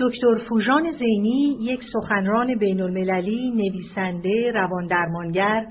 دکتر 0.00 0.34
فوژان 0.48 0.92
زینی 0.92 1.56
یک 1.60 1.80
سخنران 1.92 2.58
بین 2.58 2.80
المللی، 2.80 3.50
نویسنده، 3.50 4.52
رواندرمانگر، 4.54 5.66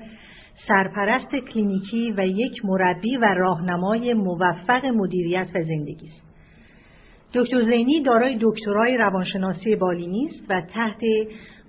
سرپرست 0.68 1.30
کلینیکی 1.52 2.14
و 2.16 2.26
یک 2.26 2.64
مربی 2.64 3.16
و 3.16 3.24
راهنمای 3.24 4.14
موفق 4.14 4.84
مدیریت 4.84 5.48
و 5.54 5.62
زندگی 5.62 6.06
است. 6.06 6.28
دکتر 7.34 7.62
زینی 7.62 8.02
دارای 8.02 8.38
دکترای 8.40 8.96
روانشناسی 8.96 9.76
بالینی 9.76 10.26
است 10.26 10.50
و 10.50 10.62
تحت 10.74 11.00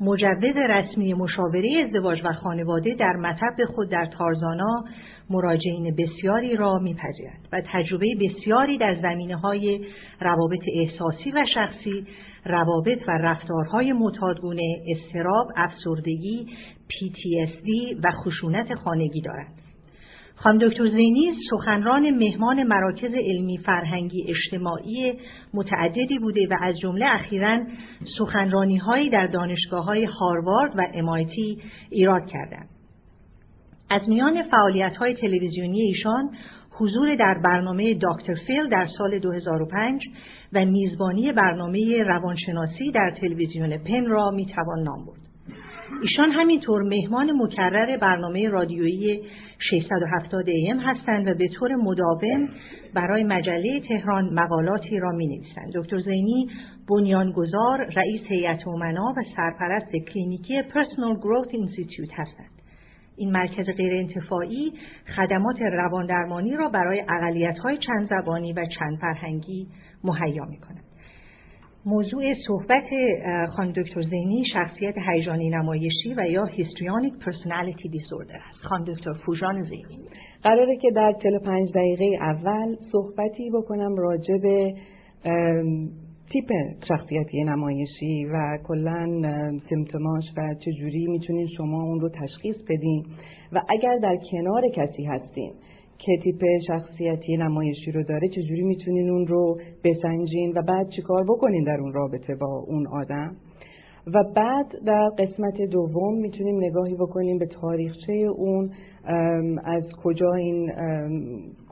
مجوز 0.02 0.56
رسمی 0.70 1.14
مشاوره 1.14 1.84
ازدواج 1.86 2.22
و 2.26 2.34
خانواده 2.34 2.96
در 3.00 3.14
مطب 3.14 3.66
خود 3.66 3.90
در 3.90 4.06
تارزانا 4.06 4.84
مراجعین 5.30 5.96
بسیاری 5.96 6.56
را 6.56 6.80
میپذیرد 6.80 7.40
و 7.54 7.62
تجربه 7.74 8.08
بسیاری 8.22 8.78
در 8.78 8.96
زمینه 9.02 9.36
های 9.36 9.86
روابط 10.22 10.64
احساسی 10.74 11.32
و 11.32 11.46
شخصی 11.54 12.06
روابط 12.46 13.02
و 13.08 13.12
رفتارهای 13.12 13.94
معتادگونه 13.94 14.84
استراب 14.88 15.48
افسردگی 15.56 16.46
PTSD 16.90 17.98
و 18.04 18.12
خشونت 18.12 18.76
خانگی 18.76 19.22
دارد 19.22 19.54
خانم 20.36 20.58
دکتر 20.58 20.88
زینی 20.88 21.34
سخنران 21.50 22.10
مهمان 22.10 22.64
مراکز 22.64 23.14
علمی 23.14 23.58
فرهنگی 23.58 24.26
اجتماعی 24.28 25.14
متعددی 25.54 26.20
بوده 26.20 26.48
و 26.52 26.58
از 26.62 26.80
جمله 26.80 27.06
اخیرا 27.16 27.60
سخنرانی 28.18 28.78
هایی 28.78 29.10
در 29.10 29.28
دانشگاه 29.28 29.86
های 29.86 30.06
هاروارد 30.06 30.72
و 30.78 30.88
امایتی 30.94 31.58
ایراد 31.90 32.26
کردند. 32.26 32.70
از 33.90 34.02
میان 34.10 34.44
فعالیت 34.44 34.98
های 34.98 35.14
تلویزیونی 35.14 35.82
ایشان 35.82 36.30
حضور 36.72 37.16
در 37.16 37.42
برنامه 37.44 37.94
دکتر 38.02 38.36
فیل 38.48 38.70
در 38.70 38.88
سال 38.98 39.20
2005 39.20 40.04
و 40.54 40.66
میزبانی 40.66 41.32
برنامه 41.32 42.04
روانشناسی 42.04 42.92
در 42.92 43.16
تلویزیون 43.22 43.78
پن 43.78 44.06
را 44.06 44.32
می‌توان 44.32 44.84
نام 44.84 45.06
برد. 45.06 45.20
ایشان 46.02 46.32
همینطور 46.32 46.82
مهمان 46.82 47.32
مکرر 47.32 47.98
برنامه 47.98 48.50
رادیویی 48.50 49.22
670 49.72 50.46
AM 50.70 50.80
هستند 50.80 51.28
و 51.28 51.34
به 51.34 51.48
طور 51.48 51.76
مداوم 51.76 52.50
برای 52.94 53.24
مجله 53.24 53.80
تهران 53.80 54.34
مقالاتی 54.34 55.00
را 55.00 55.12
می 55.12 55.28
نویسند. 55.28 55.72
دکتر 55.76 56.00
زینی 56.00 56.48
بنیانگذار، 56.90 57.86
رئیس 57.96 58.22
هیئت 58.30 58.68
امنا 58.68 59.14
و 59.18 59.22
سرپرست 59.36 59.92
کلینیکی 60.14 60.62
Personal 60.62 61.16
Growth 61.16 61.48
Institute 61.52 62.10
هستند. 62.14 62.59
این 63.20 63.32
مرکز 63.32 63.66
غیر 63.78 63.94
انتفاعی 63.94 64.74
خدمات 65.16 65.62
رواندرمانی 65.62 66.56
را 66.56 66.70
برای 66.70 67.04
های 67.64 67.78
چند 67.78 68.10
زبانی 68.10 68.54
و 68.54 68.66
چند 68.80 68.98
فرهنگی 69.02 69.68
مهیا 70.04 70.46
می 70.46 70.58
کند. 70.58 70.84
موضوع 71.86 72.34
صحبت 72.48 72.90
خانم 73.56 73.72
دکتر 73.72 74.02
زینی 74.02 74.44
شخصیت 74.54 74.96
هیجانی 75.10 75.50
نمایشی 75.50 76.14
و 76.18 76.30
یا 76.30 76.46
histrionic 76.46 77.14
personality 77.26 77.90
disorder 77.90 78.40
است 78.50 78.62
خانم 78.64 78.84
دکتر 78.84 79.14
فوژان 79.14 79.64
زینی 79.64 80.00
قراره 80.44 80.78
که 80.78 80.92
در 80.96 81.14
45 81.24 81.70
دقیقه 81.76 82.06
اول 82.22 82.76
صحبتی 82.92 83.50
بکنم 83.50 83.96
راجع 83.96 84.38
به 84.38 84.74
تیپ 86.32 86.52
شخصیتی 86.88 87.44
نمایشی 87.44 88.26
و 88.26 88.58
کلا 88.68 89.22
سیمتوماش 89.70 90.24
و 90.38 90.54
چجوری 90.60 91.08
می‌تونین 91.08 91.48
شما 91.58 91.84
اون 91.84 92.00
رو 92.00 92.10
تشخیص 92.10 92.56
بدین؟ 92.70 93.06
و 93.52 93.62
اگر 93.70 93.98
در 93.98 94.18
کنار 94.32 94.62
کسی 94.76 95.04
هستین 95.04 95.54
که 95.98 96.12
تیپ 96.24 96.44
شخصیتی 96.68 97.38
نمایشی 97.38 97.92
رو 97.92 98.04
داره 98.04 98.28
چجوری 98.28 98.62
می‌تونین 98.62 99.10
اون 99.10 99.28
رو 99.28 99.60
بسنجین؟ 99.84 100.54
و 100.56 100.62
بعد 100.62 100.90
چیکار 100.96 101.24
بکنین 101.24 101.64
در 101.64 101.78
اون 101.82 101.94
رابطه 101.94 102.36
با 102.36 102.64
اون 102.68 102.88
آدم؟ 102.88 103.36
و 104.14 104.24
بعد 104.36 104.66
در 104.86 105.10
قسمت 105.18 105.62
دوم 105.72 106.18
می‌تونیم 106.22 106.58
نگاهی 106.58 106.96
بکنیم 106.96 107.38
به 107.38 107.46
تاریخچه 107.46 108.14
اون 108.14 108.72
از 109.64 109.84
کجا 110.04 110.34
این 110.34 110.72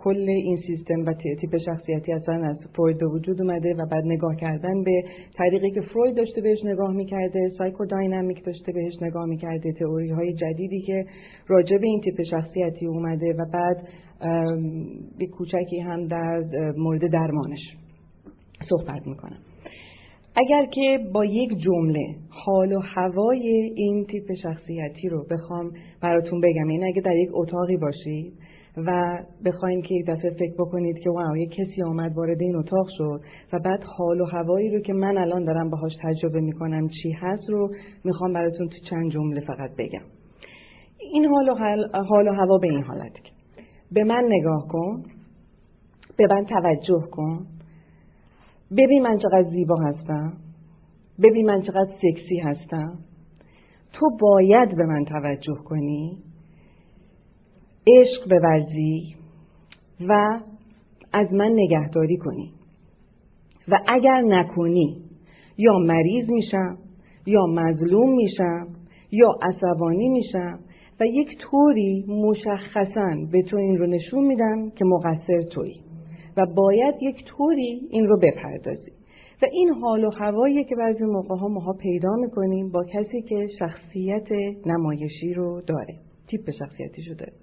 کل 0.07 0.29
این 0.29 0.57
سیستم 0.67 1.05
و 1.05 1.13
تیپ 1.13 1.57
شخصیتی 1.65 2.13
اصلا 2.13 2.35
از 2.35 2.57
فروید 2.75 2.97
به 2.97 3.07
وجود 3.07 3.41
اومده 3.41 3.73
و 3.73 3.85
بعد 3.91 4.03
نگاه 4.05 4.35
کردن 4.35 4.83
به 4.83 5.03
طریقی 5.37 5.71
که 5.71 5.81
فروید 5.81 6.15
داشته 6.15 6.41
بهش 6.41 6.65
نگاه 6.65 6.93
می‌کرده 6.93 7.49
سایکوداینامیک 7.57 8.45
داشته 8.45 8.71
بهش 8.71 8.93
نگاه 9.01 9.25
می‌کرده 9.25 9.73
تئوری 9.79 10.09
های 10.09 10.33
جدیدی 10.33 10.81
که 10.81 11.05
راجع 11.47 11.77
به 11.77 11.87
این 11.87 12.01
تیپ 12.01 12.23
شخصیتی 12.31 12.85
اومده 12.85 13.33
و 13.33 13.45
بعد 13.53 13.87
به 15.19 15.25
کوچکی 15.25 15.79
هم 15.79 16.07
در 16.07 16.43
مورد 16.77 17.11
درمانش 17.11 17.77
صحبت 18.69 19.07
می‌کنم. 19.07 19.37
اگر 20.35 20.65
که 20.65 20.99
با 21.13 21.25
یک 21.25 21.49
جمله 21.57 22.15
حال 22.29 22.73
و 22.73 22.79
هوای 22.79 23.49
این 23.75 24.05
تیپ 24.05 24.33
شخصیتی 24.43 25.09
رو 25.09 25.25
بخوام 25.31 25.71
براتون 26.01 26.41
بگم 26.41 26.69
یعنی 26.69 26.85
اگه 26.85 27.01
در 27.01 27.15
یک 27.15 27.29
اتاقی 27.33 27.77
باشید 27.77 28.33
و 28.77 29.19
بخواین 29.45 29.81
که 29.81 29.95
یک 29.95 30.05
دفعه 30.07 30.29
فکر 30.29 30.53
بکنید 30.53 30.99
که 30.99 31.09
واو 31.09 31.37
یک 31.37 31.51
کسی 31.51 31.83
آمد 31.83 32.17
وارد 32.17 32.41
این 32.41 32.55
اتاق 32.55 32.87
شد 32.97 33.21
و 33.53 33.59
بعد 33.59 33.83
حال 33.97 34.21
و 34.21 34.25
هوایی 34.25 34.69
رو 34.69 34.79
که 34.79 34.93
من 34.93 35.17
الان 35.17 35.43
دارم 35.43 35.69
باهاش 35.69 35.91
تجربه 36.01 36.41
می‌کنم 36.41 36.87
چی 36.87 37.11
هست 37.11 37.49
رو 37.49 37.69
می‌خوام 38.03 38.33
براتون 38.33 38.67
تو 38.67 38.75
چند 38.89 39.11
جمله 39.11 39.41
فقط 39.41 39.71
بگم. 39.77 40.05
این 40.99 41.25
حال 41.25 41.49
و, 41.49 41.55
حال 42.03 42.27
و 42.27 42.31
هوا 42.31 42.57
به 42.57 42.67
این 42.67 42.83
حالت 42.83 43.13
به 43.91 44.03
من 44.03 44.23
نگاه 44.29 44.67
کن 44.67 45.03
به 46.17 46.27
من 46.31 46.45
توجه 46.45 47.07
کن 47.11 47.45
ببین 48.77 49.03
من 49.03 49.17
چقدر 49.17 49.49
زیبا 49.49 49.75
هستم 49.75 50.33
ببین 51.23 51.45
من 51.45 51.61
چقدر 51.61 51.89
سکسی 52.01 52.39
هستم. 52.39 52.99
تو 53.93 54.09
باید 54.21 54.75
به 54.75 54.85
من 54.85 55.05
توجه 55.05 55.55
کنی. 55.65 56.17
عشق 57.87 58.29
بورزی 58.29 59.15
و 60.07 60.39
از 61.13 61.33
من 61.33 61.51
نگهداری 61.53 62.17
کنی. 62.17 62.51
و 63.67 63.79
اگر 63.87 64.21
نکنی 64.21 64.97
یا 65.57 65.77
مریض 65.77 66.29
میشم 66.29 66.77
یا 67.25 67.45
مظلوم 67.45 68.15
میشم 68.15 68.67
یا 69.11 69.35
عصبانی 69.41 70.09
میشم 70.09 70.59
و 70.99 71.05
یک 71.05 71.37
طوری 71.37 72.05
مشخصا 72.07 73.15
به 73.31 73.41
تو 73.41 73.57
این 73.57 73.77
رو 73.77 73.87
نشون 73.87 74.25
میدم 74.25 74.69
که 74.69 74.85
مقصر 74.85 75.41
تویی 75.41 75.81
و 76.37 76.45
باید 76.55 76.95
یک 77.01 77.25
طوری 77.25 77.87
این 77.89 78.07
رو 78.07 78.19
بپردازی. 78.19 78.91
و 79.41 79.45
این 79.51 79.69
حال 79.69 80.03
و 80.03 80.09
هوایی 80.09 80.63
که 80.63 80.75
بعضی 80.75 81.03
موقع 81.03 81.35
ها 81.35 81.47
ماها 81.47 81.73
پیدا 81.73 82.15
می‌کنیم 82.15 82.69
با 82.69 82.83
کسی 82.83 83.21
که 83.21 83.47
شخصیت 83.59 84.27
نمایشی 84.65 85.33
رو 85.33 85.61
داره 85.61 85.95
تیپ 86.27 86.51
شخصیتیشو 86.59 87.13
داره. 87.13 87.33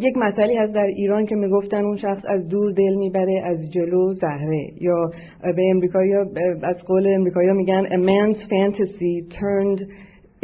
یک 0.00 0.16
مسئله 0.16 0.60
هست 0.60 0.72
در 0.72 0.86
ایران 0.86 1.26
که 1.26 1.34
می‌گفتن 1.34 1.84
اون 1.84 1.96
شخص 1.96 2.22
از 2.28 2.48
دور 2.48 2.72
دل 2.72 2.94
می‌بره 2.94 3.42
از 3.44 3.72
جلو 3.72 4.12
زهره. 4.12 4.66
یا 4.80 5.10
به 5.56 5.62
امریکایی 5.70 6.14
از 6.62 6.76
قول 6.86 7.06
امریکایی 7.06 7.52
میگن 7.52 7.84
a 7.84 7.98
man's 8.08 8.38
fantasy 8.38 9.34
turned 9.34 9.80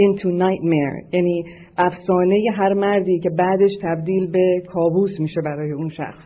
into 0.00 0.26
nightmare. 0.26 1.14
یعنی 1.14 1.44
افسانه 1.78 2.42
هر 2.56 2.74
مردی 2.74 3.18
که 3.20 3.30
بعدش 3.30 3.70
تبدیل 3.82 4.30
به 4.30 4.62
کابوس 4.66 5.20
میشه 5.20 5.40
برای 5.44 5.72
اون 5.72 5.88
شخص. 5.88 6.24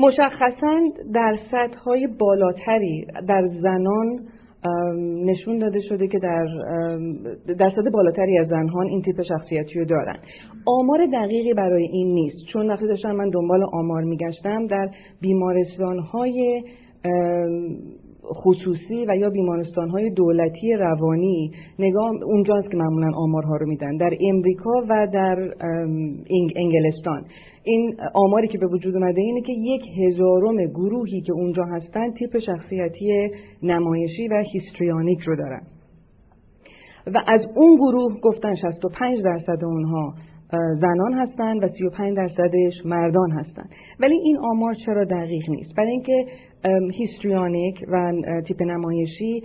مشخصا 0.00 0.80
در 1.14 1.38
سطح 1.50 1.78
های 1.78 2.08
بالاتری 2.18 3.06
در 3.28 3.48
زنان 3.48 4.20
نشون 5.24 5.58
داده 5.58 5.80
شده 5.80 6.08
که 6.08 6.18
در 6.18 6.46
درصد 7.58 7.90
بالاتری 7.92 8.38
از 8.38 8.48
زنان 8.48 8.86
این 8.86 9.02
تیپ 9.02 9.22
شخصیتی 9.22 9.78
رو 9.78 9.84
دارن. 9.84 10.16
آمار 10.66 11.06
دقیقی 11.12 11.54
برای 11.54 11.88
این 11.92 12.14
نیست. 12.14 12.36
چون 12.52 12.70
وقتی 12.70 12.86
داشتم 12.86 13.12
من 13.12 13.30
دنبال 13.30 13.62
آمار 13.72 14.02
میگشتم 14.02 14.66
در 14.66 14.88
بیمارستان 15.20 15.98
های 15.98 16.62
خصوصی 18.32 19.06
و 19.08 19.16
یا 19.16 19.30
بیمارستان 19.30 19.90
های 19.90 20.10
دولتی 20.10 20.72
روانی 20.72 21.50
نگاه 21.78 22.10
اونجاست 22.24 22.70
که 22.70 22.76
معمولا 22.76 23.10
آمارها 23.16 23.56
رو 23.56 23.66
میدن. 23.66 23.96
در 23.96 24.10
امریکا 24.20 24.70
و 24.88 25.06
در 25.12 25.54
انگلستان. 26.56 27.24
این 27.64 27.96
آماری 28.14 28.48
که 28.48 28.58
به 28.58 28.66
وجود 28.66 28.96
اومده 28.96 29.20
اینه 29.20 29.40
که 29.40 29.52
یک 29.52 29.82
هزارم 29.98 30.56
گروهی 30.66 31.20
که 31.20 31.32
اونجا 31.32 31.64
هستن 31.64 32.12
تیپ 32.12 32.38
شخصیتی 32.38 33.30
نمایشی 33.62 34.28
و 34.28 34.44
histrionic 34.52 35.20
رو 35.20 35.36
دارن. 35.36 35.62
و 37.06 37.22
از 37.26 37.40
اون 37.56 37.76
گروه 37.76 38.20
گفتن 38.20 38.54
65 38.54 39.22
درصد 39.24 39.64
اونها 39.64 40.14
زنان 40.80 41.12
هستند 41.12 41.64
و 41.64 41.68
35 41.68 42.16
درصدش 42.16 42.72
مردان 42.84 43.30
هستند 43.30 43.70
ولی 44.00 44.14
این 44.14 44.38
آمار 44.38 44.74
چرا 44.86 45.04
دقیق 45.04 45.50
نیست؟ 45.50 45.74
برای 45.76 45.90
اینکه 45.90 46.26
histrionic 46.92 47.84
و 47.88 48.12
تیپ 48.46 48.62
نمایشی 48.62 49.42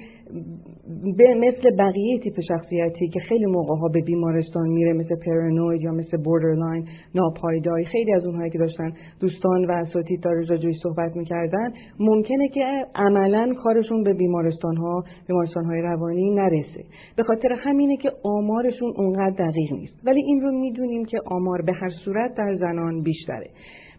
به 1.17 1.33
مثل 1.33 1.75
بقیه 1.79 2.19
تیپ 2.19 2.33
شخصیتی 2.47 3.07
که 3.07 3.19
خیلی 3.19 3.45
موقع 3.45 3.75
ها 3.75 3.87
به 3.87 4.01
بیمارستان 4.01 4.69
میره 4.69 4.93
مثل 4.93 5.15
پرانوید 5.25 5.81
یا 5.81 5.91
مثل 5.91 6.17
borderline 6.17 6.87
ناپایداری 7.15 7.85
خیلی 7.85 8.13
از 8.13 8.25
اونهایی 8.25 8.51
که 8.51 8.57
داشتن 8.57 8.93
دوستان 9.19 9.65
و 9.65 9.71
اساتید 9.71 10.21
داره 10.23 10.45
راجعش 10.45 10.75
صحبت 10.83 11.15
می‌کردن 11.15 11.73
ممکنه 11.99 12.47
که 12.47 12.85
عملا 12.95 13.53
کارشون 13.63 14.03
به 14.03 14.13
بیمارستان 14.13 14.77
ها 14.77 15.03
بیمارستان 15.27 15.65
های 15.65 15.81
روانی 15.81 16.29
نرسه. 16.35 16.83
به 17.17 17.23
خاطر 17.23 17.49
همینه 17.51 17.97
که 17.97 18.11
آمارشون 18.23 18.93
اونقدر 18.97 19.49
دقیق 19.49 19.73
نیست. 19.73 19.99
ولی 20.03 20.21
این 20.25 20.41
رو 20.41 20.51
می‌دونیم 20.51 21.05
که 21.05 21.19
آمار 21.25 21.61
به 21.61 21.73
هر 21.73 21.89
صورت 22.05 22.35
در 22.37 22.53
زنان 22.53 23.01
بیشتره. 23.01 23.49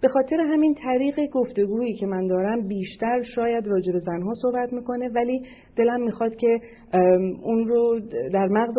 به 0.02 0.08
خاطر 0.08 0.36
همین 0.40 0.74
طریق 0.74 1.30
گفتگویی 1.32 1.94
که 1.94 2.06
من 2.06 2.26
دارم 2.26 2.68
بیشتر 2.68 3.22
شاید 3.22 3.66
راجع 3.66 3.92
به 3.92 3.98
زنها 3.98 4.34
صحبت 4.42 4.72
می‌کنه 4.72 5.08
ولی 5.08 5.42
دلم 5.76 6.02
می‌خواد 6.02 6.36
که 6.36 6.58
اون 7.42 7.68
رو 7.68 8.00
در 8.32 8.48
مغز 8.48 8.74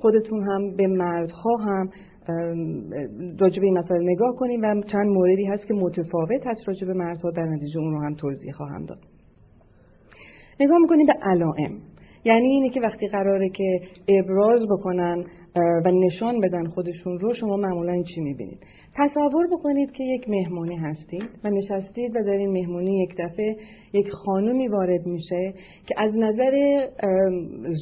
خودتون 0.00 0.42
هم 0.42 0.76
به 0.76 0.86
مردها 0.86 1.56
هم 1.56 1.88
راجع 3.40 3.60
به 3.60 3.66
این 3.66 3.78
مسئله 3.78 4.12
نگاه 4.12 4.36
کنیم 4.36 4.62
و 4.62 4.82
چند 4.92 5.06
موردی 5.06 5.44
هست 5.44 5.66
که 5.66 5.74
متفاوت 5.74 6.46
هست 6.46 6.68
راجع 6.68 6.86
به 6.86 6.92
مردها 6.94 7.30
در 7.30 7.44
نتیجه 7.44 7.78
اون 7.78 7.92
رو 7.92 8.02
هم 8.02 8.14
توضیح 8.14 8.52
خواهم 8.52 8.84
داد. 8.84 8.98
نگاه 10.60 10.78
می‌کنیم 10.78 11.06
به 11.06 11.14
علائم. 11.22 11.78
یعنی 12.24 12.46
اینه 12.46 12.70
که 12.70 12.80
وقتی 12.80 13.08
قراره 13.08 13.48
که 13.48 13.80
ابراز 14.08 14.60
بکنن 14.70 15.24
و 15.56 15.90
نشان 15.90 16.40
بدن 16.40 16.66
خودشون 16.66 17.18
رو 17.18 17.34
شما 17.34 17.56
معمولا 17.56 18.02
چی 18.02 18.20
می‌بینید؟ 18.20 18.58
تصور 18.96 19.46
بکنید 19.52 19.92
که 19.92 20.04
یک 20.04 20.28
مهمونی 20.28 20.76
هستید 20.76 21.28
و 21.44 21.50
نشستید 21.50 22.16
و 22.16 22.24
در 22.24 22.30
این 22.30 22.50
مهمونی 22.50 23.02
یک 23.02 23.14
دفعه 23.18 23.56
یک 23.92 24.10
خانومی 24.10 24.68
وارد 24.68 25.06
میشه 25.06 25.54
که 25.86 25.94
از 25.98 26.12
نظر 26.14 26.86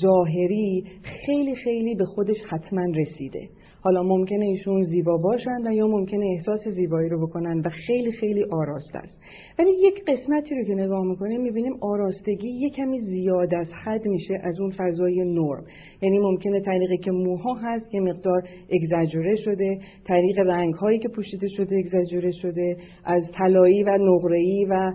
ظاهری 0.02 0.84
خیلی 1.26 1.54
خیلی 1.54 1.94
به 1.94 2.04
خودش 2.04 2.36
حتما 2.50 2.82
رسیده. 2.96 3.48
حالا 3.80 4.02
ممکنه 4.02 4.44
ایشون 4.44 4.84
زیبا 4.84 5.16
باشند 5.16 5.66
و 5.66 5.72
یا 5.72 5.86
ممکنه 5.86 6.26
احساس 6.26 6.68
زیبایی 6.68 7.08
رو 7.08 7.26
بکنن 7.26 7.58
و 7.58 7.70
خیلی 7.86 8.12
خیلی 8.12 8.44
آراسته 8.50 8.98
است. 8.98 9.18
ولی 9.58 9.70
یک 9.70 10.04
قسمتی 10.04 10.54
رو 10.54 10.64
که 10.64 10.74
نگاه 10.74 11.04
می‌کنیم 11.04 11.40
می‌بینیم 11.40 11.72
آراستگی 11.80 12.48
یک 12.48 12.74
کمی 12.74 13.00
زیاد 13.00 13.54
از 13.54 13.66
حد 13.84 14.06
میشه 14.06 14.40
از 14.42 14.60
اون 14.60 14.70
فضای 14.78 15.24
نرم. 15.24 15.64
یعنی 16.02 16.18
ممکنه 16.18 16.60
طریقی 16.60 16.96
که 16.96 17.10
موها 17.10 17.54
هست 17.54 17.94
یه 17.94 18.00
مقدار 18.00 18.42
اگزاجوره 18.72 19.36
شده 19.36 19.78
طریق 20.06 20.38
رنگ 20.38 20.74
هایی 20.74 20.98
که 20.98 21.08
پوشیده 21.08 21.48
شده 21.48 21.76
اگزاجوره 21.76 22.30
شده 22.42 22.76
از 23.04 23.22
طلایی 23.38 23.82
و 23.82 23.98
نقره‌ای 24.00 24.66
و 24.70 24.92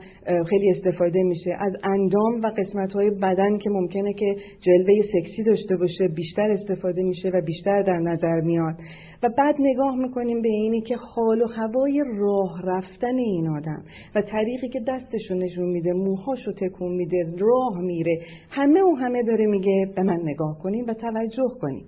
خیلی 0.50 0.71
استفاده 0.71 1.24
میشه. 1.24 1.51
از 1.59 1.74
اندام 1.83 2.41
و 2.44 2.47
قسمت 2.57 2.94
های 2.94 3.09
بدن 3.09 3.57
که 3.57 3.69
ممکنه 3.69 4.13
که 4.13 4.36
جلوه 4.62 5.01
سکسی 5.01 5.44
داشته 5.44 5.77
باشه 5.77 6.07
بیشتر 6.07 6.51
استفاده 6.51 7.03
میشه 7.03 7.29
و 7.29 7.41
بیشتر 7.41 7.81
در 7.81 8.00
نظر 8.00 8.41
میاد. 8.41 8.72
و 9.23 9.29
بعد 9.37 9.55
نگاه 9.59 9.95
می‌کنیم 9.95 10.41
به 10.41 10.49
اینی 10.49 10.81
که 10.81 10.95
حال 10.95 11.41
و 11.41 11.47
هوای 11.47 12.03
راه 12.17 12.61
رفتن 12.63 13.17
این 13.17 13.47
آدم 13.47 13.83
و 14.15 14.21
طریقی 14.21 14.69
که 14.69 14.79
دستشو 14.87 15.33
نشون 15.33 15.65
میده 15.65 15.93
موهاشو 15.93 16.51
تکون 16.51 16.91
میده 16.91 17.25
راه 17.37 17.81
میره 17.81 18.19
همه 18.49 18.81
و 18.81 18.95
همه 18.95 19.23
داره 19.23 19.45
میگه 19.45 19.91
به 19.95 20.03
من 20.03 20.19
نگاه 20.23 20.59
کنیم 20.63 20.85
و 20.87 20.93
توجه 20.93 21.49
کنیم 21.61 21.85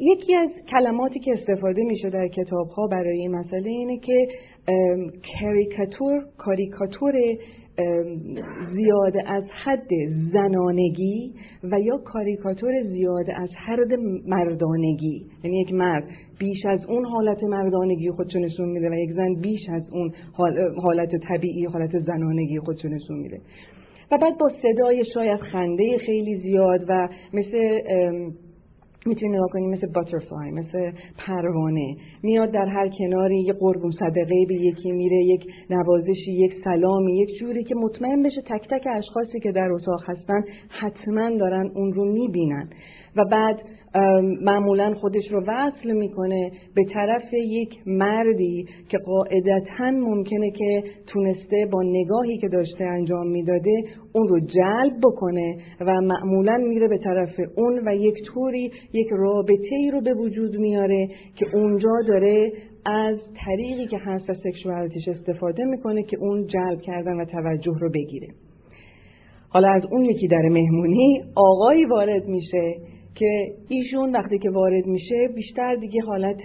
یکی 0.00 0.34
از 0.34 0.50
کلماتی 0.70 1.20
که 1.20 1.32
استفاده 1.32 1.82
میشه 1.82 2.10
در 2.10 2.28
کتاب 2.28 2.68
ها 2.68 2.86
برای 2.86 3.18
این 3.18 3.30
مسئله 3.30 3.70
اینه 3.70 3.98
که 3.98 4.28
کاریکاتور 5.40 6.24
کاریکاتور 6.38 7.12
زیاد 8.74 9.12
از 9.26 9.44
حد 9.64 9.88
زنانگی 10.32 11.32
و 11.62 11.80
یا 11.80 11.98
کاریکاتور 11.98 12.82
زیاد 12.82 13.26
از 13.36 13.50
حد 13.66 13.92
مردانگی. 14.26 15.26
یعنی 15.44 15.60
یک 15.60 15.72
مرد 15.72 16.04
بیش 16.38 16.66
از 16.66 16.86
اون 16.88 17.04
حالت 17.04 17.44
مردانگی 17.44 18.10
خودشو 18.10 18.38
نشون 18.38 18.68
میده 18.68 18.90
و 18.90 18.94
یک 18.94 19.12
زن 19.12 19.34
بیش 19.34 19.60
از 19.68 19.88
اون 19.92 20.12
حالت 20.82 21.10
طبیعی 21.28 21.64
حالت 21.64 21.98
زنانگی 21.98 22.58
خودشو 22.58 22.88
نشون 22.88 23.18
میده. 23.18 23.40
و 24.12 24.18
بعد 24.18 24.38
با 24.38 24.50
صدای 24.62 25.04
شاید 25.14 25.40
خنده 25.40 25.98
خیلی 25.98 26.36
زیاد 26.36 26.84
و 26.88 27.08
مثل 27.32 27.78
می‌تونی 29.06 29.36
نگاه 29.36 29.48
کنی 29.48 29.66
مثل 29.66 29.86
باترفلای 29.86 30.50
مثل 30.50 30.92
پروانه. 31.18 31.96
میاد 32.22 32.50
در 32.50 32.66
هر 32.66 32.88
کناری 32.98 33.40
یه 33.40 33.52
قربون 33.52 33.90
صدقه 33.90 34.46
به 34.48 34.54
یکی 34.54 34.92
میره 34.92 35.24
یک 35.24 35.46
نوازشی 35.70 36.32
یک 36.32 36.52
سلامی 36.64 37.18
یک 37.18 37.38
جوری 37.40 37.64
که 37.64 37.74
مطمئن 37.74 38.22
بشه 38.22 38.42
تک 38.42 38.68
تک 38.70 38.86
اشخاصی 38.96 39.40
که 39.40 39.52
در 39.52 39.72
اتاق 39.72 40.00
هستن 40.06 40.42
حتما 40.68 41.30
دارن 41.36 41.70
اون 41.74 41.92
رو 41.92 42.04
می‌بینن. 42.04 42.68
و 43.16 43.24
بعد 43.30 43.62
معمولا 44.40 44.94
خودش 44.94 45.32
رو 45.32 45.44
وصل 45.48 45.92
می‌کنه 45.92 46.50
به 46.74 46.84
طرف 46.94 47.32
یک 47.32 47.78
مردی 47.86 48.66
که 48.88 48.98
قاعدتا 48.98 49.90
ممکنه 49.90 50.50
که 50.50 50.82
تونسته 51.06 51.68
با 51.72 51.82
نگاهی 51.82 52.38
که 52.38 52.48
داشته 52.48 52.84
انجام 52.84 53.26
می‌داده 53.26 53.82
اون 54.12 54.28
رو 54.28 54.40
جلب 54.40 54.92
بکنه 55.02 55.56
و 55.80 56.00
معمولا 56.00 56.56
میره 56.56 56.88
به 56.88 56.98
طرف 56.98 57.40
اون 57.56 57.88
و 57.88 57.94
یک 57.94 58.14
طوری 58.34 58.70
یک 58.92 59.08
رابطه 59.10 59.74
ای 59.78 59.90
رو 59.90 60.00
به 60.00 60.14
وجود 60.14 60.56
میاره 60.56 61.08
که 61.36 61.46
اونجا 61.56 61.92
داره 62.08 62.52
از 62.86 63.18
طریقی 63.44 63.86
که 63.86 63.98
هست 63.98 64.30
و 64.30 64.34
سکشوالتیش 64.34 65.08
استفاده 65.08 65.64
می‌کنه 65.64 66.02
که 66.02 66.16
اون 66.20 66.46
جلب 66.46 66.80
کردن 66.80 67.20
و 67.20 67.24
توجه 67.24 67.78
رو 67.80 67.90
بگیره. 67.90 68.28
حالا 69.48 69.68
از 69.68 69.82
اون 69.90 70.02
یکی 70.02 70.28
در 70.28 70.48
مهمونی 70.48 71.22
آقایی 71.34 71.84
وارد 71.84 72.26
میشه 72.26 72.74
که 73.14 73.46
ایشون 73.68 74.12
وقتی 74.16 74.38
که 74.38 74.50
وارد 74.50 74.86
میشه 74.86 75.28
بیشتر 75.34 75.74
دیگه 75.74 76.00
حالت 76.00 76.44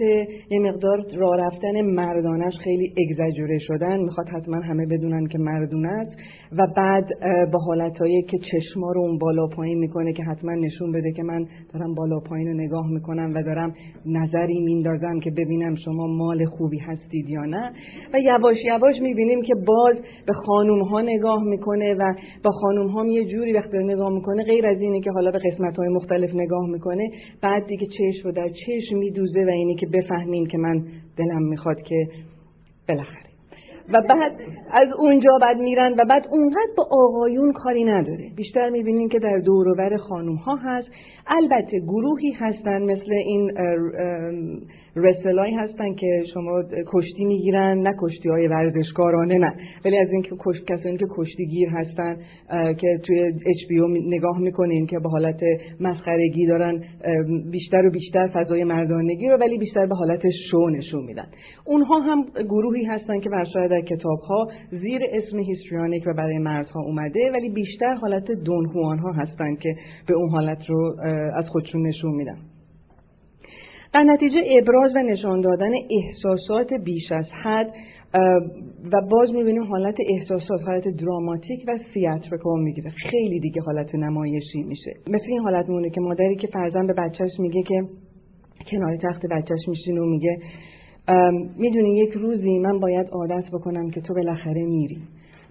یه 0.50 0.58
مقدار 0.60 1.04
راه 1.16 1.36
رفتن 1.36 1.80
مردانش 1.80 2.54
خیلی 2.64 2.92
اگزاجوره 2.96 3.58
شدن. 3.58 3.98
می‌خواد 4.00 4.28
حتما 4.28 4.56
همه 4.56 4.86
بدونن 4.86 5.26
که 5.26 5.38
مردونه 5.38 5.88
است. 5.88 6.12
و 6.52 6.66
بعد 6.76 7.04
با 7.52 7.58
حالتهایی 7.58 8.22
که 8.22 8.38
چشما 8.38 8.92
رو 8.92 9.00
اون 9.00 9.18
بالا 9.18 9.46
پایین 9.46 9.78
می‌کنه 9.78 10.12
که 10.12 10.22
حتما 10.22 10.52
نشون 10.52 10.92
بده 10.92 11.12
که 11.12 11.22
من 11.22 11.46
دارم 11.72 11.94
بالا 11.94 12.20
پایین 12.20 12.48
رو 12.48 12.54
نگاه 12.54 12.90
می‌کنم 12.90 13.32
و 13.34 13.42
دارم 13.42 13.74
نظری 14.06 14.60
میندازم 14.60 15.20
که 15.20 15.30
ببینم 15.30 15.74
شما 15.74 16.06
مال 16.06 16.44
خوبی 16.44 16.78
هستید 16.78 17.30
یا 17.30 17.44
نه. 17.44 17.72
و 18.14 18.18
یواش 18.20 18.56
یواش 18.64 18.94
می‌بینیم 19.02 19.42
که 19.42 19.54
باز 19.66 19.96
به 20.26 20.32
خانوم 20.32 20.82
ها 20.82 21.00
نگاه 21.00 21.44
می‌کنه 21.44 21.94
و 21.94 22.14
با 22.44 22.50
خانوم 22.50 22.86
ها 22.86 23.06
یه 23.06 23.24
جوری 23.24 23.52
وقتی 23.52 23.78
نگاه 23.78 24.10
می‌کنه. 24.10 24.44
غیر 24.44 24.66
از 24.66 24.80
اینه 24.80 25.00
که 25.00 25.10
حالا 25.10 25.30
به 25.30 25.38
قسمت 25.38 25.76
های 25.76 25.88
مختلف 25.88 26.34
نگاه 26.34 26.57
نگاه 26.58 26.70
می‌کنه 26.70 27.10
بعد 27.42 27.66
دیگه 27.66 27.86
چشم 27.86 28.28
رو 28.28 28.32
در 28.32 28.48
چشم 28.48 28.98
میدوزه 28.98 29.44
و 29.44 29.48
اینی 29.48 29.74
که 29.74 29.86
بفهمین 29.86 30.46
که 30.46 30.58
من 30.58 30.84
دلم 31.16 31.42
می‌خواد 31.42 31.82
که 31.82 32.06
بالاخره. 32.88 33.28
و 33.92 34.02
بعد 34.08 34.32
از 34.72 34.88
اونجا 34.98 35.38
بعد 35.42 35.56
میرن 35.56 35.92
و 35.92 36.04
بعد 36.08 36.26
اونقدر 36.30 36.72
با 36.76 36.88
آقایون 36.90 37.52
کاری 37.52 37.84
نداره. 37.84 38.30
بیشتر 38.36 38.68
می‌بینین 38.68 39.08
که 39.08 39.18
در 39.18 39.38
دوروبر 39.38 39.96
خانوم 39.96 40.36
ها 40.36 40.56
هست. 40.56 40.88
البته 41.26 41.78
گروهی 41.78 42.32
هستن 42.32 42.82
مثل 42.82 43.12
این 43.12 43.52
رسلای 45.04 45.54
هستن 45.54 45.94
که 45.94 46.22
شما 46.34 46.62
کشتی 46.92 47.24
می‌گیرن 47.24 47.78
نه 47.78 47.94
کشتی 48.02 48.28
های 48.28 48.48
ورزشکارانه 48.48 49.38
نه. 49.38 49.52
ولی 49.84 49.98
از 49.98 50.08
اینکه 50.12 50.30
کشت 50.38 50.64
کسانی 50.64 50.96
که 50.96 51.06
کشتی 51.16 51.46
گیر 51.46 51.68
هستن 51.68 52.16
که 52.80 52.98
توی 53.06 53.20
اچ 53.22 53.68
بی 53.68 53.80
نگاه 54.08 54.38
می‌کنین 54.38 54.86
که 54.86 54.98
به 54.98 55.08
حالت 55.08 55.40
مسخرگی 55.80 56.46
دارن 56.46 56.82
بیشتر 57.50 57.86
و 57.86 57.90
بیشتر 57.90 58.26
فضای 58.26 58.64
مردانگی 58.64 59.28
رو 59.28 59.36
ولی 59.36 59.58
بیشتر 59.58 59.86
به 59.86 59.94
حالت 59.94 60.22
شو 60.50 60.68
نشون 60.68 61.04
میدن. 61.04 61.26
اونها 61.66 61.98
هم 61.98 62.24
گروهی 62.48 62.84
هستن 62.84 63.20
که 63.20 63.30
برشاید 63.30 63.70
در 63.70 63.80
کتاب 63.80 64.18
ها 64.18 64.48
زیر 64.70 65.00
اسم 65.12 65.38
هیستریانیک 65.38 66.02
و 66.06 66.14
برای 66.14 66.38
مردها 66.38 66.80
اومده 66.80 67.30
ولی 67.32 67.48
بیشتر 67.48 67.94
حالت 67.94 68.30
دونهوان 68.44 68.98
ها 68.98 69.12
هستن 69.12 69.54
که 69.54 69.74
به 70.08 70.14
اون 70.14 70.30
حالت 70.30 70.58
رو 70.68 70.96
از 71.36 71.48
خودشون 71.48 71.86
نشون 71.86 72.14
میدن. 72.14 72.36
در 73.94 74.02
نتیجه 74.02 74.38
ابراز 74.62 74.92
و 74.96 74.98
نشان 74.98 75.40
دادن 75.40 75.70
احساسات 75.90 76.74
بیش 76.84 77.12
از 77.12 77.26
حد 77.42 77.74
و 78.92 79.00
باز 79.10 79.32
می‌بینیم 79.34 79.62
حالت 79.62 79.94
احساسات 80.08 80.60
حالت 80.66 80.88
دراماتیک 80.88 81.64
و 81.68 81.78
سیاتریکال 81.94 82.62
می‌گیره. 82.62 82.90
خیلی 82.90 83.40
دیگه 83.40 83.62
حالت 83.62 83.94
نمایشی 83.94 84.62
میشه. 84.62 84.90
مثل 85.06 85.24
این 85.28 85.38
حالت 85.38 85.68
مونه 85.68 85.90
که 85.90 86.00
مادری 86.00 86.36
که 86.36 86.46
فرزن 86.46 86.86
به 86.86 86.92
بچهش 86.92 87.30
میگه 87.38 87.62
که 87.62 87.82
کنار 88.70 88.96
تخت 88.96 89.22
بچهش 89.30 89.68
میشین 89.68 89.98
و 89.98 90.06
میگه 90.06 90.38
می‌دونی 91.58 91.98
یک 91.98 92.12
روزی 92.12 92.58
من 92.58 92.78
باید 92.80 93.06
عادت 93.12 93.44
بکنم 93.52 93.90
که 93.90 94.00
تو 94.00 94.14
بالاخره 94.14 94.64
میری. 94.64 94.98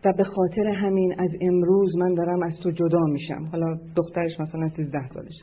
و 0.06 0.14
به 0.18 0.24
خاطر 0.24 0.68
همین 0.68 1.16
از 1.18 1.30
امروز 1.42 1.96
من 1.96 2.14
دارم 2.14 2.44
از 2.44 2.54
تو 2.64 2.72
جدا 2.72 3.00
میشم. 3.00 3.46
حالا 3.52 3.78
دخترش 3.96 4.40
مثلا 4.40 4.70
13 4.70 5.08
سالش 5.08 5.36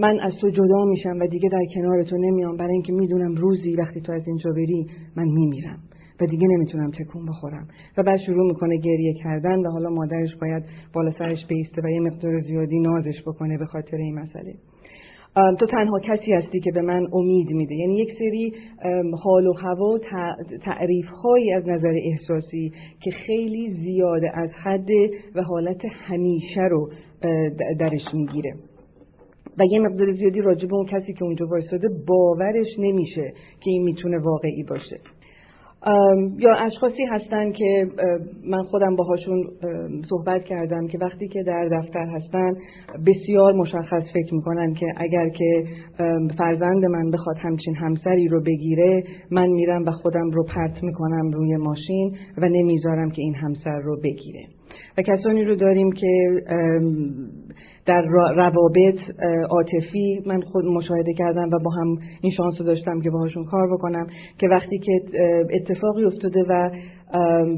من 0.00 0.20
از 0.20 0.32
تو 0.40 0.50
جدا 0.50 0.84
میشم 0.84 1.18
و 1.20 1.26
دیگه 1.26 1.48
در 1.48 1.64
کنار 1.74 2.02
تو 2.02 2.16
نمیام. 2.16 2.56
برای 2.56 2.72
اینکه 2.72 2.92
می‌دونم 2.92 3.34
روزی 3.34 3.76
وقتی 3.76 4.00
تو 4.00 4.12
از 4.12 4.22
اینجا 4.26 4.50
بری 4.50 4.86
من 5.16 5.28
میمیرم 5.28 5.78
و 6.20 6.26
دیگه 6.26 6.48
نمی‌تونم 6.48 6.90
تکون 6.90 7.26
بخورم. 7.26 7.68
و 7.98 8.02
بعد 8.02 8.20
شروع 8.26 8.46
می‌کنه 8.46 8.76
گریه 8.76 9.14
کردن 9.14 9.58
و 9.58 9.70
حالا 9.70 9.90
مادرش 9.90 10.36
باید 10.40 10.64
بالا 10.94 11.10
سرش 11.10 11.46
بیسته 11.48 11.82
و 11.84 11.90
یه 11.90 12.00
مقدار 12.00 12.40
زیادی 12.40 12.80
نازش 12.80 13.22
بکنه 13.26 13.58
به 13.58 13.66
خاطر 13.66 13.96
این 13.96 14.18
مسئله. 14.18 14.54
تو 15.58 15.66
تنها 15.66 16.00
کسی 16.00 16.32
هستی 16.32 16.60
که 16.60 16.70
به 16.74 16.82
من 16.82 17.06
امید 17.12 17.50
میده. 17.50 17.74
یعنی 17.74 17.96
یک 17.98 18.08
سری 18.18 18.52
حال 19.22 19.46
و 19.46 19.52
هوا 19.52 19.86
و 19.86 19.98
تعریف 20.64 21.06
هایی 21.06 21.52
از 21.52 21.68
نظر 21.68 21.94
احساسی 22.04 22.72
که 23.02 23.10
خیلی 23.10 23.74
زیاده 23.84 24.30
از 24.34 24.50
حد 24.64 24.88
و 25.34 25.42
حالت 25.42 25.80
همیشه 25.84 26.62
رو 26.70 26.90
درش 27.78 28.14
می‌گیره. 28.14 28.52
و 29.58 29.64
یه 29.70 29.78
مقدار 29.78 30.12
زیادی 30.12 30.40
راجع 30.40 30.68
به 30.68 30.74
اون 30.74 30.86
کسی 30.86 31.12
که 31.12 31.24
اونجا 31.24 31.46
وایساده 31.46 31.88
باورش 32.06 32.78
نمیشه 32.78 33.32
که 33.60 33.70
این 33.70 33.82
می‌تونه 33.82 34.18
واقعی 34.18 34.62
باشه. 34.62 34.96
یا 36.38 36.54
اشخاصی 36.54 37.04
هستن 37.04 37.52
که 37.52 37.86
من 38.50 38.62
خودم 38.62 38.96
باهاشون 38.96 39.44
صحبت 40.10 40.44
کردم 40.44 40.86
که 40.86 40.98
وقتی 40.98 41.28
که 41.28 41.42
در 41.42 41.68
دفتر 41.68 42.06
هستن 42.06 42.54
بسیار 43.06 43.52
مشخص 43.52 44.02
فکر 44.14 44.34
می‌کنن 44.34 44.74
که 44.74 44.86
اگر 44.96 45.28
که 45.28 45.64
فرزند 46.38 46.84
من 46.84 47.10
بخواد 47.10 47.36
همچین 47.38 47.74
همسری 47.74 48.28
رو 48.28 48.42
بگیره 48.42 49.04
من 49.30 49.46
میرم 49.48 49.84
و 49.84 49.90
خودم 49.90 50.30
رو 50.30 50.44
پرت 50.44 50.82
می‌کنم 50.82 51.30
روی 51.30 51.56
ماشین 51.56 52.16
و 52.38 52.48
نمی‌ذارم 52.48 53.10
که 53.10 53.22
این 53.22 53.34
همسر 53.34 53.78
رو 53.78 53.96
بگیره. 53.96 54.42
و 54.98 55.02
کسانی 55.02 55.44
رو 55.44 55.56
داریم 55.56 55.92
که 55.92 56.30
در 57.88 58.02
روابط 58.36 58.98
عاطفی 59.50 60.22
من 60.26 60.40
خود 60.40 60.64
مشاهده 60.64 61.12
کردم 61.12 61.50
و 61.52 61.58
با 61.64 61.70
هم 61.70 61.98
این 62.20 62.32
شانس 62.36 62.54
رو 62.60 62.66
داشتم 62.66 63.00
که 63.00 63.10
باهاشون 63.10 63.44
کار 63.44 63.72
بکنم 63.72 64.06
که 64.38 64.48
وقتی 64.48 64.78
که 64.78 65.00
اتفاقی 65.54 66.04
افتاده 66.04 66.44
و 66.48 66.70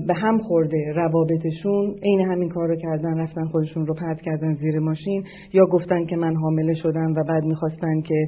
به 0.07 0.15
هم 0.15 0.39
خورده 0.39 0.93
روابطشون 0.97 1.95
عین 2.03 2.21
همین 2.21 2.49
کار 2.49 2.69
رو 2.69 2.77
کردن 2.77 3.19
رفتن 3.19 3.45
خودشون 3.45 3.87
رو 3.87 3.95
پرت 3.95 4.21
کردن 4.21 4.55
زیر 4.55 4.79
ماشین 4.79 5.25
یا 5.53 5.67
گفتن 5.67 6.07
که 6.07 6.17
من 6.17 6.37
حامله 6.37 6.75
شدم 6.75 7.15
و 7.17 7.25
بعد 7.29 7.45
می‌خواستن 7.45 8.01
که 8.01 8.27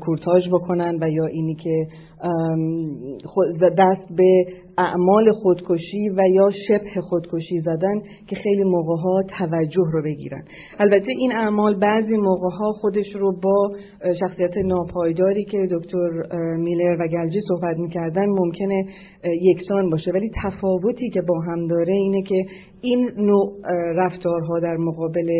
کورتاژ 0.00 0.48
بکنن 0.48 0.98
و 1.00 1.10
یا 1.10 1.26
اینی 1.26 1.54
که 1.54 1.86
دست 3.78 4.16
به 4.16 4.44
اعمال 4.78 5.32
خودکشی 5.32 6.08
و 6.08 6.22
یا 6.34 6.50
شبه 6.68 7.00
خودکشی 7.00 7.60
زدن 7.60 8.00
که 8.26 8.36
خیلی 8.36 8.64
موقع 8.64 8.96
ها 9.02 9.22
توجه 9.38 9.84
رو 9.92 10.02
بگیرن. 10.02 10.42
البته 10.78 11.12
این 11.18 11.32
اعمال 11.32 11.78
بعضی 11.78 12.16
موقع 12.16 12.48
ها 12.58 12.72
خودش 12.72 13.14
رو 13.14 13.32
با 13.42 13.70
شخصیت 14.20 14.56
ناپایداری 14.56 15.44
که 15.44 15.58
دکتر 15.70 16.08
میلر 16.56 16.96
و 17.00 17.08
گلجی 17.08 17.40
صحبت 17.48 17.76
می‌کردن 17.76 18.26
ممکنه 18.26 18.84
یکسان 19.42 19.90
باشه. 19.90 20.10
ولی 20.10 20.30
تفاوتی 20.42 21.10
که 21.10 21.22
با 21.28 21.40
هم 21.40 21.66
داره 21.66 21.92
اینه 21.92 22.22
که 22.22 22.44
این 22.80 23.10
نوع 23.16 23.52
رفتارها 23.94 24.60
در 24.60 24.76
مقابل 24.76 25.30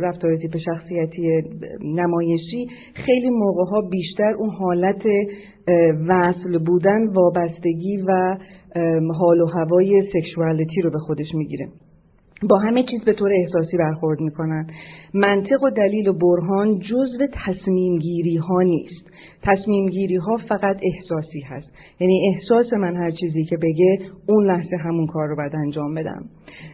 رفتار 0.00 0.36
تیپ 0.36 0.56
شخصیتی 0.56 1.42
نمایشی 1.84 2.66
خیلی 2.94 3.30
موقع 3.30 3.88
بیشتر 3.90 4.34
اون 4.38 4.50
حالت 4.50 5.02
وصل 6.08 6.58
بودن 6.66 7.06
وابستگی 7.06 7.96
و 8.08 8.36
حال 9.18 9.40
و 9.40 9.46
هوای 9.46 10.02
سکشوالیتی 10.12 10.80
رو 10.80 10.90
به 10.90 10.98
خودش 10.98 11.34
می‌گیره. 11.34 11.68
با 12.42 12.58
همه 12.58 12.82
چیز 12.82 13.04
به 13.04 13.12
طور 13.12 13.32
احساسی 13.32 13.76
برخورد 13.76 14.20
می‌کنن. 14.20 14.66
منطق 15.14 15.62
و 15.62 15.70
دلیل 15.70 16.08
و 16.08 16.12
برهان 16.12 16.78
جزو 16.78 17.26
تصمیم 17.46 17.98
گیری 17.98 18.36
ها 18.36 18.62
نیست. 18.62 19.10
تصمیم 19.42 19.88
گیری 19.88 20.16
ها 20.16 20.36
فقط 20.48 20.76
احساسی 20.82 21.40
هست. 21.40 21.72
یعنی 22.00 22.32
احساس 22.34 22.72
من 22.72 22.96
هر 22.96 23.10
چیزی 23.10 23.44
که 23.44 23.56
بگه 23.56 23.98
اون 24.28 24.46
لحظه 24.46 24.76
همون 24.76 25.06
کار 25.06 25.28
رو 25.28 25.36
باید 25.36 25.56
انجام 25.56 25.94
بدم. 25.94 26.24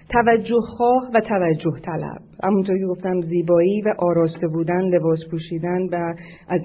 توجه 0.09 0.61
خواه 0.76 1.11
و 1.14 1.21
توجه 1.21 1.81
طلب. 1.85 2.21
همونطور 2.45 2.78
که 2.78 2.87
گفتم 2.87 3.21
زیبایی 3.21 3.83
و 3.83 3.95
آراسته 3.99 4.49
بودن 4.49 4.81
لباس 4.81 5.19
پوشیدن 5.31 5.83
و 5.92 6.14
از 6.49 6.61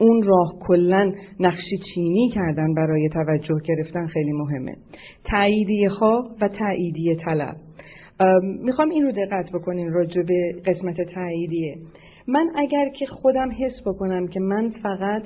اون 0.00 0.22
راه 0.22 0.52
کلا 0.60 1.12
نقشی 1.40 1.78
چینی 1.94 2.30
کردن 2.34 2.74
برای 2.74 3.08
توجه 3.08 3.54
گرفتن 3.64 4.06
خیلی 4.06 4.32
مهمه. 4.32 4.76
تاییدیه 5.24 5.88
خواه 5.88 6.28
و 6.40 6.48
تاییدیه 6.48 7.16
طلب. 7.16 7.56
می‌خوام 8.42 8.90
این 8.90 9.02
رو 9.02 9.12
دقت 9.12 9.52
بکنین 9.52 9.92
راجع 9.92 10.22
به 10.22 10.62
قسمت 10.66 10.96
تاییدیه. 11.14 11.78
من 12.26 12.52
اگر 12.56 12.88
که 12.98 13.06
خودم 13.06 13.48
حس 13.50 13.80
بکنم 13.86 14.28
که 14.28 14.40
من 14.40 14.70
فقط 14.82 15.22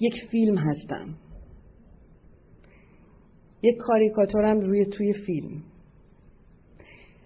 یک 0.00 0.14
فیلم 0.30 0.58
هستم 0.58 1.08
یک 3.62 3.76
کاریکاتورم 3.76 4.60
روی 4.60 4.84
توی 4.84 5.12
فیلم 5.12 5.62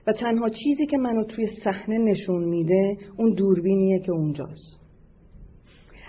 و 0.07 0.13
تنها 0.13 0.49
چیزی 0.49 0.87
که 0.87 0.97
منو 0.97 1.25
توی 1.25 1.49
صحنه 1.65 1.99
نشون 1.99 2.45
میده 2.45 2.97
اون 3.17 3.35
دوربینیه 3.35 3.99
که 3.99 4.13
اونجاست. 4.13 4.81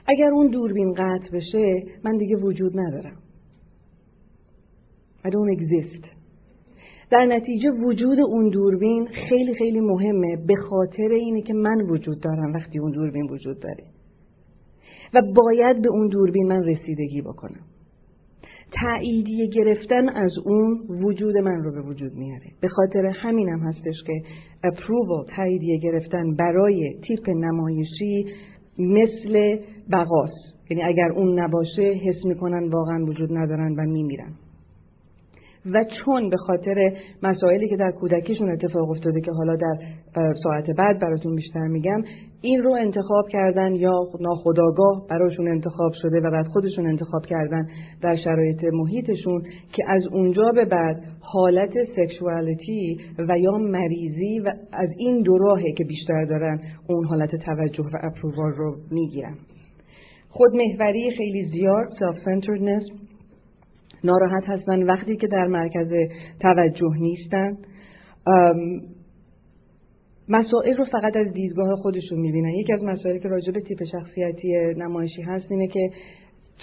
اگر 0.08 0.30
اون 0.34 0.48
دوربین 0.48 0.94
قطع 0.94 1.32
بشه 1.34 1.84
من 2.04 2.18
دیگه 2.18 2.36
وجود 2.36 2.80
ندارم. 2.80 3.18
I 5.26 5.28
don't 5.28 5.50
exist. 5.58 6.15
در 7.12 7.26
نتیجه 7.26 7.72
وجود 7.72 8.20
اون 8.20 8.50
دوربین 8.50 9.08
خیلی 9.30 9.56
خیلی 9.56 9.80
مهمه. 9.80 10.38
به 10.48 10.56
خاطر 10.56 11.10
اینه 11.12 11.42
که 11.42 11.54
من 11.54 11.82
وجود 11.82 12.22
دارم 12.22 12.54
وقتی 12.54 12.80
اون 12.80 12.92
دوربین 12.92 13.30
وجود 13.30 13.60
داره. 13.60 13.84
و 15.14 15.22
باید 15.36 15.82
به 15.82 15.90
اون 15.90 16.08
دوربین 16.08 16.48
من 16.48 16.64
رسیدگی 16.64 17.22
بکنم. 17.22 17.62
تأییدیه 18.72 19.48
گرفتن 19.48 20.10
از 20.10 20.32
اون 20.46 20.80
وجود 21.04 21.38
من 21.38 21.64
رو 21.64 21.72
به 21.72 21.82
وجود 21.82 22.14
میاره. 22.14 22.46
به 22.62 22.68
خاطر 22.68 23.06
همینم 23.06 23.60
هستش 23.60 24.04
که 24.08 24.14
approval 24.68 25.36
تاییدیه 25.36 25.78
گرفتن 25.78 26.36
برای 26.36 27.00
تیپ 27.08 27.30
نمایشی 27.30 28.26
مثل 28.80 29.58
بقاس. 29.92 30.32
یعنی 30.70 30.84
اگر 30.84 31.12
اون 31.16 31.40
نباشه 31.40 31.82
حس 31.82 32.26
می‌کنن 32.26 32.70
واقعا 32.70 33.06
وجود 33.06 33.38
ندارن 33.38 33.76
و 33.78 33.82
میمیرن. 33.82 34.34
و 35.74 35.84
چون 35.84 36.30
به 36.30 36.38
خاطر 36.38 36.92
مسائلی 37.24 37.70
که 37.70 37.76
در 37.76 37.92
کودکیشون 37.92 38.52
اتفاق 38.52 38.90
افتاده 38.90 39.22
که 39.22 39.32
حالا 39.32 39.56
در 39.56 39.76
ساعت 40.44 40.66
بعد 40.78 41.00
براتون 41.00 41.36
بیشتر 41.36 41.68
میگم 41.68 42.04
این 42.42 42.64
رو 42.64 42.72
انتخاب 42.72 43.28
کردن 43.30 43.76
یا 43.76 43.94
ناخداگاه 44.20 45.08
براشون 45.10 45.48
انتخاب 45.48 45.92
شده 46.02 46.20
و 46.20 46.32
بعد 46.32 46.46
خودشون 46.46 46.88
انتخاب 46.88 47.26
کردن 47.26 47.68
در 48.02 48.16
شرایط 48.16 48.64
محیطشون 48.74 49.42
که 49.74 49.84
از 49.88 50.08
اونجا 50.12 50.52
به 50.56 50.66
بعد 50.66 51.04
حالت 51.22 51.74
سکشوالیتی 51.96 52.98
و 53.30 53.40
یا 53.40 53.58
مریضی 53.58 54.40
و 54.40 54.54
از 54.74 54.90
این 54.98 55.22
دو 55.22 55.38
راهه 55.38 55.74
که 55.78 55.84
بیشتر 55.84 56.26
دارن 56.26 56.60
اون 56.90 57.06
حالت 57.06 57.36
توجه 57.36 57.84
و 57.84 57.98
اپرووال 58.04 58.52
رو 58.52 58.76
می‌گیرن. 58.92 59.36
خودمهوری 60.30 61.12
خیلی 61.18 61.44
زیاد 61.44 61.88
self-centeredness. 61.88 63.05
ناراحت 64.06 64.44
هستن 64.48 64.84
وقتی 64.84 65.16
که 65.16 65.28
در 65.28 65.48
مرکز 65.48 65.90
توجه 66.40 66.94
نیستن. 67.00 67.58
مسائل 70.30 70.78
رو 70.78 70.86
فقط 70.86 71.16
از 71.16 71.34
دیدگاه 71.34 71.76
خودشون 71.76 72.20
می‌بینن. 72.20 72.50
یکی 72.50 72.74
از 72.74 72.84
مسائلی 72.84 73.20
که 73.20 73.28
راجع 73.28 73.52
به 73.52 73.62
تیپ 73.62 73.84
شخصیتی 73.92 74.54
نمایشی 74.78 75.22
هست 75.22 75.52
اینه 75.52 75.68
که 75.68 75.90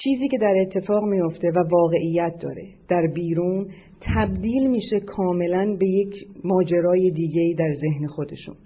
چیزی 0.04 0.28
که 0.28 0.38
در 0.38 0.54
اتفاق 0.60 1.04
میفته 1.04 1.50
و 1.50 1.64
واقعیت 1.70 2.32
داره 2.42 2.64
در 2.88 3.06
بیرون 3.14 3.66
تبدیل 4.14 4.70
میشه 4.70 5.00
کاملا 5.00 5.76
به 5.80 5.86
یک 5.86 6.14
ماجرای 6.44 7.10
دیگه 7.10 7.54
در 7.58 7.74
ذهن 7.74 8.06
خودشون. 8.06 8.56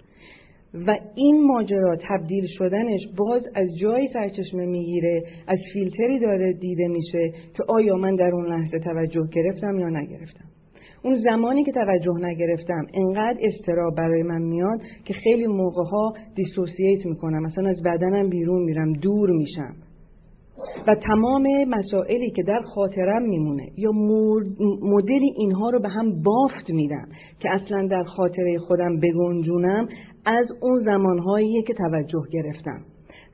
و 0.86 0.98
این 1.14 1.46
ماجرا 1.46 1.96
تبدیل 2.08 2.46
شدنش 2.58 3.00
باز 3.16 3.42
از 3.54 3.68
جایی 3.80 4.08
سرچشمه 4.12 4.66
می‌گیره 4.66 5.22
از 5.48 5.58
فیلتری 5.72 6.18
داره 6.18 6.52
دیده 6.52 6.88
میشه 6.88 7.30
که 7.56 7.62
آیا 7.68 7.96
من 7.96 8.14
در 8.14 8.30
اون 8.34 8.46
لحظه 8.46 8.78
توجه 8.78 9.26
گرفتم 9.32 9.78
یا 9.78 9.88
نگرفتم. 9.88 10.44
اون 11.04 11.18
زمانی 11.24 11.64
که 11.64 11.72
توجه 11.72 12.14
نگرفتم 12.20 12.86
انقدر 12.94 13.38
استراب 13.42 13.94
برای 13.96 14.22
من 14.22 14.42
میاد 14.42 14.80
که 15.04 15.14
خیلی 15.14 15.46
موقع 15.46 15.84
ها 15.84 16.12
دیسوسییت 16.34 17.06
می‌کنم. 17.06 17.42
مثلا 17.42 17.68
از 17.68 17.82
بدنم 17.82 18.28
بیرون 18.28 18.62
میرم 18.62 18.92
دور 18.92 19.30
میشم. 19.30 19.74
و 20.86 20.94
تمام 20.94 21.48
مسائلی 21.68 22.30
که 22.30 22.42
در 22.42 22.60
خاطرم 22.74 23.22
میمونه 23.22 23.66
یا 23.76 23.92
مدلی 24.82 25.32
اینها 25.36 25.70
رو 25.70 25.80
به 25.80 25.88
هم 25.88 26.22
بافت 26.22 26.70
میدم 26.70 27.08
که 27.40 27.50
اصلا 27.50 27.86
در 27.90 28.04
خاطره 28.04 28.58
خودم 28.58 29.00
بگنجونم 29.00 29.88
از 30.26 30.46
اون 30.60 30.84
زمانهایی 30.84 31.62
که 31.62 31.74
توجه 31.74 32.22
گرفتم. 32.32 32.80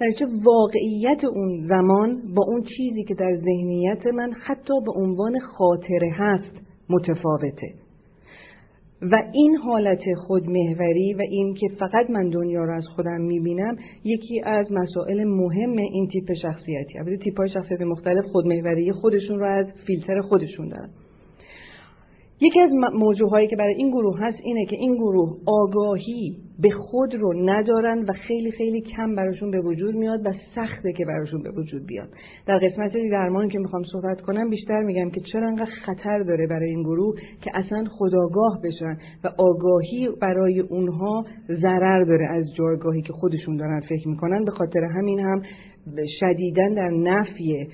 در 0.01 0.09
واقعیت 0.45 1.25
اون 1.25 1.67
زمان 1.69 2.23
با 2.35 2.45
اون 2.49 2.63
چیزی 2.63 3.05
که 3.05 3.15
در 3.15 3.37
ذهنیت 3.37 4.07
من 4.07 4.33
حتی 4.47 4.75
به 4.87 4.93
عنوان 4.93 5.39
خاطره 5.39 6.11
هست 6.15 6.61
متفاوته. 6.89 7.75
و 9.03 9.17
این 9.33 9.57
حالت 9.57 10.15
خودمهوری 10.27 11.15
و 11.15 11.23
این 11.31 11.55
که 11.55 11.69
فقط 11.81 12.11
من 12.11 12.29
دنیا 12.29 12.65
رو 12.65 12.75
از 12.77 12.85
خودم 12.97 13.21
می‌بینم 13.21 13.77
یکی 14.05 14.41
از 14.41 14.67
مسائل 14.73 15.25
مهم 15.25 15.77
این 15.77 16.09
تیپ 16.09 16.33
شخصیتی. 16.43 16.99
البته 16.99 17.17
تیپ 17.17 17.39
های 17.39 17.49
شخصیت 17.49 17.81
مختلف 17.81 18.25
خودمهوری 18.25 18.93
خودشون 18.93 19.39
رو 19.39 19.47
از 19.47 19.67
فیلتر 19.87 20.21
خودشون 20.21 20.69
دارن. 20.69 20.91
یکی 22.43 22.61
از 22.61 22.71
موضوع 22.95 23.31
هایی 23.31 23.49
که 23.49 23.57
برای 23.57 23.75
این 23.75 23.91
گروه 23.91 24.19
هست 24.21 24.39
اینه 24.43 24.67
که 24.67 24.77
این 24.77 24.95
گروه 24.95 25.37
آگاهی 25.47 26.37
به 26.63 26.71
خود 26.71 27.15
رو 27.15 27.33
ندارن 27.51 28.05
و 28.09 28.13
خیلی 28.13 28.51
خیلی 28.51 28.81
کم 28.81 29.15
براشون 29.15 29.51
به 29.51 29.61
وجود 29.61 29.95
میاد 29.95 30.27
و 30.27 30.33
سخته 30.55 30.93
که 30.93 31.05
براشون 31.05 31.43
به 31.43 31.51
وجود 31.51 31.87
بیاد. 31.87 32.09
در 32.47 32.59
قسمت 32.59 32.93
درمان 33.11 33.49
که 33.49 33.59
می‌خوام 33.59 33.83
صحبت 33.93 34.21
کنم 34.21 34.51
بیشتر 34.51 34.83
میگم 34.83 35.11
که 35.11 35.21
چرا 35.33 35.49
انقدر 35.49 35.71
خطر 35.87 36.23
داره 36.23 36.47
برای 36.47 36.71
این 36.71 36.83
گروه 36.83 37.15
که 37.41 37.51
اصلا 37.55 37.85
خداگاه 37.91 38.61
بشن 38.65 38.97
و 39.25 39.29
آگاهی 39.39 40.09
برای 40.23 40.61
اونها 40.61 41.25
ضرر 41.49 42.05
داره 42.05 42.27
از 42.31 42.45
جایگاهی 42.55 43.03
که 43.03 43.13
خودشون 43.13 43.57
دارن 43.57 43.81
فکر 43.81 44.09
می‌کنن. 44.09 44.45
به 44.45 44.51
خاطر 44.51 44.81
همین 44.81 45.21
هم 45.21 45.43
شدیدن 46.21 46.75
در 46.75 46.91
نفی 46.91 47.67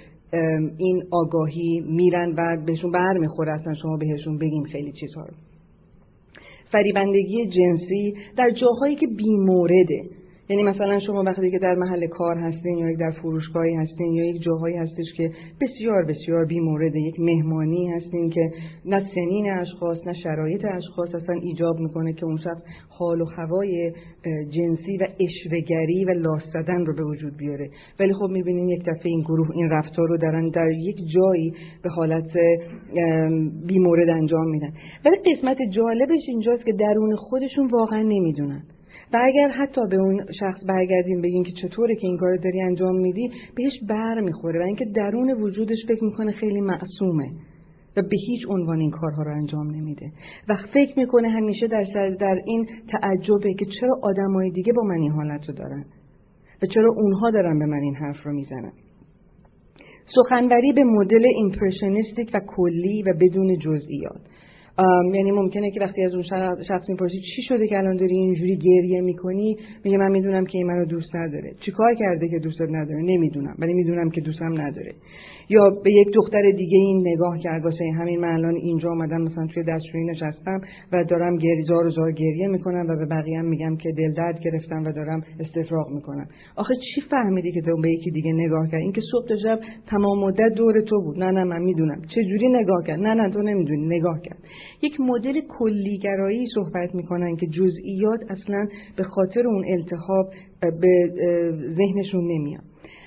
این 0.76 1.02
آگاهی 1.10 1.80
میرن 1.80 2.34
و 2.36 2.56
بهشون 2.66 2.90
بر 2.90 3.18
می‌خوره 3.18 3.52
اصلا 3.52 3.74
شما 3.74 3.96
بهشون 3.96 4.38
بگیم 4.38 4.62
خیلی 4.62 4.92
چیزها 4.92 5.22
رو. 5.22 5.34
فریبندگی 6.72 7.46
جنسی 7.46 8.14
در 8.36 8.50
جاهایی 8.50 8.96
که 8.96 9.06
بیمورده. 9.06 10.02
یعنی 10.50 10.62
مثلا 10.62 11.00
شما 11.00 11.22
وقتی 11.22 11.50
که 11.50 11.58
در 11.58 11.74
محل 11.74 12.06
کار 12.06 12.38
هستین 12.38 12.78
یا 12.78 12.90
یک 12.90 12.98
در 12.98 13.10
فروشگاهی 13.10 13.74
هستین 13.74 14.12
یا 14.12 14.24
یک 14.24 14.42
جاهایی 14.42 14.76
هستش 14.76 15.12
که 15.16 15.30
بسیار 15.60 16.04
بسیار 16.04 16.44
بیمورده 16.44 17.00
یک 17.00 17.20
مهمانی 17.20 17.88
هستین 17.88 18.30
که 18.30 18.50
نه 18.84 19.06
سنین 19.14 19.50
اشخاص 19.50 20.06
نه 20.06 20.12
شرایط 20.12 20.64
اشخاص 20.64 21.14
اصلا 21.14 21.34
ایجاب 21.34 21.78
می‌کنه 21.78 22.12
که 22.12 22.26
اون 22.26 22.36
شخص 22.36 22.62
حال 22.88 23.20
و 23.20 23.24
هوای 23.24 23.92
جنسی 24.50 24.96
و 24.96 25.06
اشوگری 25.20 26.04
و 26.04 26.10
لاستدن 26.10 26.86
رو 26.86 26.94
به 26.94 27.04
وجود 27.04 27.36
بیاره. 27.36 27.70
ولی 28.00 28.12
خب 28.12 28.28
می‌بینین 28.30 28.68
یک 28.68 28.80
دفعه 28.80 29.10
این 29.10 29.20
گروه 29.20 29.50
این 29.54 29.70
رفتار 29.70 30.08
رو 30.08 30.16
دارن 30.16 30.48
در 30.48 30.70
یک 30.70 30.96
جایی 31.14 31.52
به 31.82 31.90
حالت 31.90 32.30
بیمورد 33.66 34.08
انجام 34.08 34.50
میدن. 34.50 34.72
ولی 35.04 35.16
قسمت 35.16 35.56
جالبش 35.74 36.22
اینجاست 36.28 36.64
که 36.64 36.72
درون 36.72 37.16
خودشون 37.16 37.66
واقعا 37.66 38.02
نمی‌دونن. 38.02 38.62
و 39.12 39.18
اگر 39.24 39.48
حتی 39.48 39.80
به 39.90 39.96
اون 39.96 40.26
شخص 40.40 40.60
برگردیم 40.68 41.20
بگیم 41.20 41.42
که 41.42 41.52
چطوره 41.62 41.96
که 41.96 42.06
این 42.06 42.16
کار 42.16 42.36
داری 42.36 42.60
انجام 42.60 42.96
میدی 42.96 43.30
بهش 43.56 43.72
بر 43.88 44.20
می‌خوره 44.20 44.60
و 44.60 44.62
اینکه 44.62 44.84
درون 44.84 45.30
وجودش 45.30 45.78
فکر 45.88 46.04
می‌کنه 46.04 46.32
خیلی 46.32 46.60
معصومه 46.60 47.30
و 47.96 48.02
به 48.02 48.16
هیچ 48.26 48.40
عنوان 48.48 48.80
این 48.80 48.90
کارها 48.90 49.22
رو 49.22 49.32
انجام 49.32 49.70
نمیده. 49.70 50.12
و 50.48 50.56
فکر 50.74 50.98
می‌کنه 50.98 51.28
همیشه 51.28 51.66
در, 51.66 51.84
در 52.20 52.38
این 52.46 52.68
تعجبه 52.88 53.54
که 53.54 53.66
چرا 53.80 53.98
آدمای 54.02 54.50
دیگه 54.50 54.72
با 54.72 54.82
من 54.82 55.00
این 55.00 55.12
حالت 55.12 55.48
رو 55.48 55.54
دارن 55.54 55.84
و 56.62 56.66
چرا 56.74 56.92
اونها 56.96 57.30
دارن 57.30 57.58
به 57.58 57.66
من 57.66 57.80
این 57.82 57.94
حرف 57.94 58.26
رو 58.26 58.32
می‌زنن. 58.32 58.72
سخنوری 60.14 60.72
به 60.72 60.84
مدل 60.84 61.26
ایمپرشنیستیک 61.34 62.30
و 62.34 62.40
کلی 62.46 63.02
و 63.02 63.14
بدون 63.20 63.58
جزئیات. 63.58 64.20
یعنی 65.14 65.30
ممکنه 65.32 65.70
که 65.70 65.80
وقتی 65.80 66.02
از 66.02 66.14
اون 66.14 66.22
شخص 66.68 66.88
می‌پرسی 66.88 67.20
چی 67.20 67.42
شده 67.42 67.66
که 67.66 67.78
الان 67.78 67.96
داری 67.96 68.14
اینجوری 68.14 68.56
گریه 68.56 69.00
می‌کنی 69.00 69.56
میگه 69.84 69.98
من 69.98 70.10
می‌دونم 70.10 70.46
که 70.46 70.58
این 70.58 70.66
منو 70.66 70.84
دوست 70.84 71.16
نداره. 71.16 71.54
چیکار 71.64 71.94
کرده 71.94 72.28
که 72.28 72.38
دوست 72.38 72.60
نداره؟ 72.60 73.02
نمی‌دونم 73.02 73.54
ولی 73.58 73.74
می‌دونم 73.74 74.10
که 74.10 74.20
دوستم 74.20 74.60
نداره. 74.60 74.92
یا 75.50 75.70
به 75.84 75.92
یک 75.92 76.08
دختر 76.14 76.50
دیگه 76.56 76.78
این 76.78 77.08
نگاه 77.08 77.38
کرد 77.38 77.64
واسه 77.64 77.84
همین 77.98 78.20
من 78.20 78.28
الان 78.28 78.54
اینجا 78.54 78.90
آمدم 78.90 79.22
مثلا 79.22 79.46
توی 79.46 79.62
دستشویی 79.62 80.04
نشستم 80.04 80.60
و 80.92 81.04
دارم 81.04 81.36
گریزار 81.36 81.86
و 81.86 81.90
زار 81.90 82.12
گریه 82.12 82.48
می‌کنم 82.48 82.86
و 82.88 82.96
به 82.96 83.06
بقیه 83.06 83.42
میگم 83.42 83.76
که 83.76 83.92
دل 83.98 84.12
درد 84.12 84.40
گرفتم 84.40 84.82
و 84.84 84.92
دارم 84.92 85.22
استفراغ 85.40 85.90
می‌کنم. 85.90 86.26
آخه 86.56 86.74
چی 86.74 87.00
فهمیدی 87.10 87.52
که 87.52 87.60
تو 87.60 87.76
به 87.82 87.90
یکی 87.90 88.10
دیگه 88.10 88.32
نگاه 88.32 88.68
کرد 88.68 88.80
اینکه 88.80 89.00
صبح 89.12 89.36
شب 89.42 89.60
تمام 89.86 90.18
مدت 90.24 90.54
دور 90.56 90.80
تو 90.80 91.00
بود. 91.00 91.18
نه 91.18 91.30
نه 91.30 91.44
من 91.44 91.62
می‌دونم. 91.62 92.00
چه 92.14 92.24
جوری 92.24 92.48
نگاه 92.48 92.84
کرد؟ 92.86 93.00
نه 93.00 93.14
نه 93.14 93.30
تو 93.30 93.42
نمی‌دونی. 93.42 93.86
نگاه 93.98 94.20
کرد. 94.20 94.38
یک 94.82 95.00
مدل 95.00 95.40
کلیگرایی 95.48 96.46
صحبت 96.54 96.94
می‌کنن 96.94 97.36
که 97.36 97.46
جزئیات 97.46 98.20
اصلا 98.30 98.66
به 98.96 99.02
خاطر 99.02 99.46
اون 99.46 99.64
التهاب 99.68 100.26
به 100.60 101.12
ذهنشون 101.76 102.24
نمیاد. 102.24 102.62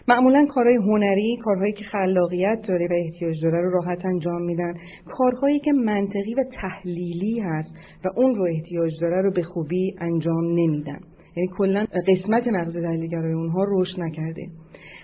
معمولا 0.07 0.45
کارهای 0.49 0.75
هنری 0.75 1.37
کارهایی 1.43 1.73
که 1.73 1.83
خلاقیت 1.83 2.61
داره 2.67 2.87
و 2.87 2.93
احتیاج 2.93 3.41
داره 3.43 3.61
رو 3.61 3.69
راحت 3.69 4.05
انجام 4.05 4.41
میدن. 4.41 4.73
کارهایی 5.05 5.59
که 5.59 5.71
منطقی 5.71 6.33
و 6.33 6.43
تحلیلی 6.61 7.39
هست 7.39 7.69
و 8.05 8.09
اون 8.15 8.35
رو 8.35 8.43
احتیاج 8.43 8.91
داره 9.01 9.21
رو 9.21 9.31
به 9.31 9.43
خوبی 9.43 9.95
انجام 9.99 10.45
نمیدن. 10.45 10.99
یعنی 11.35 11.49
کلا 11.57 11.85
قسمت 12.07 12.47
مغز 12.47 12.73
تحلیلگرای 12.73 13.33
اونها 13.33 13.65
رشد 13.67 13.99
نکرده. 13.99 14.47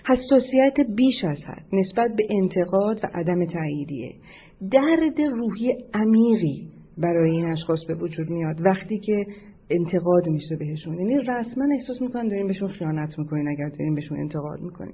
حساسیت 0.08 0.74
بیش 0.96 1.24
از 1.24 1.38
حد 1.48 1.66
نسبت 1.74 2.12
به 2.18 2.28
انتقاد 2.30 3.00
و 3.04 3.08
عدم 3.14 3.46
تاییدیه 3.46 4.12
درد 4.72 5.22
روحی 5.22 5.76
عمیقی 5.94 6.68
برای 6.98 7.32
این 7.32 7.46
اشخاص 7.46 7.80
به 7.88 7.94
وجود 7.94 8.30
میاد. 8.30 8.66
وقتی 8.66 9.00
که 9.00 9.26
انتقاد 9.70 10.28
میشه 10.28 10.56
بهشون. 10.56 11.00
یعنی 11.00 11.18
رسما 11.18 11.66
احساس 11.80 12.02
می‌کنن 12.02 12.28
داریم 12.28 12.48
بهشون 12.48 12.68
خیانت 12.68 13.20
می‌کنین 13.20 13.48
اگر 13.48 13.70
داریم 13.70 13.96
بهشون 13.96 14.20
انتقاد 14.20 14.62
می‌کنین. 14.62 14.94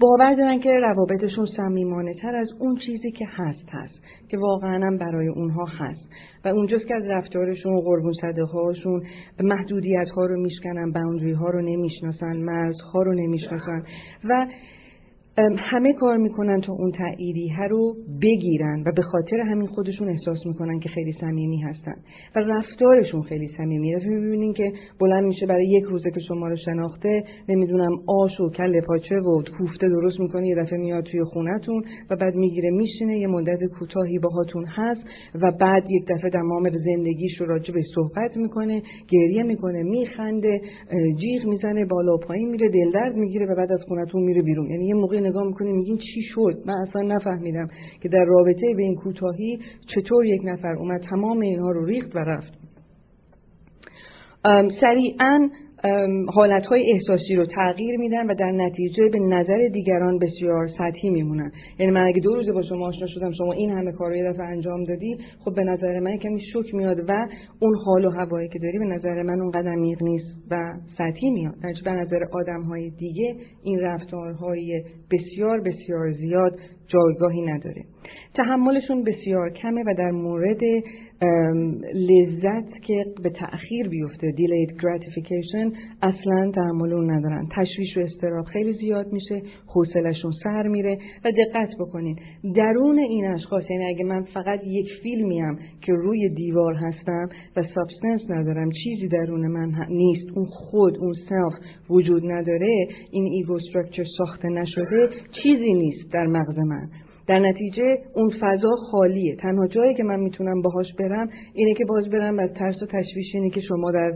باور 0.00 0.34
دارن 0.34 0.60
که 0.60 0.70
روابطشون 0.70 1.46
صمیمانه 1.56 2.14
تر 2.14 2.36
از 2.36 2.48
اون 2.58 2.78
چیزی 2.86 3.10
که 3.10 3.26
هست 3.30 3.68
هست 3.68 4.00
که 4.28 4.38
واقعا 4.38 4.86
هم 4.86 4.98
برای 4.98 5.28
اونها 5.28 5.64
هست. 5.64 6.08
و 6.44 6.48
اونجاست 6.48 6.86
که 6.86 6.94
از 6.94 7.04
رفتارشون 7.06 7.72
و 7.72 7.80
قربون 7.80 8.12
صده 8.20 8.44
هاشون 8.44 9.02
محدودیت 9.40 10.08
ها 10.16 10.26
رو 10.26 10.42
میشکنن 10.42 10.92
باوندری 10.92 11.32
ها 11.32 11.50
رو 11.50 11.62
نمی‌شناسن 11.62 12.36
مرز 12.36 12.80
ها 12.92 13.02
رو 13.02 13.14
نمی‌شناسن. 13.14 13.82
و 14.24 14.46
همه 15.58 15.92
کار 15.92 16.16
می‌کنن 16.16 16.60
تا 16.60 16.72
اون 16.72 16.92
ها 17.58 17.66
رو 17.66 17.94
بگیرن 18.22 18.82
و 18.86 18.92
به 18.96 19.02
خاطر 19.02 19.36
همین 19.40 19.66
خودشون 19.66 20.08
احساس 20.08 20.46
می‌کنن 20.46 20.78
که 20.78 20.88
خیلی 20.88 21.12
صمیمی 21.20 21.62
هستن 21.62 21.94
و 22.36 22.40
رفتارشون 22.40 23.22
خیلی 23.22 23.48
صمیمیه. 23.56 23.98
می‌بینین 24.08 24.52
که 24.52 24.72
بلند 25.00 25.24
میشه 25.24 25.46
برای 25.46 25.68
یک 25.68 25.84
روزه 25.84 26.10
که 26.10 26.20
شما 26.20 26.48
رو 26.48 26.56
شناخته 26.56 27.22
نمی‌دونم 27.48 27.90
آش 28.06 28.40
و 28.40 28.50
کل 28.50 28.80
پاچه 28.80 29.16
و 29.16 29.42
کوفته 29.58 29.88
درست 29.88 30.20
می‌کنه 30.20 30.48
یه 30.48 30.54
دفعه 30.54 30.78
میاد 30.78 31.04
توی 31.04 31.24
خونتون 31.24 31.82
و 32.10 32.16
بعد 32.16 32.34
می‌گیره 32.34 32.70
میشینه 32.70 33.18
یه 33.18 33.26
مدت 33.26 33.64
کوتاهی 33.78 34.18
باهاتون 34.18 34.64
هست 34.66 35.02
و 35.42 35.52
بعد 35.60 35.90
یک 35.90 36.04
دفعه 36.08 36.30
تمام 36.30 36.70
زندگیش 36.70 37.40
رو 37.40 37.46
راجع 37.46 37.74
به 37.74 37.80
صحبت 37.94 38.36
می‌کنه 38.36 38.82
گریه 39.08 39.42
می‌کنه 39.42 39.82
میخنده 39.82 40.60
جیغ 41.20 41.46
می‌زنه 41.46 41.84
بالا 41.84 42.16
پایین 42.16 42.48
میره 42.48 42.68
دلدرد 42.68 43.16
می‌گیره 43.16 43.46
و 43.46 43.54
بعد 43.56 43.72
از 43.72 43.80
خونتون 43.88 44.22
میره 44.22 44.42
بیرون. 44.42 44.70
یعنی 44.70 44.86
یه 44.86 44.94
موقع 44.94 45.25
نگاه 45.26 45.46
می‌کنیم 45.46 45.76
میگین 45.76 45.98
چی 45.98 46.22
شد؟ 46.22 46.62
من 46.66 46.74
اصلا 46.74 47.02
نفهمیدم 47.02 47.68
که 48.02 48.08
در 48.08 48.24
رابطه 48.24 48.74
به 48.76 48.82
این 48.82 48.94
کوتاهی 48.94 49.58
چطور 49.94 50.26
یک 50.26 50.40
نفر 50.44 50.74
اومد 50.78 51.00
تمام 51.10 51.40
اینها 51.40 51.70
رو 51.70 51.84
ریخت 51.84 52.16
و 52.16 52.18
رفت. 52.18 52.52
سریعا 54.80 55.48
حالتهای 56.34 56.92
احساسی 56.92 57.36
رو 57.36 57.46
تغییر 57.46 57.96
میدن 57.96 58.26
و 58.26 58.34
در 58.34 58.50
نتیجه 58.50 59.08
به 59.12 59.18
نظر 59.18 59.68
دیگران 59.72 60.18
بسیار 60.18 60.68
سطحی 60.78 61.10
میمونن. 61.10 61.52
یعنی 61.78 61.92
من 61.92 62.06
اگه 62.06 62.20
دو 62.20 62.34
روزه 62.34 62.52
با 62.52 62.62
شما 62.62 62.86
آشنا 62.86 63.06
شدم 63.06 63.32
شما 63.32 63.52
این 63.52 63.70
همه 63.70 63.92
کار 63.92 64.10
رو 64.10 64.32
دفعه 64.32 64.46
انجام 64.46 64.84
دادی 64.84 65.18
خب 65.44 65.54
به 65.54 65.64
نظر 65.64 66.00
من 66.00 66.16
کمی 66.16 66.40
شک 66.40 66.74
میاد 66.74 66.98
و 67.08 67.26
اون 67.60 67.74
حال 67.84 68.04
و 68.04 68.10
هوایی 68.10 68.48
که 68.48 68.58
داری 68.58 68.78
به 68.78 68.84
نظر 68.84 69.22
من 69.22 69.40
اون 69.40 69.50
قدم 69.50 69.78
میغ 69.78 70.02
نیست 70.02 70.26
و 70.50 70.72
سطحی 70.98 71.30
میاد. 71.30 71.54
در 71.62 71.72
به 71.84 71.90
نظر 71.90 72.24
آدم 72.32 72.62
های 72.62 72.90
دیگه 72.90 73.34
این 73.62 73.80
رفتارهای 73.80 74.82
بسیار 75.12 75.60
بسیار 75.60 76.12
زیاد 76.12 76.58
جایگاهی 76.86 77.42
نداره. 77.42 77.84
تحملشون 78.34 79.04
بسیار 79.04 79.50
کمه 79.50 79.82
و 79.86 79.94
در 79.98 80.10
مورد 80.10 80.60
لذت 81.94 82.82
که 82.82 83.04
به 83.22 83.30
تأخیر 83.30 83.88
بیفته 83.88 84.32
delayed 84.32 84.72
gratification 84.72 85.76
اصلا 86.02 86.50
تحمل 86.54 86.92
اون 86.92 87.10
ندارن. 87.10 87.48
تشویش 87.56 87.96
و 87.96 88.00
استراب 88.00 88.44
خیلی 88.44 88.72
زیاد 88.72 89.12
میشه 89.12 89.42
حوصلشون 89.66 90.32
سر 90.42 90.68
میره 90.68 90.98
و 91.24 91.30
دقت 91.30 91.68
بکنین. 91.80 92.16
درون 92.54 92.98
این 92.98 93.26
اشخاص 93.26 93.70
یعنی 93.70 93.84
اگه 93.84 94.04
من 94.04 94.22
فقط 94.22 94.60
یک 94.64 94.86
فیلمیم 95.02 95.58
که 95.80 95.92
روی 95.92 96.28
دیوار 96.28 96.74
هستم 96.74 97.28
و 97.56 97.62
substance 97.62 98.30
ندارم 98.30 98.70
چیزی 98.84 99.08
درون 99.08 99.46
من 99.46 99.72
نیست 99.88 100.28
اون 100.34 100.46
خود 100.46 100.98
اون 100.98 101.14
self 101.28 101.52
وجود 101.90 102.22
نداره 102.24 102.86
این 103.10 103.24
ego 103.24 103.58
ساخته 104.18 104.48
نشده 104.48 105.08
چیزی 105.42 105.74
نیست 105.74 106.12
در 106.12 106.26
مغز 106.26 106.58
من. 106.58 106.88
در 107.28 107.38
نتیجه 107.38 107.98
اون 108.14 108.30
فضا 108.40 108.76
خالیه. 108.90 109.36
تنها 109.36 109.66
جایی 109.66 109.94
که 109.94 110.02
من 110.02 110.20
می‌تونم 110.20 110.62
باهاش 110.62 110.86
برم 110.98 111.28
اینه 111.54 111.74
که 111.74 111.84
باز 111.84 112.08
برم 112.08 112.38
از 112.38 112.50
ترس 112.52 112.82
و 112.82 112.86
تشویش 112.86 113.34
اینه 113.34 113.50
که 113.50 113.60
شما 113.60 113.90
در 113.90 114.12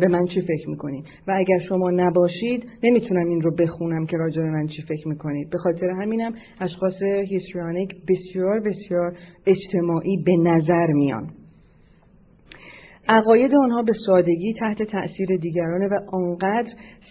به 0.00 0.08
من 0.08 0.26
چی 0.26 0.40
فکر 0.40 0.68
می‌کنید 0.68 1.04
و 1.28 1.34
اگر 1.36 1.58
شما 1.68 1.90
نباشید 1.90 2.64
نمی‌تونم 2.82 3.28
این 3.28 3.40
رو 3.40 3.54
بخونم 3.54 4.06
که 4.06 4.16
راجع 4.16 4.42
به 4.42 4.50
من 4.50 4.66
چی 4.66 4.82
فکر 4.82 5.08
می‌کنید. 5.08 5.50
به 5.50 5.58
خاطر 5.58 5.90
همینم 5.90 6.32
اشخاص 6.60 7.02
هیستریانیک 7.02 7.90
بسیار 8.08 8.60
بسیار 8.60 9.16
اجتماعی 9.46 10.16
به 10.26 10.36
نظر 10.36 10.86
میان. 10.86 11.30
عقاید 13.08 13.54
آنها 13.54 13.82
به 13.82 13.92
سادگی 14.06 14.54
تحت 14.60 14.82
تأثیر 14.82 15.36
دیگرانه 15.40 15.88
و 15.88 15.98
آنقدر 16.12 16.68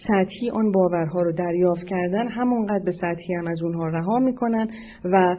سطحی 0.08 0.50
آن 0.50 0.72
باورها 0.72 1.22
رو 1.22 1.32
دریافت 1.32 1.84
کردن 1.86 2.28
همونقدر 2.28 2.84
به 2.84 2.92
سطحی 2.92 3.34
هم 3.34 3.46
از 3.46 3.62
اونها 3.62 3.88
رها 3.88 4.18
می‌کنن 4.18 4.68
و 5.04 5.36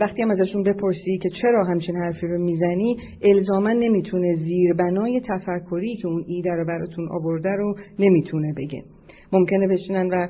وقتی 0.00 0.22
هم 0.22 0.30
ازشون 0.30 0.62
بپرسی 0.62 1.18
که 1.22 1.28
چرا 1.42 1.64
همچین 1.64 1.96
حرفی 1.96 2.26
رو 2.26 2.38
می‌زنی 2.38 2.96
الزاما 3.22 3.72
نمی‌تونه 3.72 4.36
زیربنای 4.36 5.20
تفکری 5.28 5.96
که 5.96 6.08
اون 6.08 6.24
ایده 6.26 6.50
رو 6.50 6.64
براتون 6.64 7.08
آورده 7.10 7.50
رو 7.50 7.74
نمی‌تونه 7.98 8.52
بگه. 8.56 8.82
ممکنه 9.32 9.68
بشینن 9.68 10.06
و 10.06 10.28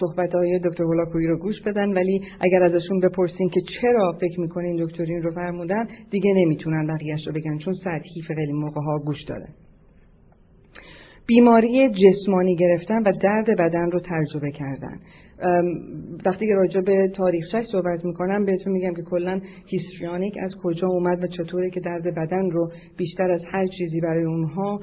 صحبت 0.00 0.34
های 0.34 0.60
دکتر 0.64 0.84
هولاکویی 0.84 1.26
رو 1.26 1.38
گوش 1.38 1.62
بدن 1.62 1.92
ولی 1.92 2.20
اگر 2.40 2.62
ازشون 2.62 3.00
بپرسین 3.00 3.48
که 3.48 3.60
چرا 3.80 4.12
فکر 4.20 4.40
می‌کنین 4.40 4.84
دکترین 4.84 5.22
رو 5.22 5.30
فرمودن 5.30 5.88
دیگه 6.10 6.32
نمی‌تونن 6.36 6.86
بقیهش 6.86 7.26
رو 7.26 7.32
بگن 7.32 7.58
چون 7.58 7.74
سطحی 7.74 8.22
خیلی 8.26 8.52
موقع 8.52 8.80
ها 8.80 8.98
گوش 8.98 9.22
دادن 9.22 9.52
بیماری 11.26 11.88
جسمانی 11.88 12.56
گرفتن 12.56 13.02
و 13.02 13.12
درد 13.22 13.46
بدن 13.58 13.90
رو 13.90 14.00
تجربه 14.00 14.50
کردن. 14.50 15.00
وقتی 16.26 16.46
که 16.46 16.54
راجع 16.54 16.80
به 16.80 17.08
تاریخش 17.08 17.64
صحبت 17.72 18.04
می‌کنم 18.04 18.44
بهتون 18.44 18.72
میگم 18.72 18.94
که 18.94 19.02
کلا 19.02 19.40
هیستریانیک 19.66 20.34
از 20.42 20.54
کجا 20.62 20.86
اومد 20.88 21.24
و 21.24 21.26
چطوره 21.26 21.70
که 21.70 21.80
درد 21.80 22.14
بدن 22.14 22.50
رو 22.50 22.70
بیشتر 22.96 23.30
از 23.30 23.40
هر 23.52 23.66
چیزی 23.66 24.00
برای 24.00 24.24
اونها 24.24 24.80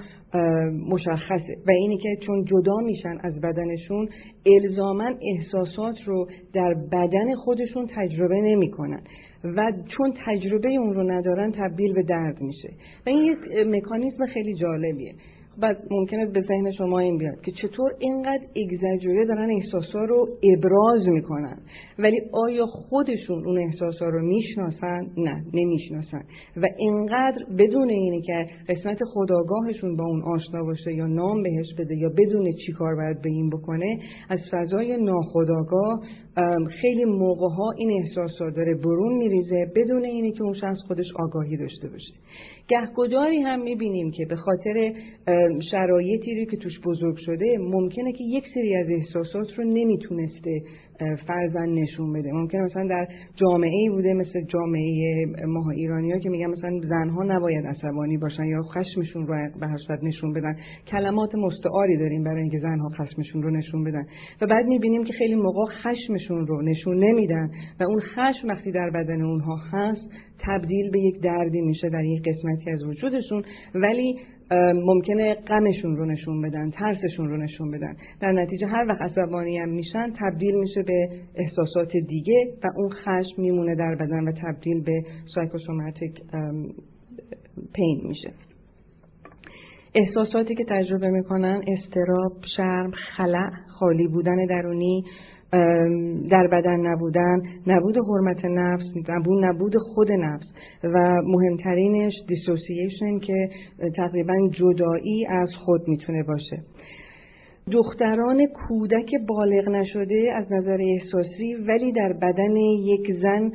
مشخصه. 0.89 1.55
و 1.67 1.71
اینی 1.71 1.97
که 1.97 2.09
چون 2.25 2.45
جدا 2.45 2.77
میشن 2.77 3.17
از 3.23 3.41
بدنشون 3.41 4.09
الزاما 4.45 5.11
احساسات 5.35 5.95
رو 6.05 6.27
در 6.53 6.73
بدن 6.91 7.35
خودشون 7.35 7.87
تجربه 7.95 8.41
نمی‌کنن. 8.41 9.01
و 9.43 9.71
چون 9.97 10.13
تجربه 10.25 10.69
اون 10.69 10.93
رو 10.93 11.11
ندارن 11.11 11.51
تبدیل 11.51 11.93
به 11.93 12.03
درد 12.03 12.41
میشه. 12.41 12.69
و 13.05 13.09
این 13.09 13.23
یک 13.23 13.67
مکانیزم 13.67 14.25
خیلی 14.25 14.53
جالبیه. 14.53 15.13
بعد 15.61 15.77
ممکنه 15.91 16.25
به 16.25 16.41
ذهن 16.41 16.71
شما 16.71 16.99
این 16.99 17.17
بیاد 17.17 17.41
که 17.41 17.51
چطور 17.51 17.91
اینقدر 17.99 18.45
اگزاجوره 18.55 19.25
دارن 19.25 19.49
احساسا 19.51 19.99
رو 19.99 20.27
ابراز 20.43 21.07
می‌کنن. 21.07 21.57
ولی 21.99 22.21
آیا 22.33 22.65
خودشون 22.65 23.45
اون 23.45 23.57
احساسا 23.57 24.09
رو 24.09 24.27
می‌شناسن؟ 24.27 25.01
نه 25.17 25.43
نمی‌شناسن. 25.53 26.21
و 26.57 26.65
اینقدر 26.77 27.45
بدون 27.59 27.89
اینه 27.89 28.21
که 28.21 28.45
قسمت 28.69 28.99
خداگاهشون 29.13 29.95
با 29.95 30.05
اون 30.05 30.21
آشنا 30.21 30.63
باشه 30.63 30.93
یا 30.93 31.07
نام 31.07 31.43
بهش 31.43 31.73
بده 31.77 31.95
یا 31.95 32.09
بدون 32.09 32.51
چی 32.65 32.71
کار 32.71 32.95
باید 32.95 33.21
به 33.21 33.29
این 33.29 33.49
بکنه 33.49 33.99
از 34.29 34.39
فضای 34.51 34.97
ناخداگاه 34.97 35.99
خیلی 36.81 37.05
موقع 37.05 37.47
ها 37.47 37.71
این 37.77 38.03
احساسا 38.03 38.49
داره 38.49 38.75
برون 38.75 39.17
میریزه 39.17 39.71
بدون 39.75 40.05
اینه 40.05 40.31
که 40.31 40.43
اون 40.43 40.53
شخص 40.53 40.77
خودش 40.87 41.05
آگاهی 41.15 41.57
داشته 41.57 41.89
باشه. 41.89 42.13
گهگداری 42.67 43.41
هم 43.41 43.61
می‌بینیم 43.61 44.11
که 44.11 44.25
به 44.25 44.35
خاطر 44.35 44.93
شرایطی 45.71 46.39
رو 46.39 46.45
که 46.45 46.57
توش 46.57 46.79
بزرگ 46.85 47.17
شده 47.17 47.57
ممکنه 47.57 48.11
که 48.11 48.23
یک 48.23 48.43
سری 48.53 48.75
از 48.75 48.87
احساسات 48.89 49.47
رو 49.57 49.63
نمی‌تونسته 49.63 50.61
فرزن 51.27 51.69
نشون 51.69 52.13
بده. 52.13 52.31
ممکنه 52.31 52.61
مثلا 52.61 52.87
در 52.87 53.07
جامعه 53.35 53.69
ای 53.69 53.89
بوده 53.89 54.13
مثل 54.13 54.41
جامعه 54.41 55.25
ماها 55.47 55.71
ایرانی 55.71 56.11
ها 56.11 56.19
که 56.19 56.29
میگن 56.29 56.45
مثلا 56.45 56.79
زنها 56.79 57.23
نباید 57.23 57.65
عصبانی 57.65 58.17
باشن 58.17 58.45
یا 58.45 58.61
خشمشون 58.61 59.27
رو 59.27 59.49
به 59.59 59.67
هر 59.67 59.77
نشون 60.03 60.33
بدن. 60.33 60.55
کلمات 60.87 61.35
مستعاری 61.35 61.97
داریم 61.97 62.23
برای 62.23 62.41
اینکه 62.41 62.59
زنها 62.59 62.89
خشمشون 62.89 63.43
رو 63.43 63.49
نشون 63.51 63.83
بدن. 63.83 64.05
و 64.41 64.47
بعد 64.47 64.65
می‌بینیم 64.65 65.03
که 65.03 65.13
خیلی 65.13 65.35
موقع 65.35 65.65
خشمشون 65.65 66.47
رو 66.47 66.61
نشون 66.61 67.03
نمیدن 67.03 67.49
و 67.79 67.83
اون 67.83 67.99
خشم 67.99 68.47
وقتی 68.47 68.71
در 68.71 68.89
بدن 68.89 69.21
اونها 69.21 69.55
هست 69.71 70.09
تبدیل 70.39 70.91
به 70.91 70.99
یک 70.99 71.21
دردی 71.21 71.61
میشه 71.61 71.89
در 71.89 72.03
یک 72.03 72.21
قسمتی 72.29 72.71
از 72.71 72.83
وجودشون. 72.83 73.43
ولی 73.75 74.15
ممکنه 74.75 75.33
غمشون 75.33 75.95
رو 75.97 76.05
نشون 76.05 76.41
بدن 76.41 76.69
ترسشون 76.69 77.29
رو 77.29 77.37
نشون 77.37 77.71
بدن. 77.71 77.95
در 78.21 78.31
نتیجه 78.31 78.67
هر 78.67 78.85
وقت 78.89 79.01
عصبانی 79.01 79.57
هم 79.57 79.69
میشن 79.69 80.13
تبدیل 80.19 80.55
میشه 80.55 80.83
به 80.83 81.09
احساسات 81.35 81.91
دیگه 82.07 82.53
و 82.63 82.67
اون 82.75 82.89
خشم 82.89 83.41
میمونه 83.41 83.75
در 83.75 83.95
بدن 83.95 84.27
و 84.27 84.31
تبدیل 84.31 84.83
به 84.83 85.03
سایکوسوماتیک 85.35 86.21
پین 87.73 88.01
میشه. 88.03 88.33
احساساتی 89.95 90.55
که 90.55 90.63
تجربه 90.69 91.09
می‌کنن 91.09 91.61
استراب، 91.67 92.31
شرم، 92.57 92.91
خلع، 93.17 93.49
خالی 93.79 94.07
بودن 94.07 94.45
درونی، 94.45 95.03
در 96.31 96.47
بدن 96.51 96.79
نبودن 96.79 97.41
نبود 97.67 97.97
حرمت 97.97 98.45
نفس 98.45 98.85
نبود 99.09 99.45
نبود 99.45 99.73
خود 99.77 100.11
نفس. 100.11 100.45
و 100.83 101.21
مهمترینش 101.23 102.13
دیسوسییشن 102.27 103.19
که 103.19 103.49
تقریبا 103.95 104.49
جدایی 104.51 105.25
از 105.25 105.49
خود 105.65 105.87
می‌تونه 105.87 106.23
باشه. 106.23 106.57
دختران 107.71 108.45
کودک 108.47 109.11
بالغ 109.27 109.69
نشده 109.69 110.31
از 110.35 110.51
نظر 110.51 110.77
احساسی 110.81 111.53
ولی 111.67 111.91
در 111.91 112.13
بدن 112.13 112.55
یک 112.55 113.13
زن 113.21 113.51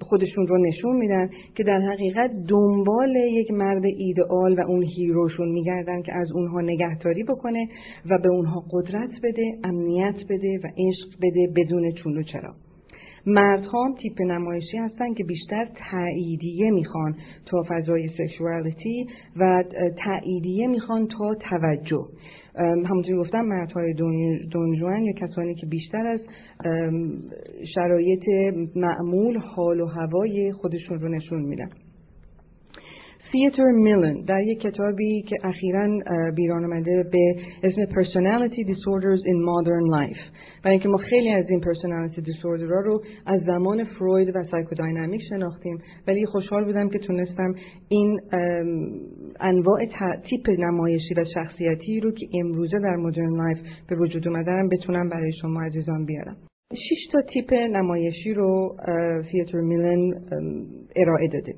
خودشون 0.00 0.46
رو 0.46 0.58
نشون 0.58 0.96
میدن 0.96 1.30
که 1.54 1.62
در 1.62 1.80
حقیقت 1.80 2.30
دنبال 2.48 3.16
یک 3.16 3.50
مرد 3.50 3.84
ایدئال 3.84 4.54
و 4.54 4.60
اون 4.60 4.82
هیروشون 4.82 5.48
میگردن 5.48 6.02
که 6.02 6.12
از 6.12 6.32
اونها 6.32 6.60
نگهداری 6.60 7.24
بکنه 7.24 7.68
و 8.10 8.18
به 8.18 8.28
اونها 8.28 8.64
قدرت 8.72 9.10
بده 9.22 9.58
امنیت 9.64 10.16
بده 10.30 10.58
و 10.64 10.66
عشق 10.66 11.18
بده 11.22 11.48
بدون 11.56 11.92
چون 11.92 12.18
و 12.18 12.22
چرا. 12.22 12.54
مردها 13.26 13.84
هم 13.84 13.94
تیپ 13.94 14.22
نمایشی 14.22 14.76
هستن 14.76 15.14
که 15.14 15.24
بیشتر 15.24 15.68
تاییدیه 15.90 16.70
می‌خوان 16.70 17.14
تا 17.46 17.62
فضای 17.68 18.08
سکشوالیتی 18.08 19.06
و 19.36 19.64
تاییدیه 20.04 20.66
می‌خوان 20.66 21.08
تا 21.18 21.34
توجه. 21.50 22.04
همونطوری 22.58 23.16
گفتم 23.16 23.40
مردهای 23.40 23.94
دونجوان 24.50 25.02
یا 25.02 25.12
کسانی 25.12 25.54
که 25.54 25.66
بیشتر 25.66 26.06
از 26.06 26.20
شرایط 27.74 28.22
معمول 28.76 29.38
حال 29.38 29.80
و 29.80 29.86
هوای 29.86 30.52
خودشون 30.52 31.00
رو 31.00 31.08
نشون 31.08 31.42
میدن. 31.42 31.68
تیتر 33.32 33.70
میلن 33.70 34.24
در 34.24 34.42
یک 34.42 34.60
کتابی 34.60 35.22
که 35.22 35.36
اخیرا 35.44 35.88
بیرون 36.36 36.64
آمده 36.64 37.04
به 37.12 37.34
اسم 37.62 37.84
Personality 37.84 38.62
Disorders 38.72 39.22
in 39.24 39.38
Modern 39.50 39.86
Life. 39.98 40.20
برای 40.64 40.72
اینکه 40.72 40.88
ما 40.88 40.96
خیلی 40.96 41.30
از 41.30 41.50
این 41.50 41.60
Personality 41.60 42.20
Disorder 42.20 42.84
رو 42.84 43.02
از 43.26 43.40
زمان 43.46 43.84
فروید 43.84 44.36
و 44.36 44.44
سایکوداینامیک 44.50 45.20
شناختیم 45.28 45.78
ولی 46.06 46.26
خوشحال 46.26 46.64
بودم 46.64 46.88
که 46.88 46.98
تونستم 46.98 47.54
این 47.88 48.20
انواع 49.40 49.84
تیپ 50.30 50.50
نمایشی 50.58 51.14
و 51.14 51.24
شخصیتی 51.34 52.00
رو 52.00 52.10
که 52.12 52.26
امروزه 52.34 52.78
در 52.78 52.96
modern 52.96 53.36
life 53.36 53.58
به 53.88 53.96
وجود 53.96 54.28
اومدن 54.28 54.68
بتونم 54.68 55.08
برای 55.08 55.32
شما 55.40 55.62
عزیزان 55.62 56.04
بیارم. 56.04 56.36
شش 56.74 57.12
تا 57.12 57.22
تیپ 57.22 57.52
نمایشی 57.52 58.34
رو 58.34 58.76
Theodore 59.30 59.60
Millon 59.60 60.10
ارائه 60.96 61.28
داده. 61.32 61.54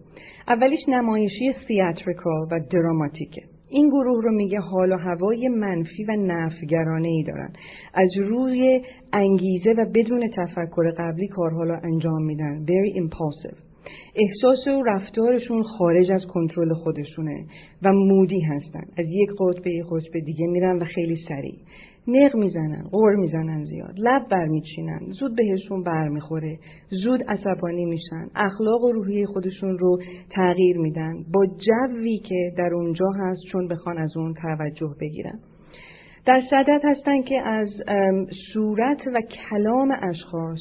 اولیش 0.48 0.80
نمایشی 0.88 1.52
theatrical 1.68 2.48
و 2.50 2.60
دراماتیکه 2.70 3.42
این 3.68 3.88
گروه 3.88 4.22
رو 4.24 4.32
میگه 4.32 4.58
حال 4.58 4.92
و 4.92 4.96
هوای 4.96 5.48
منفی 5.48 6.04
و 6.04 6.16
نفی‌گرانه 6.16 7.08
ای 7.08 7.22
دارن. 7.22 7.52
از 7.94 8.10
روی 8.16 8.80
انگیزه 9.12 9.70
و 9.70 9.86
بدون 9.94 10.30
تفکر 10.36 10.90
قبلی 10.98 11.28
کارها 11.28 11.62
رو 11.62 11.80
انجام 11.84 12.22
میدن. 12.22 12.66
Very 12.66 12.98
impulsive. 12.98 13.56
احساس 14.16 14.66
و 14.66 14.82
رفتارشون 14.82 15.62
خارج 15.62 16.10
از 16.10 16.26
کنترل 16.26 16.74
خودشونه 16.74 17.44
و 17.82 17.92
مودی 17.92 18.40
هستن. 18.40 18.84
از 18.98 19.06
یک 19.08 19.30
قطب 19.38 19.64
به 19.64 19.70
یک 19.70 19.84
قطب 19.90 20.24
دیگه 20.24 20.46
میرن 20.46 20.78
و 20.78 20.84
خیلی 20.84 21.16
سریع. 21.28 21.58
نق 22.08 22.36
می‌زنن 22.36 22.82
غور 22.90 23.14
می‌زنن 23.16 23.64
زیاد. 23.64 23.94
لب 23.98 24.28
برمیچینن 24.30 25.00
زود 25.20 25.36
بهشون 25.36 25.82
برمیخوره 25.82 26.58
زود 27.04 27.22
عصبانی 27.28 27.84
میشن. 27.84 28.26
اخلاق 28.34 28.84
و 28.84 28.92
روحی 28.92 29.26
خودشون 29.26 29.78
رو 29.78 29.98
تغییر 30.30 30.78
میدن. 30.78 31.14
با 31.32 31.46
جوی 31.46 32.18
که 32.18 32.52
در 32.56 32.74
اونجا 32.74 33.10
هست 33.20 33.40
چون 33.52 33.68
بخوان 33.68 33.98
از 33.98 34.16
اون 34.16 34.34
توجه 34.34 34.94
بگیرن. 35.00 35.38
در 36.26 36.40
صدت 36.50 36.80
هستن 36.84 37.22
که 37.22 37.40
از 37.40 37.68
صورت 38.52 39.06
و 39.06 39.20
کلام 39.20 39.90
اشخاص 40.02 40.58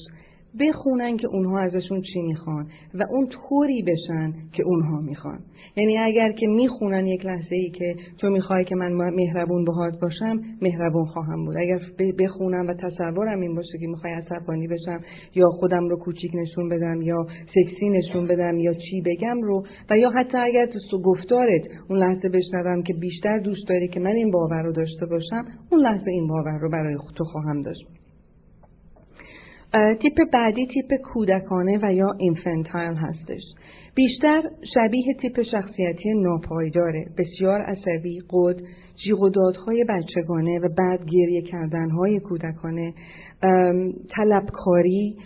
بخونن 0.59 1.17
که 1.17 1.27
اونها 1.27 1.59
ازشون 1.59 2.01
چی 2.01 2.21
می‌خوان 2.21 2.67
و 2.93 3.03
اون 3.09 3.27
طوری 3.27 3.81
بشن 3.81 4.33
که 4.53 4.63
اونها 4.63 5.01
می‌خوان. 5.01 5.39
یعنی 5.75 5.97
اگر 5.97 6.31
که 6.31 6.47
می‌خونن 6.47 7.07
یک 7.07 7.25
لحظه 7.25 7.55
ای 7.55 7.69
که 7.69 7.95
تو 8.17 8.29
می‌خوای 8.29 8.63
که 8.65 8.75
من 8.75 8.93
مهربون 8.93 9.65
باهات 9.65 9.99
باشم 10.01 10.39
مهربون 10.61 11.05
خواهم 11.05 11.45
بود. 11.45 11.57
اگر 11.57 11.79
بخونم 12.19 12.67
و 12.67 12.73
تصورم 12.73 13.39
این 13.39 13.55
باشه 13.55 13.77
که 13.79 13.87
می‌خوای 13.87 14.13
عصبانی 14.13 14.67
بشم 14.67 14.99
یا 15.35 15.49
خودم 15.49 15.89
رو 15.89 15.97
کوچیک 15.97 16.31
نشون 16.35 16.69
بدم 16.69 17.01
یا 17.01 17.27
سکسی 17.55 17.89
نشون 17.89 18.27
بدم 18.27 18.59
یا 18.59 18.73
چی 18.73 19.01
بگم 19.05 19.41
رو 19.41 19.63
و 19.89 19.97
یا 19.97 20.09
حتی 20.09 20.37
اگر 20.37 20.65
تو 20.91 21.01
گفتارت 21.01 21.61
اون 21.89 21.99
لحظه 21.99 22.29
بشنوم 22.29 22.83
که 22.83 22.93
بیشتر 22.93 23.39
دوست 23.39 23.67
داری 23.69 23.87
که 23.87 23.99
من 23.99 24.15
این 24.15 24.31
باور 24.31 24.61
رو 24.61 24.71
داشته 24.71 25.05
باشم 25.05 25.45
اون 25.71 25.81
لحظه 25.81 26.11
این 26.11 26.27
باور 26.27 26.57
رو 26.61 26.69
برای 26.69 26.97
تو 27.15 27.23
خواهم 27.23 27.61
داشت. 27.61 28.02
تیپ 29.73 30.31
بعدی 30.33 30.67
تیپ 30.67 31.01
کودکانه 31.01 31.79
و 31.83 31.93
یا 31.93 32.11
اینفنتایل 32.19 32.93
هستش. 32.93 33.41
بیشتر 33.95 34.41
شبیه 34.73 35.13
تیپ 35.21 35.41
شخصیتی 35.51 36.13
ناپایداره. 36.13 37.05
بسیار 37.17 37.61
عصبی 37.61 38.21
قد 38.29 38.55
جیغ 39.03 39.21
و 39.21 39.29
دادهای 39.29 39.85
بچگانه 39.89 40.59
و 40.59 40.69
بعد 40.77 41.05
گریه 41.05 41.41
کردنهای 41.41 42.19
کودکانه. 42.19 42.93
طلبکاری 44.09 45.17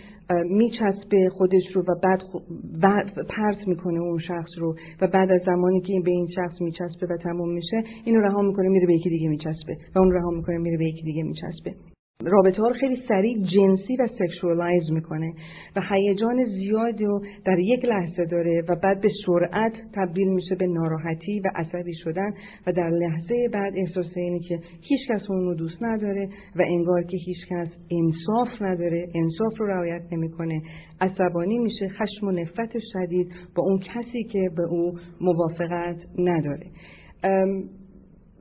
میچسبه 0.50 1.28
خودش 1.28 1.62
رو 1.74 1.82
و 1.82 1.94
بعد, 2.02 2.20
بعد 2.82 3.12
پرت 3.28 3.68
می‌کنه 3.68 4.00
اون 4.00 4.18
شخص 4.18 4.50
رو 4.58 4.74
و 5.00 5.06
بعد 5.06 5.30
از 5.32 5.40
زمانی 5.46 5.80
که 5.80 5.92
این 5.92 6.02
به 6.02 6.10
این 6.10 6.26
شخص 6.34 6.60
میچسبه 6.60 7.06
و 7.10 7.16
تموم 7.16 7.54
میشه 7.54 7.82
اینو 8.04 8.20
رها 8.20 8.42
می‌کنه 8.42 8.68
میره 8.68 8.86
به 8.86 8.94
یکی 8.94 9.10
دیگه 9.10 9.28
میچسبه 9.28 9.76
و 9.94 9.98
اون 9.98 10.12
رها 10.12 10.30
می‌کنه 10.30 10.58
میره 10.58 10.78
به 10.78 10.84
یکی 10.84 11.02
دیگه 11.02 11.22
میچسبه. 11.22 11.97
رابطه 12.24 12.62
ها 12.62 12.68
رو 12.68 12.74
خیلی 12.74 13.02
سریع 13.08 13.36
جنسی 13.38 13.96
و 13.96 14.06
sexualize 14.06 14.90
می‌کنه 14.92 15.32
و 15.76 15.80
هیجان 15.90 16.44
زیادی 16.44 17.04
رو 17.04 17.20
در 17.44 17.58
یک 17.58 17.84
لحظه 17.84 18.24
داره 18.24 18.62
و 18.68 18.76
بعد 18.82 19.00
به 19.00 19.08
سرعت 19.26 19.72
تبدیل 19.94 20.28
میشه 20.28 20.54
به 20.54 20.66
ناراحتی 20.66 21.40
و 21.40 21.50
عصبی 21.54 21.94
شدن 21.94 22.30
و 22.66 22.72
در 22.72 22.90
لحظه 22.90 23.48
بعد 23.52 23.72
احساس 23.76 24.16
اینه 24.16 24.38
که 24.38 24.58
هیچ 24.80 25.00
کس 25.08 25.30
اون 25.30 25.44
رو 25.44 25.54
دوست 25.54 25.82
نداره 25.82 26.28
و 26.56 26.62
انگار 26.62 27.02
که 27.02 27.16
هیچ 27.16 27.38
کس 27.50 27.68
انصاف 27.90 28.62
نداره 28.62 29.08
انصاف 29.14 29.58
رو 29.58 29.66
رعایت 29.66 30.02
نمی‌کنه. 30.12 30.62
عصبانی 31.00 31.58
میشه 31.58 31.88
خشم 31.88 32.26
و 32.26 32.30
نفرت 32.30 32.72
شدید 32.92 33.32
با 33.56 33.62
اون 33.62 33.78
کسی 33.78 34.24
که 34.24 34.50
به 34.56 34.62
او 34.62 34.92
موافقت 35.20 35.96
نداره. 36.18 36.66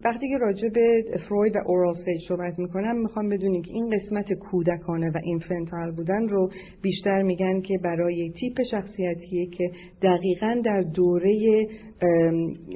وقتی 0.05 0.29
که 0.29 0.37
راجع 0.37 0.69
به 0.69 1.03
فروید 1.29 1.55
و 1.55 1.59
اورال 1.65 1.93
سیج 2.05 2.21
صحبت 2.27 2.59
می‌کنم 2.59 2.97
می‌خوام 3.01 3.29
بدونیم 3.29 3.61
که 3.61 3.71
این 3.73 3.89
قسمت 3.89 4.33
کودکانه 4.33 5.09
و 5.09 5.17
اینفنتال 5.23 5.91
بودن 5.91 6.27
رو 6.27 6.49
بیشتر 6.81 7.21
میگن 7.21 7.61
که 7.61 7.77
برای 7.83 8.31
تیپ 8.39 8.61
شخصیتیه 8.71 9.45
که 9.45 9.71
دقیقا 10.01 10.61
در 10.65 10.81
دوره 10.81 11.67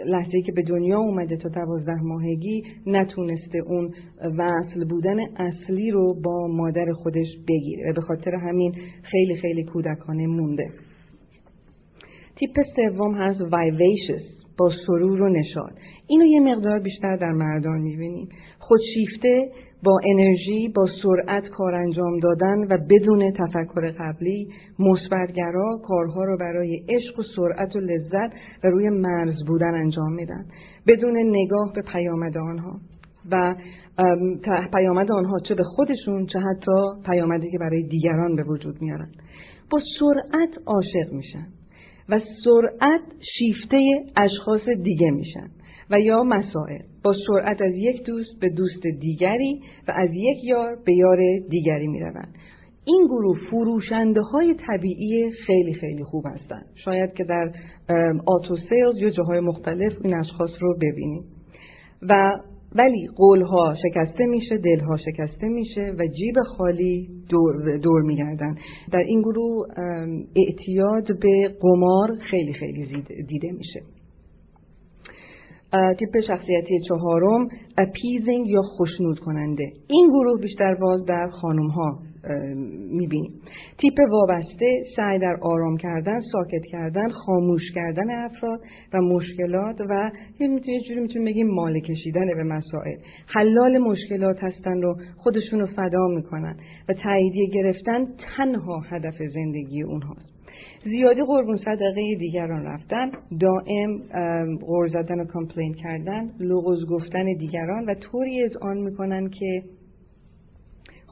لحظه 0.05 0.41
که 0.41 0.51
به 0.51 0.61
دنیا 0.61 0.99
اومده 0.99 1.37
تا 1.37 1.49
دوازده 1.49 2.01
ماهگی 2.01 2.63
نتونسته 2.87 3.57
اون 3.57 3.93
وصل 4.37 4.85
بودن 4.89 5.19
اصلی 5.37 5.91
رو 5.91 6.21
با 6.23 6.47
مادر 6.47 6.91
خودش 6.93 7.37
بگیره 7.47 7.93
به 7.93 8.01
خاطر 8.01 8.35
همین 8.35 8.73
خیلی 9.03 9.35
خیلی 9.35 9.63
کودکانه 9.63 10.27
مونده. 10.27 10.69
تیپ 12.35 12.65
سوم 12.75 13.13
هست 13.13 13.41
وایویشس 13.41 14.40
با 14.61 14.71
سرور 14.87 15.21
و 15.21 15.29
نشاد 15.29 15.73
اینو 16.07 16.25
یه 16.25 16.39
مقدار 16.39 16.79
بیشتر 16.79 17.15
در 17.15 17.31
مردان 17.31 17.81
می‌بینیم. 17.81 18.29
خودشیفته 18.59 19.49
با 19.83 19.99
انرژی 20.09 20.69
با 20.75 20.85
سرعت 21.03 21.49
کار 21.49 21.75
انجام 21.75 22.19
دادن 22.19 22.59
و 22.59 22.77
بدون 22.89 23.31
تفکر 23.31 23.91
قبلی 23.91 24.47
مثبتگرا 24.79 25.79
کارها 25.87 26.23
رو 26.23 26.37
برای 26.37 26.81
عشق 26.89 27.19
و 27.19 27.23
سرعت 27.35 27.75
و 27.75 27.79
لذت 27.79 28.33
و 28.63 28.67
روی 28.67 28.89
مرز 28.89 29.35
بودن 29.47 29.73
انجام 29.73 30.13
میدن. 30.13 30.45
بدون 30.87 31.17
نگاه 31.17 31.71
به 31.75 31.81
پیامد 31.93 32.37
آنها 32.37 32.79
و 33.31 33.55
پیامد 34.73 35.11
آنها 35.11 35.39
چه 35.39 35.55
به 35.55 35.63
خودشون 35.63 36.25
چه 36.25 36.39
حتی 36.39 36.71
پیامدی 37.05 37.51
که 37.51 37.57
برای 37.57 37.83
دیگران 37.83 38.35
به 38.35 38.43
وجود 38.43 38.81
میارن. 38.81 39.11
با 39.71 39.79
سرعت 39.99 40.49
عاشق 40.65 41.13
میشن. 41.13 41.60
و 42.11 42.19
سرعت 42.19 43.01
شیفته 43.37 43.77
اشخاص 44.17 44.69
دیگه 44.83 45.11
میشن 45.11 45.47
و 45.89 45.99
یا 45.99 46.23
مسائل. 46.23 46.81
با 47.03 47.15
سرعت 47.27 47.61
از 47.61 47.73
یک 47.75 48.05
دوست 48.05 48.39
به 48.41 48.49
دوست 48.49 48.87
دیگری 48.99 49.61
و 49.87 49.91
از 49.95 50.09
یک 50.13 50.43
یار 50.43 50.77
به 50.85 50.93
یار 50.93 51.17
دیگری 51.49 51.87
می‌روند. 51.87 52.35
این 52.85 53.05
گروه 53.05 53.37
فروشنده 53.49 54.21
های 54.21 54.55
طبیعی 54.67 55.31
خیلی 55.31 55.73
خیلی 55.73 56.03
خوب 56.03 56.23
هستند 56.27 56.65
شاید 56.75 57.13
که 57.13 57.23
در 57.23 57.51
آتو 58.27 58.55
سیلز 58.55 58.97
یا 58.97 59.09
جاهای 59.09 59.39
مختلف 59.39 59.93
این 60.03 60.15
اشخاص 60.15 60.51
رو 60.59 60.77
ببینیم. 60.81 61.23
و 62.01 62.39
ولی 62.75 63.07
قولها 63.15 63.75
شکسته 63.75 64.25
میشه 64.25 64.57
دلها 64.57 64.97
شکسته 64.97 65.47
میشه 65.47 65.93
و 65.99 66.07
جیب 66.07 66.35
خالی 66.57 67.09
دور, 67.29 67.77
دور 67.77 68.01
میگردن. 68.01 68.55
در 68.91 68.99
این 68.99 69.21
گروه 69.21 69.67
اعتیاد 70.35 71.19
به 71.19 71.55
قمار 71.61 72.17
خیلی 72.31 72.53
خیلی 72.53 73.03
دیده 73.27 73.51
میشه. 73.51 73.81
تیپ 75.99 76.19
شخصیتی 76.27 76.79
چهارم 76.87 77.47
اپیزینگ 77.77 78.47
یا 78.47 78.61
خوشنود 78.61 79.19
کننده 79.19 79.71
این 79.87 80.09
گروه 80.09 80.41
بیشتر 80.41 80.75
باز 80.75 81.05
در 81.05 81.27
خانم 81.41 81.67
ها 81.67 81.99
می‌بینیم 82.91 83.31
تیپ 83.77 83.93
وابسته 84.11 84.83
سعی 84.95 85.19
در 85.19 85.37
آرام 85.41 85.77
کردن 85.77 86.19
ساکت 86.31 86.65
کردن 86.71 87.09
خاموش 87.09 87.61
کردن 87.75 88.11
افراد 88.11 88.59
و 88.93 89.01
مشکلات 89.01 89.81
و 89.89 90.11
یه 90.39 90.59
جوری 90.87 90.99
می‌تونیم 90.99 91.25
بگیم 91.25 91.47
مال 91.47 91.79
کشیدن 91.79 92.25
به 92.25 92.43
مسائل. 92.43 92.97
حلال 93.27 93.77
مشکلات 93.77 94.43
هستن 94.43 94.81
رو 94.81 94.95
خودشون 95.17 95.59
رو 95.59 95.65
فدا 95.65 96.07
می‌کنن 96.07 96.55
و 96.89 96.93
تاییدیه 96.93 97.47
گرفتن 97.53 98.05
تنها 98.37 98.79
هدف 98.79 99.15
زندگی 99.33 99.83
اونهاست. 99.83 100.31
زیادی 100.83 101.21
قربون 101.21 101.57
صدقه 101.57 102.15
دیگران 102.19 102.65
رفتن 102.65 103.11
دائم 103.39 103.97
غور 104.57 104.87
زدن 104.87 105.19
و 105.19 105.25
کامپلین 105.25 105.73
کردن 105.73 106.29
لغز 106.39 106.85
گفتن 106.89 107.33
دیگران 107.39 107.85
و 107.85 107.93
طوری 107.93 108.43
از 108.43 108.57
آن 108.61 108.77
می‌کنن 108.77 109.29
که 109.29 109.63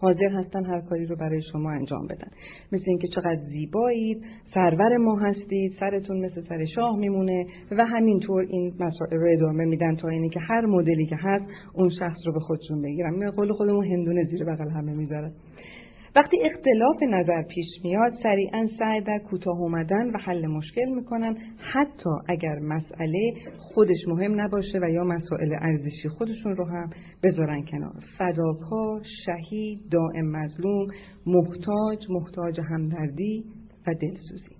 حاضر 0.01 0.29
هستن 0.29 0.65
هر 0.65 0.81
کاری 0.81 1.05
رو 1.05 1.15
برای 1.15 1.41
شما 1.51 1.71
انجام 1.71 2.07
بدن. 2.07 2.27
مثل 2.71 2.83
اینکه 2.88 3.07
چقدر 3.07 3.39
زیبایید 3.49 4.25
سرور 4.53 4.97
ما 4.97 5.19
هستید 5.19 5.73
سرتون 5.79 6.25
مثل 6.25 6.41
سر 6.41 6.65
شاه 6.65 6.97
میمونه 6.97 7.45
و 7.71 7.85
همینطور 7.85 8.45
این 8.49 8.73
مسائل 8.79 9.17
رو 9.17 9.27
ادامه 9.33 9.65
میدن 9.65 9.95
تا 9.95 10.07
اینه 10.07 10.29
که 10.29 10.39
هر 10.39 10.65
مدلی 10.65 11.05
که 11.05 11.15
هست 11.19 11.45
اون 11.73 11.89
شخص 11.99 12.19
رو 12.25 12.33
به 12.33 12.39
خودشون 12.39 12.81
بگیرن. 12.81 13.13
می 13.13 13.31
قول 13.31 13.53
خودمون 13.53 13.85
هندونه 13.85 14.23
زیر 14.23 14.43
بغل 14.43 14.69
همه 14.69 14.93
می‌ذارن. 14.93 15.31
وقتی 16.15 16.37
اختلاف 16.41 17.03
نظر 17.03 17.41
پیش 17.41 17.67
میاد 17.83 18.13
سریعا 18.23 18.67
سعی 18.79 19.01
در 19.01 19.19
کوتاه 19.29 19.59
اومدن 19.59 20.09
و 20.09 20.17
حل 20.17 20.47
مشکل 20.47 20.89
می‌کنن 20.95 21.37
حتی 21.73 22.09
اگر 22.27 22.59
مسئله 22.59 23.33
خودش 23.57 24.07
مهم 24.07 24.41
نباشه 24.41 24.79
و 24.81 24.89
یا 24.89 25.03
مسائل 25.03 25.55
ارزشی 25.61 26.09
خودشون 26.09 26.55
رو 26.55 26.65
هم 26.65 26.89
بذارن 27.23 27.65
کنار. 27.65 28.03
فداکار 28.17 29.01
شهید 29.25 29.79
دائم 29.91 30.31
مظلوم 30.31 30.87
محتاج 31.25 32.05
محتاج 32.09 32.59
همدردی 32.59 33.43
و 33.87 33.93
دلسوزی. 33.93 34.55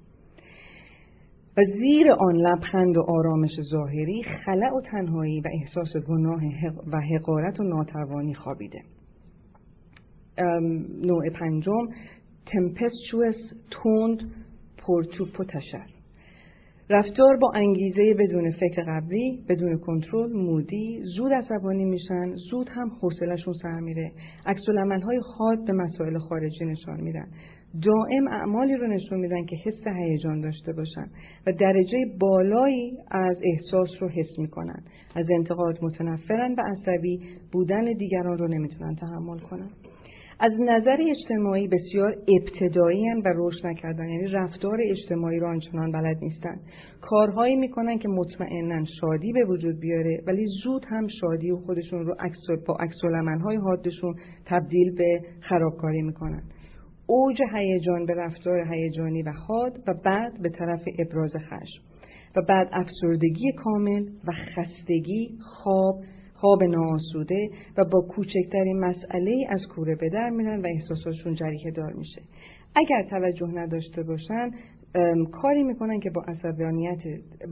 و 1.58 1.62
زیر 1.80 2.12
آن 2.12 2.36
لبخند 2.36 2.98
و 2.98 3.02
آرامش 3.08 3.52
ظاهری 3.72 4.24
خلع 4.46 4.70
و 4.70 4.82
تنهایی 4.82 5.42
و 5.42 5.48
احساس 5.62 6.04
گناه 6.08 6.42
و 6.92 7.02
حقارت 7.02 7.60
و 7.60 7.64
ناتوانی 7.64 8.34
خوابیده. 8.34 8.80
نوع 11.02 11.30
پنجم 11.30 11.88
تمپستوس 12.46 13.36
توند 13.72 14.20
پرتوپ 14.78 15.40
و 15.40 15.44
تشر 15.44 15.86
رفتار 16.92 17.38
با 17.38 17.52
انگیزه 17.56 18.14
بدون 18.14 18.52
فکر 18.52 18.84
قبلی 18.88 19.44
بدون 19.50 19.78
کنترل 19.78 20.34
مودی 20.34 21.02
زود 21.18 21.34
عصبانی 21.34 21.86
میشن 21.86 22.36
زود 22.50 22.70
هم 22.70 22.90
حوصلهشون 23.02 23.54
سر 23.62 23.80
میره. 23.80 24.12
عکس 24.46 24.62
های 25.04 25.20
خاص 25.20 25.60
به 25.68 25.74
مسائل 25.74 26.18
خارجی 26.18 26.66
نشان 26.66 27.02
میدن. 27.02 27.28
دائم 27.86 28.28
اعمالی 28.28 28.74
رو 28.74 28.88
نشون 28.88 29.20
میدن 29.20 29.46
که 29.46 29.56
حس 29.66 29.88
هیجان 29.88 30.42
داشته 30.42 30.74
باشن 30.74 31.06
و 31.48 31.52
درجه 31.52 31.98
بالایی 32.20 32.98
از 33.12 33.38
احساس 33.54 33.90
رو 34.00 34.10
حس 34.10 34.40
می‌کنن. 34.40 34.84
از 35.16 35.26
انتقاد 35.30 35.80
متنفرن 35.82 36.56
و 36.58 36.62
عصبی 36.62 37.20
بودن 37.52 37.84
دیگران 37.84 38.38
رو 38.38 38.48
نمی‌تونن 38.48 38.96
تحمل 38.96 39.40
کنن. 39.40 39.70
از 40.42 40.52
نظر 40.60 40.98
اجتماعی 41.10 41.68
بسیار 41.68 42.16
ابتدایی 42.28 43.10
و 43.26 43.34
رشد 43.36 43.68
نکردن 43.68 44.10
یعنی 44.10 44.28
رفتار 44.28 44.78
اجتماعی 44.90 45.40
رو 45.40 45.48
آنچنان 45.48 45.92
بلد 45.92 46.18
نیستن 46.22 46.60
کارهایی 47.02 47.56
می‌کنن 47.56 47.98
که 47.98 48.08
مطمئنا 48.08 48.86
شادی 49.02 49.34
به 49.34 49.46
وجود 49.46 49.80
بیاره 49.80 50.22
ولی 50.28 50.46
زود 50.64 50.86
هم 50.90 51.08
شادی 51.08 51.52
و 51.52 51.58
خودشون 51.58 52.06
رو 52.06 52.16
با 52.68 52.76
عکس 52.80 52.98
های 53.44 53.58
حادشون 53.58 54.16
تبدیل 54.46 54.96
به 54.96 55.22
خرابکاری 55.42 56.02
می‌کنن 56.02 56.44
اوج 57.08 57.42
هیجان 57.54 58.06
به 58.06 58.14
رفتار 58.14 58.74
هیجانی 58.74 59.24
و 59.24 59.32
حاد 59.48 59.80
و 59.88 59.94
بعد 60.06 60.42
به 60.42 60.50
طرف 60.50 60.82
ابراز 61.00 61.32
خشم. 61.36 61.82
و 62.36 62.42
بعد 62.42 62.70
افسردگی 62.72 63.52
کامل 63.52 64.06
و 64.28 64.32
خستگی 64.32 65.30
خواب 65.42 65.96
خواب 66.40 66.64
ناآسوده 66.64 67.50
و 67.78 67.86
با 67.92 68.02
کوچکترین 68.02 68.80
مسئله 68.80 69.46
از 69.50 69.62
کوره 69.76 69.96
به 69.96 70.10
در 70.10 70.30
میرن 70.30 70.62
و 70.62 70.68
احساساتشون 70.68 71.36
جریه 71.36 71.72
دار 71.72 71.94
میشه. 71.94 72.22
اگر 72.76 73.04
توجه 73.10 73.48
نداشته 73.48 74.04
باشن 74.04 74.52
کاری 75.32 75.64
می‌کنن 75.64 76.00
که 76.00 76.10
با 76.10 76.22
عصبانیت 76.22 77.00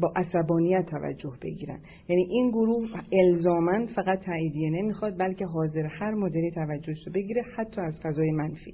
با 0.01 0.13
عصبانیت 0.15 0.85
توجه 0.85 1.31
بگیرن. 1.41 1.79
یعنی 2.09 2.27
این 2.29 2.49
گروه 2.49 2.89
الزاما 3.11 3.85
فقط 3.95 4.19
تاییدیه 4.19 4.69
نمی‌خواد 4.69 5.19
بلکه 5.19 5.45
حاضر 5.45 5.85
هر 5.85 6.11
مدلی 6.11 6.51
توجهش 6.51 7.07
رو 7.07 7.13
بگیره 7.13 7.41
حتی 7.57 7.81
از 7.81 7.99
فضای 8.03 8.31
منفی. 8.31 8.73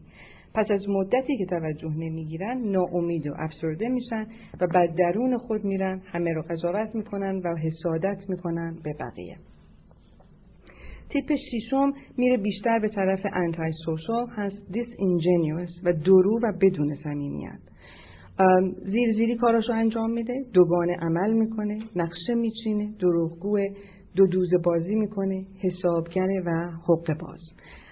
پس 0.55 0.71
از 0.71 0.89
مدتی 0.89 1.37
که 1.37 1.45
توجه 1.45 1.91
نمی‌گیرن 1.97 2.57
ناامید 2.57 3.27
و 3.27 3.33
افسرده 3.37 3.89
میشن 3.89 4.25
و 4.61 4.67
بعد 4.73 4.95
درون 4.95 5.37
خود 5.37 5.63
میرن 5.65 6.01
همه 6.05 6.33
رو 6.33 6.41
قضاوت 6.49 6.95
می‌کنن 6.95 7.41
و 7.45 7.55
حسادت 7.55 8.29
می‌کنن 8.29 8.75
به 8.83 8.93
بقیه. 8.99 9.37
تیپ 11.13 11.35
شیشم 11.51 11.91
میره 12.17 12.37
بیشتر 12.37 12.79
به 12.79 12.89
طرف 12.89 13.19
انتای 13.33 13.71
سوشال 13.85 14.27
هست 14.35 14.71
دیس 14.71 14.87
و 15.83 15.93
درو 15.93 16.39
و 16.43 16.53
بدون 16.61 16.95
صمیمیت. 17.03 17.59
زیر 18.85 19.13
زیری 19.13 19.35
کاراشو 19.35 19.73
انجام 19.73 20.11
میده 20.11 20.33
دوگانه 20.53 20.95
عمل 21.01 21.33
می‌کنه 21.33 21.79
نقشه 21.95 22.33
میچینه 22.35 22.93
دروغگوه 22.99 23.67
دو 24.15 24.27
دوز 24.27 24.49
بازی 24.65 24.95
می‌کنه 24.95 25.45
حسابگره 25.61 26.41
و 26.45 26.69
حق 26.87 27.17
باز. 27.19 27.41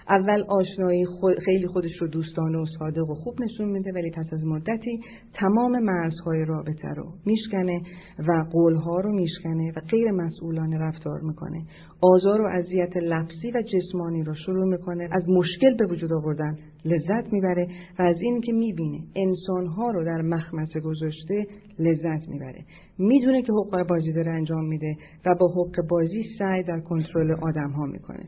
اول 0.08 0.44
آشنایی 0.48 1.04
خیلی 1.44 1.66
خودش 1.66 1.96
رو 2.00 2.08
دوستانه 2.08 2.58
و 2.58 2.64
صادق 2.78 3.10
و 3.10 3.14
خوب 3.14 3.34
نشون 3.40 3.68
میده 3.68 3.92
ولی 3.92 4.10
پس 4.10 4.32
از 4.32 4.44
مدتی 4.44 5.00
تمام 5.34 5.78
مرزهای 5.78 6.44
رابطه 6.44 6.88
رو 6.88 7.12
میشکنه 7.26 7.80
و 8.28 8.44
قولها 8.52 9.00
رو 9.00 9.12
میشکنه 9.12 9.72
و 9.76 9.80
غیر 9.90 10.10
مسئولانه 10.10 10.78
رفتار 10.78 11.20
می‌کنه. 11.20 11.62
آزار 12.02 12.40
و 12.40 12.46
اذیت 12.46 12.96
لفظی 12.96 13.50
و 13.54 13.62
جسمانی 13.62 14.22
رو 14.22 14.34
شروع 14.34 14.68
می‌کنه. 14.68 15.08
از 15.12 15.28
مشکل 15.28 15.76
به 15.76 15.86
وجود 15.86 16.12
آوردن 16.12 16.56
لذت 16.84 17.32
می‌بره 17.32 17.66
و 17.98 18.02
از 18.02 18.16
این 18.20 18.40
که 18.40 18.52
می‌بینه 18.52 18.98
انسانها 19.16 19.90
رو 19.90 20.04
در 20.04 20.22
مخمسه 20.22 20.80
گذاشته 20.80 21.46
لذت 21.78 22.28
می‌بره. 22.28 22.64
می‌دونه 22.98 23.42
که 23.42 23.52
حقوق 23.52 23.86
بازی 23.88 24.12
داره 24.12 24.32
انجام 24.32 24.68
میده 24.68 24.96
و 25.26 25.34
با 25.40 25.48
حقوق 25.48 25.76
بازی 25.90 26.24
سعی 26.38 26.62
در 26.62 26.80
کنترل 26.80 27.30
آدم 27.30 27.70
ها 27.70 27.86
می‌کنه. 27.86 28.24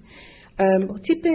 تیپ 1.07 1.27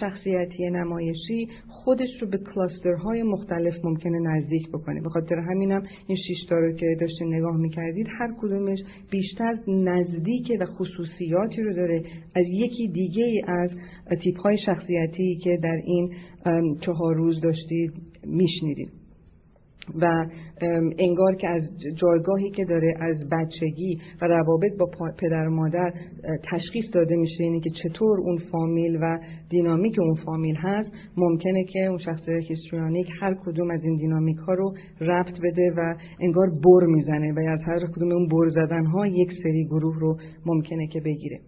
شخصیتی 0.00 0.70
نمایشی 0.70 1.48
خودش 1.68 2.22
رو 2.22 2.28
به 2.28 2.38
کلاسترهای 2.38 3.22
مختلف 3.22 3.84
ممکنه 3.84 4.18
نزدیک 4.18 4.68
بکنه. 4.68 5.00
به 5.00 5.08
خاطر 5.08 5.34
همینم 5.34 5.82
این 6.06 6.18
شیشتا 6.26 6.56
رو 6.56 6.72
که 6.72 6.86
داشته 7.00 7.24
نگاه 7.24 7.56
می‌کردید 7.56 8.06
هر 8.18 8.34
کدومش 8.40 8.78
بیشتر 9.10 9.58
نزدیک 9.68 10.52
و 10.60 10.64
خصوصیاتی 10.64 11.62
رو 11.62 11.74
داره 11.74 12.02
از 12.34 12.46
یکی 12.48 12.88
دیگه 12.88 13.42
از 13.46 13.70
تیپ 14.22 14.40
های 14.40 14.58
شخصیتی 14.66 15.36
که 15.44 15.58
در 15.62 15.80
این 15.84 16.14
چهار 16.80 17.14
روز 17.14 17.40
داشتید 17.40 17.92
میشنیدید. 18.24 18.97
و 19.94 20.26
انگار 20.98 21.34
که 21.34 21.48
از 21.48 21.62
جایگاهی 21.94 22.50
که 22.50 22.64
داره 22.64 22.94
از 23.00 23.28
بچگی 23.28 23.98
و 24.22 24.26
روابط 24.26 24.72
با 24.78 24.86
پدر 25.18 25.48
و 25.48 25.50
مادر 25.50 25.92
تشخیص 26.50 26.84
داده 26.94 27.16
میشه 27.16 27.44
اینه 27.44 27.60
که 27.60 27.70
چطور 27.82 28.20
اون 28.20 28.38
فامیل 28.52 28.98
و 29.02 29.18
دینامیک 29.48 29.98
اون 29.98 30.14
فامیل 30.14 30.56
هست. 30.56 30.90
ممکنه 31.16 31.64
که 31.64 31.84
اون 31.84 31.98
شخص 31.98 32.28
هیستریانیک 32.28 33.08
هر 33.20 33.34
کدوم 33.34 33.70
از 33.70 33.84
این 33.84 33.96
دینامیک 33.96 34.36
ها 34.36 34.54
رو 34.54 34.74
رفت 35.00 35.34
بده 35.42 35.72
و 35.76 35.94
انگار 36.20 36.46
بر 36.50 36.86
می‌زنه 36.86 37.32
و 37.32 37.38
از 37.38 37.60
هر 37.66 37.86
کدوم 37.94 38.12
اون 38.12 38.28
بر 38.28 38.48
زدن 38.48 38.84
ها 38.84 39.06
یک 39.06 39.28
سری 39.42 39.64
گروه 39.64 40.00
رو 40.00 40.16
ممکنه 40.46 40.86
که 40.86 41.00
بگیره. 41.00 41.40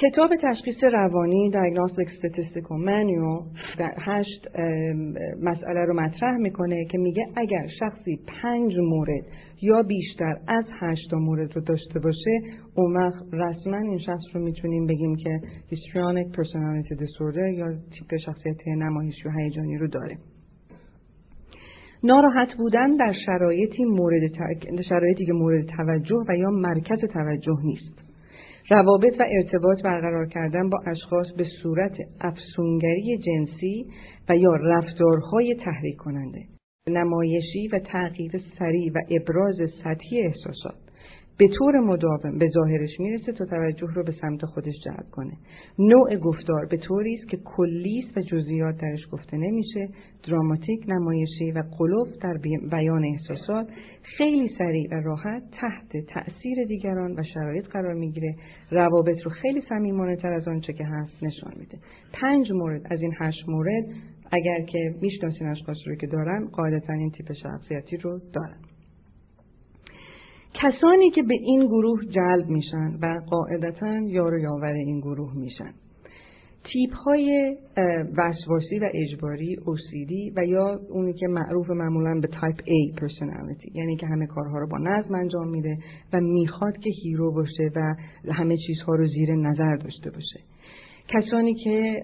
کتاب 0.00 0.30
تشخیص 0.42 0.84
روانی 0.84 1.52
Diagnostic 1.52 2.08
Statistical 2.08 2.78
Manual 2.88 3.44
در 3.78 3.94
هشت 3.98 4.48
مسئله 5.42 5.84
رو 5.86 5.94
مطرح 6.00 6.36
می‌کنه 6.36 6.84
که 6.84 6.98
میگه 6.98 7.26
اگر 7.36 7.66
شخصی 7.80 8.18
پنج 8.42 8.76
مورد 8.78 9.24
یا 9.62 9.82
بیشتر 9.82 10.36
از 10.48 10.64
هشت 10.80 11.14
مورد 11.14 11.56
رو 11.56 11.62
داشته 11.62 12.00
باشه 12.00 12.40
اون 12.76 12.96
وقت 12.96 13.24
رسما 13.32 13.76
این 13.76 13.98
شخص 13.98 14.24
رو 14.34 14.40
می‌تونیم 14.40 14.86
بگیم 14.86 15.16
که 15.16 15.40
Histrionic 15.70 16.36
Personality 16.36 16.94
Disorder 17.00 17.58
یا 17.58 17.66
تیپ 17.68 18.16
شخصیت 18.26 18.68
نمایشی 18.68 19.28
و 19.28 19.30
هیجانی 19.38 19.78
رو 19.78 19.88
داره. 19.88 20.16
ناراحت 22.04 22.48
بودن 22.58 22.96
در 22.96 23.12
شرایطی 23.26 23.84
مورد 23.84 24.22
شرایطی 24.88 25.26
که 25.26 25.32
مورد 25.32 25.66
توجه 25.66 26.24
و 26.28 26.36
یا 26.36 26.50
مرکز 26.50 26.98
توجه 26.98 27.56
نیست. 27.64 28.09
روابط 28.70 29.20
و 29.20 29.24
ارتباط 29.30 29.82
برقرار 29.82 30.26
کردن 30.26 30.70
با 30.70 30.78
اشخاص 30.86 31.26
به 31.36 31.44
صورت 31.62 31.96
افسونگری 32.20 33.18
جنسی 33.18 33.86
و 34.28 34.36
یا 34.36 34.52
رفتارهای 34.52 35.56
تحریک 35.64 35.96
کننده 35.96 36.40
نمایشی 36.88 37.68
و 37.72 37.78
تغییر 37.78 38.32
سریع 38.58 38.92
و 38.94 38.98
ابراز 39.10 39.56
سطحی 39.84 40.22
احساسات. 40.26 40.89
به 41.40 41.48
طور 41.58 41.80
مداوم 41.80 42.38
به 42.38 42.48
ظاهرش 42.48 43.00
می‌رسه 43.00 43.32
تا 43.32 43.44
توجه 43.44 43.86
رو 43.94 44.04
به 44.04 44.12
سمت 44.12 44.44
خودش 44.44 44.74
جلب 44.84 45.06
کنه. 45.12 45.32
نوع 45.78 46.16
گفتار 46.16 46.66
به 46.70 46.76
طوری 46.76 47.14
است 47.14 47.28
که 47.28 47.38
کلیست 47.44 48.18
و 48.18 48.20
جزئیات 48.20 48.76
درش 48.76 49.00
گفته 49.12 49.36
نمیشه. 49.36 49.88
دراماتیک 50.28 50.84
نمایشی 50.88 51.52
و 51.52 51.62
قلوف 51.78 52.08
در 52.22 52.34
بیان 52.70 53.04
احساسات 53.04 53.66
خیلی 54.02 54.48
سریع 54.58 54.88
و 54.92 54.94
راحت 54.94 55.42
تحت 55.52 56.06
تأثیر 56.08 56.64
دیگران 56.68 57.12
و 57.12 57.22
شرایط 57.34 57.66
قرار 57.66 57.94
می‌گیره. 57.94 58.34
روابط 58.70 59.22
رو 59.24 59.30
خیلی 59.30 59.60
صمیمانه 59.68 60.16
تر 60.16 60.32
از 60.32 60.48
آنچه 60.48 60.72
که 60.72 60.84
هست 60.84 61.22
نشان 61.22 61.52
میده. 61.60 61.78
پنج 62.12 62.52
مورد 62.52 62.82
از 62.90 63.02
این 63.02 63.12
هشت 63.20 63.48
مورد 63.48 63.84
اگر 64.32 64.60
که 64.60 64.78
می‌شناسین 65.02 65.48
اشخاص 65.48 65.76
رو 65.86 65.94
که 65.94 66.06
دارن 66.06 66.48
قاعدتا 66.52 66.92
این 66.92 67.10
تیپ 67.10 67.32
شخصیتی 67.32 67.96
رو 67.96 68.20
دارن. 68.32 68.60
کسانی 70.54 71.10
که 71.10 71.22
به 71.22 71.34
این 71.34 71.66
گروه 71.66 72.00
جلب 72.04 72.48
میشن 72.48 72.98
و 73.02 73.20
قاعدتا 73.30 73.98
یار 74.06 74.38
یاور 74.38 74.72
این 74.72 75.00
گروه 75.00 75.36
میشن. 75.36 75.72
تیپ 76.64 76.94
های 76.94 77.56
وسواسی 78.16 78.78
و 78.78 78.90
اجباری 78.94 79.56
OCD 79.56 80.36
و 80.36 80.46
یا 80.46 80.80
اونی 80.90 81.12
که 81.12 81.26
معروف 81.26 81.70
معمولا 81.70 82.20
به 82.20 82.28
type 82.28 82.56
A 82.56 83.00
personality 83.00 83.74
یعنی 83.74 83.96
که 83.96 84.06
همه 84.06 84.26
کارها 84.26 84.58
رو 84.58 84.68
با 84.68 84.78
نظم 84.78 85.14
انجام 85.14 85.48
میده 85.48 85.78
و 86.12 86.20
می‌خواد 86.20 86.78
که 86.78 86.90
hero 87.02 87.32
باشه 87.32 87.70
و 87.76 87.94
همه 88.32 88.56
چیزها 88.66 88.94
رو 88.94 89.06
زیر 89.06 89.34
نظر 89.34 89.76
داشته 89.76 90.10
باشه. 90.10 90.40
کسانی 91.08 91.54
که 91.54 92.02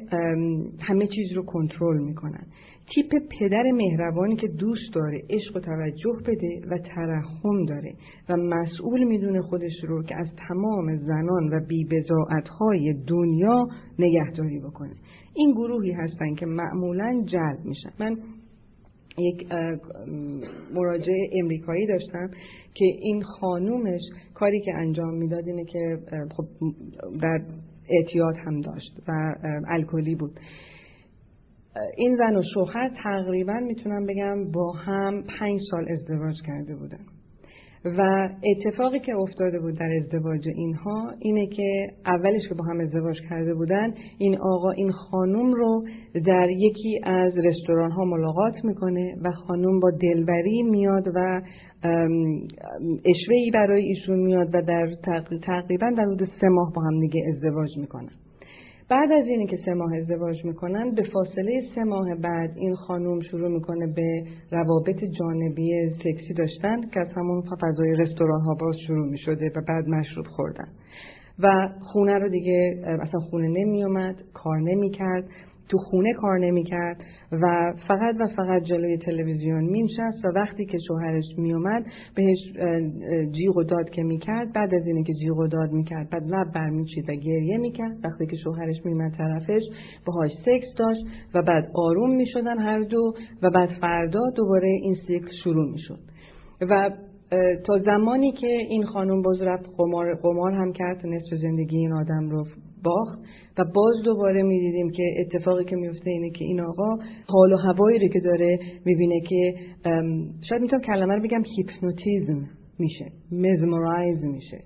همه 0.80 1.06
چیز 1.06 1.32
رو 1.32 1.44
کنترل 1.44 1.98
می‌کنن. 1.98 2.46
تیپ 2.94 3.22
پدر 3.40 3.62
مهربانی 3.62 4.36
که 4.36 4.48
دوست 4.48 4.94
داره 4.94 5.22
عشق 5.30 5.56
و 5.56 5.60
توجه 5.60 6.18
بده 6.26 6.60
و 6.70 6.78
ترحم 6.78 7.64
داره 7.68 7.92
و 8.28 8.36
مسئول 8.36 9.04
می‌دونه 9.04 9.42
خودش 9.42 9.84
رو 9.88 10.02
که 10.02 10.16
از 10.16 10.28
تمام 10.48 10.96
زنان 10.96 11.48
و 11.48 11.60
های 12.60 12.94
دنیا 13.06 13.66
نگهداری 13.98 14.58
بکنه. 14.58 14.94
این 15.34 15.52
گروهی 15.52 15.92
هستن 15.92 16.34
که 16.34 16.46
معمولا 16.46 17.22
جلب 17.26 17.58
میشن. 17.64 17.90
من 18.00 18.16
یک 19.18 19.46
مراجعه 20.74 21.30
امریکایی 21.42 21.86
داشتم 21.86 22.30
که 22.74 22.84
این 22.84 23.22
خانومش 23.22 24.00
کاری 24.34 24.60
که 24.60 24.74
انجام 24.74 25.14
می‌داد 25.14 25.48
اینه 25.48 25.64
که 25.64 25.98
خب 26.36 26.44
در 27.22 27.40
اعتیاد 27.90 28.36
هم 28.36 28.60
داشت 28.60 29.02
و 29.08 29.34
الکلی 29.68 30.14
بود. 30.14 30.40
این 31.96 32.16
زن 32.16 32.36
و 32.36 32.42
شوهر 32.54 32.90
تقریبا 33.02 33.52
می‌تونم 33.52 34.06
بگم 34.06 34.50
با 34.50 34.72
هم 34.72 35.22
پنج 35.38 35.60
سال 35.70 35.86
ازدواج 35.92 36.36
کرده 36.46 36.76
بودن. 36.76 37.00
و 37.98 38.28
اتفاقی 38.44 38.98
که 38.98 39.14
افتاده 39.16 39.60
بود 39.60 39.78
در 39.78 39.90
ازدواج 39.96 40.48
اینها 40.48 41.12
اینه 41.18 41.46
که 41.46 41.88
اولش 42.06 42.48
که 42.48 42.54
با 42.54 42.64
هم 42.64 42.80
ازدواج 42.80 43.16
کرده 43.30 43.54
بودن 43.54 43.94
این 44.18 44.38
آقا 44.40 44.70
این 44.70 44.90
خانوم 44.90 45.52
رو 45.52 45.84
در 46.26 46.50
یکی 46.50 47.00
از 47.04 47.38
رستوران 47.38 47.90
ها 47.90 48.04
ملاقات 48.04 48.54
می‌کنه 48.64 49.14
و 49.24 49.30
خانوم 49.30 49.80
با 49.80 49.90
دلبری 49.90 50.62
میاد 50.62 51.08
و 51.14 51.42
اشوهی 53.04 53.50
برای 53.54 53.82
ایشون 53.82 54.18
میاد 54.18 54.54
و 54.54 54.62
در 54.62 54.88
تقریبا 55.42 55.90
در 55.96 56.04
حدود 56.04 56.28
سه 56.40 56.48
ماه 56.48 56.72
با 56.76 56.82
هم 56.82 57.00
دیگه 57.00 57.22
ازدواج 57.34 57.68
می‌کنن. 57.78 58.25
بعد 58.90 59.12
از 59.12 59.26
اینی 59.26 59.46
که 59.46 59.56
سه 59.64 59.74
ماه 59.74 59.96
ازدواج 59.96 60.44
می‌کنن 60.44 60.90
به 60.94 61.02
فاصله 61.02 61.60
سه 61.74 61.84
ماه 61.84 62.14
بعد 62.14 62.50
این 62.56 62.74
خانوم 62.74 63.20
شروع 63.20 63.48
می‌کنه 63.48 63.86
به 63.86 64.22
روابط 64.50 65.04
جانبی 65.18 65.90
سکسی 65.90 66.34
داشتن 66.34 66.80
که 66.80 67.00
از 67.00 67.08
همون 67.16 67.42
فضای 67.62 67.92
رستوران 67.96 68.40
ها 68.40 68.54
باز 68.54 68.76
شروع 68.86 69.10
می‌شده 69.10 69.46
و 69.56 69.60
بعد 69.68 69.88
مشروب 69.88 70.26
خوردن. 70.26 70.68
و 71.38 71.68
خونه 71.80 72.18
رو 72.18 72.28
دیگه 72.28 72.82
اصلا 73.02 73.20
خونه 73.20 73.48
نمیومد 73.48 74.16
کار 74.34 74.60
نمی‌کرد. 74.60 75.24
تو 75.68 75.78
خونه 75.78 76.12
کار 76.12 76.38
نمی‌کرد 76.38 76.96
و 77.32 77.72
فقط 77.88 78.14
و 78.20 78.28
فقط 78.36 78.62
جلوی 78.62 78.98
تلویزیون 78.98 79.64
مینشست 79.64 80.24
و 80.24 80.28
وقتی 80.28 80.66
که 80.66 80.78
شوهرش 80.88 81.24
میومد 81.38 81.84
بهش 82.14 82.38
جیغ 83.32 83.56
و 83.56 83.62
داد 83.62 83.90
که 83.90 84.02
می‌کرد 84.02 84.52
بعد 84.52 84.74
از 84.74 84.86
اینه 84.86 85.02
که 85.02 85.12
جیغ 85.12 85.38
و 85.38 85.46
داد 85.46 85.72
می‌کرد 85.72 86.10
بعد 86.10 86.22
لب 86.26 86.52
برمیچید 86.54 87.10
و 87.10 87.12
گریه 87.12 87.58
می‌کرد. 87.58 87.96
وقتی 88.04 88.26
که 88.26 88.36
شوهرش 88.36 88.76
میومد 88.84 89.12
طرفش 89.18 89.62
باهاش 90.06 90.30
سکس 90.30 90.74
داشت 90.78 91.00
و 91.34 91.42
بعد 91.42 91.70
آروم 91.74 92.16
می‌شدن 92.16 92.58
هر 92.58 92.80
دو 92.80 93.12
و 93.42 93.50
بعد 93.50 93.68
فردا 93.80 94.30
دوباره 94.36 94.68
این 94.68 94.96
سیکل 95.06 95.30
شروع 95.44 95.72
می‌شد. 95.72 95.98
و 96.60 96.90
تا 97.66 97.78
زمانی 97.78 98.32
که 98.32 98.46
این 98.46 98.84
خانم 98.84 99.22
باز 99.22 99.42
رفت 99.42 99.66
قمار, 99.78 100.14
قمار 100.14 100.52
هم 100.52 100.72
کرد 100.72 101.06
نصف 101.06 101.34
زندگی 101.42 101.76
این 101.76 101.92
آدم 101.92 102.28
رو 102.30 102.44
باخت 102.86 103.18
و 103.58 103.64
باز 103.74 103.94
دوباره 104.04 104.42
می‌دیدیم 104.42 104.90
که 104.90 105.14
اتفاقی 105.20 105.64
که 105.64 105.76
میفته 105.76 106.10
اینه 106.10 106.30
که 106.30 106.44
این 106.44 106.60
آقا 106.60 106.96
حال 107.28 107.52
و 107.52 107.56
هوایی 107.56 107.98
رو 107.98 108.08
که 108.08 108.20
داره 108.20 108.58
می‌بینه 108.84 109.20
که 109.20 109.54
شاید 110.48 110.62
می‌تونم 110.62 110.82
کلمه 110.82 111.14
رو 111.14 111.22
بگم 111.22 111.42
هیپنوتیزم 111.56 112.48
میشه 112.78 113.04
مزمورایز 113.32 114.24
میشه 114.24 114.58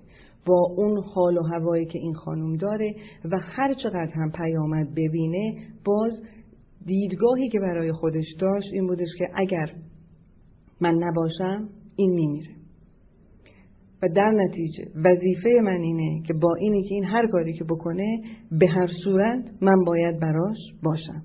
با 0.45 0.73
اون 0.77 1.03
حال 1.15 1.37
و 1.37 1.41
هوایی 1.41 1.85
که 1.85 1.99
این 1.99 2.13
خانم 2.13 2.57
داره 2.57 2.95
و 3.31 3.37
هر 3.41 3.73
چقدر 3.73 4.11
هم 4.15 4.31
پیامد 4.31 4.87
ببینه 4.95 5.53
باز 5.85 6.11
دیدگاهی 6.85 7.49
که 7.49 7.59
برای 7.59 7.91
خودش 7.91 8.25
داشت 8.39 8.67
این 8.73 8.87
بودش 8.87 9.09
که 9.17 9.27
اگر 9.35 9.71
من 10.81 10.93
نباشم 10.93 11.69
این 11.95 12.11
میمیره. 12.11 12.60
و 14.01 14.07
در 14.15 14.31
نتیجه 14.31 14.83
وظیفه 15.05 15.49
من 15.63 15.81
اینه 15.81 16.23
که 16.27 16.33
با 16.33 16.55
اینی 16.55 16.83
که 16.83 16.95
این 16.95 17.03
هر 17.03 17.27
کاری 17.27 17.53
که 17.53 17.63
بکنه 17.63 18.21
به 18.51 18.67
هر 18.67 18.89
صورت 19.03 19.43
من 19.61 19.83
باید 19.83 20.19
براش 20.19 20.57
باشم. 20.83 21.23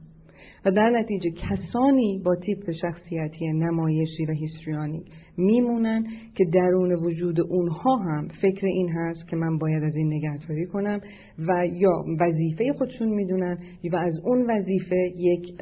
و 0.67 0.71
در 0.71 0.91
نتیجه 0.91 1.31
کسانی 1.31 2.23
با 2.25 2.37
تیپ 2.37 2.71
شخصیتی 2.83 3.53
نمایشی 3.53 4.27
و 4.29 4.33
هیستریانی 4.33 5.05
میمونن 5.37 6.05
که 6.35 6.45
درون 6.53 6.93
وجود 6.93 7.41
اونها 7.41 7.97
هم 7.97 8.29
فکر 8.43 8.67
این 8.67 8.89
هست 8.89 9.29
که 9.29 9.37
من 9.37 9.59
باید 9.59 9.83
از 9.83 9.97
این 9.97 10.13
نگهداری 10.13 10.67
کنم 10.67 11.01
و 11.39 11.67
یا 11.67 12.05
وظیفه 12.21 12.73
خودشون 12.73 13.09
می‌دونن 13.09 13.59
و 13.93 13.97
از 13.97 14.15
اون 14.25 14.51
وظیفه 14.51 15.13
یک 15.17 15.55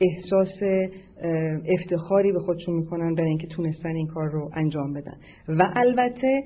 احساس 0.00 0.88
افتخاری 1.78 2.32
به 2.32 2.38
خودشون 2.38 2.74
می‌کنن 2.74 3.14
برای 3.14 3.28
اینکه 3.28 3.46
تونستن 3.46 3.96
این 3.96 4.06
کار 4.06 4.30
رو 4.30 4.50
انجام 4.54 4.92
بدن. 4.92 5.16
و 5.48 5.72
البته 5.76 6.42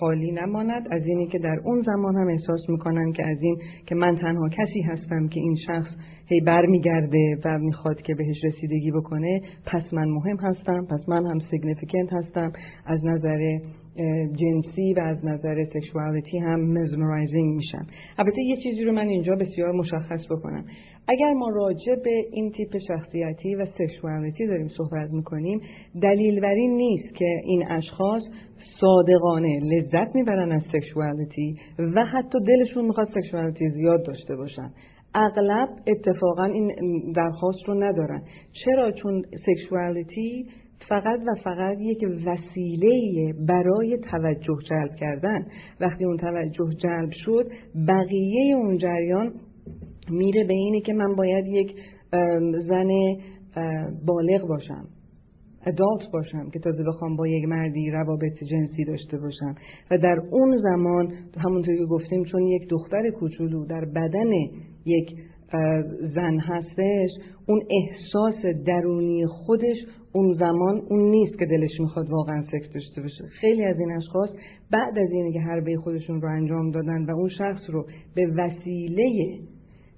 خالی 0.00 0.32
نماند 0.32 0.82
از 0.90 1.02
اینی 1.06 1.26
که 1.26 1.38
در 1.38 1.60
اون 1.64 1.82
زمان 1.82 2.16
هم 2.16 2.28
احساس 2.28 2.60
می‌کنن 2.68 3.12
که 3.12 3.26
از 3.26 3.38
این 3.42 3.56
که 3.86 3.94
من 3.94 4.16
تنها 4.16 4.48
کسی 4.48 4.80
هستم 4.80 5.28
که 5.28 5.40
این 5.40 5.56
شخص 5.66 5.90
هی 6.26 6.40
برمیگرده 6.40 7.36
و 7.44 7.58
می‌خواد 7.58 8.02
که 8.02 8.14
بهش 8.14 8.44
رسیدگی 8.44 8.90
بکنه 8.90 9.40
پس 9.66 9.82
من 9.92 10.08
مهم 10.08 10.36
هستم 10.36 10.86
پس 10.90 11.08
من 11.08 11.26
هم 11.26 11.38
significant 11.50 12.12
هستم. 12.12 12.52
از 12.86 13.04
نظر 13.04 13.58
جنسی 14.32 14.94
و 14.94 15.00
از 15.00 15.24
نظر 15.24 15.64
sexuality 15.64 16.38
هم 16.38 16.60
mesmerizing 16.60 17.56
میشم. 17.56 17.86
البته 18.18 18.42
یه 18.42 18.56
چیزی 18.56 18.84
رو 18.84 18.92
من 18.92 19.08
اینجا 19.08 19.34
بسیار 19.34 19.72
مشخص 19.72 20.20
بکنم. 20.30 20.64
اگر 21.08 21.32
ما 21.32 21.48
راجع 21.48 21.94
به 22.04 22.24
این 22.32 22.50
تیپ 22.50 22.78
شخصیتی 22.88 23.54
و 23.54 23.66
sexuality 23.66 24.46
داریم 24.46 24.68
صحبت 24.68 25.10
می‌کنیم 25.10 25.60
دلیل 26.02 26.44
این 26.44 26.76
نیست 26.76 27.14
که 27.14 27.40
این 27.44 27.70
اشخاص 27.70 28.22
صادقانه 28.80 29.60
لذت 29.60 30.14
می‌برن 30.14 30.52
از 30.52 30.62
سکشوالیتی 30.72 31.56
و 31.96 32.04
حتی 32.04 32.38
دلشون 32.46 32.84
می‌خواد 32.84 33.08
سکشوالیتی 33.14 33.68
زیاد 33.68 34.06
داشته 34.06 34.36
باشن. 34.36 34.70
اغلب 35.14 35.68
اتفاقا 35.86 36.44
این 36.44 36.72
درخواست 37.16 37.64
رو 37.66 37.74
ندارن. 37.74 38.22
چرا؟ 38.64 38.92
چون 38.92 39.22
سکشوالیتی 39.46 40.46
فقط 40.88 41.20
و 41.26 41.34
فقط 41.44 41.76
یک 41.80 42.04
وسیله 42.26 43.32
برای 43.48 43.98
توجه 44.10 44.58
جلب 44.70 44.94
کردن. 44.94 45.46
وقتی 45.80 46.04
اون 46.04 46.16
توجه 46.16 46.74
جلب 46.82 47.10
شد 47.24 47.46
بقیه 47.88 48.56
اون 48.56 48.78
جریان 48.78 49.32
میره 50.10 50.44
به 50.44 50.54
اینه 50.54 50.80
که 50.80 50.92
من 50.92 51.14
باید 51.14 51.46
یک 51.46 51.74
زن 52.68 52.88
بالغ 54.06 54.48
باشم 54.48 54.88
ادالت 55.66 56.12
باشم 56.12 56.50
که 56.50 56.58
تازه 56.58 56.84
بخوام 56.84 57.16
با 57.16 57.28
یک 57.28 57.44
مردی 57.44 57.90
روابط 57.90 58.44
جنسی 58.50 58.84
داشته 58.84 59.18
باشم. 59.18 59.54
و 59.90 59.98
در 59.98 60.20
اون 60.30 60.56
زمان 60.56 61.12
همونطوری 61.44 61.78
که 61.78 61.84
گفتیم 61.84 62.24
چون 62.24 62.42
یک 62.42 62.68
دختر 62.68 63.10
کوچولو 63.10 63.66
در 63.66 63.84
بدن 63.84 64.30
یک 64.84 65.14
زن 66.14 66.38
هستش 66.38 67.10
اون 67.46 67.60
احساس 67.70 68.46
درونی 68.66 69.26
خودش 69.26 69.76
اون 70.12 70.32
زمان 70.32 70.82
اون 70.90 71.10
نیست 71.10 71.38
که 71.38 71.46
دلش 71.46 71.80
می‌خواد 71.80 72.10
واقعا 72.10 72.42
سکس 72.42 72.72
داشته 72.74 73.02
باشه. 73.02 73.24
خیلی 73.40 73.64
از 73.64 73.78
این 73.78 73.92
اشخاص 73.92 74.30
بعد 74.70 74.98
از 74.98 75.10
اینه 75.12 75.32
که 75.32 75.40
حربه 75.40 75.76
خودشون 75.76 76.20
رو 76.20 76.28
انجام 76.28 76.70
دادن 76.70 77.04
و 77.04 77.10
اون 77.10 77.28
شخص 77.28 77.70
رو 77.70 77.86
به 78.14 78.26
وسیله 78.26 79.38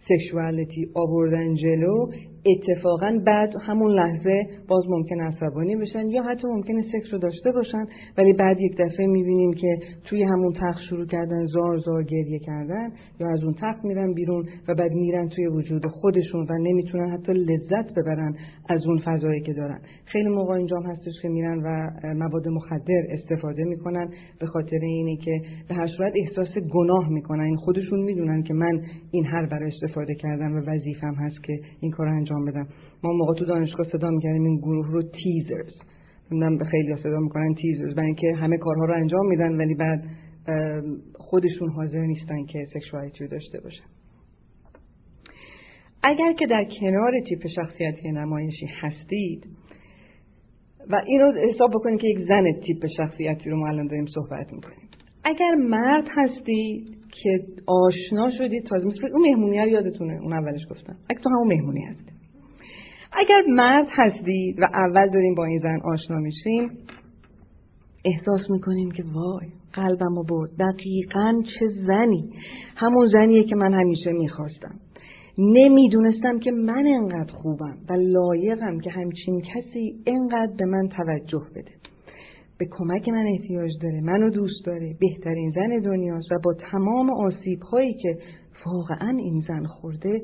سکشوالیتی 0.09 0.87
آوردن 0.95 1.55
جلو 1.55 2.07
اتفاقا 2.47 3.21
بعد 3.27 3.53
همون 3.63 3.93
لحظه 3.93 4.47
باز 4.69 4.85
ممکن 4.89 5.21
عصبانی 5.21 5.77
بشن 5.77 6.07
یا 6.07 6.23
حتی 6.23 6.49
ممکنه 6.49 6.83
سکس 6.83 7.13
رو 7.13 7.19
داشته 7.19 7.53
باشن 7.53 7.85
ولی 8.19 8.33
بعد 8.33 8.61
یک 8.61 8.77
دفعه 8.77 9.07
می‌بینیم 9.07 9.53
که 9.53 9.77
توی 10.05 10.23
همون 10.23 10.53
تخت 10.53 10.81
شروع 10.89 11.07
کردن 11.07 11.47
زار 11.47 11.79
زار 11.79 12.03
گریه 12.03 12.39
کردن 12.39 12.91
یا 13.21 13.29
از 13.29 13.45
اون 13.45 13.55
تخت 13.63 13.85
میرن 13.85 14.15
بیرون 14.15 14.45
و 14.69 14.75
بعد 14.75 14.93
میرن 14.93 15.29
توی 15.29 15.47
وجود 15.47 15.87
خودشون 15.87 16.47
و 16.51 16.59
نمی‌تونن 16.59 17.11
حتی 17.11 17.33
لذت 17.33 17.95
ببرن 17.99 18.35
از 18.69 18.87
اون 18.87 18.99
فضایی 19.05 19.41
که 19.41 19.53
دارن. 19.53 19.81
خیلی 20.05 20.29
موقع 20.29 20.55
اینجام 20.55 20.83
هستش 20.83 21.13
که 21.23 21.29
میرن 21.29 21.59
و 21.59 21.91
مواد 22.15 22.49
مخدر 22.49 23.03
استفاده 23.11 23.65
می‌کنن 23.65 24.09
به 24.41 24.47
خاطر 24.47 24.79
اینه 24.83 25.17
که 25.17 25.41
به 25.69 25.75
هر 25.75 25.87
صورت 25.87 26.13
احساس 26.17 26.59
گناه 26.75 27.09
می‌کنن. 27.09 27.45
این 27.45 27.57
خودشون 27.57 28.01
می‌دونن 28.01 28.43
که 28.43 28.55
من 28.55 28.81
این 29.11 29.27
هر 29.27 29.47
برای 29.47 29.71
استفاده 29.83 30.15
کردم 30.15 30.53
و 30.53 30.61
وظیفم 30.67 31.15
هست 31.15 31.45
که 31.45 31.59
این 31.81 31.91
کار 31.91 32.09
انجام 32.09 32.30
بدم. 32.39 32.69
ما 33.05 33.13
موقع 33.13 33.35
تو 33.35 33.45
دانشگاه 33.45 33.87
صدا 33.87 34.11
می‌کردیم 34.11 34.45
این 34.45 34.59
گروه 34.59 34.87
رو 34.93 35.03
تیزرز 35.03 35.75
من 36.31 36.59
به 36.59 36.65
خیلی 36.65 36.97
صدا 36.97 37.19
می‌کنن 37.19 37.55
تیزرز 37.55 37.95
برای 37.95 38.07
اینکه 38.07 38.33
همه 38.37 38.59
کارها 38.59 38.85
رو 38.85 38.95
انجام 38.95 39.27
میدن 39.27 39.57
ولی 39.57 39.75
بعد 39.75 40.05
خودشون 41.15 41.71
حاضر 41.71 42.01
نیستن 42.01 42.45
که 42.45 42.67
سکشوالیتی 42.75 43.27
داشته 43.27 43.61
باشن. 43.61 43.85
اگر 46.03 46.33
که 46.33 46.47
در 46.47 46.67
کنار 46.81 47.13
تیپ 47.29 47.47
شخصیتی 47.57 48.11
نمایشی 48.13 48.67
هستید 48.81 49.47
و 50.91 51.03
این 51.07 51.21
رو 51.21 51.33
حساب 51.55 51.71
بکنید 51.71 52.01
که 52.01 52.09
یک 52.09 52.19
زن 52.29 52.45
تیپ 52.67 52.87
شخصیتی 52.97 53.51
رو 53.51 53.57
ما 53.57 53.69
الان 53.69 53.87
داریم 53.87 54.07
صحبت 54.07 54.53
می‌کنیم. 54.53 54.89
اگر 55.25 55.55
مرد 55.55 56.09
هستید 56.11 56.97
که 57.23 57.39
آشنا 57.67 58.31
شدید 58.39 58.65
تازه 58.65 58.87
مثل 58.87 59.07
اون 59.13 59.23
مهمونی 59.23 59.57
یادتونه 59.57 60.21
اون 60.23 60.33
اولش 60.33 60.61
گفتم. 60.71 60.97
اگه 61.11 61.21
تو 61.21 61.31
همون 61.31 61.49
مهمونی 61.49 61.81
هستی. 61.81 62.13
اگر 63.13 63.43
مرد 63.49 63.87
هستید 63.91 64.61
و 64.61 64.65
اول 64.65 65.11
داریم 65.11 65.35
با 65.35 65.45
این 65.45 65.59
زن 65.59 65.81
آشنا 65.85 66.17
میشیم 66.17 66.71
احساس 68.05 68.51
می‌کنیم 68.51 68.91
که 68.91 69.03
وای 69.15 69.49
قلبم 69.73 70.15
رو 70.15 70.25
برد. 70.25 70.51
دقیقا 70.59 71.43
چه 71.59 71.69
زنی؟ 71.87 72.31
همون 72.77 73.07
زنیه 73.07 73.45
که 73.45 73.57
من 73.57 73.75
همیشه 73.75 74.13
می‌خواستم. 74.13 74.75
نمی‌دونستم 75.39 76.39
که 76.39 76.51
من 76.51 76.87
انقدر 76.87 77.33
خوبم 77.33 77.77
و 77.89 77.93
لایقم 77.93 78.81
که 78.81 78.91
همچین 78.91 79.41
کسی 79.41 79.95
انقدر 80.07 80.53
به 80.59 80.65
من 80.65 80.89
توجه 80.89 81.43
بده. 81.57 81.71
به 82.59 82.67
کمک 82.71 83.09
من 83.09 83.27
احتیاج 83.27 83.71
داره 83.83 84.01
منو 84.01 84.31
دوست 84.31 84.67
داره 84.67 84.97
بهترین 85.01 85.51
زن 85.51 85.79
دنیاست 85.85 86.33
و 86.33 86.39
با 86.45 86.55
تمام 86.55 87.11
آسیب 87.11 87.61
هایی 87.63 87.95
که 87.95 88.19
واقعا 88.67 89.17
این 89.19 89.41
زن 89.49 89.65
خورده 89.65 90.23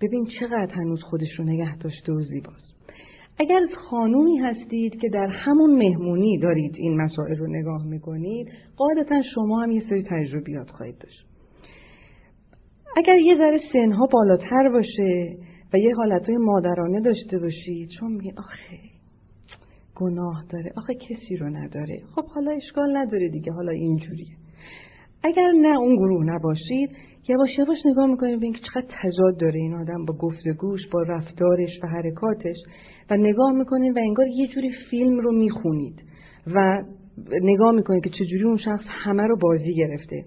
ببین 0.00 0.26
چقدر 0.40 0.74
هنوز 0.74 1.02
خودش 1.02 1.38
رو 1.38 1.44
نگه 1.44 1.78
داشته 1.78 2.12
و 2.12 2.20
زیباست. 2.20 2.70
اگر 3.38 3.60
خانومی 3.90 4.38
هستید 4.38 5.00
که 5.00 5.08
در 5.08 5.26
همون 5.26 5.74
مهمونی 5.74 6.38
دارید 6.38 6.74
این 6.76 7.00
مسائل 7.00 7.36
رو 7.36 7.46
نگاه 7.46 7.86
می‌کنید 7.86 8.48
قاعدتا 8.76 9.22
شما 9.34 9.62
هم 9.62 9.70
یه 9.70 9.82
سری 9.88 10.02
تجربیات 10.10 10.70
خواهید 10.70 10.98
داشت. 10.98 11.26
اگر 12.96 13.16
یه 13.16 13.36
ذره 13.38 13.60
سنها 13.72 14.06
بالاتر 14.12 14.68
باشه 14.68 15.36
و 15.72 15.78
یه 15.78 15.94
حالتهای 15.94 16.36
مادرانه 16.36 17.00
داشته 17.00 17.38
باشید 17.38 17.88
چون 18.00 18.12
میگه 18.12 18.32
آخه 18.36 18.78
گناه 19.94 20.44
داره. 20.50 20.72
آخه 20.76 20.94
کسی 20.94 21.36
رو 21.36 21.48
نداره. 21.48 22.02
خب 22.14 22.24
حالا 22.24 22.50
اشکال 22.50 22.96
نداره 22.96 23.28
دیگه 23.28 23.52
حالا 23.52 23.72
اینجوریه. 23.72 24.39
اگر 25.24 25.50
نه 25.60 25.78
اون 25.78 25.96
گروه 25.96 26.24
نباشید 26.24 26.90
یواش 27.28 27.58
یواش 27.58 27.78
نگاه 27.84 28.06
می‌کنید 28.06 28.36
ببینید 28.36 28.56
که 28.56 28.62
چقدر 28.72 28.86
تضاد 29.02 29.40
داره 29.40 29.58
این 29.60 29.74
آدم 29.74 30.04
با 30.04 30.14
گفتگوش 30.14 30.80
با 30.92 31.02
رفتارش 31.02 31.70
و 31.82 31.86
حرکاتش 31.86 32.56
و 33.10 33.16
نگاه 33.16 33.52
می‌کنید 33.52 33.96
و 33.96 34.00
انگار 34.00 34.26
یه 34.28 34.46
جوری 34.46 34.70
فیلم 34.90 35.18
رو 35.18 35.32
می‌خونید 35.32 36.02
و 36.54 36.82
نگاه 37.42 37.72
می‌کنید 37.72 38.04
که 38.04 38.10
چجوری 38.10 38.44
اون 38.44 38.56
شخص 38.56 38.84
همه 38.88 39.22
رو 39.22 39.36
بازی 39.36 39.74
گرفته. 39.74 40.24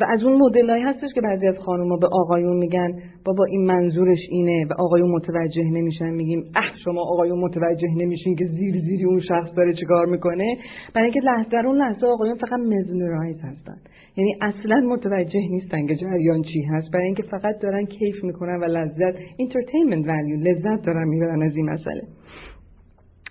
و 0.00 0.04
از 0.08 0.22
اون 0.22 0.38
مدلایی 0.42 0.82
هستش 0.82 1.08
که 1.14 1.20
بعضی 1.20 1.46
از 1.46 1.58
خانوما 1.58 1.96
به 1.96 2.06
آقایون 2.06 2.56
میگن 2.56 3.02
بابا 3.24 3.44
این 3.44 3.66
منظورش 3.66 4.18
اینه 4.30 4.66
و 4.70 4.72
آقایون 4.78 5.10
متوجه 5.10 5.64
نمیشن 5.64 6.10
میگیم 6.10 6.44
اه 6.56 6.72
شما 6.84 7.02
آقایون 7.02 7.38
متوجه 7.38 7.88
نمیشین 7.96 8.36
که 8.36 8.44
زیر 8.46 8.80
زیری 8.80 9.04
اون 9.04 9.20
شخص 9.20 9.56
داره 9.56 9.74
چیکار 9.74 10.06
می‌کنه؟ 10.06 10.56
برای 10.94 11.04
اینکه 11.04 11.20
لحظه 11.20 11.66
اون 11.66 11.76
لحظه 11.76 12.06
آقایون 12.06 12.36
فقط 12.36 12.60
mesmerized 12.60 13.40
هستن. 13.42 13.76
یعنی 14.20 14.36
اصلا 14.40 14.80
متوجه 14.80 15.48
نیستن 15.50 15.86
که 15.86 15.96
جریان 15.96 16.42
چی 16.42 16.62
هست. 16.62 16.90
برای 16.92 17.06
اینکه 17.06 17.22
فقط 17.22 17.58
دارن 17.62 17.86
کیف 17.86 18.24
می‌کنن 18.24 18.56
و 18.60 18.64
لذت 18.64 19.18
entertainment 19.38 20.08
value 20.08 20.40
لذت 20.40 20.86
دارن 20.86 21.08
می‌برن 21.08 21.42
از 21.42 21.56
این 21.56 21.70
مسئله. 21.70 22.02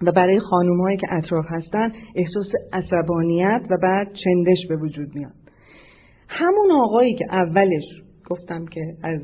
و 0.01 0.11
برای 0.11 0.39
خانوم 0.39 0.81
هایی 0.81 0.97
که 0.97 1.07
اطراف 1.11 1.45
هستن 1.49 1.91
احساس 2.15 2.47
عصبانیت 2.73 3.61
و 3.69 3.77
بعد 3.83 4.07
چندش 4.23 4.67
به 4.69 4.75
وجود 4.75 5.15
میاد. 5.15 5.33
همون 6.27 6.71
آقایی 6.71 7.15
که 7.15 7.25
اولش 7.31 7.83
گفتم 8.29 8.65
که 8.65 8.81
از 9.03 9.19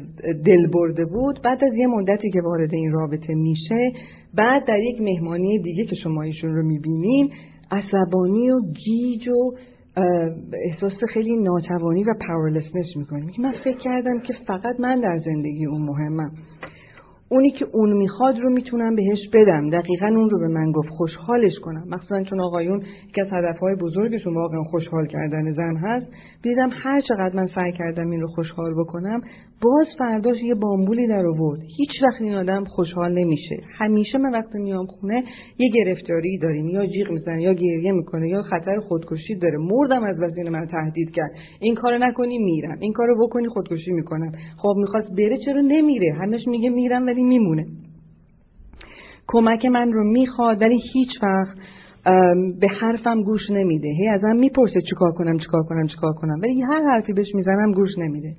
دل 0.46 0.68
برده 0.68 1.06
بود 1.06 1.40
بعد 1.44 1.64
از 1.64 1.74
یه 1.78 1.88
مدتی 1.88 2.30
که 2.32 2.42
وارد 2.42 2.74
این 2.74 2.92
رابطه 2.92 3.34
میشه 3.34 3.92
بعد 4.36 4.66
در 4.68 4.80
یک 4.80 5.02
مهمانی 5.02 5.60
دیگه 5.60 5.86
که 5.86 5.96
شما 5.96 6.22
ایشون 6.22 6.56
رو 6.56 6.64
می‌بینین 6.64 7.30
عصبانی 7.72 8.50
و 8.50 8.62
گیج 8.86 9.28
و 9.28 9.52
احساس 10.66 10.94
خیلی 11.14 11.36
ناتوانی 11.36 12.04
و 12.04 12.14
powerlessness 12.28 12.96
می‌کنیم 12.96 13.32
من 13.40 13.52
فکر 13.64 13.78
کردم 13.78 14.20
که 14.20 14.34
فقط 14.48 14.80
من 14.80 15.00
در 15.00 15.18
زندگی 15.26 15.66
اون 15.66 15.82
مهمم. 15.82 16.32
اونی 17.30 17.52
که 17.52 17.66
اون 17.74 17.94
می‌خواد 17.94 18.40
رو 18.40 18.50
می‌تونم 18.50 18.96
بهش 18.96 19.30
بدم. 19.34 19.70
دقیقا 19.70 20.08
اون 20.08 20.30
رو 20.30 20.40
به 20.40 20.48
من 20.48 20.72
گفت. 20.72 20.90
خوشحالش 20.90 21.60
کنم. 21.64 21.84
مخصوصا 21.90 22.24
چون 22.24 22.40
آقایون 22.40 22.84
یکی 23.10 23.22
از 23.22 23.28
هدفهای 23.32 23.76
بزرگشون 23.76 24.36
واقعا 24.36 24.64
خوشحال 24.64 25.08
کردن 25.08 25.52
زن 25.52 25.76
هست. 25.78 26.06
دیدم 26.44 26.70
هر 26.74 27.02
چقدر 27.02 27.36
من 27.36 27.48
سعی 27.48 27.72
کردم 27.72 28.10
این 28.10 28.22
رو 28.22 28.28
خوشحال 28.28 28.74
بکنم 28.74 29.22
باز 29.62 29.88
فرداش 30.00 30.38
یه 30.44 30.56
بامبولی 30.56 31.08
در 31.08 31.26
آورد. 31.26 31.60
هیچ 31.78 32.04
وقت 32.04 32.22
این 32.22 32.34
آدم 32.34 32.64
خوشحال 32.64 33.12
نمیشه. 33.20 33.56
همیشه 33.78 34.18
من 34.18 34.32
وقتی 34.32 34.60
میام 34.60 34.86
خونه 34.86 35.24
یه 35.58 35.70
گرفتاری 35.74 36.38
داریم. 36.38 36.70
یا 36.70 36.86
جیغ 36.86 37.12
می‌زنه 37.12 37.42
یا 37.42 37.54
گریه 37.54 37.92
می‌کنه 37.92 38.30
یا 38.30 38.42
خطر 38.42 38.80
خودکشی 38.80 39.36
داره. 39.36 39.58
مردم 39.58 40.04
از 40.04 40.16
وزین 40.22 40.50
من 40.50 40.66
تهدید 40.66 41.12
کرد. 41.12 41.32
این 41.60 41.76
کارو 41.76 41.98
نکنی 41.98 42.38
میرم. 42.38 42.78
این 42.80 42.94
کارو 42.94 43.28
بکنی 43.28 43.48
خودکشی 43.48 43.92
می‌کنم. 43.92 44.32
خب 44.58 44.74
می‌خواست 44.78 45.10
بره 45.18 45.38
چرا 45.46 45.62
نمیره؟ 45.62 46.14
همش 46.14 46.48
میگه 46.48 46.70
میرم 46.70 47.15
ولی 47.16 47.24
میمونه. 47.24 47.66
کمک 49.28 49.66
من 49.66 49.92
رو 49.92 50.12
می‌خواد 50.12 50.62
ولی 50.62 50.80
هیچ 50.94 51.10
وقت 51.24 51.58
به 52.60 52.68
حرفم 52.82 53.22
گوش 53.22 53.50
نمیده. 53.50 53.88
هی 53.88 54.08
ازم 54.08 54.36
می‌پرسه 54.36 54.82
چیکار 54.90 55.12
کنم 55.12 55.38
چیکار 55.38 55.64
کنم 55.64 55.88
چیکار 55.88 56.14
کنم. 56.14 56.40
ولی 56.42 56.62
هر 56.62 56.82
حرفی 56.82 57.14
بهش 57.14 57.36
می‌زنم 57.36 57.72
گوش 57.72 57.90
نمیده. 57.98 58.34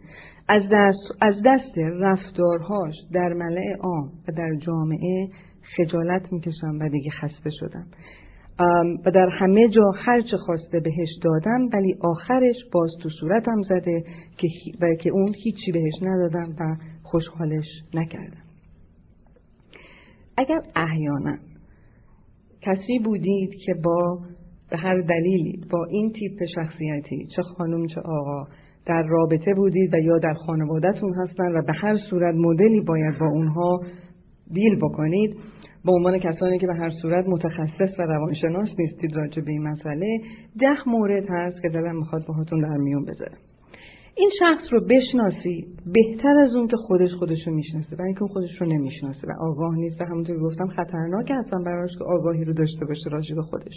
از 0.48 0.62
دست, 0.72 1.22
از 1.22 1.34
دست 1.44 1.78
رفتارهاش 1.78 2.94
در 3.12 3.32
ملع 3.32 3.76
عام 3.80 4.08
و 4.28 4.32
در 4.36 4.54
جامعه 4.66 5.28
خجالت 5.76 6.32
می‌کشم 6.32 6.78
و 6.80 6.88
دیگه 6.88 7.10
خسته 7.10 7.50
شدم. 7.50 7.86
و 9.06 9.10
در 9.10 9.28
همه 9.40 9.68
جا 9.68 9.90
هر 9.96 10.20
چه 10.20 10.36
خواسته 10.36 10.80
بهش 10.80 11.08
دادم 11.22 11.68
ولی 11.72 11.94
آخرش 12.00 12.56
باز 12.72 12.90
تو 13.02 13.08
صورتم 13.20 13.62
زده 13.62 14.04
که 14.36 14.48
و 14.80 14.94
که 14.94 15.10
اون 15.10 15.34
هیچی 15.44 15.72
بهش 15.72 15.94
ندادم 16.02 16.56
و 16.60 16.76
خوشحالش 17.02 17.66
نکردم. 17.94 18.45
اگر 20.37 20.61
احیانا 20.76 21.37
کسی 22.62 22.99
بودید 23.05 23.51
که 23.66 23.74
با 23.84 24.18
به 24.70 24.76
هر 24.76 25.01
دلیلی 25.01 25.61
با 25.70 25.84
این 25.84 26.12
تیپ 26.12 26.45
شخصیتی 26.55 27.26
چه 27.37 27.43
خانم 27.43 27.87
چه 27.87 28.01
آقا 28.01 28.47
در 28.87 29.03
رابطه 29.03 29.55
بودید 29.55 29.95
و 29.95 29.99
یا 29.99 30.18
در 30.18 30.34
خانوادهتون 30.34 31.14
هستن 31.14 31.53
و 31.53 31.62
به 31.62 31.72
هر 31.72 31.97
صورت 32.11 32.34
مدلی 32.34 32.80
باید 32.80 33.18
با 33.18 33.26
اونها 33.26 33.80
دیل 34.53 34.76
بکنید 34.76 35.37
به 35.84 35.93
عنوان 35.93 36.18
کسانی 36.18 36.59
که 36.59 36.66
به 36.66 36.74
هر 36.74 36.91
صورت 37.03 37.24
متخصص 37.28 37.99
و 37.99 38.03
روانشناس 38.03 38.68
نیستید 38.78 39.16
راجع 39.16 39.43
به 39.43 39.51
این 39.51 39.62
مسئله 39.62 40.18
ده 40.61 40.89
مورد 40.89 41.24
هست 41.30 41.62
که 41.62 41.68
دلم 41.68 41.97
می‌خواد 41.97 42.26
باهاتون 42.26 42.61
در 42.61 42.76
میون 42.76 43.05
بذارم. 43.05 43.39
این 44.18 44.30
شخص 44.38 44.72
رو 44.72 44.80
بشناسی 44.80 45.66
بهتر 45.94 46.38
از 46.38 46.54
اون 46.54 46.66
که 46.66 46.76
خودش 46.76 47.10
خودش 47.18 47.46
رو 47.46 47.54
می‌شناسه 47.54 47.96
برای 47.96 48.06
اینکه 48.06 48.24
خودش 48.32 48.60
رو 48.60 48.66
نمی‌شناسه 48.66 49.28
و 49.28 49.32
آگاه 49.40 49.76
نیست. 49.76 50.00
و 50.00 50.04
همونطور 50.04 50.38
گفتم 50.38 50.66
خطرناک 50.66 51.30
هستن 51.30 51.64
براش 51.64 51.90
که 51.98 52.04
آگاهی 52.04 52.44
رو 52.44 52.52
داشته 52.52 52.84
باشه 52.88 53.10
راجع 53.10 53.34
به 53.34 53.42
خودش. 53.42 53.74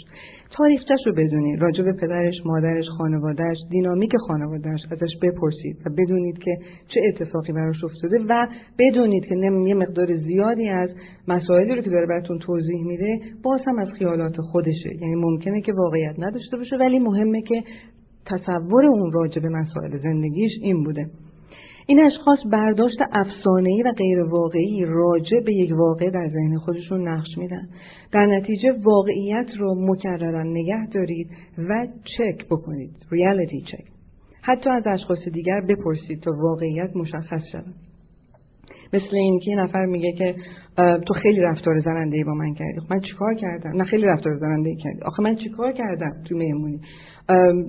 تاریخچش 0.58 1.02
رو 1.06 1.14
بدونید. 1.14 1.62
راجع 1.62 1.84
به 1.84 1.94
پدرش 1.94 2.36
مادرش 2.46 2.86
خانوادهش 2.98 3.58
دینامیک 3.70 4.12
خانوادهش 4.28 4.82
ازش 4.92 5.14
بپرسید 5.22 5.78
و 5.86 5.90
بدونید 5.98 6.38
که 6.38 6.58
چه 6.88 7.02
اتفاقی 7.08 7.54
براش 7.54 7.84
افتاده 7.84 8.18
و 8.30 8.48
بدونید 8.80 9.26
که 9.26 9.36
یه 9.68 9.74
مقدار 9.74 10.16
زیادی 10.16 10.70
از 10.70 10.90
مسائلی 11.28 11.76
رو 11.76 11.82
که 11.82 11.90
داره 11.90 12.08
براتون 12.08 12.40
توضیح 12.40 12.84
میده 12.84 13.20
باز 13.44 13.62
هم 13.68 13.80
از 13.80 13.88
خیالات 13.98 14.36
خودشه. 14.42 14.90
یعنی 15.02 15.16
ممکنه 15.16 15.62
که 15.62 15.74
واقعیت 15.74 16.16
نداشته 16.18 16.58
باشه 16.58 16.76
ولی 16.76 17.00
مهمه 17.00 17.42
که 17.42 17.64
تصور 18.30 18.86
اون 18.86 19.12
راجع 19.12 19.42
به 19.42 19.50
مسائل 19.50 19.98
زندگیش 19.98 20.52
این 20.62 20.84
بوده. 20.84 21.10
این 21.88 22.00
اشخاص 22.00 22.40
برداشت 22.52 22.98
افسانه‌ای 23.12 23.84
و 23.84 23.92
غیر 23.92 24.20
واقعی 24.24 24.86
راجع 24.86 25.40
به 25.40 25.54
یک 25.54 25.72
واقع 25.78 26.10
در 26.10 26.28
ذهن 26.28 26.58
خودشون 26.58 27.08
نقش 27.08 27.38
میدن. 27.38 27.70
در 28.12 28.26
نتیجه 28.26 28.72
واقعیت 28.84 29.48
رو 29.58 29.76
مکررا 29.92 30.44
نگه 30.44 30.88
دارید 30.94 31.30
و 31.58 31.88
چک 32.18 32.46
بکنید. 32.46 32.92
ریالیتی 33.12 33.62
چک 33.62 33.84
حتی 34.42 34.70
از 34.70 34.88
اشخاص 34.88 35.28
دیگر 35.34 35.62
بپرسید 35.62 36.22
تا 36.22 36.32
واقعیت 36.32 36.96
مشخص 36.96 37.42
شود. 37.52 37.89
مثل 38.94 39.16
این 39.16 39.40
که 39.40 39.56
نفر 39.56 39.86
میگه 39.86 40.12
که 40.12 40.36
تو 40.78 41.14
خیلی 41.14 41.42
رفتار 41.42 41.80
زننده 41.80 42.18
ای 42.18 42.24
با 42.24 42.34
من 42.34 42.54
کردی. 42.54 42.80
خب 42.80 42.94
من 42.94 43.00
چیکار 43.00 43.34
کردم؟ 43.34 43.70
نه 43.70 43.84
خیلی 43.84 44.06
رفتار 44.06 44.38
زننده 44.38 44.70
ای 44.70 44.76
کردی. 44.76 45.00
آخه 45.06 45.24
من 45.24 45.36
چیکار 45.36 45.72
کردم 45.72 46.12
تو 46.30 46.38
مهمونی؟ 46.38 46.80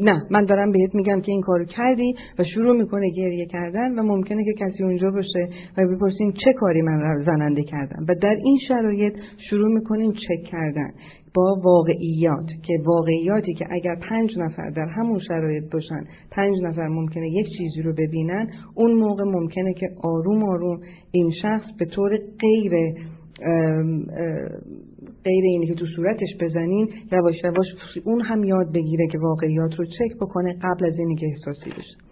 نه 0.00 0.22
من 0.30 0.44
دارم 0.44 0.72
بهت 0.72 0.94
میگم 0.94 1.20
که 1.20 1.32
این 1.32 1.40
کارو 1.40 1.64
کردی 1.64 2.14
و 2.38 2.44
شروع 2.44 2.76
می‌کنه 2.76 3.10
گریه 3.10 3.46
کردن 3.46 3.98
و 3.98 4.02
ممکنه 4.02 4.44
که 4.44 4.52
کسی 4.52 4.82
اونجا 4.82 5.10
باشه 5.10 5.48
و 5.78 5.86
بپرسین 5.96 6.32
چه 6.32 6.52
کاری 6.52 6.82
من 6.82 7.22
زننده 7.26 7.62
کردم. 7.62 8.04
و 8.08 8.14
در 8.22 8.36
این 8.44 8.58
شرایط 8.68 9.14
شروع 9.50 9.74
می‌کنین 9.74 10.12
چک 10.12 10.50
کردن. 10.50 10.90
با 11.34 11.60
واقعیات 11.64 12.46
که 12.62 12.78
واقعیاتی 12.84 13.54
که 13.54 13.64
اگر 13.70 13.94
پنج 13.94 14.38
نفر 14.38 14.70
در 14.70 14.86
همون 14.86 15.18
شرایط 15.28 15.64
باشن 15.72 16.04
پنج 16.30 16.54
نفر 16.62 16.88
ممکنه 16.88 17.30
یک 17.30 17.46
چیزی 17.58 17.82
رو 17.82 17.92
ببینن 17.92 18.48
اون 18.74 18.92
موقع 18.92 19.24
ممکنه 19.24 19.74
که 19.74 19.86
آروم 20.02 20.44
آروم 20.44 20.80
این 21.12 21.30
شخص 21.42 21.66
به 21.78 21.84
طور 21.84 22.18
غیر 22.40 22.72
غیر 25.24 25.44
اینی 25.44 25.66
که 25.66 25.74
تو 25.74 25.86
صورتش 25.96 26.28
بزنین 26.40 26.88
یواش 27.12 27.34
یواش 27.44 27.66
اون 28.04 28.20
هم 28.20 28.44
یاد 28.44 28.72
بگیره 28.72 29.06
که 29.12 29.18
واقعیات 29.18 29.74
رو 29.74 29.84
چک 29.84 30.16
بکنه 30.20 30.52
قبل 30.62 30.86
از 30.86 30.98
اینی 30.98 31.16
که 31.16 31.26
احساسی 31.26 31.70
بشه. 31.70 32.09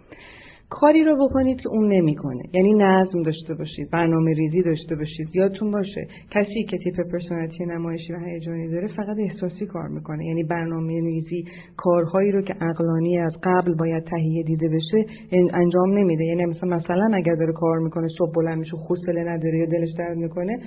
کاری 0.69 1.03
رو 1.03 1.27
بکنید 1.27 1.61
که 1.61 1.69
اون 1.69 1.93
نمی‌کنه. 1.93 2.43
یعنی 2.53 2.73
نظم 2.73 3.21
داشته 3.21 3.53
باشید 3.53 3.89
برنامه 3.91 4.33
ریزی 4.33 4.61
داشته 4.61 4.95
باشید 4.95 5.35
یادتون 5.35 5.71
باشه. 5.71 6.07
کسی 6.31 6.63
که 6.63 6.77
تیپ 6.77 6.95
پرسونالیتی 7.11 7.65
نمایشی 7.65 8.13
و 8.13 8.19
هیجانی 8.25 8.69
داره 8.71 8.87
فقط 8.87 9.17
احساسی 9.19 9.65
کار 9.65 9.87
می‌کنه. 9.87 10.25
یعنی 10.25 10.43
برنامه 10.43 10.93
ریزی 10.93 11.43
کارهایی 11.77 12.31
رو 12.31 12.41
که 12.41 12.53
عقلانی 12.53 13.17
از 13.17 13.33
قبل 13.43 13.75
باید 13.75 14.03
تهیه 14.03 14.43
دیده 14.43 14.69
بشه 14.69 15.05
انجام 15.53 15.97
نمیده. 15.97 16.23
یعنی 16.23 16.45
مثلا 16.45 16.69
مثلا 16.69 17.11
اگر 17.13 17.35
داره 17.35 17.53
کار 17.53 17.79
می‌کنه 17.79 18.07
صبح 18.17 18.31
بلند 18.35 18.57
میشه 18.57 18.77
حوصله 18.89 19.23
نداره 19.23 19.57
یا 19.59 19.65
دلش 19.65 19.89
درد 19.97 20.17
می‌کنه 20.17 20.59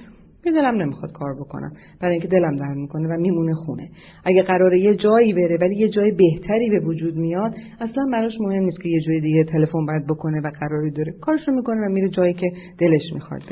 یه 0.47 0.53
دلم 0.53 0.83
نمی‌خواد 0.83 1.13
کار 1.13 1.35
بکنم. 1.35 1.73
برای 2.01 2.13
اینکه 2.13 2.29
دلم 2.29 2.57
درد 2.57 2.77
می‌کنه 2.77 3.09
و 3.09 3.21
میمونه 3.21 3.55
خونه. 3.55 3.89
اگه 4.25 4.43
قراره 4.43 4.81
یه 4.81 4.95
جایی 4.95 5.33
بره 5.33 5.59
ولی 5.61 5.77
یه 5.77 5.89
جای 5.89 6.11
بهتری 6.11 6.71
به 6.71 6.81
وجود 6.81 7.17
میاد 7.17 7.55
اصلا 7.81 8.05
براش 8.13 8.33
مهم 8.41 8.63
نیست 8.63 8.81
که 8.83 8.89
یه 8.89 9.01
جای 9.01 9.21
دیگه 9.21 9.45
تلفن 9.45 9.87
باید 9.87 10.07
بکنه 10.07 10.41
و 10.41 10.51
قراری 10.61 10.91
داره. 10.91 11.13
کارشو 11.21 11.53
می‌کنه 11.53 11.87
و 11.87 11.89
میره 11.89 12.09
جایی 12.09 12.35
که 12.35 12.53
دلش 12.79 13.13
می‌خواد 13.15 13.43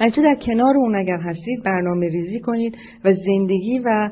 بچه 0.00 0.22
در 0.22 0.36
کنار 0.46 0.76
اون 0.76 0.94
اگر 0.94 1.16
هستید 1.16 1.62
برنامه 1.64 2.08
ریزی 2.08 2.40
کنید 2.40 2.76
و 3.04 3.12
زندگی 3.12 3.78
و 3.84 4.10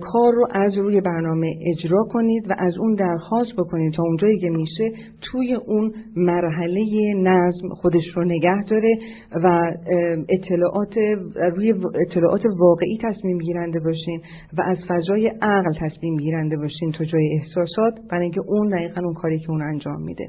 کار 0.00 0.32
رو 0.34 0.46
از 0.50 0.76
روی 0.76 1.00
برنامه 1.00 1.54
اجرا 1.66 2.04
کنید 2.10 2.50
و 2.50 2.54
از 2.58 2.78
اون 2.78 2.94
درخواست 2.94 3.52
بکنید 3.58 3.92
تا 3.92 4.02
اونجایی 4.02 4.38
که 4.38 4.50
میشه 4.50 4.92
توی 5.20 5.54
اون 5.54 5.92
مرحله 6.16 7.14
نظم 7.16 7.68
خودش 7.68 8.04
رو 8.14 8.24
نگه 8.24 8.62
داره 8.70 8.98
و 9.44 9.72
اطلاعات 10.28 10.96
روی 11.56 11.74
اطلاعات 12.00 12.42
واقعی 12.58 12.98
تصمیم 13.02 13.38
گیرنده 13.38 13.80
باشین 13.80 14.20
و 14.58 14.62
از 14.62 14.78
فضای 14.88 15.28
عقل 15.42 15.72
تصمیم 15.80 16.16
گیرنده 16.16 16.56
باشین 16.56 16.92
تا 16.92 17.04
جای 17.04 17.38
احساسات 17.38 17.94
برای 18.10 18.22
اینکه 18.22 18.40
اون 18.46 18.68
دقیقا 18.68 19.00
اون 19.04 19.14
کاری 19.14 19.38
که 19.38 19.50
اون 19.50 19.62
انجام 19.62 20.02
میده. 20.02 20.28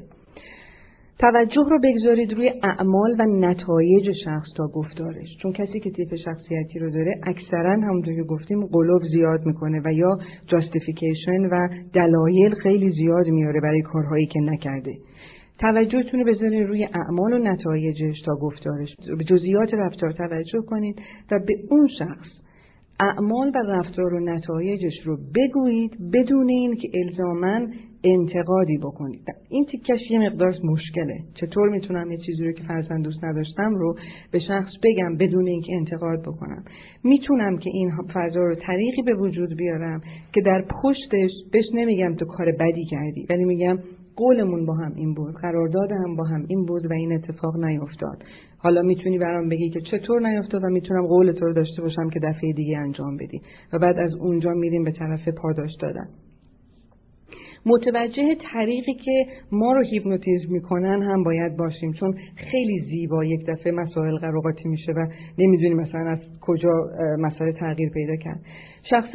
توجه 1.18 1.64
رو 1.70 1.78
بگذارید 1.84 2.32
روی 2.32 2.52
اعمال 2.62 3.16
و 3.18 3.24
نتایج 3.26 4.12
شخص 4.24 4.48
تا 4.56 4.66
گفتارش. 4.66 5.28
چون 5.42 5.52
کسی 5.52 5.80
که 5.80 5.90
تیپ 5.90 6.16
شخصیتی 6.24 6.78
رو 6.78 6.90
داره 6.90 7.20
اکثرا 7.26 7.72
همونطور 7.72 8.14
که 8.14 8.22
گفتیم 8.22 8.66
قلوب 8.66 9.02
زیاد 9.14 9.46
می‌کنه 9.46 9.80
و 9.84 9.92
یا 9.92 10.18
جاستیفیکیشن 10.46 11.40
و 11.52 11.68
دلایل 11.92 12.54
خیلی 12.54 12.90
زیاد 12.90 13.26
میاره 13.26 13.60
برای 13.60 13.82
کارهایی 13.82 14.26
که 14.26 14.40
نکرده. 14.40 14.92
توجهتون 15.58 16.20
رو 16.20 16.26
بذارید 16.26 16.68
روی 16.68 16.84
اعمال 16.84 17.32
و 17.32 17.38
نتایجش 17.38 18.20
تا 18.26 18.34
گفتارش. 18.34 18.88
به 19.18 19.24
جزئیات 19.24 19.74
رفتار 19.74 20.12
توجه 20.12 20.60
کنید 20.66 21.02
و 21.32 21.38
به 21.46 21.54
اون 21.70 21.88
شخص 21.98 22.43
اعمال 23.00 23.48
و 23.54 23.58
رفتار 23.58 24.14
و 24.14 24.20
نتایجش 24.20 25.00
رو 25.04 25.18
بگویید 25.34 26.10
بدون 26.12 26.48
این 26.48 26.76
که 26.76 26.88
الزامن 26.94 27.72
انتقادی 28.04 28.78
بکنید. 28.78 29.24
این 29.48 29.64
تیکش 29.64 30.10
یه 30.10 30.18
مقدار 30.18 30.54
مشکله. 30.64 31.18
چطور 31.34 31.68
می‌تونم 31.68 32.10
یه 32.12 32.18
چیزی 32.18 32.44
رو 32.44 32.52
که 32.52 32.62
فرزن 32.62 33.02
دوست 33.02 33.24
نداشتم 33.24 33.74
رو 33.74 33.96
به 34.30 34.38
شخص 34.38 34.72
بگم 34.82 35.16
بدون 35.16 35.46
اینکه 35.46 35.74
انتقاد 35.74 36.22
بکنم؟ 36.22 36.64
می‌تونم 37.04 37.58
که 37.58 37.70
این 37.70 37.90
فضا 38.14 38.40
رو 38.40 38.54
طریقی 38.54 39.02
به 39.02 39.14
وجود 39.14 39.56
بیارم 39.56 40.00
که 40.34 40.40
در 40.40 40.64
پشتش 40.82 41.30
بهش 41.52 41.64
نمیگم 41.74 42.14
تو 42.14 42.24
کار 42.26 42.52
بدی 42.60 42.84
کردی 42.84 43.26
ولی 43.30 43.44
میگم 43.44 43.78
قولمون 44.16 44.66
با 44.66 44.74
هم 44.74 44.92
این 44.96 45.14
بود 45.14 45.34
قرارداد 45.34 45.92
هم 45.92 46.16
با 46.16 46.24
هم 46.24 46.44
این 46.48 46.64
بود 46.64 46.86
و 46.90 46.92
این 46.92 47.12
اتفاق 47.12 47.64
نیفتاد. 47.64 48.22
حالا 48.58 48.82
می‌تونی 48.82 49.18
برام 49.18 49.48
بگی 49.48 49.70
که 49.70 49.80
چطور 49.80 50.28
نیفتاد 50.28 50.64
و 50.64 50.68
می‌تونم 50.68 51.06
قول 51.06 51.32
تو 51.32 51.46
رو 51.46 51.52
داشته 51.52 51.82
باشم 51.82 52.10
که 52.10 52.20
دفعه 52.20 52.52
دیگه 52.52 52.78
انجام 52.78 53.16
بدی 53.16 53.40
و 53.72 53.78
بعد 53.78 53.98
از 53.98 54.14
اونجا 54.14 54.50
میریم 54.50 54.84
به 54.84 54.92
طرف 54.92 55.28
پاداش 55.28 55.70
دادن. 55.80 56.08
متوجه 57.66 58.36
طریقی 58.52 58.94
که 58.94 59.26
ما 59.52 59.72
رو 59.72 59.82
هیپنوتیزم 59.82 60.52
می‌کنن 60.52 61.02
هم 61.02 61.22
باید 61.22 61.56
باشیم 61.56 61.92
چون 61.92 62.14
خیلی 62.36 62.80
زیبا 62.80 63.24
یک 63.24 63.40
دفعه 63.48 63.72
مسائل 63.72 64.16
قراقاتی 64.16 64.68
میشه 64.68 64.92
و 64.92 65.06
نمی‌دونیم 65.38 65.76
مثلا 65.76 66.10
از 66.10 66.18
کجا 66.40 66.70
مسئله 67.18 67.52
تغییر 67.52 67.90
پیدا 67.90 68.16
کرد. 68.16 68.40
شخص 68.90 69.10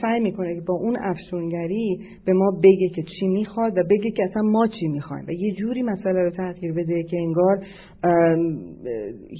سعی 0.00 0.20
می‌کنه 0.20 0.54
که 0.54 0.60
با 0.68 0.74
اون 0.74 0.96
افسونگری 1.00 1.98
به 2.26 2.32
ما 2.32 2.50
بگه 2.62 2.88
که 2.94 3.02
چی 3.02 3.26
می‌خواد 3.26 3.78
و 3.78 3.82
بگه 3.90 4.10
که 4.10 4.24
اصلا 4.24 4.42
ما 4.42 4.66
چی 4.66 4.88
می‌خوایم. 4.88 5.24
و 5.28 5.32
یه 5.32 5.54
جوری 5.54 5.82
مسئله 5.82 6.22
رو 6.22 6.30
تغییر 6.30 6.72
بده 6.72 7.02
که 7.02 7.16
انگار 7.16 7.58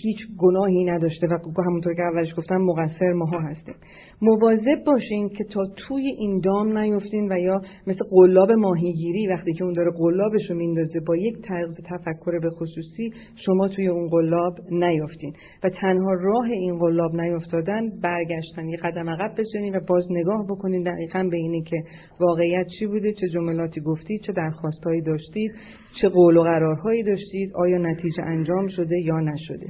هیچ 0.02 0.18
گناهی 0.38 0.84
نداشته 0.84 1.26
و 1.26 1.62
همونطور 1.66 1.94
که 1.94 2.02
اولش 2.02 2.34
گفتم 2.36 2.56
مقصر 2.56 3.12
ماها 3.12 3.40
هستیم. 3.40 3.74
مواظب 4.22 4.84
باشین 4.86 5.28
که 5.28 5.44
تا 5.44 5.60
توی 5.76 6.06
این 6.18 6.40
دام 6.44 6.78
نیفتین 6.78 7.32
و 7.32 7.38
یا 7.38 7.60
مثل 7.86 8.04
قلاب 8.10 8.52
ماهیگیری 8.52 9.26
وقتی 9.26 9.52
که 9.52 9.64
اون 9.64 9.72
داره 9.72 9.90
قلابش 9.90 10.50
رو 10.50 10.56
میندازه 10.56 11.00
با 11.06 11.16
یک 11.16 11.34
طرز 11.42 11.74
تفکر 11.74 12.38
به 12.42 12.50
خصوصی 12.50 13.10
شما 13.46 13.68
توی 13.68 13.86
اون 13.86 14.08
قلاب 14.08 14.54
نیفتین 14.70 15.32
و 15.64 15.70
تنها 15.70 16.12
راه 16.12 16.44
این 16.44 16.78
قلاب 16.78 17.20
نیفتادن 17.20 17.88
برگشتن 18.02 18.68
یه 18.68 18.76
قدم 18.76 19.10
عقب 19.10 19.34
بزنین 19.38 19.67
و 19.70 19.80
باز 19.88 20.04
نگاه 20.10 20.46
بکنین 20.46 20.82
دقیقا 20.82 21.28
به 21.30 21.36
اینه 21.36 21.62
که 21.62 21.76
واقعیت 22.20 22.66
چی 22.78 22.86
بوده 22.86 23.12
چه 23.12 23.28
جملاتی 23.28 23.80
گفتید 23.80 24.20
چه 24.20 24.32
درخواستهایی 24.32 25.02
داشتید 25.02 25.52
چه 26.00 26.08
قول 26.08 26.36
و 26.36 26.42
قرارهایی 26.42 27.02
داشتید 27.02 27.52
آیا 27.54 27.78
نتیجه 27.78 28.22
انجام 28.22 28.68
شده 28.68 28.98
یا 28.98 29.20
نشده. 29.20 29.66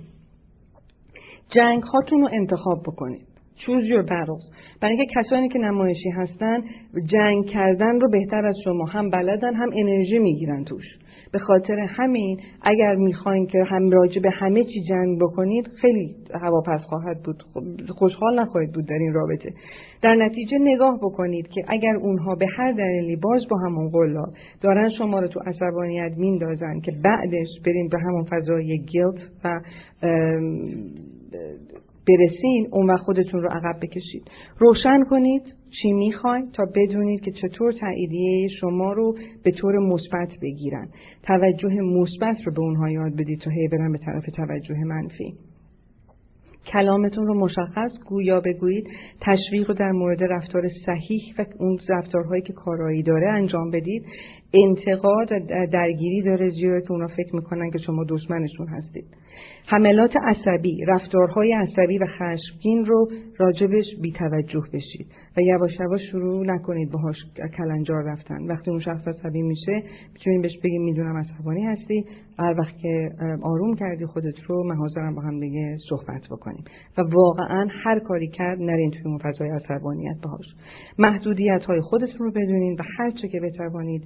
جنگ 1.54 1.82
هاتون 1.82 2.20
رو 2.20 2.28
انتخاب 2.32 2.82
بکنید. 2.82 3.28
Choose 3.58 3.86
your 3.92 4.04
battles. 4.10 4.44
برای 4.80 4.96
اینکه 4.96 5.14
کسانی 5.16 5.48
که 5.48 5.58
نمایشی 5.58 6.10
هستن 6.10 6.62
جنگ 7.06 7.46
کردن 7.46 8.00
رو 8.00 8.10
بهتر 8.10 8.46
از 8.46 8.56
شما 8.64 8.84
هم 8.84 9.10
بلدن 9.10 9.54
هم 9.54 9.70
انرژی 9.76 10.18
می‌گیرن 10.18 10.64
توش. 10.64 10.84
به 11.32 11.38
خاطر 11.38 11.78
همین 11.78 12.40
اگر 12.62 12.94
می‌خواین 12.94 13.46
که 13.46 13.64
هم 13.66 13.90
راجع 13.90 14.22
به 14.22 14.30
همه 14.30 14.64
چی 14.64 14.82
جنگ 14.88 15.18
بکنید 15.20 15.68
خیلی 15.80 16.16
هواپس 16.40 16.80
خواهد 16.80 17.22
بود. 17.22 17.42
خوشحال 17.88 18.40
نخواهید 18.40 18.72
بود 18.72 18.86
در 18.86 18.98
این 19.00 19.12
رابطه. 19.12 19.52
در 20.02 20.14
نتیجه 20.14 20.58
نگاه 20.60 20.98
بکنید 21.02 21.48
که 21.48 21.62
اگر 21.68 21.96
اونها 21.96 22.34
به 22.34 22.46
هر 22.56 22.72
دلیلی 22.72 23.16
باز 23.16 23.42
با 23.50 23.56
همون 23.58 23.90
قلا 23.90 24.24
دارن 24.60 24.90
شما 24.98 25.20
رو 25.20 25.26
تو 25.26 25.40
عصبانیت 25.46 26.12
میندازن 26.16 26.80
که 26.80 26.92
بعدش 27.04 27.48
برین 27.64 27.88
به 27.88 27.98
همون 27.98 28.24
فضای 28.24 28.78
گیلت 28.78 29.30
و 29.44 29.60
برسین 32.08 32.68
اون 32.70 32.90
وقت 32.90 33.00
خودتون 33.00 33.42
رو 33.42 33.48
عقب 33.48 33.80
بکشید. 33.82 34.30
روشن 34.58 35.04
کنید 35.10 35.42
چی 35.82 35.92
می‌خواین 35.92 36.50
تا 36.52 36.64
بدونید 36.74 37.20
که 37.20 37.30
چطور 37.30 37.72
تاییدیه 37.72 38.48
شما 38.60 38.92
رو 38.92 39.14
به 39.44 39.50
طور 39.50 39.78
مثبت 39.78 40.28
بگیرن. 40.42 40.88
توجه 41.22 41.74
مثبت 41.80 42.36
رو 42.46 42.52
به 42.52 42.60
اونها 42.60 42.90
یاد 42.90 43.12
بدید 43.16 43.40
تا 43.40 43.50
هی 43.50 43.68
برن 43.68 43.92
به 43.92 43.98
طرف 43.98 44.24
توجه 44.26 44.84
منفی. 44.84 45.34
کلامتون 46.72 47.26
رو 47.26 47.34
مشخص 47.34 47.90
گویا 48.08 48.40
بگویید. 48.40 48.88
تشویق 49.20 49.68
رو 49.68 49.74
در 49.74 49.92
مورد 49.92 50.22
رفتار 50.22 50.68
صحیح 50.86 51.22
و 51.38 51.44
اون 51.58 51.78
رفتارهایی 51.88 52.42
که 52.42 52.52
کارایی 52.52 53.02
داره 53.02 53.28
انجام 53.28 53.70
بدید. 53.70 54.04
انتقاد 54.54 55.32
و 55.32 55.40
درگیری 55.72 56.22
داره 56.22 56.50
زیرا 56.50 56.80
که 56.80 56.92
اونا 56.92 57.06
فکر 57.06 57.36
می‌کنن 57.36 57.70
که 57.70 57.78
شما 57.78 58.04
دشمنشون 58.08 58.66
هستید. 58.66 59.04
حملات 59.70 60.10
عصبی 60.16 60.84
رفتارهای 60.84 61.52
عصبی 61.52 61.98
و 61.98 62.06
خشمگین 62.06 62.84
رو 62.84 63.08
راجبش 63.38 63.84
بیتوجه 64.02 64.60
بشید 64.72 65.06
و 65.36 65.40
یواش 65.40 65.70
یواش 65.80 66.00
شروع 66.10 66.46
نکنید 66.46 66.90
باهاش 66.90 67.16
کلنجار 67.56 68.02
رفتن. 68.04 68.46
وقتی 68.46 68.70
اون 68.70 68.80
شخص 68.80 69.08
عصبی 69.08 69.42
میشه 69.42 69.82
می‌تونید 70.12 70.42
بهش 70.42 70.58
بگید 70.64 70.80
می‌دونم 70.80 71.16
عصبانی 71.16 71.64
هستی. 71.64 72.04
هر 72.38 72.54
وقت 72.58 72.78
که 72.78 73.10
آروم 73.42 73.74
کردی 73.74 74.06
خودت 74.06 74.40
رو 74.46 74.64
من 74.64 74.76
حاضرم 74.76 75.14
با 75.14 75.22
هم 75.22 75.40
دیگه 75.40 75.76
صحبت 75.88 76.22
بکنیم. 76.30 76.64
و 76.98 77.02
واقعا 77.02 77.68
هر 77.84 77.98
کاری 77.98 78.28
کرد 78.28 78.58
نرین 78.60 78.90
توی 78.90 79.02
اون 79.04 79.18
فضای 79.18 79.50
عصبانیت 79.50 80.16
باهاش. 80.22 80.46
محدودیت 80.98 81.64
های 81.64 81.80
خودتون 81.80 82.26
رو 82.26 82.30
بدونین 82.30 82.76
و 82.78 82.82
هر 82.98 83.10
چه 83.10 83.28
که 83.28 83.40
بتوانید 83.40 84.04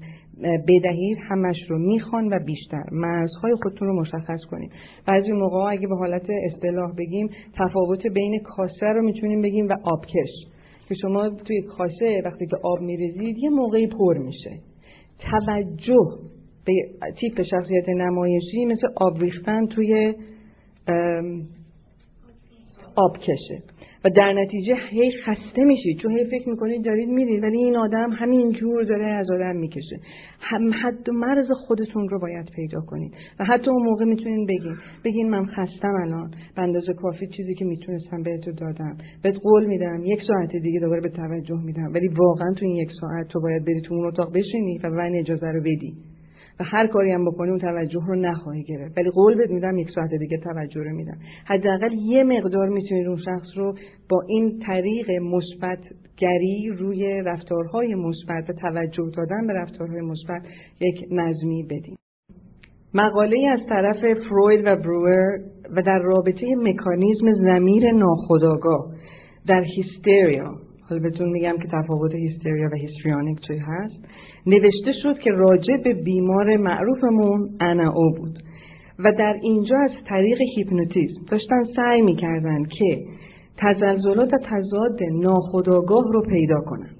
بدهید 0.68 1.18
همش 1.28 1.56
رو 1.68 1.78
می‌خوان 1.78 2.28
و 2.32 2.38
بیشتر 2.38 2.84
مرزهای 2.92 3.54
خودتون 3.62 3.88
رو 3.88 4.00
مشخص 4.00 4.40
کنید 4.50 4.72
بعضی 5.06 5.32
موقع 5.32 5.51
اگه 5.56 5.86
به 5.88 5.96
حالت 5.96 6.26
اصطلاح 6.44 6.92
بگیم 6.98 7.30
تفاوت 7.54 8.06
بین 8.06 8.40
کاسه 8.44 8.86
رو 8.86 9.02
می‌تونیم 9.02 9.42
بگیم 9.42 9.68
و 9.68 9.72
آبکش. 9.84 10.30
که 10.88 10.94
شما 10.94 11.28
توی 11.28 11.62
کاسه 11.62 12.22
وقتی 12.24 12.46
که 12.46 12.56
آب 12.62 12.80
میریزید 12.80 13.38
یه 13.38 13.50
موقعی 13.50 13.86
پر 13.86 14.18
میشه. 14.18 14.50
توجه 15.18 16.18
به 16.64 16.72
تیپ 17.20 17.42
شخصیت 17.42 17.88
نمایشی 17.88 18.64
مثل 18.64 18.86
آب 18.96 19.18
ریختن 19.18 19.66
توی 19.66 20.14
آبکشه. 22.96 23.62
و 24.04 24.10
در 24.16 24.32
نتیجه 24.32 24.74
هی 24.90 25.12
خسته 25.24 25.64
میشید 25.64 25.98
چون 25.98 26.18
هی 26.18 26.24
فکر 26.24 26.48
می‌کنید 26.48 26.84
دارید 26.84 27.08
میرید 27.08 27.42
ولی 27.42 27.56
این 27.58 27.76
آدم 27.76 28.10
همین 28.10 28.52
جور 28.52 28.84
داره 28.84 29.06
از 29.06 29.30
آدم 29.30 29.56
می‌کشه. 29.56 29.96
هم 30.40 30.70
حد 30.82 31.08
و 31.08 31.12
مرز 31.12 31.46
خودتون 31.66 32.08
رو 32.08 32.18
باید 32.18 32.50
پیدا 32.56 32.80
کنید. 32.80 33.14
و 33.40 33.44
حتی 33.44 33.70
اون 33.70 33.82
موقع 33.82 34.04
می‌تونید 34.04 34.48
بگین 34.48 34.76
بگین 35.04 35.30
من 35.30 35.44
خستم 35.44 35.94
الان. 36.02 36.30
به 36.56 36.62
اندازه 36.62 36.92
کافی 36.92 37.26
چیزی 37.26 37.54
که 37.54 37.64
می‌تونستم 37.64 38.22
بهتو 38.22 38.52
دادم. 38.52 38.96
بهت 39.22 39.36
قول 39.42 39.66
میدم 39.66 40.04
یک 40.04 40.20
ساعت 40.28 40.56
دیگه 40.62 40.80
دوباره 40.80 41.00
به 41.00 41.08
توجه 41.08 41.64
میدم. 41.64 41.92
ولی 41.94 42.08
واقعا 42.08 42.52
تو 42.52 42.64
این 42.64 42.76
یک 42.76 42.90
ساعت 43.00 43.28
تو 43.28 43.40
باید 43.40 43.64
بری 43.64 43.80
تو 43.80 43.94
اون 43.94 44.06
اتاق 44.06 44.32
بشینی 44.34 44.78
و 44.84 44.90
من 44.90 45.14
اجازه 45.14 45.46
رو 45.46 45.60
بدی. 45.60 46.11
هر 46.62 46.86
کاری 46.86 47.12
هم 47.12 47.24
بکنی 47.24 47.50
اون 47.50 47.58
توجه 47.58 48.06
رو 48.06 48.14
نخواهی 48.14 48.62
گرفت. 48.62 48.98
ولی 48.98 49.10
قول 49.10 49.36
بهت 49.36 49.50
میدم 49.50 49.78
یک 49.78 49.88
ساعت 49.94 50.10
دیگه 50.10 50.38
توجه 50.38 50.80
رو 50.80 50.96
میدم. 50.96 51.18
حداقل 51.46 51.92
یه 51.92 52.24
مقدار 52.24 52.68
می‌تونید 52.68 53.06
اون 53.06 53.16
شخص 53.16 53.48
رو 53.56 53.74
با 54.10 54.22
این 54.28 54.58
طریق 54.58 55.10
مثبت 55.10 55.78
گری 56.16 56.70
روی 56.78 57.22
رفتارهای 57.22 57.94
مثبت 57.94 58.50
و 58.50 58.52
توجه 58.52 59.10
دادن 59.16 59.46
به 59.46 59.52
رفتارهای 59.52 60.00
مثبت 60.00 60.42
یک 60.80 61.06
نظمی 61.10 61.62
بدیم 61.62 61.96
مقاله 62.94 63.48
از 63.48 63.60
طرف 63.68 64.18
فروید 64.28 64.66
و 64.66 64.76
بروور 64.76 65.38
و 65.76 65.82
در 65.82 65.98
رابطه 65.98 66.46
مکانیزم 66.56 67.32
زمیر 67.32 67.92
ناخودآگاه 67.92 68.86
در 69.46 69.64
هیستریا 69.76 70.54
حالا 70.88 71.02
بهتون 71.02 71.28
میگم 71.28 71.56
که 71.62 71.68
تفاوت 71.72 72.14
هیستریا 72.14 72.68
و 72.72 72.76
هیستریانیک 72.76 73.38
چی 73.40 73.54
هست. 73.54 74.04
نوشته 74.46 74.92
شد 75.02 75.18
که 75.18 75.30
راجع 75.30 75.76
به 75.84 75.94
بیمار 75.94 76.56
معروفمون 76.56 77.50
او 77.94 78.12
بود 78.16 78.38
و 78.98 79.12
در 79.18 79.38
اینجا 79.42 79.76
از 79.78 79.90
طریق 80.08 80.38
هیپنوتیزم 80.56 81.22
داشتن 81.30 81.64
سعی 81.76 82.02
می‌کردن 82.02 82.64
که 82.64 83.04
تزلزلات 83.56 84.34
و 84.34 84.38
تضاد 84.38 84.98
ناخودآگاه 85.12 86.04
رو 86.12 86.22
پیدا 86.22 86.60
کنن. 86.60 86.90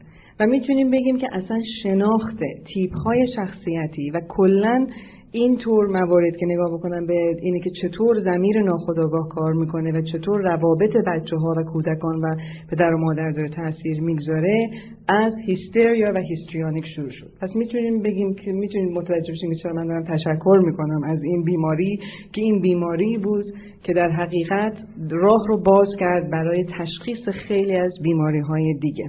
و 0.40 0.46
می‌تونیم 0.46 0.90
بگیم 0.90 1.18
که 1.18 1.26
اصلا 1.32 1.60
شناخت 1.82 2.38
تیپ 2.74 2.96
های 2.96 3.26
شخصیتی 3.36 4.10
و 4.10 4.20
کلا 4.28 4.86
این 5.34 5.56
طور 5.56 5.86
موارد 5.86 6.36
که 6.36 6.46
نگاه 6.46 6.78
بکنم 6.78 7.06
به 7.06 7.36
اینه 7.42 7.60
که 7.60 7.70
چطور 7.82 8.20
زمیر 8.20 8.62
ناخودآگاه 8.62 9.28
کار 9.28 9.52
می‌کنه 9.52 9.92
و 9.92 10.02
چطور 10.12 10.40
روابط 10.40 10.96
بچه 11.06 11.36
ها 11.36 11.54
و 11.56 11.62
کودکان 11.62 12.20
و 12.20 12.34
پدر 12.70 12.94
و 12.94 12.98
مادر 12.98 13.30
داره 13.30 13.48
تاثیر 13.48 14.00
می‌گذاره 14.00 14.70
از 15.08 15.32
هیستریا 15.46 16.12
و 16.14 16.18
هیستریانیک 16.18 16.84
شروع 16.96 17.10
شد. 17.10 17.30
پس 17.40 17.50
می‌تونیم 17.54 18.02
بگیم 18.02 18.34
که 18.34 18.52
می‌تونیم 18.52 18.92
متوجه 18.92 19.32
بشیم 19.32 19.50
که 19.50 19.56
چرا 19.62 19.72
من 19.72 19.86
دارم 19.86 20.04
تشکر 20.04 20.62
می‌کنم 20.64 21.04
از 21.04 21.22
این 21.22 21.44
بیماری 21.44 21.98
که 22.32 22.40
این 22.40 22.60
بیماری 22.60 23.18
بود 23.18 23.44
که 23.82 23.92
در 23.92 24.08
حقیقت 24.10 24.72
راه 25.10 25.48
رو 25.48 25.62
باز 25.62 25.88
کرد 25.98 26.30
برای 26.30 26.64
تشخیص 26.64 27.28
خیلی 27.28 27.76
از 27.76 27.92
بیماری 28.02 28.40
های 28.40 28.74
دیگه. 28.80 29.04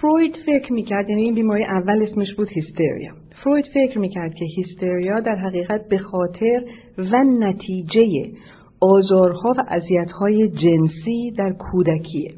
فروید 0.00 0.34
فکر 0.46 0.72
می‌کرد 0.72 1.08
یعنی 1.08 1.22
این 1.22 1.34
بیماری 1.34 1.64
اول 1.64 2.02
اسمش 2.02 2.34
بود 2.36 2.48
هیستریا. 2.48 3.23
فروید 3.44 3.64
فکر 3.74 3.98
می‌کرد 3.98 4.34
که 4.34 4.44
هیستریا 4.44 5.20
در 5.20 5.36
حقیقت 5.36 5.88
به 5.88 5.98
خاطر 5.98 6.62
و 6.98 7.24
نتیجه 7.38 8.30
آزارها 8.80 9.54
و 9.58 9.64
اذیتهای 9.68 10.48
جنسی 10.48 11.30
در 11.38 11.52
کودکیه. 11.52 12.34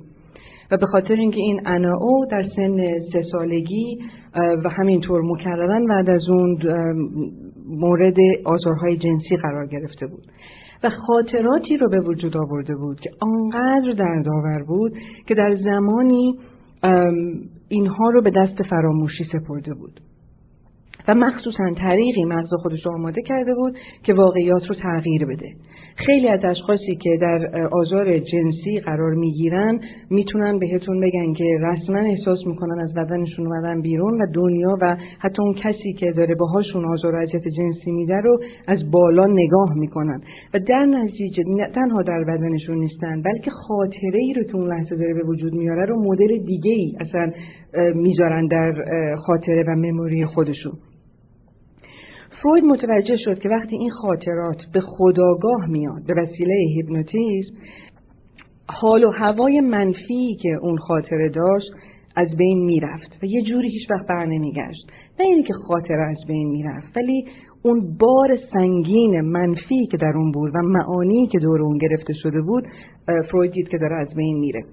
و 0.70 0.76
به 0.76 0.86
خاطر 0.86 1.14
اینکه 1.14 1.40
این 1.40 1.60
اناو 1.66 2.26
در 2.30 2.42
سن 2.56 2.98
سه 3.12 3.22
سالگی 3.32 3.98
و 4.64 4.68
همینطور 4.68 5.22
مکررن 5.24 5.86
بعد 5.86 6.10
از 6.10 6.28
اون 6.28 6.58
مورد 7.68 8.16
آزارهای 8.44 8.96
جنسی 8.96 9.36
قرار 9.42 9.66
گرفته 9.66 10.06
بود. 10.06 10.24
و 10.84 10.90
خاطراتی 11.06 11.76
رو 11.76 11.88
به 11.88 12.00
وجود 12.00 12.36
آورده 12.36 12.74
بود 12.74 13.00
که 13.00 13.10
آنقدر 13.20 13.92
دردآور 13.92 14.64
بود 14.68 14.92
که 15.26 15.34
در 15.34 15.56
زمانی 15.56 16.38
اینها 17.68 18.10
رو 18.10 18.22
به 18.22 18.30
دست 18.30 18.62
فراموشی 18.62 19.24
سپرده 19.24 19.74
بود. 19.74 20.00
و 21.08 21.14
مخصوصا 21.14 21.70
طریقی 21.74 22.24
مغز 22.24 22.54
خودش 22.62 22.86
رو 22.86 22.92
آماده 22.92 23.22
کرده 23.22 23.54
بود 23.54 23.78
که 24.02 24.14
واقعیات 24.14 24.66
رو 24.68 24.74
تغییر 24.74 25.24
بده. 25.24 25.48
خیلی 25.96 26.28
از 26.28 26.44
اشخاصی 26.44 26.96
که 27.02 27.18
در 27.20 27.68
آزار 27.72 28.18
جنسی 28.18 28.80
قرار 28.80 29.14
می‌گیرن 29.14 29.80
می‌تونن 30.10 30.58
بهتون 30.58 31.00
بگن 31.00 31.32
که 31.32 31.44
رسما 31.60 31.98
احساس 31.98 32.38
می‌کنن 32.46 32.80
از 32.80 32.94
بدنشون 32.94 33.46
اومدن 33.46 33.80
بیرون 33.80 34.22
و 34.22 34.26
دنیا 34.34 34.78
و 34.82 34.96
حتی 35.18 35.42
اون 35.42 35.54
کسی 35.54 35.92
که 35.92 36.12
داره 36.12 36.34
باهاشون 36.34 36.84
آزار 36.84 37.14
و 37.14 37.18
اذیت 37.18 37.48
جنسی 37.48 37.90
میده 37.90 38.16
رو 38.16 38.38
از 38.68 38.90
بالا 38.90 39.26
نگاه 39.26 39.74
می‌کنن. 39.74 40.20
و 40.54 40.58
در 40.58 40.86
نتیجه 40.86 41.42
نه 41.46 41.68
تنها 41.74 42.02
در 42.02 42.24
بدنشون 42.28 42.78
نیستن 42.78 43.22
بلکه 43.22 43.50
خاطره 43.50 44.18
ای 44.18 44.32
رو 44.32 44.42
که 44.42 44.56
اون 44.56 44.68
لحظه 44.68 44.96
داره 44.96 45.14
به 45.14 45.22
وجود 45.28 45.52
میاره 45.52 45.84
رو 45.84 46.02
مدل 46.02 46.38
دیگه 46.46 46.72
ای 46.72 46.96
اصلا 47.00 47.32
می‌ذارن 47.94 48.46
در 48.46 48.84
خاطره 49.26 49.64
و 49.68 49.70
مموری 49.70 50.26
خودشون. 50.26 50.72
فروید 52.42 52.64
متوجه 52.64 53.16
شد 53.16 53.38
که 53.38 53.48
وقتی 53.48 53.76
این 53.76 53.90
خاطرات 53.90 54.56
به 54.72 54.80
خداگاه 54.80 55.66
میاد 55.68 56.06
به 56.06 56.14
وسیله 56.22 56.54
هیپنوتیزم 56.74 57.54
حال 58.68 59.04
و 59.04 59.10
هوای 59.10 59.60
منفی 59.60 60.36
که 60.42 60.48
اون 60.48 60.78
خاطره 60.78 61.28
داشت 61.28 61.66
از 62.16 62.36
بین 62.36 62.64
می‌رفت 62.64 63.18
و 63.22 63.26
یه 63.26 63.42
جوری 63.42 63.70
هیچ 63.70 63.90
وقت 63.90 64.06
بر 64.06 64.26
نمیگشت. 64.26 64.90
نه 65.20 65.26
اینکه 65.26 65.52
خاطره 65.68 66.10
از 66.10 66.18
بین 66.28 66.48
می‌رفت 66.48 66.96
ولی 66.96 67.24
اون 67.62 67.96
بار 68.00 68.38
سنگین 68.52 69.20
منفی 69.20 69.86
که 69.86 69.96
در 69.96 70.12
اون 70.16 70.32
بود 70.32 70.50
و 70.54 70.58
معانی 70.62 71.26
که 71.26 71.38
دور 71.38 71.62
اون 71.62 71.78
گرفته 71.78 72.12
شده 72.12 72.42
بود 72.42 72.64
فروید 73.30 73.52
دید 73.52 73.68
که 73.68 73.78
داره 73.78 73.96
از 73.96 74.14
بین 74.16 74.38
میره. 74.38 74.64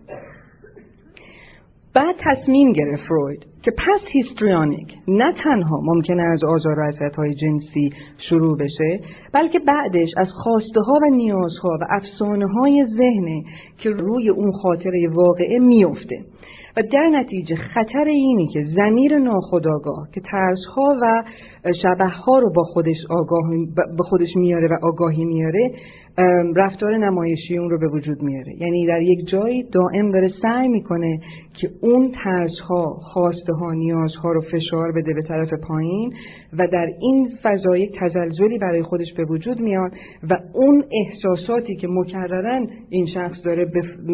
بعد 1.96 2.16
تصمیم 2.20 2.72
گرفت 2.72 3.04
فروید 3.04 3.46
که 3.64 3.72
پس 3.72 4.02
هیستریانیک 4.12 4.94
نه 5.08 5.34
تنها 5.44 5.80
ممکنه 5.84 6.22
از 6.24 6.44
آزار 6.44 6.80
و 6.80 7.10
های 7.18 7.34
جنسی 7.34 7.90
شروع 8.30 8.58
بشه 8.58 9.00
بلکه 9.34 9.60
بعدش 9.60 10.10
از 10.18 10.28
خواسته 10.44 10.82
ها 10.82 10.94
و 10.94 11.16
نیازها 11.16 11.78
و 11.82 11.86
افسانه 11.90 12.48
های 12.48 12.86
ذهنه 12.98 13.44
که 13.78 13.90
روی 13.90 14.30
اون 14.30 14.52
خاطره 14.52 15.10
واقعه 15.10 15.60
میفته 15.60 16.20
و 16.78 16.82
در 16.94 17.10
نتیجه 17.14 17.56
خطر 17.56 18.06
اینی 18.08 18.48
که 18.48 18.64
زمیر 18.76 19.18
ناخداگاه 19.18 20.08
که 20.14 20.22
ترسها 20.22 20.98
و 21.02 21.24
شبه 21.82 22.08
ها 22.08 22.40
رو 22.40 22.54
با 22.56 22.64
خودش 22.64 22.98
آگاه 23.10 23.44
به 23.98 24.04
خودش 24.04 24.36
میاره 24.36 24.68
و 24.68 24.86
آگاهی 24.86 25.26
میاره 25.26 25.72
رفتار 26.56 26.98
نمایشی 26.98 27.58
اون 27.58 27.70
رو 27.70 27.80
به 27.80 27.88
وجود 27.88 28.22
میاره. 28.22 28.54
یعنی 28.60 28.88
در 28.88 29.02
یک 29.02 29.28
جایی 29.28 29.64
دائم 29.64 30.12
داره 30.12 30.30
سعی 30.42 30.68
می‌کنه 30.68 31.20
که 31.54 31.70
اون 31.82 32.12
ترس 32.24 32.60
ها 32.70 32.94
خواسته 33.02 33.54
ها 33.54 33.74
نیاز 33.74 34.16
ها 34.24 34.32
رو 34.32 34.42
فشار 34.42 34.92
بده 34.92 35.14
به 35.14 35.22
طرف 35.22 35.54
پایین 35.54 36.14
و 36.58 36.68
در 36.68 36.88
این 37.00 37.30
فضا 37.44 37.78
یک 37.78 37.92
تزلزلی 38.00 38.58
برای 38.58 38.84
خودش 38.84 39.14
به 39.18 39.26
وجود 39.26 39.60
میاد 39.60 39.92
و 40.30 40.38
اون 40.54 40.84
احساساتی 40.92 41.76
که 41.76 41.88
مکررن 41.88 42.68
این 42.90 43.08
شخص 43.14 43.46
داره 43.46 43.66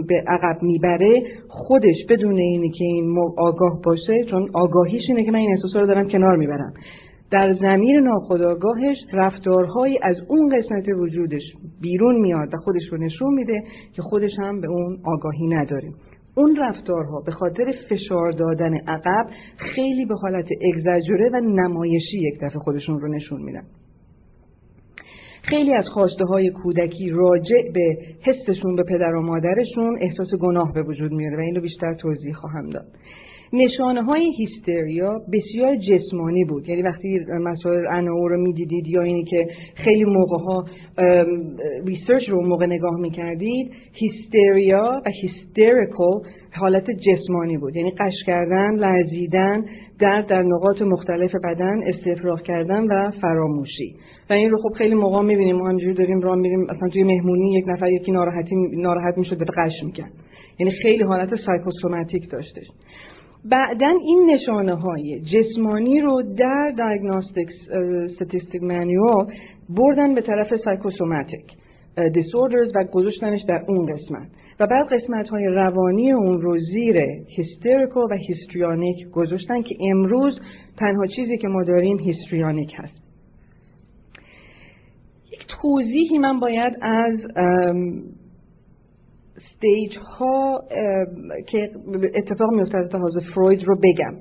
به 0.07 0.23
عقب 0.27 0.63
می‌بره 0.63 1.23
خودش 1.47 2.05
بدون 2.09 2.37
اینی 2.37 2.69
که 2.69 2.85
این 2.85 3.17
آگاه 3.37 3.81
باشه 3.85 4.23
چون 4.29 4.49
آگاهیش 4.53 5.03
اینه 5.07 5.23
که 5.23 5.31
من 5.31 5.39
این 5.39 5.51
احساسات 5.51 5.81
رو 5.81 5.87
دارم 5.87 6.07
کنار 6.07 6.37
می‌برم. 6.37 6.73
در 7.31 7.53
زمیر 7.53 7.99
ناخداگاهش 7.99 8.97
رفتارهایی 9.13 9.99
از 10.03 10.15
اون 10.27 10.57
قسمت 10.57 10.85
وجودش 10.99 11.41
بیرون 11.81 12.21
میاد 12.21 12.53
و 12.53 12.57
خودش 12.57 12.81
رو 12.91 12.97
نشون 12.97 13.33
میده 13.33 13.63
که 13.93 14.01
خودش 14.01 14.31
هم 14.39 14.61
به 14.61 14.67
اون 14.67 14.97
آگاهی 15.05 15.47
نداره 15.47 15.89
اون 16.35 16.55
رفتارها 16.55 17.21
به 17.25 17.31
خاطر 17.31 17.73
فشار 17.89 18.31
دادن 18.31 18.77
عقب 18.87 19.29
خیلی 19.57 20.05
به 20.05 20.15
حالت 20.15 20.47
اگزجره 20.73 21.29
و 21.33 21.35
نمایشی 21.35 22.17
یک 22.17 22.35
دفعه 22.41 22.59
خودشون 22.59 22.99
رو 22.99 23.07
نشون 23.07 23.41
میدن. 23.41 23.63
خیلی 25.43 25.73
از 25.73 25.85
خواسته 25.93 26.25
های 26.25 26.49
کودکی 26.49 27.09
راجع 27.09 27.71
به 27.73 27.97
حسشون 28.21 28.75
به 28.75 28.83
پدر 28.83 29.15
و 29.15 29.21
مادرشون 29.21 29.97
احساس 30.01 30.27
گناه 30.41 30.73
به 30.73 30.83
وجود 30.83 31.11
میاره 31.11 31.37
و 31.37 31.39
این 31.39 31.55
رو 31.55 31.61
بیشتر 31.61 31.93
توضیح 31.93 32.33
خواهم 32.33 32.69
داد. 32.69 32.85
نشانه 33.53 34.03
های 34.03 34.31
hysteria 34.37 35.21
بسیار 35.33 35.75
جسمانی 35.75 36.45
بود. 36.45 36.69
یعنی 36.69 36.81
وقتی 36.81 37.19
مسائل 37.29 37.87
Anna 37.87 38.19
O 38.19 38.27
رو 38.27 38.41
می‌دیدید 38.41 38.87
یا 38.87 39.01
اینی 39.01 39.23
که 39.23 39.47
خیلی 39.75 40.03
موقع 40.03 40.37
ها 40.37 40.65
research 41.85 42.29
رو 42.29 42.47
موقع 42.47 42.65
نگاه 42.65 42.99
می‌کردید 42.99 43.71
hysteria 43.93 45.01
و 45.05 45.09
hysterical 45.21 46.19
حالت 46.53 46.85
جسمانی 46.91 47.57
بود. 47.57 47.75
یعنی 47.75 47.91
غش 47.91 48.13
کردن 48.25 48.75
لرزیدن 48.75 49.65
درد 49.99 50.27
در 50.27 50.43
نقاط 50.43 50.81
مختلف 50.81 51.31
بدن 51.43 51.83
استفراغ 51.87 52.41
کردن 52.41 52.83
و 52.83 53.11
فراموشی. 53.21 53.95
و 54.29 54.33
این 54.33 54.49
رو 54.49 54.57
خب 54.57 54.77
خیلی 54.77 54.95
موقع 54.95 55.21
می‌بینیم. 55.21 55.55
ما 55.55 55.69
همینجوری 55.69 55.93
داریم 55.93 56.19
راه 56.19 56.35
میریم. 56.35 56.67
اصلا 56.69 56.89
توی 56.89 57.03
مهمونی 57.03 57.57
یک 57.57 57.65
نفر 57.67 57.91
یکی 57.91 58.11
ناراحتی 58.11 58.55
ناراحت 58.77 59.17
می‌شد 59.17 59.37
به 59.37 59.45
غش 59.45 59.83
می‌کرد. 59.85 60.11
یعنی 60.59 60.71
خیلی 60.71 61.03
حالت 61.03 61.29
psychosomatic 61.45 62.29
داشتش. 62.31 62.67
بعدا 63.45 63.93
این 64.05 64.31
نشانه 64.33 64.75
های 64.75 65.21
جسمانی 65.21 66.01
رو 66.01 66.23
در 66.37 66.73
Diagnostic 66.75 67.49
Statistic 68.15 68.63
Manual 68.63 69.27
بردن 69.69 70.15
به 70.15 70.21
طرف 70.21 70.55
psychosomatic 70.65 71.45
disorders 72.13 72.71
و 72.75 72.83
گذاشتنش 72.83 73.41
در 73.47 73.65
اون 73.67 73.85
قسمت. 73.93 74.27
و 74.59 74.67
بعد 74.67 74.87
قسمت 74.93 75.29
های 75.29 75.45
روانی 75.45 76.11
اون 76.11 76.41
رو 76.41 76.57
زیر 76.57 76.97
hysterical 77.37 77.99
و 77.99 78.13
histrionic 78.27 79.09
گذاشتن 79.09 79.61
که 79.61 79.75
امروز 79.89 80.39
تنها 80.77 81.05
چیزی 81.15 81.37
که 81.37 81.47
ما 81.47 81.63
داریم 81.63 81.99
histrionic 81.99 82.73
هست. 82.75 83.01
یک 85.33 85.45
توضیحی 85.61 86.17
من 86.17 86.39
باید 86.39 86.73
از 86.81 87.19
stage 89.59 89.97
ها 89.97 90.63
که 91.47 91.69
اتفاق 92.15 92.53
میفته 92.53 92.77
از 92.77 92.95
لحاظ 92.95 93.17
فروید 93.33 93.63
رو 93.63 93.75
بگم. 93.75 94.17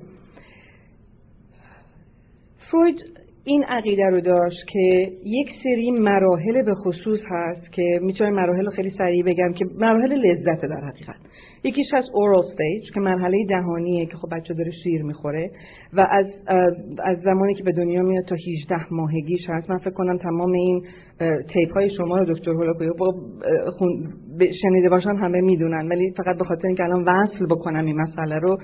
فروید 2.71 2.95
این 3.43 3.63
عقیده 3.63 4.05
رو 4.05 4.21
داشت 4.21 4.67
که 4.67 5.11
یک 5.25 5.47
سری 5.63 5.91
مراحل 5.91 6.61
به 6.61 6.73
خصوص 6.73 7.19
هست 7.31 7.71
که 7.71 7.99
می‌تونم 8.01 8.33
مراحل 8.33 8.65
رو 8.65 8.71
خیلی 8.71 8.89
سریع 8.97 9.23
بگم 9.23 9.53
که 9.53 9.65
مراحل 9.79 10.13
لذت 10.13 10.61
در 10.61 10.81
حقیقت 10.87 11.15
یکیش 11.63 11.87
هست 11.93 12.07
اورال 12.13 12.39
استیج 12.39 12.93
که 12.93 12.99
مرحله 12.99 13.45
دهانیه 13.49 14.05
که 14.05 14.17
خب 14.17 14.27
بچه 14.31 14.53
داره 14.53 14.71
شیر 14.83 15.03
می‌خوره 15.03 15.51
و 15.93 16.07
از 16.11 16.25
از 17.03 17.17
زمانی 17.23 17.53
که 17.53 17.63
به 17.63 17.71
دنیا 17.71 18.03
میاد 18.03 18.25
تا 18.25 18.35
18 18.35 18.93
ماهگیش 18.93 19.49
هست 19.49 19.69
من 19.69 19.77
فکر 19.77 19.89
کنم 19.89 20.17
تمام 20.17 20.51
این 20.51 20.81
تیپ 21.53 21.73
های 21.73 21.89
شما 21.97 22.17
رو 22.17 22.33
دکتر 22.33 22.51
هولاکویو 22.51 22.93
شنیده 24.61 24.89
باشن 24.89 25.15
همه 25.15 25.41
می‌دونن. 25.41 25.87
ولی 25.87 26.13
فقط 26.17 26.37
به 26.37 26.43
خاطر 26.43 26.67
اینکه 26.67 26.83
الان 26.83 27.03
وصل 27.07 27.45
بکنم 27.45 27.85
این 27.85 28.01
مسئله 28.01 28.35
رو 28.35 28.57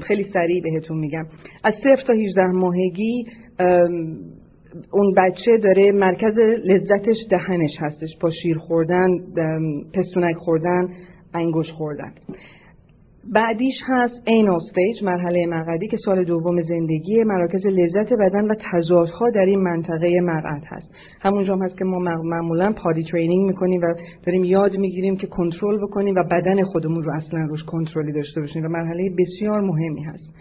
خیلی 0.00 0.24
سریع 0.32 0.62
بهتون 0.62 0.98
میگم. 0.98 1.24
از 1.64 1.74
صفر 1.74 2.02
تا 2.06 2.12
18 2.12 2.42
ماهگی 2.42 3.24
اون 4.92 5.14
بچه 5.16 5.58
داره 5.62 5.92
مرکز 5.92 6.38
لذتش 6.64 7.16
دهنش 7.30 7.76
هستش. 7.78 8.10
با 8.20 8.30
شیر 8.42 8.58
خوردن 8.58 9.08
پستونک 9.94 10.36
خوردن 10.36 10.88
انگشت 11.34 11.70
خوردن. 11.70 12.12
بعدیش 13.34 13.74
هست 13.86 14.22
anal 14.26 14.54
stage 14.54 15.04
مرحله 15.04 15.46
مقعدی 15.46 15.88
که 15.88 15.96
سال 16.04 16.24
دوم 16.24 16.62
زندگی 16.62 17.24
مراکز 17.24 17.66
لذت 17.66 18.12
بدن 18.12 18.44
و 18.44 18.54
تضادها 18.72 19.30
در 19.30 19.44
این 19.46 19.60
منطقه 19.60 20.20
مقعد 20.20 20.62
هست. 20.66 20.94
همونجا 21.20 21.54
هم 21.54 21.62
هست 21.62 21.78
که 21.78 21.84
ما 21.84 21.98
معمولا 22.24 22.72
potty 22.72 23.02
training 23.12 23.46
می‌کنیم 23.46 23.80
و 23.80 23.94
داریم 24.26 24.44
یاد 24.44 24.76
می‌گیریم 24.76 25.16
که 25.16 25.26
کنترل 25.26 25.78
بکنیم 25.82 26.14
و 26.14 26.22
بدن 26.22 26.64
خودمون 26.64 27.02
رو 27.02 27.12
اصلا 27.12 27.40
روش 27.40 27.62
کنترلی 27.62 28.12
داشته 28.12 28.40
باشیم 28.40 28.64
و 28.64 28.68
مرحله 28.68 29.10
بسیار 29.18 29.60
مهمی 29.60 30.02
هست. 30.02 30.34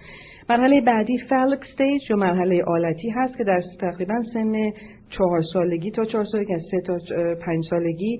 مرحله 0.51 0.81
بعدی 0.81 1.17
phallic 1.17 1.59
stage 1.59 2.01
یا 2.09 2.15
مرحله 2.15 2.63
آلتی 2.63 3.09
هست 3.09 3.37
که 3.37 3.43
در 3.43 3.61
تقریبا 3.81 4.23
سن 4.33 4.71
چهار 5.17 5.41
سالگی 5.53 5.91
تا 5.91 6.05
چهار 6.05 6.25
سالگی 6.25 6.53
از 6.53 6.61
سه 6.71 6.81
تا 6.87 6.97
پنج 7.45 7.63
سالگی 7.69 8.19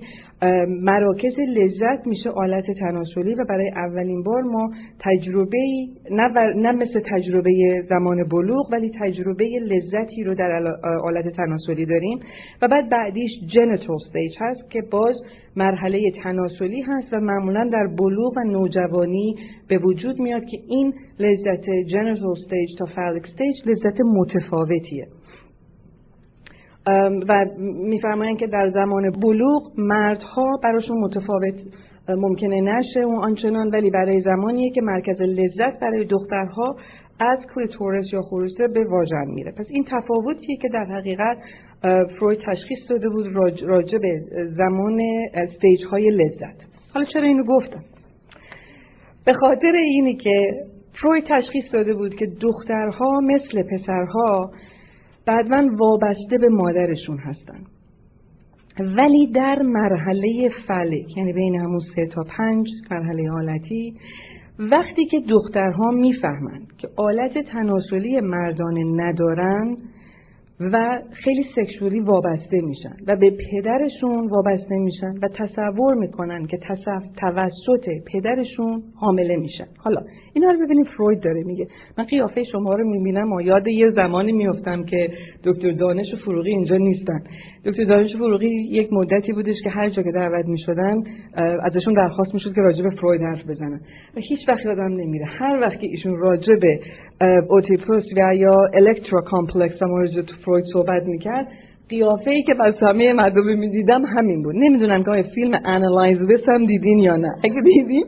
مراکز 0.68 1.38
لذت 1.38 2.06
میشه 2.06 2.30
آلت 2.30 2.64
تناسلی 2.80 3.34
و 3.34 3.44
برای 3.48 3.70
اولین 3.76 4.22
بار 4.22 4.42
ما 4.42 4.70
تجربه 5.00 5.58
نه, 6.10 6.28
نه 6.56 6.72
مثل 6.72 7.00
تجربه 7.10 7.84
زمان 7.88 8.28
بلوغ 8.28 8.72
ولی 8.72 8.92
تجربه 9.00 9.44
لذتی 9.44 10.24
رو 10.24 10.34
در 10.34 10.76
آلت 11.04 11.28
تناسلی 11.36 11.86
داریم. 11.86 12.18
و 12.62 12.68
بعد 12.68 12.90
بعدیش 12.90 13.30
genital 13.54 13.96
stage 13.96 14.32
هست 14.40 14.70
که 14.70 14.82
باز 14.90 15.14
مرحله 15.56 16.10
تناسلی 16.22 16.80
هست 16.80 17.12
و 17.12 17.20
معمولا 17.20 17.70
در 17.72 17.86
بلوغ 17.98 18.36
و 18.36 18.40
نوجوانی 18.40 19.34
به 19.68 19.78
وجود 19.78 20.20
میاد 20.20 20.44
که 20.44 20.58
این 20.68 20.92
لذت 21.18 21.64
genital 21.88 22.30
stage 22.30 22.78
تا 22.78 22.86
phallic 22.86 23.22
stage 23.22 23.68
لذت 23.68 24.00
متفاوتیه. 24.00 25.06
و 27.28 27.46
میفرمایند 27.58 28.38
که 28.38 28.46
در 28.46 28.70
زمان 28.70 29.10
بلوغ 29.10 29.62
مردها 29.78 30.50
براشون 30.62 30.98
متفاوت 30.98 31.54
ممکنه 32.08 32.60
نشه 32.60 33.00
اون 33.00 33.18
آنچنان 33.18 33.68
ولی 33.68 33.90
برای 33.90 34.20
زمانیه 34.20 34.70
که 34.70 34.80
مرکز 34.80 35.20
لذت 35.20 35.80
برای 35.80 36.04
دخترها 36.04 36.76
از 37.20 37.38
clitoris 37.54 38.04
یا 38.12 38.22
خروسه 38.22 38.68
به 38.68 38.84
واژن 38.84 39.26
میره. 39.26 39.52
پس 39.52 39.66
این 39.68 39.84
تفاوتیه 39.84 40.56
که 40.56 40.68
در 40.68 40.84
حقیقت 40.84 41.38
فروید 42.18 42.38
تشخیص 42.46 42.78
داده 42.90 43.08
بود 43.08 43.26
راجع 43.62 43.98
به 43.98 44.20
زمان 44.56 45.00
استیج 45.34 45.84
های 45.90 46.10
لذت. 46.10 46.56
حالا 46.94 47.06
چرا 47.12 47.22
اینو 47.22 47.44
گفتم؟ 47.44 47.82
به 49.26 49.32
خاطر 49.32 49.72
اینی 49.72 50.16
که 50.16 50.52
فروید 51.02 51.24
تشخیص 51.28 51.64
داده 51.72 51.94
بود 51.94 52.14
که 52.14 52.26
دخترها 52.40 53.20
مثل 53.20 53.62
پسرها 53.62 54.50
بعدمن 55.26 55.68
وابسته 55.68 56.38
به 56.38 56.48
مادرشون 56.48 57.18
هستن. 57.18 57.60
ولی 58.80 59.26
در 59.26 59.62
مرحله 59.62 60.50
فلک 60.66 61.16
یعنی 61.16 61.32
بین 61.32 61.60
همون 61.60 61.80
سه 61.96 62.06
تا 62.06 62.22
پنج 62.38 62.66
مرحله 62.90 63.30
حالتی 63.30 63.94
وقتی 64.58 65.04
که 65.06 65.20
دخترها 65.28 65.90
می‌فهمند 65.90 66.72
که 66.78 66.88
آلت 66.96 67.38
تناسلی 67.38 68.20
مردانه 68.20 68.84
ندارن 68.84 69.76
و 70.72 70.98
خیلی 71.12 71.44
سکشوری 71.56 72.00
وابسته 72.00 72.60
میشن 72.60 72.96
و 73.06 73.16
به 73.16 73.30
پدرشون 73.30 74.28
وابسته 74.28 74.74
میشن 74.74 75.12
و 75.22 75.28
تصور 75.28 75.94
می‌کنن 75.94 76.46
که 76.46 76.58
تصف 76.68 77.02
توسط 77.16 77.88
پدرشون 78.12 78.82
حامله 79.00 79.36
میشن. 79.36 79.66
حالا 79.78 80.00
اینا 80.34 80.50
رو 80.50 80.66
ببینیم 80.66 80.84
فروید 80.84 81.20
داره 81.20 81.42
میگه. 81.46 81.66
من 81.98 82.04
قیافه 82.04 82.44
شما 82.44 82.74
رو 82.74 82.90
می‌بینم 82.90 83.32
و 83.32 83.40
یاد 83.40 83.68
یه 83.68 83.90
زمانی 83.90 84.32
میفتم 84.32 84.84
که 84.84 85.08
دکتر 85.44 85.72
دانش 85.72 86.14
و 86.14 86.16
فروغی 86.16 86.50
اینجا 86.50 86.76
نیستن. 86.76 87.20
دکتر 87.64 87.84
دانش 87.84 88.16
فروغی 88.16 88.48
یک 88.48 88.92
مدتی 88.92 89.32
بودش 89.32 89.56
که 89.64 89.70
هر 89.70 89.88
جا 89.88 90.02
که 90.02 90.10
دعوت 90.10 90.46
می‌شدن 90.46 91.02
ازشون 91.62 91.94
درخواست 91.94 92.34
می‌شد 92.34 92.54
که 92.54 92.60
راجع 92.60 92.88
فروید 92.90 93.20
حرف 93.20 93.50
بزنن. 93.50 93.80
و 94.16 94.20
هیچ 94.20 94.48
وقت 94.48 94.64
یادم 94.64 94.92
نمیره. 94.92 95.24
هر 95.24 95.60
وقت 95.60 95.80
که 95.80 95.86
ایشون 95.86 96.18
راجع 96.18 96.54
به 96.54 96.80
Oedipus 97.48 98.04
و 98.16 98.34
یا 98.36 98.56
Electra 98.74 99.20
complex 99.20 99.82
هم 99.82 100.22
تو 100.22 100.36
فروید 100.44 100.64
صحبت 100.72 101.02
می‌کرد 101.06 101.48
قیافه 101.88 102.30
ای 102.30 102.42
که 102.42 102.54
بس 102.54 102.82
همه 102.82 103.12
مردم 103.12 103.58
می‌دیدم 103.58 104.04
همین 104.04 104.42
بود. 104.42 104.54
نمی‌دونم 104.56 105.04
که 105.04 105.24
فیلم 105.34 105.60
Analyze 105.64 106.18
This 106.18 106.48
هم 106.48 106.66
دیدین 106.66 106.98
یا 106.98 107.16
نه. 107.16 107.28
اگه 107.44 107.60
دیدین 107.64 108.04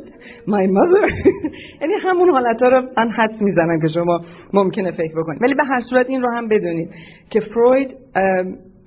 my 0.46 0.66
mother. 0.76 1.12
یعنی 1.80 1.94
همون 2.02 2.30
حالت 2.30 2.62
ها 2.62 2.68
رو 2.68 2.80
من 2.96 3.10
حدس 3.10 3.42
می‌زنم 3.42 3.80
که 3.80 3.88
شما 3.94 4.20
ممکنه 4.52 4.90
فکر 4.90 5.12
بکنید. 5.16 5.42
ولی 5.42 5.54
به 5.54 5.64
هر 5.64 5.80
صورت 5.90 6.10
این 6.10 6.22
رو 6.22 6.30
هم 6.30 6.48
بدونید 6.48 6.88
که 7.30 7.40
فروید 7.40 7.90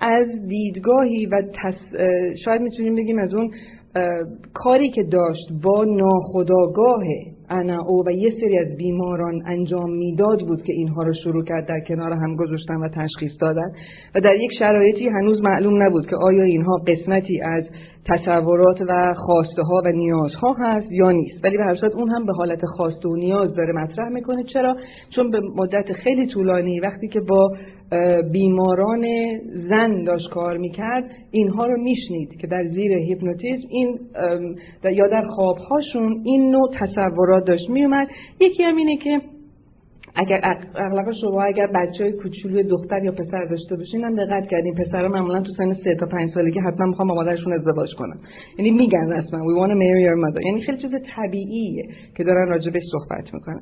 از 0.02 0.28
دیدگاهی 0.48 1.26
و 1.26 1.42
شاید 2.46 2.62
می‌تونیم 2.62 2.96
بگیم 2.96 3.20
از 3.20 3.34
اون 3.34 3.52
کاری 4.54 4.90
که 4.90 5.04
داشت 5.04 5.48
با 5.64 5.84
ناخودآگاه 5.84 7.04
انا 7.50 7.84
او 7.88 8.04
و 8.08 8.12
یه 8.12 8.30
سری 8.30 8.58
از 8.58 8.78
بیماران 8.78 9.42
انجام 9.46 9.92
می‌داد 9.92 10.40
بود 10.40 10.64
که 10.64 10.74
اینها 10.74 11.04
رو 11.04 11.14
شروع 11.24 11.44
کرد 11.44 11.68
در 11.68 11.80
کنار 11.88 12.14
هم 12.14 12.36
گذاشتن 12.36 12.76
و 12.76 12.90
تشخیص 12.90 13.32
دادن. 13.42 13.72
و 14.16 14.20
در 14.20 14.36
یک 14.36 14.52
شرایطی 14.60 15.08
هنوز 15.08 15.42
معلوم 15.42 15.84
نبود 15.84 16.08
که 16.08 16.16
آیا 16.16 16.44
اینها 16.44 16.78
قسمتی 16.88 17.42
از 17.42 17.64
تصورات 18.10 18.82
و 18.88 19.14
خواسته 19.14 19.62
ها 19.62 19.82
و 19.86 19.92
نیازها 19.92 20.56
هست 20.60 20.92
یا 20.92 21.12
نیست. 21.12 21.46
ولی 21.46 21.58
به 21.58 21.64
هر 21.64 21.76
صورت 21.76 21.96
اون 21.96 22.10
هم 22.10 22.26
به 22.26 22.34
حالت 22.34 22.66
خواسته 22.66 23.10
و 23.10 23.16
نیاز 23.16 23.56
داره 23.56 23.74
مطرح 23.74 24.10
می‌کنه. 24.10 24.44
چرا؟ 24.44 24.78
چون 25.16 25.32
به 25.32 25.40
مدت 25.56 25.94
خیلی 25.94 26.28
طولانی 26.28 26.80
وقتی 26.80 27.08
که 27.08 27.20
با 27.20 27.52
بیماران 28.32 29.06
زن 29.70 30.04
داشت 30.04 30.30
کار 30.30 30.58
می‌کرد 30.58 31.04
اینها 31.32 31.66
رو 31.66 31.82
میشنید 31.82 32.30
که 32.42 32.48
در 32.48 32.64
زیر 32.68 32.92
هیپنوتیزم 32.92 33.68
این 33.70 34.00
یا 34.84 35.08
در 35.08 35.28
خوابهاشون 35.28 36.22
این 36.26 36.52
نوع 36.52 36.72
تصورات 36.80 37.46
داشت 37.46 37.70
میومد 37.70 38.08
یکی 38.40 38.64
هم 38.64 38.76
اینه 38.76 38.98
که 38.98 39.22
اگر 40.20 40.42
اغلب 40.76 41.12
شما 41.22 41.44
اگر 41.44 41.68
بچه 41.68 42.04
های 42.04 42.14
کوچولوی 42.14 42.64
دختر 42.64 43.04
یا 43.04 43.12
پسر 43.12 43.46
داشته 43.46 43.76
باشین 43.76 44.04
هم 44.04 44.16
دقت 44.16 44.50
کردین 44.50 44.74
پسر 44.76 45.08
معمولا 45.08 45.42
تو 45.42 45.52
سن 45.58 45.74
سه 45.74 45.96
تا 46.00 46.06
پنج 46.06 46.30
سالگی 46.34 46.60
حتما 46.60 46.86
می‌خوام 46.86 47.08
با 47.08 47.16
مادرشون 47.16 47.54
ازدواج 47.54 47.90
کنم 47.98 48.20
یعنی 48.58 48.72
میگن 48.72 49.12
رسما 49.12 49.40
we 49.40 49.60
want 49.60 49.72
to 49.72 49.76
marry 49.76 50.04
your 50.08 50.18
mother. 50.26 50.46
یعنی 50.46 50.62
خیلی 50.62 50.78
چیز 50.78 50.92
طبیعیه 51.16 51.84
که 52.18 52.24
دارن 52.24 52.48
راجبش 52.48 52.82
صحبت 52.92 53.34
می‌کنن. 53.34 53.62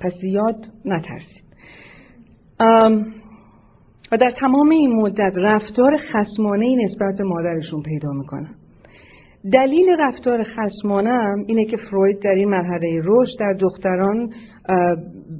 پس 0.00 0.12
زیاد 0.20 0.56
نترسید. 0.84 1.46
و 4.12 4.16
در 4.16 4.30
تمام 4.30 4.70
این 4.70 4.92
مدت 4.92 5.32
رفتار 5.36 5.96
خسمانه 5.96 6.84
نسبت 6.84 7.18
به 7.18 7.24
مادرشون 7.24 7.82
پیدا 7.82 8.12
می‌کنن. 8.12 8.54
دلیل 9.52 9.86
رفتار 9.98 10.42
خسمانه 10.42 11.44
اینه 11.46 11.64
که 11.64 11.76
فروید 11.76 12.18
در 12.22 12.30
این 12.30 12.48
مرحله 12.48 13.00
رشد 13.04 13.38
در 13.40 13.52
دختران 13.52 14.30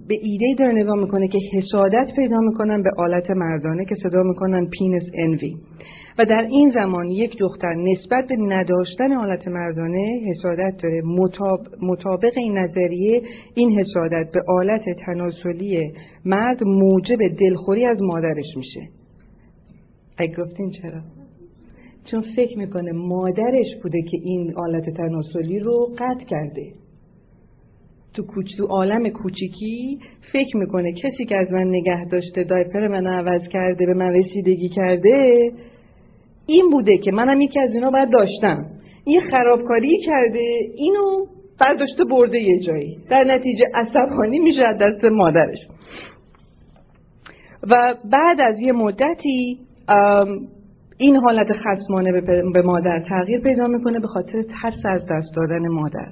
به 0.08 0.14
ایده 0.22 0.54
داره 0.58 0.72
نگاه 0.72 0.96
می‌کنه 0.96 1.28
که 1.28 1.38
حسادت 1.52 2.06
پیدا 2.16 2.38
می‌کنن 2.38 2.82
به 2.82 2.90
آلت 2.98 3.30
مردانه 3.30 3.84
که 3.84 3.94
صدا 4.02 4.22
می‌کنن 4.22 4.66
پینس 4.66 5.02
انوی 5.14 5.56
و 6.18 6.24
در 6.24 6.46
این 6.50 6.70
زمان 6.70 7.10
یک 7.10 7.38
دختر 7.38 7.74
نسبت 7.74 8.26
به 8.28 8.36
نداشتن 8.36 9.12
حالت 9.12 9.48
مردانه 9.48 10.20
حسادت 10.30 10.74
داره. 10.82 11.02
مطابق 11.82 12.32
این 12.36 12.58
نظریه 12.58 13.22
این 13.54 13.78
حسادت 13.78 14.30
به 14.32 14.42
آلت 14.48 14.82
تناسلی 15.06 15.92
مرد 16.24 16.64
موجب 16.64 17.18
دلخوری 17.40 17.84
از 17.84 18.02
مادرش 18.02 18.56
میشه. 18.56 18.80
اگه 20.18 20.36
گفتین 20.36 20.70
چرا؟ 20.70 21.00
چون 22.10 22.24
فکر 22.36 22.58
می‌کنه 22.58 22.92
مادرش 22.92 23.66
بوده 23.82 24.02
که 24.02 24.18
این 24.22 24.52
آلت 24.56 24.90
تناسلی 24.90 25.58
رو 25.58 25.88
قطع 25.98 26.24
کرده. 26.24 26.72
تو 28.16 28.22
کوچ 28.22 28.46
تو 28.58 28.66
عالم 28.66 29.08
کوچیکی 29.08 29.98
فکر 30.32 30.56
می‌کنه 30.56 30.92
کسی 30.92 31.24
که 31.24 31.36
از 31.36 31.52
من 31.52 31.68
نگه 31.68 32.04
داشته 32.04 32.44
دایپر 32.44 32.88
من 32.88 33.06
عوض 33.06 33.48
کرده 33.48 33.86
به 33.86 33.94
من 33.94 34.14
رسیدگی 34.14 34.68
کرده 34.68 35.50
این 36.46 36.70
بوده 36.72 36.98
که 36.98 37.12
منم 37.12 37.40
یکی 37.40 37.60
از 37.60 37.74
اینا 37.74 37.90
باید 37.90 38.10
داشتم. 38.10 38.64
این 39.04 39.20
خرابکاری 39.30 39.98
کرده 40.06 40.50
اینو 40.76 41.26
برداشته 41.60 42.04
برده 42.04 42.38
یه 42.38 42.60
جایی. 42.60 42.98
در 43.10 43.24
نتیجه 43.24 43.64
عصبانی 43.74 44.38
میشه 44.38 44.62
از 44.62 44.78
دست 44.78 45.04
مادرش. 45.04 45.58
و 47.70 47.94
بعد 48.12 48.40
از 48.40 48.60
یه 48.60 48.72
مدتی 48.72 49.58
این 50.98 51.16
حالت 51.16 51.46
خصمانه 51.52 52.20
به 52.54 52.62
مادر 52.62 53.04
تغییر 53.08 53.40
پیدا 53.40 53.66
می‌کنه 53.66 54.00
به 54.00 54.06
خاطر 54.06 54.42
ترس 54.42 54.84
از 54.84 55.06
دست 55.10 55.36
دادن 55.36 55.68
مادر. 55.68 56.08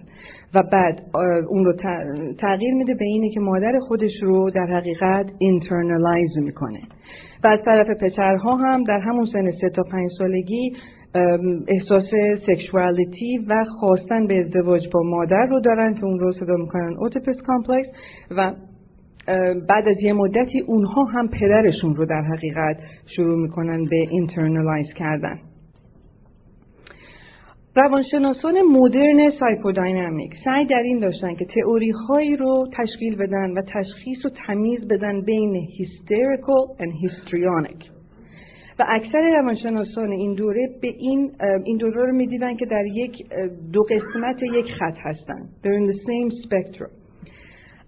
و 0.55 0.62
بعد 0.72 1.02
اون 1.48 1.64
رو 1.64 1.72
تغییر 2.40 2.74
میده 2.74 2.94
به 2.94 3.05
اینه 3.05 3.30
که 3.30 3.40
مادر 3.40 3.78
خودش 3.88 4.22
رو 4.22 4.50
در 4.50 4.66
حقیقت 4.66 5.26
internalize 5.38 6.38
می‌کنه. 6.38 6.80
و 7.44 7.46
از 7.46 7.61
طرف 7.64 7.86
پسرها 8.02 8.57
هم 8.57 8.84
در 8.84 9.00
همون 9.00 9.26
سن 9.32 9.50
سه 9.50 9.70
تا 9.70 9.82
پنج 9.82 10.09
سالگی 10.18 10.72
احساس 11.68 12.11
sexuality 12.47 13.38
و 13.48 13.64
خواستن 13.80 14.26
به 14.26 14.38
ازدواج 14.38 14.82
با 14.92 15.02
مادر 15.02 15.46
رو 15.50 15.61
دارن 15.61 15.94
که 15.94 16.05
اون 16.05 16.18
رو 16.18 16.32
صدا 16.32 16.57
می‌کنن 16.57 16.96
Oedipus 16.99 17.36
complex 17.47 17.88
و 18.30 18.52
بعد 19.68 19.88
از 19.88 19.96
یه 20.02 20.12
مدتی 20.12 20.61
اونها 20.61 21.05
هم 21.05 21.28
پدرشون 21.28 21.94
رو 21.96 22.07
در 22.07 22.22
حقیقت 22.22 22.76
شروع 23.16 23.42
می‌کنن 23.42 23.84
به 23.84 23.96
internalize 24.11 24.92
کردن. 24.96 25.38
روانشناسان 27.77 28.62
مدرن 28.62 29.31
psychodynamic 29.40 30.32
سعی 30.45 30.66
در 30.66 30.83
این 30.85 30.99
داشتن 30.99 31.35
که 31.35 31.45
تئوری 31.45 31.91
هایی 31.91 32.37
رو 32.37 32.66
تشکیل 32.79 33.16
بدن 33.16 33.51
و 33.51 33.62
تشخیص 33.62 34.25
و 34.25 34.29
تمیز 34.47 34.89
بدن 34.89 35.20
بین 35.20 35.57
hysterical 35.78 36.66
و 36.81 36.85
histrionic 37.01 37.90
و 38.79 38.85
اکثر 38.89 39.18
روانشناسان 39.18 40.11
این 40.11 40.35
دوره 40.35 40.68
به 40.83 40.89
این 40.99 41.33
این 41.64 41.77
دوره 41.77 42.07
رو 42.07 42.12
می‌دیدن 42.12 42.57
که 42.57 42.66
در 42.66 42.85
یک 42.87 43.12
دو 43.72 43.83
قسمت 43.83 44.43
یک 44.43 44.66
خط 44.79 44.97
هستن. 44.99 45.49
They're 45.62 45.79
in 45.81 45.95
the 45.95 45.99
same 45.99 46.47
spectrum. 46.47 46.91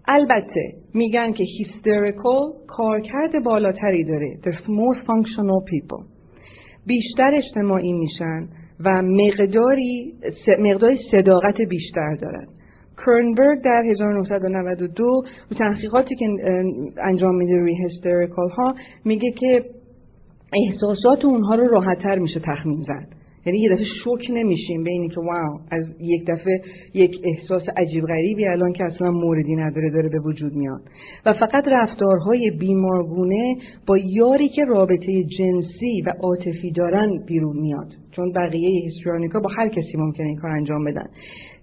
البته 0.08 0.72
میگن 0.94 1.32
که 1.32 1.44
هیستریکال 1.44 2.52
کارکرد 2.68 3.44
بالاتری 3.44 4.04
داره. 4.04 4.36
They're 4.42 4.62
more 4.62 4.96
functional 4.96 5.62
people. 5.72 6.04
بیشتر 6.86 7.34
اجتماعی 7.34 7.92
میشن. 7.92 8.48
و 8.84 9.02
مقداری 9.02 10.12
مقداری 10.58 10.98
صداقت 11.10 11.60
بیشتر 11.60 12.14
دارن 12.14 12.46
کرنبرگ 13.06 13.62
در 13.64 13.82
1992 13.82 15.22
و 15.50 15.54
تحقیقاتی 15.54 16.14
که 16.14 16.26
انجام 17.02 17.34
میده 17.34 17.56
روی 17.56 17.74
هستریکال 17.84 18.50
ها 18.50 18.74
میگه 19.04 19.30
که 19.30 19.64
احساسات 20.52 21.24
اونها 21.24 21.54
رو 21.54 21.68
راحتتر 21.68 22.18
میشه 22.18 22.40
تخمین 22.40 22.82
زد. 22.82 23.16
یعنی 23.46 23.58
یه 23.58 23.70
دفعه 23.70 23.84
شوک 24.04 24.26
نمیشیم 24.30 24.84
به 24.84 24.90
اینی 24.90 25.08
که 25.08 25.20
واو 25.20 25.58
از 25.70 25.84
یک 26.00 26.26
دفعه 26.28 26.60
یک 26.94 27.20
احساس 27.24 27.62
عجیب 27.76 28.04
غریبی 28.04 28.46
الان 28.46 28.72
که 28.72 28.84
اصلا 28.84 29.10
موردی 29.10 29.56
نداره 29.56 29.90
داره 29.90 30.08
به 30.08 30.18
وجود 30.18 30.52
میاد. 30.52 30.80
و 31.26 31.32
فقط 31.32 31.68
رفتارهای 31.68 32.50
بیمارگونه 32.50 33.56
با 33.86 33.98
یاری 33.98 34.48
که 34.48 34.64
رابطه 34.64 35.24
جنسی 35.38 36.02
و 36.06 36.12
عاطفی 36.20 36.70
دارن 36.70 37.24
بیرون 37.26 37.56
میاد. 37.56 38.05
چون 38.16 38.32
بقیه 38.32 38.82
هیستریونیکا 38.82 39.40
با 39.40 39.50
هر 39.56 39.68
کسی 39.68 39.96
ممکنه 39.98 40.26
این 40.26 40.36
کار 40.36 40.50
انجام 40.50 40.84
بدن. 40.84 41.06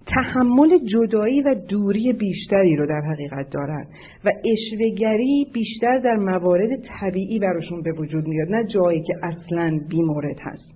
تحمل 0.06 0.78
جدایی 0.78 1.42
و 1.42 1.54
دوری 1.68 2.12
بیشتری 2.12 2.76
رو 2.76 2.86
در 2.86 3.00
حقیقت 3.00 3.50
دارن 3.50 3.86
و 4.24 4.30
اشوگری 4.44 5.46
بیشتر 5.52 5.98
در 5.98 6.16
موارد 6.16 6.70
طبیعی 7.00 7.38
براشون 7.38 7.82
به 7.82 7.92
وجود 7.92 8.28
میاد 8.28 8.48
نه 8.48 8.64
جایی 8.64 9.02
که 9.02 9.14
اصلا 9.22 9.80
بیمورد 9.88 10.36
هست. 10.40 10.74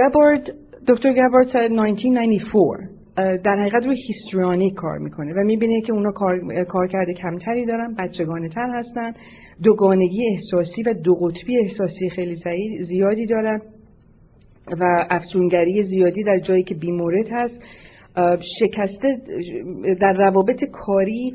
گابارد 0.00 0.42
دکتر 0.88 1.12
گابارد 1.14 1.46
سال 1.52 1.62
1994 1.62 2.78
در 3.16 3.56
حقیقت 3.60 3.86
روی 3.86 3.96
هیستریانی 4.06 4.70
کار 4.70 4.98
می‌کنه 4.98 5.32
و 5.32 5.44
می‌بینه 5.44 5.80
که 5.80 5.92
اونا 5.92 6.12
کار, 6.12 6.64
کار 6.64 6.86
کرده 6.86 7.12
کمتری 7.12 7.66
دارن 7.66 7.94
بچگانه 7.98 8.48
تر 8.48 8.70
هستن 8.74 9.12
دوگانگی 9.62 10.24
احساسی 10.26 10.82
و 10.82 10.94
دو 10.94 11.14
قطبی 11.14 11.58
احساسی 11.58 12.10
خیلی 12.10 12.36
زیادی 12.84 13.26
دارن. 13.26 13.60
و 14.80 15.06
افسونگری 15.10 15.84
زیادی 15.84 16.22
در 16.22 16.38
جایی 16.38 16.62
که 16.62 16.74
بیمورد 16.74 17.26
هست 17.30 17.54
شکسته 18.60 19.16
در 20.00 20.12
روابط 20.12 20.64
کاری 20.64 21.34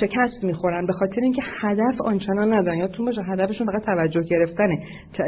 شکست 0.00 0.44
می‌خورن 0.44 0.86
به 0.86 0.92
خاطر 0.92 1.20
اینکه 1.20 1.42
هدف 1.60 2.00
آنچنان 2.00 2.52
ندارن. 2.52 2.78
یادتون 2.78 3.06
باشه 3.06 3.22
هدفشون 3.22 3.66
فقط 3.66 3.84
توجه 3.84 4.20
گرفتنه. 4.30 4.78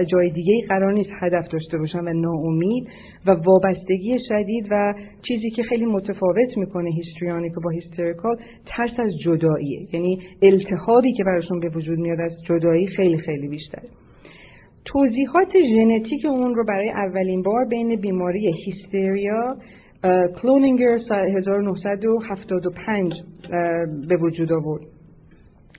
جای 0.06 0.30
دیگه 0.30 0.66
قرار 0.68 0.92
نیست 0.92 1.10
هدف 1.20 1.48
داشته 1.48 1.78
باشن 1.78 1.98
و 1.98 2.12
ناامید 2.12 2.88
و 3.26 3.30
وابستگی 3.30 4.18
شدید 4.28 4.66
و 4.70 4.94
چیزی 5.28 5.50
که 5.50 5.62
خیلی 5.62 5.84
متفاوت 5.84 6.56
می‌کنه 6.56 6.90
هیستریانیک 6.90 7.52
با 7.64 7.70
هیستریکال 7.70 8.36
ترس 8.66 8.98
از 8.98 9.12
جداییه 9.24 9.88
یعنی 9.92 10.18
التهابی 10.42 11.12
که 11.12 11.24
براشون 11.24 11.60
به 11.60 11.68
وجود 11.68 11.98
میاد 11.98 12.20
از 12.20 12.32
جدایی 12.48 12.86
خیلی 12.86 13.18
خیلی 13.18 13.48
بیشتره. 13.48 13.88
توضیحات 14.92 15.52
ژنتیک 15.74 16.24
اون 16.24 16.54
رو 16.54 16.64
برای 16.64 16.90
اولین 16.90 17.42
بار 17.42 17.64
بین 17.64 18.00
بیماری 18.00 18.52
هیستریا 18.64 19.56
کلونینگر 20.42 20.98
1975 21.10 23.12
به 24.08 24.16
وجود 24.16 24.52
آورد. 24.52 24.82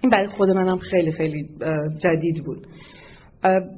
این 0.03 0.09
برای 0.09 0.27
خود 0.27 0.49
منم 0.49 0.77
خیلی 0.77 1.11
خیلی 1.11 1.49
جدید 2.03 2.43
بود. 2.45 2.67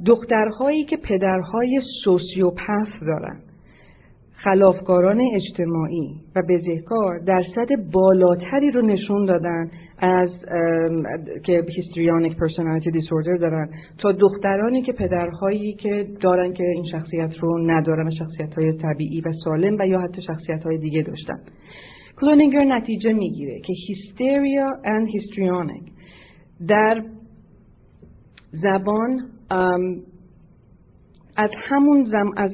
دخترهایی 0.06 0.86
که 0.86 0.98
پدرهای 0.98 1.82
سوسیوپث 2.04 2.88
دارن 3.02 3.40
خلافکاران 4.44 5.22
اجتماعی 5.36 6.16
و 6.36 6.42
بزهکار 6.50 7.20
درصد 7.20 7.68
بالاتری 7.94 8.72
رو 8.72 8.82
نشون 8.82 9.26
دادن 9.26 9.72
از 10.04 10.30
که 11.44 11.66
هیستریانیک 11.76 12.38
پرسونالیتی 12.38 12.92
دیسوردر 12.92 13.36
دارن. 13.36 13.70
تا 13.98 14.12
دخترانی 14.12 14.82
که 14.82 14.94
پدرهایی 14.94 15.74
که 15.74 16.08
دارن 16.22 16.54
که 16.54 16.64
این 16.64 16.86
شخصیت 16.92 17.38
رو 17.40 17.72
ندارن 17.72 18.08
و 18.08 18.12
شخصیت 18.12 18.54
های 18.54 18.74
طبیعی 18.78 19.22
و 19.22 19.34
سالم 19.44 19.78
و 19.80 19.88
یا 19.88 20.00
حتی 20.00 20.22
شخصیت 20.22 20.64
های 20.64 20.78
دیگه 20.78 21.02
داشتن. 21.02 21.40
کلونینگر 22.22 22.64
نتیجه 22.64 23.14
می‌گیره 23.14 23.60
که 23.60 23.74
هیستریا 23.88 24.70
and 24.84 25.14
هیستریانیک 25.14 25.84
در 26.68 27.04
زبان 28.52 29.20
از 31.38 31.50
همون 31.56 32.06
زم 32.06 32.32
از 32.38 32.52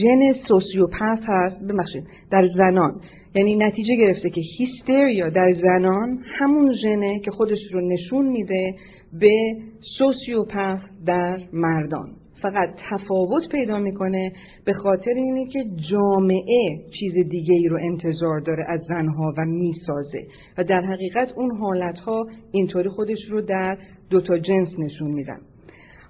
ژن 0.00 0.32
سوسیوپث 0.48 1.18
هست. 1.22 1.62
ببخشید 1.68 2.04
در 2.30 2.48
زنان. 2.56 3.00
یعنی 3.34 3.56
نتیجه 3.56 3.96
گرفته 3.96 4.30
که 4.30 4.40
هیستریا 4.58 5.28
در 5.28 5.52
زنان 5.52 6.18
همون 6.38 6.74
ژنه 6.82 7.20
که 7.20 7.30
خودش 7.30 7.58
رو 7.72 7.80
نشون 7.88 8.26
میده 8.26 8.74
به 9.20 9.56
سوسیوپث 9.98 10.78
در 11.06 11.38
مردان. 11.52 12.08
فقط 12.42 12.68
تفاوت 12.90 13.48
پیدا 13.50 13.78
می‌کنه 13.78 14.32
به 14.64 14.72
خاطر 14.72 15.10
اینه 15.10 15.46
که 15.46 15.64
جامعه 15.90 16.78
چیز 17.00 17.14
دیگه 17.28 17.54
ای 17.54 17.68
رو 17.68 17.78
انتظار 17.82 18.40
داره 18.40 18.64
از 18.68 18.80
زنها 18.88 19.34
و 19.38 19.44
می‌سازه 19.44 20.22
و 20.58 20.64
در 20.64 20.80
حقیقت 20.80 21.32
اون 21.36 21.56
حالتها 21.56 22.26
اینطوری 22.52 22.88
خودش 22.88 23.18
رو 23.30 23.40
در 23.40 23.78
دوتا 24.10 24.38
جنس 24.38 24.68
نشون 24.78 25.10
میدن. 25.10 25.38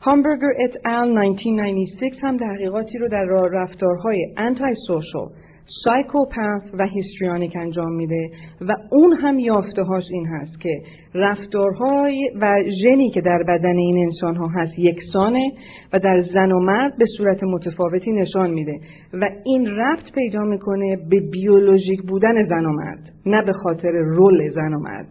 هامبرگر 0.01 0.53
ات 0.65 0.77
ال 0.85 1.19
1996 1.19 2.13
هم 2.23 2.37
تحقیقاتی 2.37 2.99
رو 2.99 3.09
در 3.09 3.25
رفتارهای 3.53 4.27
انتای 4.37 4.75
سوشال 4.87 5.29
سایکوپث 5.85 6.63
و 6.79 6.87
هیستریانیک 6.87 7.57
انجام 7.57 7.93
میده 7.93 8.31
و 8.61 8.73
اون 8.91 9.13
هم 9.13 9.39
یافته 9.39 9.83
هاش 9.83 10.05
این 10.11 10.27
هست 10.27 10.61
که 10.61 10.83
رفتارهای 11.15 12.31
و 12.41 12.57
ژنی 12.83 13.11
که 13.11 13.21
در 13.21 13.43
بدن 13.49 13.77
این 13.77 13.99
انسان 14.05 14.37
ها 14.37 14.47
هست 14.47 14.79
یکسانه 14.79 15.53
و 15.93 15.99
در 15.99 16.23
زن 16.35 16.53
و 16.53 16.61
مرد 16.61 16.99
به 16.99 17.05
صورت 17.17 17.43
متفاوتی 17.43 18.13
نشان 18.13 18.51
میده 18.51 18.81
و 19.13 19.29
این 19.45 19.67
رفت 19.67 20.13
پیدا 20.15 20.41
می‌کنه 20.41 20.97
به 21.11 21.21
بیولوژیک 21.21 22.03
بودن 22.03 22.45
زن 22.45 22.65
و 22.65 22.73
مرد 22.73 23.13
نه 23.27 23.43
به 23.45 23.53
خاطر 23.53 23.91
رول 23.91 24.51
زن 24.51 24.75
و 24.75 24.79
مرد. 24.79 25.09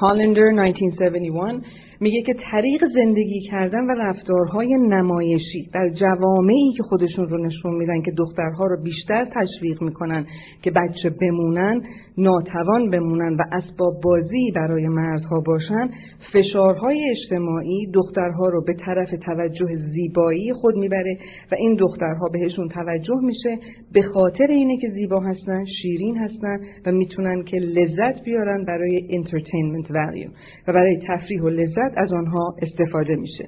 هالندر 0.00 0.40
1971 0.40 1.62
میگه 2.02 2.22
که 2.22 2.34
طریق 2.50 2.84
زندگی 2.94 3.40
کردن 3.40 3.86
و 3.86 3.90
رفتارهای 3.90 4.74
نمایشی 4.74 5.68
در 5.74 5.88
جوامعی 5.88 6.72
که 6.76 6.82
خودشون 6.82 7.28
رو 7.28 7.46
نشون 7.46 7.74
میدن 7.74 8.02
که 8.02 8.10
دخترها 8.18 8.66
رو 8.66 8.82
بیشتر 8.82 9.24
تشویق 9.24 9.82
می‌کنن 9.82 10.26
که 10.62 10.70
بچه 10.70 11.10
بمونن 11.20 11.82
ناتوان 12.18 12.90
بمونن 12.90 13.34
و 13.34 13.42
اسباب 13.52 13.94
بازی 14.02 14.50
برای 14.56 14.88
مردها 14.88 15.40
باشن 15.46 15.90
فشارهای 16.32 17.10
اجتماعی 17.10 17.86
دخترها 17.94 18.48
رو 18.48 18.64
به 18.64 18.74
طرف 18.74 19.10
توجه 19.24 19.76
زیبایی 19.76 20.52
خود 20.52 20.76
می‌بره 20.76 21.18
و 21.52 21.54
این 21.54 21.74
دخترها 21.74 22.28
بهشون 22.32 22.68
توجه 22.68 23.20
میشه 23.22 23.58
به 23.92 24.02
خاطر 24.02 24.46
اینه 24.46 24.76
که 24.76 24.88
زیبا 24.88 25.20
هستن 25.20 25.64
شیرین 25.82 26.16
هستن 26.16 26.58
و 26.86 26.92
می‌تونن 26.92 27.44
که 27.44 27.56
لذت 27.56 28.24
بیارن 28.24 28.64
برای 28.64 29.22
entertainment 29.22 29.88
value 29.88 30.30
و 30.68 30.72
برای 30.72 30.98
تفریح 31.08 31.42
و 31.42 31.48
لذت 31.48 31.89
از 31.96 32.12
آنها 32.12 32.54
استفاده 32.62 33.16
میشه. 33.16 33.46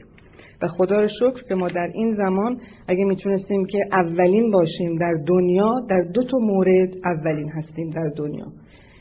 و 0.62 0.68
خدا 0.68 1.01
رو 1.01 1.09
شکر 1.09 1.43
که 1.49 1.55
ما 1.55 1.68
در 1.68 1.90
این 1.95 2.14
زمان 2.14 2.61
اگه 2.88 3.05
می‌تونستیم 3.05 3.64
که 3.64 3.78
اولین 3.93 4.51
باشیم 4.51 4.99
در 4.99 5.14
دنیا 5.26 5.80
در 5.90 6.03
دو 6.14 6.24
تا 6.24 6.38
مورد 6.38 6.95
اولین 7.05 7.49
هستیم 7.49 7.90
در 7.90 8.09
دنیا. 8.16 8.47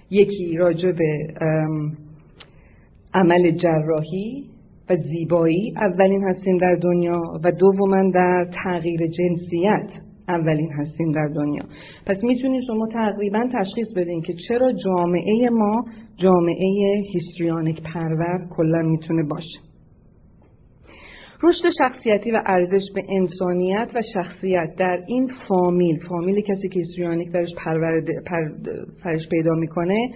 یکی 0.10 0.58
راجع 0.58 0.92
به 0.92 1.18
عمل 3.14 3.52
جراحی 3.52 4.46
و 4.90 4.96
زیبایی 4.96 5.74
اولین 5.78 6.24
هستیم 6.24 6.58
در 6.58 6.76
دنیا 6.76 7.22
و 7.44 7.52
دوما 7.52 8.12
در 8.14 8.48
تغییر 8.64 9.08
جنسیت 9.08 9.90
اولین 10.28 10.72
هستیم 10.72 11.12
در 11.12 11.28
دنیا. 11.28 11.64
پس 12.06 12.24
می‌تونید 12.24 12.64
شما 12.68 12.88
تقریبا 12.88 13.50
تشخیص 13.54 13.94
بدین 13.96 14.22
که 14.22 14.34
چرا 14.48 14.72
جامعه 14.72 15.50
ما 15.50 15.86
جامعه 16.22 17.04
هیستریانیک 17.14 17.82
پرور 17.82 18.48
کلا 18.58 18.82
می‌تونه 18.82 19.24
باشه. 19.30 19.60
رشد 21.44 21.64
شخصیتی 21.78 22.32
و 22.32 22.42
ارزش 22.46 22.82
به 22.96 23.04
انسانیت 23.10 23.90
و 23.96 24.02
شخصیت 24.14 24.76
در 24.78 25.04
این 25.08 25.32
فامیل 25.48 26.00
فامیل 26.10 26.42
کسی 26.42 26.70
که 26.70 26.80
هیستریانیک 26.80 27.32
درش 27.32 27.50
پرش 29.04 29.30
پیدا 29.30 29.54
می‌کنه 29.56 30.10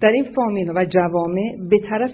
در 0.00 0.12
این 0.12 0.24
فامیل 0.36 0.70
و 0.70 0.84
جوامع 0.84 1.56
به 1.70 1.78
طرف 1.90 2.10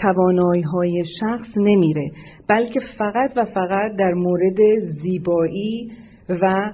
توانایی 0.00 0.62
های 0.62 1.04
شخص 1.20 1.48
نمیره 1.56 2.10
بلکه 2.48 2.80
فقط 2.98 3.32
و 3.36 3.44
فقط 3.44 3.96
در 3.98 4.12
مورد 4.14 4.78
زیبایی 5.02 5.92
و 6.28 6.72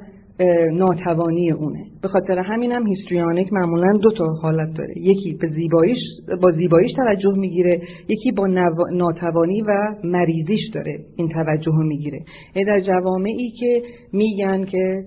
ناتوانی 0.73 1.51
اونه. 1.51 1.85
به 2.03 2.09
خاطر 2.09 2.39
همین 2.39 2.73
هم 2.73 2.87
هیستریانیک 2.87 3.53
معمولا 3.53 3.93
دو 3.93 4.11
تا 4.11 4.27
حالت 4.27 4.75
داره. 4.77 4.95
یکی 4.97 5.39
به 5.41 5.49
زیباییش 5.49 5.99
با 6.43 6.53
زیباییش 6.53 6.93
توجه 6.93 7.33
می‌گیره 7.37 7.81
یکی 8.09 8.33
با 8.33 8.47
ناتوانی 8.93 9.63
و 9.63 9.95
مریضیش 10.05 10.61
داره 10.75 10.99
این 11.17 11.29
توجه 11.29 11.77
می‌گیره. 11.77 12.21
یعنی 12.55 12.69
در 12.69 12.81
جوامعی 12.81 13.51
که 13.61 13.83
میگن 14.13 14.65
که 14.65 15.05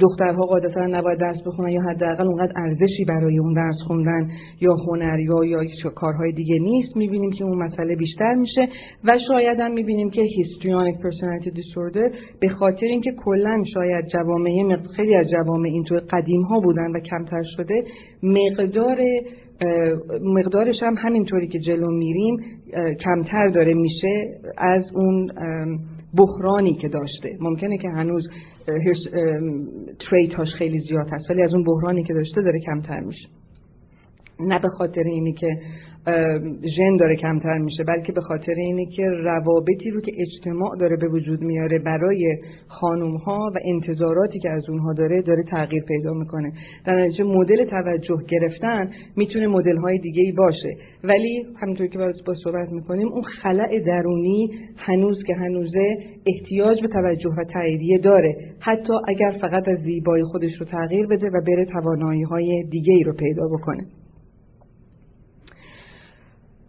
دخترها 0.00 0.46
قاعدتا 0.46 0.86
نباید 0.86 1.18
درس 1.18 1.36
بخونن 1.46 1.68
یا 1.68 1.82
حداقل 1.82 2.26
اونقدر 2.26 2.52
ارزشی 2.56 3.04
برای 3.08 3.38
اون 3.38 3.54
درس 3.54 3.76
خوندن 3.86 4.30
یا 4.60 4.74
هنر 4.74 5.18
یا 5.20 5.44
یا 5.44 5.90
کارهای 5.94 6.32
دیگه 6.32 6.58
نیست. 6.58 6.96
می‌بینیم 6.96 7.30
که 7.30 7.44
اون 7.44 7.58
مسئله 7.58 7.96
بیشتر 7.96 8.34
میشه 8.34 8.68
و 9.04 9.18
شاید 9.28 9.60
هم 9.60 9.72
می‌بینیم 9.72 10.10
که 10.10 10.22
هیستریانیک 10.22 10.96
پرسونالیتی 11.02 11.50
دیسوردر 11.50 12.10
به 12.40 12.48
خاطر 12.48 12.86
اینکه 12.86 13.12
کلا 13.24 13.62
شاید 13.74 14.06
جوامع 14.06 14.76
خیلی 14.96 15.14
از 15.14 15.30
جوامع 15.30 15.68
اینطور 15.68 15.98
قدیم 15.98 16.42
ها 16.42 16.60
بودن 16.60 16.90
و 16.90 17.00
کمتر 17.00 17.42
شده 17.56 17.84
مقدار 18.22 18.98
مقدارش 20.24 20.82
هم 20.82 20.94
همینطوری 20.98 21.48
که 21.48 21.58
جلو 21.58 21.90
میریم 21.90 22.36
کمتر 23.04 23.46
داره 23.46 23.74
میشه 23.74 24.24
از 24.58 24.84
اون 24.94 25.30
بحرانی 26.18 26.74
که 26.74 26.88
داشته. 26.88 27.36
ممکنه 27.40 27.78
که 27.78 27.88
هنوز 27.88 28.28
تریت 30.10 30.34
هاش 30.34 30.48
خیلی 30.58 30.80
زیاد 30.80 31.08
هست 31.12 31.30
ولی 31.30 31.42
از 31.42 31.54
اون 31.54 31.64
بحرانی 31.64 32.02
که 32.04 32.14
داشته 32.14 32.42
داره 32.42 32.60
کمتر 32.60 33.00
میشه. 33.00 33.28
نه 34.40 34.58
به 34.58 34.68
خاطر 34.68 35.02
اینی 35.02 35.32
که 35.32 35.58
ژن 36.76 36.96
داره 37.00 37.16
کمتر 37.16 37.58
میشه 37.58 37.84
بلکه 37.84 38.12
به 38.12 38.20
خاطر 38.20 38.54
اینه 38.56 38.86
که 38.86 39.02
روابطی 39.02 39.90
رو 39.90 40.00
که 40.00 40.12
اجتماع 40.18 40.76
داره 40.80 40.96
به 40.96 41.08
وجود 41.08 41.42
میاره 41.42 41.78
برای 41.78 42.36
خانوم 42.66 43.16
ها 43.16 43.50
و 43.54 43.58
انتظاراتی 43.64 44.38
که 44.38 44.50
از 44.50 44.68
اونها 44.68 44.92
داره 44.92 45.22
داره 45.22 45.42
تغییر 45.42 45.82
پیدا 45.82 46.12
می‌کنه. 46.12 46.52
در 46.86 46.96
نتیجه 46.96 47.24
مدل 47.24 47.64
توجه 47.64 48.18
گرفتن 48.28 48.90
می‌تونه 49.16 49.46
مدل 49.46 49.76
های 49.76 49.98
دیگه 49.98 50.22
ای 50.22 50.32
باشه. 50.32 50.74
ولی 51.04 51.46
همونطور 51.62 51.86
که 51.86 51.98
با 51.98 52.34
صحبت 52.44 52.68
می‌کنیم 52.72 53.08
اون 53.08 53.22
خلع 53.22 53.80
درونی 53.86 54.50
هنوز 54.76 55.24
که 55.26 55.34
هنوزه 55.34 55.96
احتیاج 56.26 56.82
به 56.82 56.88
توجه 56.88 57.30
و 57.30 57.44
تاییدیه 57.52 57.98
داره. 57.98 58.36
حتی 58.60 58.92
اگر 59.08 59.38
فقط 59.40 59.68
از 59.68 59.78
زیبایی 59.78 60.24
خودش 60.24 60.60
رو 60.60 60.66
تغییر 60.66 61.06
بده 61.06 61.26
و 61.26 61.40
بره 61.46 61.64
توانایی 61.64 62.22
های 62.22 62.64
دیگه 62.70 62.94
ای 62.94 63.02
رو 63.02 63.12
پیدا 63.12 63.42
بکنه. 63.48 63.86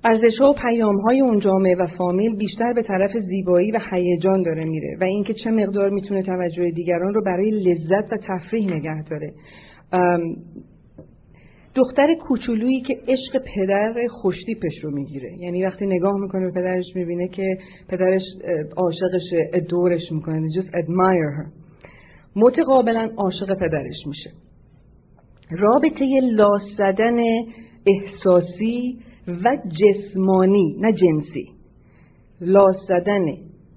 ارزش 0.07 0.41
و 0.41 0.53
پیام 0.53 0.97
های 0.97 1.21
اون 1.21 1.39
جامعه 1.39 1.75
و 1.75 1.87
فامیل 1.87 2.35
بیشتر 2.35 2.73
به 2.73 2.83
طرف 2.83 3.11
زیبایی 3.17 3.71
و 3.71 3.79
هیجان 3.91 4.41
داره 4.41 4.65
میره 4.65 4.97
و 5.01 5.03
اینکه 5.03 5.33
چه 5.33 5.51
مقدار 5.51 5.89
می‌تونه 5.89 6.23
توجه 6.23 6.71
دیگران 6.71 7.13
رو 7.13 7.21
برای 7.25 7.51
لذت 7.51 8.13
و 8.13 8.17
تفریح 8.27 8.75
نگه 8.75 9.03
داره. 9.03 9.33
دختر 11.75 12.15
کوچولویی 12.15 12.81
که 12.81 12.97
عشق 13.07 13.43
پدر 13.55 14.07
خوشتیپش 14.09 14.83
رو 14.83 14.91
می‌گیره. 14.91 15.29
یعنی 15.39 15.63
وقتی 15.63 15.85
نگاه 15.85 16.13
می‌کنه 16.21 16.45
به 16.45 16.51
پدرش 16.51 16.85
می‌بینه 16.95 17.27
که 17.27 17.57
پدرش 17.89 18.21
عاشقش 18.77 19.49
ادورش 19.53 20.11
می‌کنه. 20.11 20.47
Just 20.49 20.67
admire 20.67 21.31
her. 21.37 21.47
متقابلا 22.35 23.09
عاشق 23.17 23.53
پدرش 23.53 24.07
میشه. 24.07 24.29
رابطه 25.51 26.05
لاس 26.31 26.61
زدن 26.77 27.17
احساسی 27.87 28.97
و 29.27 29.57
جسمانی 29.81 30.75
نه 30.79 30.93
جنسی. 30.93 31.45
لاس 32.41 32.75
زدن 32.87 33.25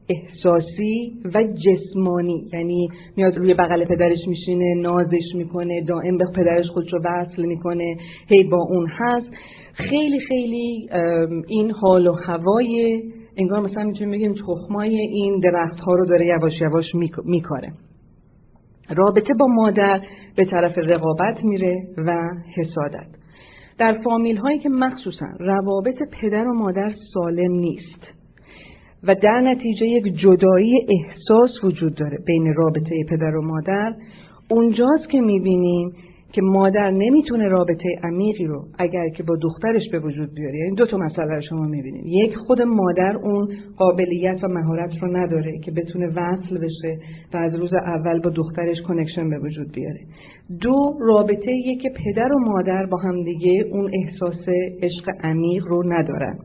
احساسی 0.09 1.13
و 1.35 1.43
جسمانی. 1.43 2.49
یعنی 2.53 2.89
میاد 3.17 3.37
روی 3.37 3.55
بغل 3.55 3.85
پدرش 3.85 4.19
میشینه 4.29 4.75
نازش 4.83 5.35
می‌کنه 5.35 5.85
دائم 5.85 6.17
به 6.17 6.25
پدرش 6.37 6.67
خودش 6.67 6.93
رو 6.93 7.01
وصل 7.05 7.45
می‌کنه. 7.45 7.97
هی 8.29 8.45
با 8.45 8.67
اون 8.71 8.87
هست. 8.99 9.31
خیلی 9.73 10.21
خیلی 10.21 10.89
این 11.49 11.71
حال 11.71 12.07
و 12.07 12.13
هوای 12.13 13.03
انگار 13.37 13.61
مثلا 13.61 13.85
می‌تونیم 13.85 14.11
بگیم 14.11 14.35
تخمای 14.35 14.97
این 14.97 15.41
درخت 15.41 15.81
ها 15.81 15.95
رو 15.95 16.07
داره 16.07 16.27
یواش 16.27 16.61
یواش 16.61 16.87
میکاره. 17.25 17.73
رابطه 18.97 19.35
با 19.35 19.47
مادر 19.47 20.01
به 20.37 20.45
طرف 20.45 20.79
رقابت 20.79 21.45
میره 21.45 21.77
و 21.99 22.31
حسادت. 22.57 23.20
در 23.81 23.99
فامیل 24.05 24.37
هایی 24.37 24.59
که 24.59 24.69
مخصوصا 24.69 25.27
روابط 25.39 25.97
پدر 26.21 26.49
و 26.49 26.55
مادر 26.55 26.93
سالم 27.15 27.53
نیست 27.53 28.21
و 29.03 29.15
در 29.15 29.41
نتیجه 29.41 29.87
یک 29.87 30.05
جدایی 30.05 30.87
احساس 30.89 31.65
وجود 31.65 31.95
داره 31.95 32.19
بین 32.27 32.55
رابطه 32.55 33.05
پدر 33.11 33.37
و 33.37 33.43
مادر 33.43 33.95
اونجاست 34.51 35.09
که 35.11 35.21
می‌بینیم 35.21 35.93
که 36.33 36.43
مادر 36.43 36.91
نمی‌تونه 36.91 37.49
رابطه 37.49 37.89
عمیقی 38.03 38.45
رو 38.45 38.65
اگر 38.79 39.09
که 39.09 39.23
با 39.23 39.37
دخترش 39.43 39.83
به 39.93 39.99
وجود 39.99 40.35
بیاره. 40.35 40.59
یعنی 40.59 40.75
دو 40.75 40.87
تا 40.87 40.97
مسئله 40.97 41.35
رو 41.35 41.41
شما 41.41 41.65
می‌بینیم 41.65 42.03
یک 42.07 42.37
خود 42.37 42.63
مادر 42.63 43.17
اون 43.17 43.49
قابلیت 43.77 44.45
و 44.45 44.49
مهارت 44.49 44.91
رو 45.03 45.17
نداره 45.17 45.59
که 45.59 45.71
بتونه 45.71 46.07
وصل 46.07 46.59
بشه 46.59 46.99
و 47.35 47.37
از 47.37 47.55
روز 47.55 47.75
اول 47.75 48.21
با 48.21 48.31
دخترش 48.31 48.77
کنکشن 48.89 49.31
به 49.31 49.39
وجود 49.39 49.73
بیاره. 49.73 50.01
دو 50.61 50.75
رابطه 51.01 51.53
که 51.83 51.91
پدر 52.05 52.33
و 52.33 52.39
مادر 52.39 52.87
با 52.87 52.97
همدیگه 52.97 53.65
اون 53.73 53.91
احساس 53.95 54.49
عشق 54.83 55.11
عمیق 55.23 55.65
رو 55.67 55.93
ندارن. 55.93 56.39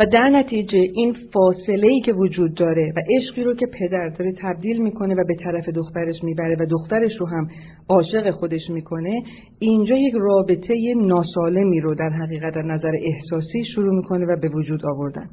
و 0.00 0.06
در 0.06 0.28
نتیجه 0.28 0.78
این 0.78 1.16
فاصله 1.32 1.88
ای 1.88 2.00
که 2.00 2.12
وجود 2.12 2.54
داره 2.54 2.92
و 2.96 3.00
عشقی 3.16 3.44
رو 3.44 3.54
که 3.54 3.66
پدر 3.66 4.08
داره 4.08 4.32
تبدیل 4.42 4.82
می‌کنه 4.82 5.14
و 5.14 5.24
به 5.28 5.34
طرف 5.44 5.68
دخترش 5.68 6.24
می‌بره 6.24 6.56
و 6.60 6.66
دخترش 6.66 7.12
رو 7.20 7.26
هم 7.26 7.48
عاشق 7.88 8.30
خودش 8.30 8.70
می‌کنه 8.70 9.22
اینجا 9.58 9.96
یک 9.96 10.14
رابطه 10.16 10.94
ناسالمی 10.96 11.80
رو 11.80 11.94
در 11.94 12.10
حقیقت 12.10 12.54
در 12.54 12.62
نظر 12.62 12.92
احساسی 13.02 13.64
شروع 13.74 13.94
می‌کنه 13.94 14.26
و 14.26 14.36
به 14.36 14.48
وجود 14.48 14.86
آوردن. 14.86 15.30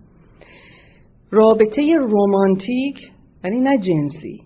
رابطه 1.31 1.95
رومانتیک 1.95 2.95
یعنی 3.43 3.59
نه 3.59 3.77
جنسی 3.77 4.41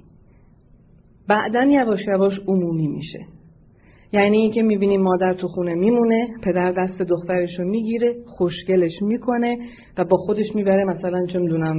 بعدا 1.27 1.63
یواش 1.63 1.99
یواش 2.07 2.33
عمومی 2.47 2.87
میشه. 2.87 3.19
یعنی 4.13 4.37
اینکه 4.37 4.61
می‌بینیم 4.61 5.01
مادر 5.01 5.33
تو 5.33 5.47
خونه 5.47 5.73
میمونه 5.73 6.27
پدر 6.43 6.71
دست 6.71 7.01
دخترش 7.01 7.59
رو 7.59 7.65
می‌گیره 7.65 8.15
خوشگلش 8.25 9.01
می‌کنه 9.01 9.57
و 9.97 10.03
با 10.03 10.17
خودش 10.17 10.55
می‌بره 10.55 10.83
مثلا 10.85 11.25
چه 11.25 11.39
می‌دونم 11.39 11.77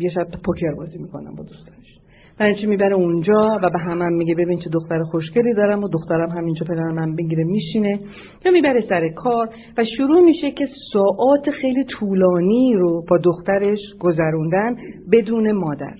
یه 0.00 0.10
شب 0.10 0.26
پوکر 0.44 0.74
بازی 0.76 0.98
می‌کنم 0.98 1.34
با 1.34 1.44
دوستانش. 1.44 1.98
در 2.38 2.54
چی 2.54 2.66
می‌بره 2.66 2.94
اونجا 2.94 3.58
و 3.62 3.70
به 3.70 3.78
همم 3.78 4.02
هم 4.02 4.12
میگه 4.12 4.34
ببین 4.34 4.58
چه 4.58 4.70
دختر 4.72 5.02
خوشگلی 5.02 5.54
دارم 5.54 5.84
و 5.84 5.88
دخترم 5.88 6.30
همینجا 6.30 6.66
پدرم 6.66 6.98
هم 6.98 7.16
بگیره 7.16 7.44
میشینه. 7.44 8.00
یا 8.44 8.52
می‌بره 8.52 8.84
سر 8.88 9.08
کار 9.08 9.48
و 9.78 9.84
شروع 9.96 10.20
میشه 10.20 10.50
که 10.50 10.68
ساعات 10.92 11.50
خیلی 11.50 11.84
طولانی 11.84 12.74
رو 12.74 13.04
با 13.10 13.18
دخترش 13.18 13.78
گذروندن 14.00 14.76
بدون 15.12 15.52
مادر. 15.52 15.94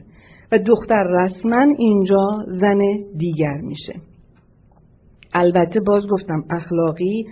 و 0.53 0.59
دختر 0.59 1.03
رسما 1.03 1.67
اینجا 1.79 2.27
زن 2.61 2.81
دیگر 3.19 3.57
میشه. 3.63 4.12
البته 5.35 5.81
باز 5.81 6.03
گفتم 6.07 6.45
اخلاقی 6.51 7.27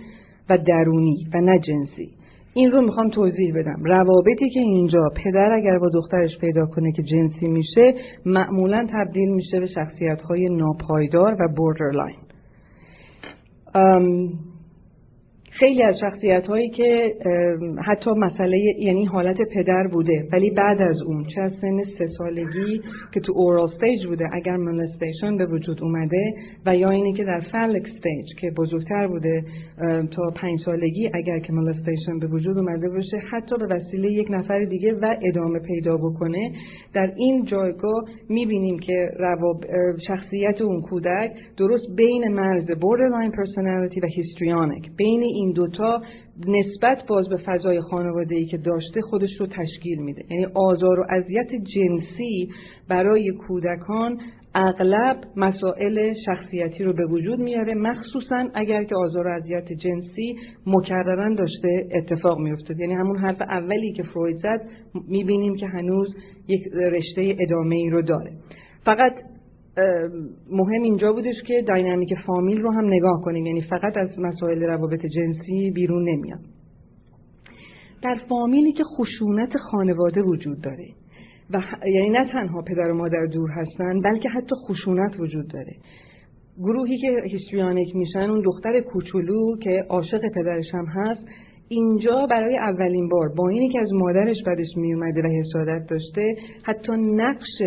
و 0.49 0.57
درونی 0.57 1.27
و 1.33 1.41
نه 1.41 1.59
جنسی. 1.59 2.09
این 2.53 2.71
رو 2.71 2.81
می‌خوام 2.81 3.09
توضیح 3.09 3.53
بدم. 3.55 3.83
روابطی 3.83 4.49
که 4.53 4.59
اینجا 4.59 5.09
پدر 5.23 5.51
اگر 5.51 5.79
با 5.79 5.89
دخترش 5.93 6.37
پیدا 6.37 6.65
کنه 6.65 6.91
که 6.91 7.03
جنسی 7.03 7.47
میشه 7.47 7.93
معمولا 8.25 8.87
تبدیل 8.93 9.29
میشه 9.29 9.59
به 9.59 9.67
شخصیت 9.67 10.21
های 10.21 10.49
ناپایدار 10.49 11.33
و 11.33 11.47
بوردرلاین 11.57 12.17
خیلی 15.59 15.83
از 15.83 15.95
شخصیت 16.01 16.47
هایی 16.47 16.69
که 16.69 17.15
حتی 17.85 18.11
مسئله 18.11 18.57
یعنی 18.79 19.05
حالت 19.05 19.37
پدر 19.53 19.87
بوده 19.91 20.27
ولی 20.31 20.49
بعد 20.49 20.81
از 20.81 21.01
اون 21.01 21.25
چه 21.35 21.41
از 21.41 21.51
سن 21.61 21.83
سه 21.97 22.07
سالگی 22.17 22.81
که 23.13 23.19
تو 23.19 23.33
oral 23.35 23.63
stage 23.63 24.05
بوده 24.07 24.29
اگر 24.33 24.57
molestation 24.57 25.37
به 25.37 25.45
وجود 25.45 25.83
اومده 25.83 26.33
و 26.65 26.75
یا 26.75 26.89
اینی 26.89 27.13
که 27.13 27.23
در 27.23 27.39
phallic 27.39 27.81
stage 27.81 28.25
که 28.39 28.51
بزرگتر 28.57 29.07
بوده 29.07 29.43
تا 30.15 30.31
پنج 30.35 30.59
سالگی 30.65 31.09
اگر 31.13 31.39
که 31.39 31.53
molestation 31.53 32.19
به 32.19 32.27
وجود 32.27 32.57
اومده 32.57 32.89
باشه 32.89 33.17
حتی 33.31 33.55
به 33.57 33.65
وسیله 33.75 34.11
یک 34.11 34.27
نفر 34.29 34.65
دیگه 34.65 34.93
و 34.93 35.15
ادامه 35.21 35.59
پیدا 35.59 35.97
بکنه 35.97 36.51
در 36.93 37.13
این 37.15 37.45
جایگاه 37.45 38.03
می‌بینیم 38.29 38.79
که 38.79 39.09
شخصیت 40.07 40.61
اون 40.61 40.81
کودک 40.81 41.31
درست 41.57 41.95
بین 41.95 42.27
مرز 42.27 42.65
borderline 42.71 43.31
personality 43.31 43.97
و 44.03 44.07
histrionic 44.07 44.89
بین 44.97 45.21
این 45.21 45.40
دوتا 45.49 46.01
نسبت 46.47 47.07
باز 47.07 47.29
به 47.29 47.37
فضای 47.37 47.81
خانواده 47.81 48.35
ای 48.35 48.45
که 48.45 48.57
داشته 48.57 49.01
خودش 49.01 49.39
رو 49.39 49.47
تشکیل 49.47 49.99
میده. 49.99 50.23
یعنی 50.29 50.45
آزار 50.53 50.99
و 50.99 51.05
اذیت 51.09 51.49
جنسی 51.75 52.49
برای 52.89 53.31
کودکان 53.31 54.17
اغلب 54.55 55.17
مسائل 55.35 56.13
شخصیتی 56.25 56.83
رو 56.83 56.93
به 56.93 57.05
وجود 57.05 57.39
میاره 57.39 57.73
مخصوصا 57.73 58.47
اگر 58.53 58.83
که 58.83 58.95
آزار 58.95 59.27
و 59.27 59.31
اذیت 59.31 59.73
جنسی 59.73 60.35
مکررن 60.65 61.35
داشته 61.35 61.87
اتفاق 61.95 62.39
میافتاد. 62.39 62.79
یعنی 62.79 62.93
همون 62.93 63.17
حرف 63.17 63.41
اولی 63.41 63.93
که 63.93 64.03
فروید 64.03 64.37
زد 64.37 64.61
می‌بینیم 65.07 65.55
که 65.55 65.67
هنوز 65.67 66.15
یک 66.47 66.61
رشته 66.73 67.35
ادامه 67.39 67.75
ای 67.75 67.89
رو 67.89 68.01
داره. 68.01 68.31
فقط 68.85 69.13
مهم 70.51 70.81
اینجا 70.81 71.13
بودش 71.13 71.35
که 71.47 71.63
داینامیک 71.67 72.13
فامیل 72.25 72.61
رو 72.61 72.71
هم 72.71 72.85
نگاه 72.85 73.21
کنیم. 73.21 73.45
یعنی 73.45 73.61
فقط 73.61 73.97
از 73.97 74.19
مسائل 74.19 74.63
روابط 74.63 75.05
جنسی 75.05 75.71
بیرون 75.71 76.09
نمیاد. 76.09 76.39
در 78.03 78.17
فامیلی 78.29 78.71
که 78.71 78.83
خشونت 78.83 79.57
خانواده 79.57 80.21
وجود 80.21 80.61
داره 80.61 80.87
و 81.53 81.61
یعنی 81.87 82.09
نه 82.09 82.31
تنها 82.31 82.61
پدر 82.61 82.91
و 82.91 82.93
مادر 82.93 83.25
دور 83.25 83.49
هستن 83.51 84.01
بلکه 84.01 84.29
حتی 84.29 84.55
خشونت 84.67 85.19
وجود 85.19 85.47
داره. 85.47 85.75
گروهی 86.57 86.97
که 86.97 87.21
هیستریانیک 87.31 87.95
میشن 87.95 88.29
اون 88.29 88.41
دختر 88.41 88.81
کوچولو 88.81 89.57
که 89.57 89.85
عاشق 89.89 90.21
پدرش 90.35 90.65
هم 90.73 90.85
هست 90.85 91.25
اینجا 91.67 92.27
برای 92.29 92.57
اولین 92.57 93.09
بار 93.09 93.29
با 93.37 93.49
اینی 93.49 93.69
که 93.69 93.79
از 93.79 93.93
مادرش 93.93 94.37
بدش 94.47 94.67
میومده 94.75 95.21
و 95.21 95.27
حسادت 95.27 95.89
داشته 95.89 96.35
حتی 96.63 96.91
نقش 96.97 97.61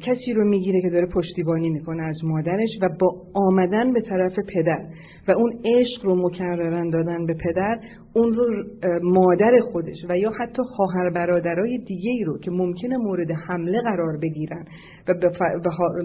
کسی 0.00 0.32
رو 0.32 0.44
می‌گیره 0.44 0.80
که 0.80 0.90
داره 0.90 1.06
پشتیبانی 1.06 1.70
می‌کنه 1.70 2.02
از 2.02 2.24
مادرش 2.24 2.68
و 2.82 2.88
با 3.00 3.08
آمدن 3.34 3.92
به 3.92 4.00
طرف 4.00 4.32
پدر 4.54 4.84
و 5.28 5.32
اون 5.32 5.52
عشق 5.64 6.04
رو 6.04 6.26
مکررن 6.26 6.90
دادن 6.90 7.26
به 7.26 7.34
پدر 7.34 7.80
اون 8.14 8.32
رو 8.32 8.64
مادر 9.02 9.60
خودش 9.72 9.96
و 10.08 10.18
یا 10.18 10.30
حتی 10.30 10.62
خواهر 10.76 11.10
برادرای 11.10 11.78
دیگه 11.78 12.24
رو 12.26 12.38
که 12.38 12.50
ممکنه 12.50 12.96
مورد 12.96 13.30
حمله 13.30 13.80
قرار 13.80 14.18
بگیرن 14.22 14.64
و 15.08 15.14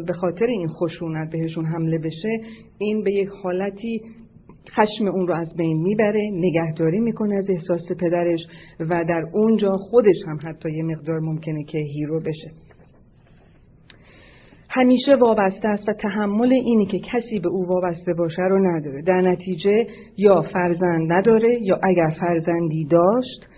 به 0.08 0.14
خاطر 0.14 0.46
این 0.46 0.68
خشونت 0.68 1.32
بهشون 1.32 1.66
حمله 1.66 1.98
بشه 1.98 2.40
این 2.78 3.04
به 3.04 3.12
یک 3.12 3.30
حالتی 3.44 4.02
خشم 4.70 5.08
اون 5.08 5.28
رو 5.28 5.34
از 5.34 5.54
بین 5.58 5.82
می‌بره 5.82 6.30
نگهداری 6.34 7.00
می‌کنه 7.00 7.36
از 7.36 7.50
احساس 7.50 7.92
پدرش 8.00 8.40
و 8.80 9.04
در 9.10 9.24
اونجا 9.34 9.72
خودش 9.78 10.16
هم 10.28 10.38
حتی 10.44 10.72
یه 10.72 10.84
مقدار 10.84 11.20
ممکنه 11.20 11.64
که 11.64 11.78
هیرو 11.78 12.20
بشه. 12.20 12.52
همیشه 14.76 15.16
وابسته 15.16 15.68
است 15.68 15.90
و 15.90 15.94
تحمل 15.94 16.54
اینی 16.54 16.86
که 16.86 17.00
کسی 17.00 17.40
به 17.40 17.50
او 17.50 17.68
وابسته 17.68 18.14
باشه 18.14 18.42
رو 18.42 18.60
نداره. 18.60 19.02
در 19.02 19.22
نتیجه 19.22 19.88
یا 20.18 20.42
فرزند 20.42 21.14
نداره 21.14 21.60
یا 21.62 21.80
اگر 21.84 22.16
فرزندی 22.20 22.86
داشت 22.86 23.53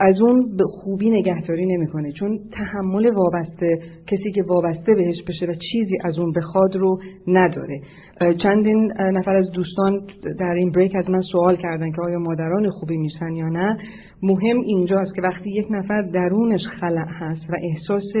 از 0.00 0.20
اون 0.20 0.56
به 0.56 0.64
خوبی 0.64 1.10
نگهداری 1.10 1.66
نمی‌کنه. 1.66 2.12
چون 2.12 2.38
تحمل 2.52 3.10
وابسته 3.14 3.78
کسی 4.06 4.32
که 4.32 4.42
وابسته 4.42 4.94
بهش 4.94 5.22
بشه 5.28 5.46
و 5.46 5.54
چیزی 5.72 5.98
از 6.04 6.18
اون 6.18 6.32
بخواد 6.32 6.76
رو 6.76 6.98
نداره. 7.26 7.80
چندین 8.42 8.92
نفر 8.98 9.36
از 9.36 9.50
دوستان 9.54 10.00
در 10.38 10.54
این 10.54 10.70
بریک 10.70 10.96
از 10.96 11.10
من 11.10 11.20
سوال 11.20 11.56
کردن 11.56 11.92
که 11.92 12.02
آیا 12.02 12.18
مادران 12.18 12.70
خوبی 12.70 12.96
میشن 12.96 13.32
یا 13.32 13.48
نه. 13.48 13.76
مهم 14.22 14.60
اینجاست 14.60 15.14
که 15.14 15.22
وقتی 15.22 15.50
یک 15.50 15.66
نفر 15.70 16.02
درونش 16.02 16.62
خلع 16.80 17.06
هست 17.08 17.50
و 17.50 17.54
احساس 17.62 18.12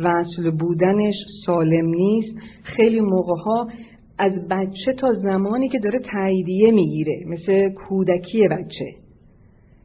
وصل 0.00 0.50
بودنش 0.50 1.14
سالم 1.46 1.86
نیست 1.86 2.38
خیلی 2.62 3.00
موقع 3.00 3.34
ها 3.44 3.68
از 4.18 4.32
بچه 4.50 4.92
تا 4.98 5.12
زمانی 5.12 5.68
که 5.68 5.78
داره 5.78 5.98
تاییدیه 6.12 6.70
می‌گیره 6.70 7.24
مثل 7.26 7.68
کودکی 7.68 8.48
بچه. 8.48 9.03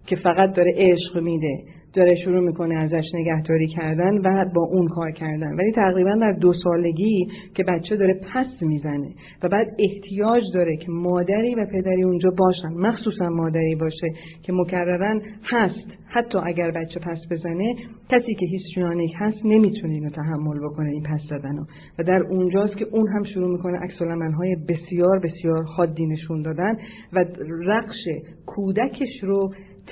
که 0.06 0.16
فقط 0.16 0.56
داره 0.56 0.74
عشق 0.78 1.18
میده 1.18 1.64
داره 1.94 2.16
شروع 2.16 2.40
می‌کنه 2.40 2.76
ازش 2.76 3.04
نگهداری 3.14 3.68
کردن 3.68 4.18
و 4.18 4.46
با 4.56 4.62
اون 4.62 4.88
کار 4.88 5.12
کردن. 5.12 5.56
ولی 5.56 5.72
تقریبا 5.72 6.16
در 6.22 6.32
دو 6.32 6.54
سالگی 6.64 7.28
که 7.56 7.64
بچه 7.64 7.96
داره 7.96 8.14
پس 8.34 8.62
می‌زنه 8.62 9.10
و 9.44 9.50
بعد 9.50 9.68
احتیاج 9.80 10.44
داره 10.54 10.78
که 10.78 10.92
مادری 10.92 11.56
و 11.56 11.66
پدری 11.66 12.04
اونجا 12.04 12.30
باشن 12.38 12.74
مخصوصا 12.78 13.30
مادری 13.30 13.76
باشه 13.76 14.08
که 14.44 14.54
مکررن 14.54 15.22
هست. 15.44 16.00
حتی 16.12 16.38
اگر 16.38 16.72
بچه 16.72 17.00
پس 17.00 17.18
بزنه 17.32 17.76
کسی 18.10 18.36
که 18.36 18.46
هیستریانیک 18.46 19.12
هست 19.18 19.46
نمی‌تونه 19.46 19.94
اینو 19.94 20.10
تحمل 20.10 20.60
بکنه 20.64 20.90
این 20.90 21.04
پس 21.04 21.22
زدنو. 21.30 21.64
و 22.00 22.04
در 22.04 22.22
اونجاست 22.30 22.78
که 22.78 22.86
اون 22.92 23.08
هم 23.08 23.24
شروع 23.24 23.52
می‌کنه 23.52 23.78
عکس 23.78 24.02
های 24.38 24.56
بسیار 24.70 25.20
بسیار 25.20 25.64
حادی 25.64 26.06
نشون 26.06 26.42
دادن 26.42 26.76
و 27.14 27.26
رقش 27.66 28.08
کودکش 28.46 29.24
رو 29.24 29.52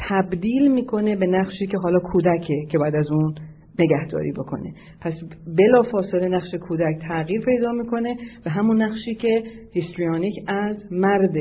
تبدیل 0.10 0.72
می‌کنه 0.72 1.16
به 1.16 1.28
نقشی 1.28 1.68
که 1.68 1.78
حالا 1.78 2.00
کودکه 2.00 2.66
که 2.70 2.78
بعد 2.78 2.96
از 2.96 3.12
اون 3.12 3.36
نگهداری 3.80 4.32
بکنه. 4.32 4.74
پس 5.02 5.14
بلا 5.58 5.84
فاصله 5.84 6.28
نقش 6.28 6.56
کودک 6.68 7.00
تغییر 7.08 7.42
پیدا 7.46 7.72
می‌کنه 7.72 8.16
و 8.46 8.50
همون 8.50 8.82
نقشی 8.82 9.16
که 9.16 9.44
هیستریانیک 9.74 10.36
از 10.48 10.78
مرد 10.92 11.36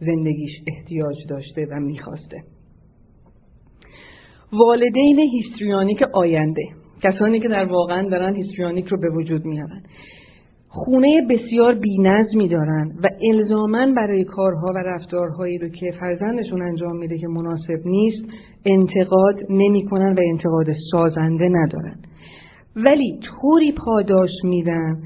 زندگیش 0.00 0.52
احتیاج 0.66 1.16
داشته 1.28 1.66
و 1.70 1.80
می‌خواسته. 1.80 2.42
والدین 4.52 5.18
هیستریانیک 5.18 6.02
آینده 6.02 6.62
کسانی 7.02 7.40
که 7.40 7.48
در 7.48 7.64
واقعا 7.64 8.08
دارن 8.08 8.36
هیستریانیک 8.36 8.86
رو 8.86 9.00
به 9.00 9.10
وجود 9.10 9.44
میارن 9.44 9.82
خونه 10.74 11.26
بسیار 11.30 11.74
بینظمی 11.74 12.48
دارن 12.48 12.92
و 13.02 13.08
الزامن 13.32 13.94
برای 13.94 14.24
کارها 14.24 14.72
و 14.74 14.78
رفتارهایی 14.78 15.58
رو 15.58 15.68
که 15.68 15.90
فرزندشون 16.00 16.62
انجام 16.62 16.96
میده 16.96 17.18
که 17.18 17.28
مناسب 17.28 17.86
نیست 17.86 18.24
انتقاد 18.66 19.34
نمی‌کنن 19.50 20.12
و 20.12 20.20
انتقاد 20.30 20.66
سازنده 20.90 21.48
ندارن. 21.48 21.94
ولی 22.76 23.18
طوری 23.22 23.72
پاداش 23.72 24.30
میدن 24.44 24.96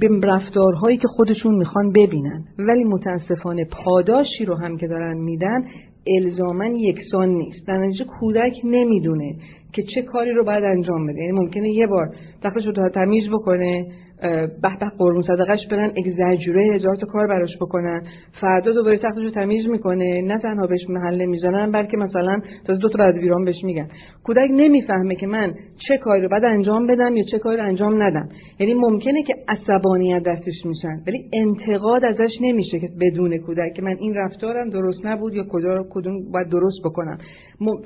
به 0.00 0.08
رفتارهایی 0.22 0.96
که 0.96 1.08
خودشون 1.08 1.54
می‌خوان 1.54 1.92
ببینن. 1.92 2.44
ولی 2.58 2.84
متاسفانه 2.84 3.64
پاداشی 3.84 4.44
رو 4.44 4.54
هم 4.54 4.76
که 4.76 4.86
دارن 4.86 5.16
میدن 5.16 5.64
الزامن 6.06 6.76
یکسان 6.76 7.28
نیست. 7.28 7.66
در 7.66 7.78
نتیجه 7.78 8.04
کودک 8.04 8.52
نمی‌دونه 8.64 9.34
که 9.72 9.82
چه 9.94 10.02
کاری 10.02 10.32
رو 10.32 10.44
باید 10.44 10.64
انجام 10.64 11.06
بده. 11.06 11.20
یعنی 11.20 11.32
ممکنه 11.32 11.70
یه 11.70 11.86
بار 11.86 12.14
دخلش 12.42 12.66
رو 12.66 12.88
تمیز 12.88 13.28
بکنه 13.28 13.86
به 14.22 14.48
به 14.80 14.86
قربون 14.98 15.22
صدقش 15.22 15.66
برن 15.70 15.92
اگزاجوره 15.96 16.74
هزار 16.74 16.96
تا 16.96 17.06
کار 17.06 17.26
براش 17.26 17.56
بکنن. 17.56 18.02
فردا 18.40 18.72
دوباره 18.72 18.96
تختش 18.96 19.22
رو 19.22 19.30
تمیز 19.30 19.66
می‌کنه. 19.66 20.22
نه 20.22 20.38
تنها 20.38 20.66
بهش 20.66 20.80
محله 20.88 21.26
می‌زنن 21.26 21.72
بلکه 21.72 21.96
مثلا 21.96 22.40
تا 22.66 22.74
دو 22.74 22.88
تا 22.88 22.98
بعد 22.98 23.14
ویران 23.14 23.44
بهش 23.44 23.64
میگن. 23.64 23.88
کودک 24.24 24.50
نمی‌فهمه 24.50 25.14
که 25.14 25.26
من 25.26 25.54
چه 25.88 25.98
کاری 25.98 26.22
رو 26.22 26.28
باید 26.28 26.44
انجام 26.44 26.86
بدم 26.86 27.16
یا 27.16 27.24
چه 27.30 27.38
کاری 27.38 27.56
رو 27.56 27.64
انجام 27.64 28.02
ندم. 28.02 28.28
یعنی 28.58 28.74
ممکنه 28.74 29.22
که 29.22 29.34
عصبانیت 29.48 30.22
دستش 30.22 30.64
میشن 30.64 31.02
ولی 31.06 31.30
انتقاد 31.32 32.04
ازش 32.04 32.32
نمیشه 32.40 32.80
که 32.80 32.88
بدون 33.00 33.38
کودک 33.38 33.72
که 33.76 33.82
من 33.82 33.96
این 34.00 34.14
رفتارم 34.14 34.70
درست 34.70 35.06
نبود 35.06 35.34
یا 35.34 35.44
کجا 35.50 35.86
کدوم 35.90 36.30
باید 36.32 36.48
درست 36.48 36.78
بکنم. 36.84 37.18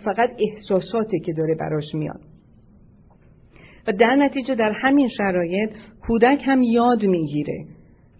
فقط 0.04 0.30
احساساتی 0.38 1.20
که 1.20 1.32
داره 1.32 1.54
براش 1.54 1.94
میاد. 1.94 2.20
و 3.86 3.92
در 3.92 4.16
نتیجه 4.16 4.54
در 4.54 4.72
همین 4.72 5.08
شرایط 5.08 5.70
کودک 6.06 6.38
هم 6.44 6.62
یاد 6.62 7.04
می‌گیره. 7.04 7.64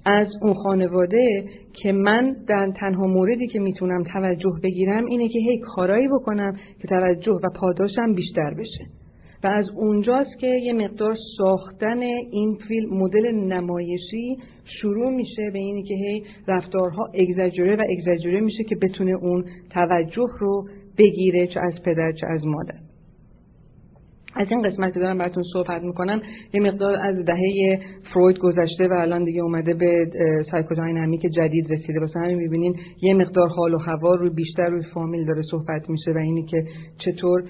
از 0.06 0.28
اون 0.42 0.54
خانواده 0.54 1.44
که 1.72 1.92
من 1.92 2.36
در 2.48 2.72
تنها 2.76 3.06
موردی 3.06 3.46
که 3.46 3.58
می‌تونم 3.60 4.02
توجه 4.02 4.52
بگیرم 4.62 5.04
اینه 5.04 5.28
که 5.28 5.38
هی 5.38 5.58
کارایی 5.58 6.08
بکنم 6.08 6.56
که 6.82 6.88
توجه 6.88 7.32
و 7.32 7.50
پاداشم 7.60 8.14
بیشتر 8.14 8.54
بشه. 8.54 8.84
و 9.44 9.46
از 9.46 9.70
اونجاست 9.76 10.38
که 10.40 10.46
یه 10.46 10.72
مقدار 10.72 11.16
ساختن 11.38 12.02
این 12.30 12.58
فیلم 12.68 12.98
مدل 12.98 13.30
نمایشی 13.30 14.36
شروع 14.64 15.10
میشه 15.10 15.50
به 15.52 15.58
اینی 15.58 15.82
که 15.82 15.94
هی 15.94 16.22
رفتارها 16.48 17.10
اگزاجوره 17.14 17.76
و 17.76 17.82
اگزاجوره 17.90 18.40
میشه 18.40 18.64
که 18.64 18.76
بتونه 18.82 19.12
اون 19.12 19.44
توجه 19.70 20.28
رو 20.38 20.68
بگیره 20.98 21.46
چه 21.46 21.60
از 21.60 21.82
پدر 21.84 22.12
چه 22.12 22.26
از 22.26 22.46
مادر. 22.46 22.83
از 24.36 24.46
این 24.50 24.62
قسمت 24.62 24.94
که 24.94 25.00
دارم 25.00 25.18
براتون 25.18 25.42
صحبت 25.52 25.82
می‌کنم 25.82 26.20
یه 26.52 26.60
مقدار 26.60 26.96
از 26.96 27.24
دهه 27.24 27.78
فروید 28.14 28.38
گذشته 28.38 28.88
و 28.88 28.92
الان 28.92 29.24
دیگه 29.24 29.42
اومده 29.42 29.74
به 29.74 30.06
سایکوداینامیک 30.50 31.20
جدید 31.20 31.72
رسیده. 31.72 32.00
واسه 32.00 32.20
همین 32.20 32.36
می‌بینین 32.36 32.76
یه 33.02 33.14
مقدار 33.14 33.48
حال 33.48 33.74
و 33.74 33.78
هوا 33.78 34.14
رو 34.14 34.34
بیشتر 34.34 34.66
روی 34.66 34.82
فامیل 34.94 35.26
داره 35.26 35.42
صحبت 35.50 35.90
میشه 35.90 36.12
و 36.12 36.18
اینی 36.18 36.42
که 36.42 36.64
چطور 36.98 37.44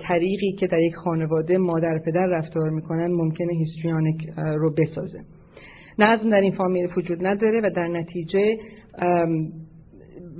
طریقی 0.00 0.52
که 0.52 0.66
در 0.66 0.80
یک 0.80 0.94
خانواده 0.94 1.58
مادر 1.58 1.98
پدر 2.06 2.26
رفتار 2.26 2.70
می‌کنن 2.70 3.06
ممکنه 3.06 3.52
هیستریانیک 3.52 4.16
رو 4.36 4.74
بسازه. 4.78 5.18
نظم 5.98 6.30
در 6.30 6.40
این 6.40 6.52
فامیل 6.52 6.88
وجود 6.96 7.26
نداره 7.26 7.60
و 7.60 7.70
در 7.76 7.88
نتیجه 7.88 8.56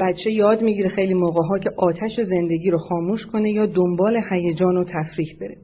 بچه 0.01 0.31
یاد 0.31 0.62
می‌گیره 0.62 0.89
خیلی 0.89 1.15
موقع 1.15 1.43
ها 1.43 1.59
که 1.59 1.71
آتش 1.77 2.21
زندگی 2.29 2.71
رو 2.71 2.79
خاموش 2.79 3.27
کنه 3.27 3.51
یا 3.51 3.67
دنبال 3.67 4.21
هیجان 4.31 4.77
و 4.77 4.85
تفریح 4.85 5.37
بره. 5.41 5.57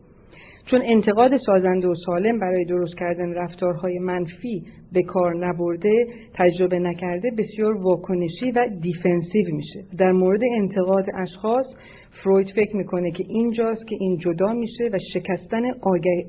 چون 0.70 0.82
انتقاد 0.84 1.36
سازنده 1.47 1.88
و 1.88 1.94
سالم 2.06 2.38
برای 2.38 2.64
درست 2.64 2.94
کردن 2.98 3.34
رفتارهای 3.34 3.98
منفی 3.98 4.62
به 4.93 5.02
کار 5.02 5.47
نبرده 5.47 6.06
تجربه 6.34 6.78
نکرده 6.78 7.30
بسیار 7.38 7.76
واکنشی 7.76 8.51
و 8.51 8.68
دیفنسیو 8.80 9.55
میشه. 9.55 9.84
در 9.98 10.12
مورد 10.12 10.40
انتقاد 10.56 11.05
اشخاص 11.14 11.66
فروید 12.22 12.51
فکر 12.56 12.76
می‌کنه 12.76 13.10
که 13.10 13.24
اینجاست 13.28 13.86
که 13.88 13.97
این 14.01 14.18
جدا 14.18 14.52
میشه 14.52 14.84
و 14.93 14.98
شکستن 15.14 15.62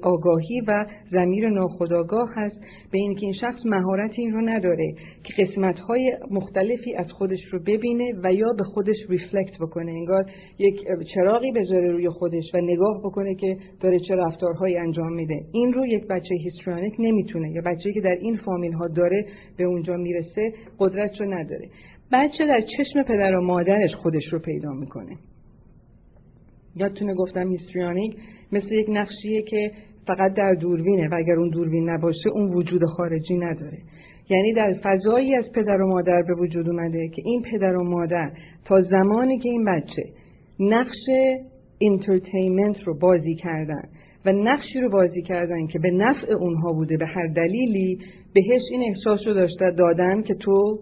آگاهی 0.03 0.61
و 0.68 0.85
زمیر 1.11 1.49
ناخودآگاه 1.49 2.30
هست. 2.35 2.59
به 2.91 2.97
اینکه 2.97 3.26
این 3.26 3.34
شخص 3.34 3.65
مهارت 3.65 4.11
این 4.14 4.31
رو 4.31 4.41
نداره 4.41 4.93
که 5.23 5.43
قسمت 5.43 5.80
های 5.80 6.18
مختلفی 6.31 6.95
از 6.95 7.11
خودش 7.11 7.39
رو 7.51 7.59
ببینه 7.59 8.11
و 8.23 8.34
یا 8.34 8.53
به 8.57 8.64
خودش 8.64 8.95
ریفلکت 9.09 9.57
بکنه. 9.59 9.91
انگار 9.91 10.26
یک 10.59 10.76
چراغی 11.14 11.51
بذاره 11.51 11.91
روی 11.91 12.09
خودش 12.09 12.43
و 12.53 12.57
نگاه 12.57 12.99
بکنه 12.99 13.35
که 13.35 13.57
داره 13.81 13.99
چه 13.99 14.15
رفتارهایی 14.15 14.77
انجام 14.77 15.14
میده. 15.14 15.39
این 15.51 15.73
رو 15.73 15.85
یک 15.85 16.07
بچه 16.07 16.35
هیستریانیک 16.43 16.93
نمی‌تونه 16.99 17.51
یا 17.51 17.61
بچه‌ای 17.65 17.93
که 17.93 18.01
در 18.01 18.18
این 18.22 18.38
فامیل 18.38 18.73
ها 18.73 18.88
داره 18.88 19.26
به 19.57 19.64
اونجا 19.64 19.97
می‌رسه 19.97 20.53
قدرت 20.80 21.22
رو 21.22 21.34
نداره. 21.34 21.69
بچه 22.11 22.45
در 22.47 22.61
چشم 22.61 23.03
پدر 23.03 23.35
و 23.35 23.41
مادرش 23.41 23.95
خودش 23.95 24.34
رو 24.34 24.39
پیدا 24.39 24.73
می‌کنه. 24.73 25.15
یادتونه 26.80 27.14
گفتم 27.14 27.52
هیستریانیک 27.52 28.16
مثل 28.52 28.72
یک 28.72 28.86
نقشیه 28.90 29.41
که 29.41 29.72
فقط 30.08 30.34
در 30.34 30.54
دوربینه 30.54 31.08
و 31.08 31.16
اگر 31.16 31.34
اون 31.34 31.49
دوربین 31.49 31.90
نباشه 31.90 32.30
اون 32.34 32.54
وجود 32.54 32.86
خارجی 32.86 33.38
نداره. 33.38 33.78
یعنی 34.30 34.54
در 34.54 34.74
فضایی 34.84 35.36
از 35.36 35.45
پدر 35.56 35.82
و 35.82 35.88
مادر 35.88 36.22
به 36.28 36.34
وجود 36.34 36.70
اومده 36.70 37.08
که 37.08 37.22
این 37.26 37.41
پدر 37.41 37.76
و 37.76 37.84
مادر 37.84 38.32
تا 38.66 38.82
زمانی 38.82 39.40
که 39.40 39.49
این 39.49 39.66
بچه 39.66 40.04
نقش 40.60 41.06
انترتینمنت 41.82 42.84
رو 42.86 42.99
بازی 42.99 43.36
کردن 43.36 43.84
و 44.26 44.32
نقشی 44.32 44.82
رو 44.82 44.90
بازی 44.90 45.22
کردن 45.22 45.68
که 45.68 45.80
به 45.80 45.91
نفع 45.91 46.34
اونها 46.34 46.74
بوده 46.74 46.98
به 46.98 47.06
هر 47.06 47.28
دلیلی 47.28 47.99
بهش 48.34 48.62
این 48.72 48.82
احساس 48.90 49.20
رو 49.28 49.34
داشته 49.34 49.72
دادن 49.78 50.22
که 50.22 50.34
تو 50.34 50.80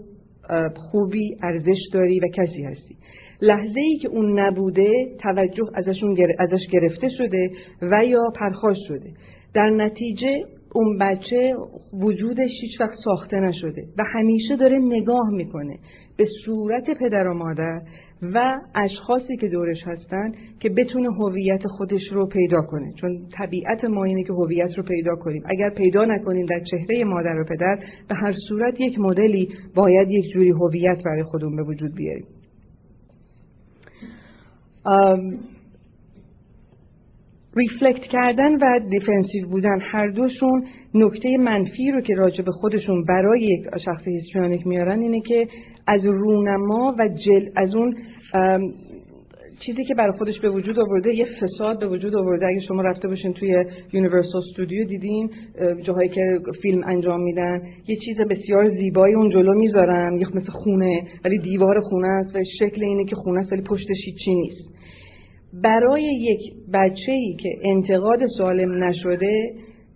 خوبی 0.76 1.38
ارزش 1.44 1.80
داری 1.94 2.20
و 2.20 2.28
کسی 2.28 2.64
هستی. 2.64 2.96
لحظه 3.42 3.80
ای 3.80 3.98
که 3.98 4.08
اون 4.08 4.40
نبوده 4.40 4.92
توجه 5.20 5.64
ازشون 5.74 6.18
ازش 6.40 6.68
گرفته 6.72 7.10
شده 7.18 7.50
و 7.82 8.06
یا 8.06 8.24
پرخاش 8.40 8.78
شده. 8.88 9.10
در 9.54 9.70
نتیجه 9.70 10.44
اون 10.76 10.98
بچه 10.98 11.54
وجودش 11.94 12.50
هیچ 12.62 12.82
وقت 12.82 12.96
ساخته 13.04 13.40
نشده 13.40 13.82
و 13.98 14.04
همیشه 14.14 14.56
داره 14.56 14.80
نگاه 14.80 15.30
می‌کنه 15.32 15.78
به 16.18 16.26
صورت 16.46 16.84
پدر 17.00 17.28
و 17.28 17.34
مادر 17.34 17.82
و 18.34 18.60
اشخاصی 18.76 19.38
که 19.38 19.48
دورش 19.48 19.78
هستن 19.86 20.32
که 20.60 20.70
بتونه 20.70 21.10
هویت 21.12 21.68
خودش 21.68 22.02
رو 22.12 22.28
پیدا 22.28 22.62
کنه. 22.62 22.94
چون 23.02 23.28
طبیعت 23.38 23.86
ما 23.86 24.04
اینه 24.04 24.24
که 24.24 24.34
هویت 24.34 24.78
رو 24.78 24.84
پیدا 24.84 25.16
کنیم. 25.16 25.44
اگر 25.46 25.70
پیدا 25.70 26.06
نکنیم 26.06 26.46
در 26.46 26.62
چهره 26.72 27.04
مادر 27.04 27.40
و 27.40 27.44
پدر 27.44 27.80
به 28.10 28.16
هر 28.16 28.34
صورت 28.50 28.80
یک 28.80 29.00
مدلی 29.00 29.50
باید 29.76 30.12
یک 30.12 30.34
جوری 30.34 30.50
هویت 30.50 31.04
برای 31.06 31.24
خودمون 31.24 31.56
به 31.56 31.64
وجود 31.64 31.96
بیاریم. 31.96 32.26
reflect 37.58 38.02
کردن 38.02 38.56
و 38.56 38.80
defensive 38.90 39.48
بودن 39.50 39.80
هر 39.82 40.08
دوشون 40.08 40.66
نکته 40.94 41.38
منفی 41.38 41.92
رو 41.92 42.02
که 42.02 42.16
راجع 42.16 42.44
به 42.44 42.52
خودشون 42.52 43.06
برای 43.06 43.42
یک 43.42 43.66
شخص 43.86 44.08
histrionic 44.08 44.68
میارن 44.68 45.00
اینه 45.00 45.22
که 45.22 45.48
از 45.88 46.06
رونما 46.06 46.96
و 47.00 47.08
جل 47.08 47.50
از 47.56 47.76
اون 47.76 47.96
چیزی 49.60 49.84
که 49.84 49.94
برای 49.94 50.18
خودش 50.18 50.40
به 50.40 50.50
وجود 50.50 50.80
آورده 50.80 51.16
یه 51.16 51.26
facade 51.26 51.80
به 51.80 51.88
وجود 51.88 52.16
آورده. 52.16 52.46
اگه 52.46 52.60
شما 52.68 52.82
رفته 52.82 53.08
باشین 53.08 53.34
توی 53.34 53.66
Universal 53.94 54.42
Studio 54.42 54.88
دیدین 54.88 55.30
جاهایی 55.84 56.10
که 56.10 56.40
فیلم 56.62 56.84
انجام 56.86 57.22
میدن 57.22 57.62
یه 57.88 57.96
چیز 58.06 58.18
بسیار 58.18 58.70
زیبایی 58.70 59.16
اون 59.16 59.30
جلو 59.30 59.54
می‌ذارن. 59.54 60.18
یه 60.18 60.28
مثل 60.36 60.52
خونه 60.52 61.04
ولی 61.26 61.38
دیوار 61.38 61.80
خونه 61.80 62.08
است 62.08 62.36
و 62.36 62.40
شکل 62.60 62.84
اینه 62.84 63.06
که 63.06 63.16
خونه 63.16 63.40
است 63.40 63.52
ولی 63.52 63.62
پشتش 63.62 63.98
هیچی 64.06 64.36
نیست. 64.36 64.75
برای 65.64 66.04
یک 66.04 66.54
بچه 66.74 67.12
ای 67.12 67.36
که 67.40 67.50
انتقاد 67.64 68.20
سالم 68.38 68.84
نشده 68.84 69.54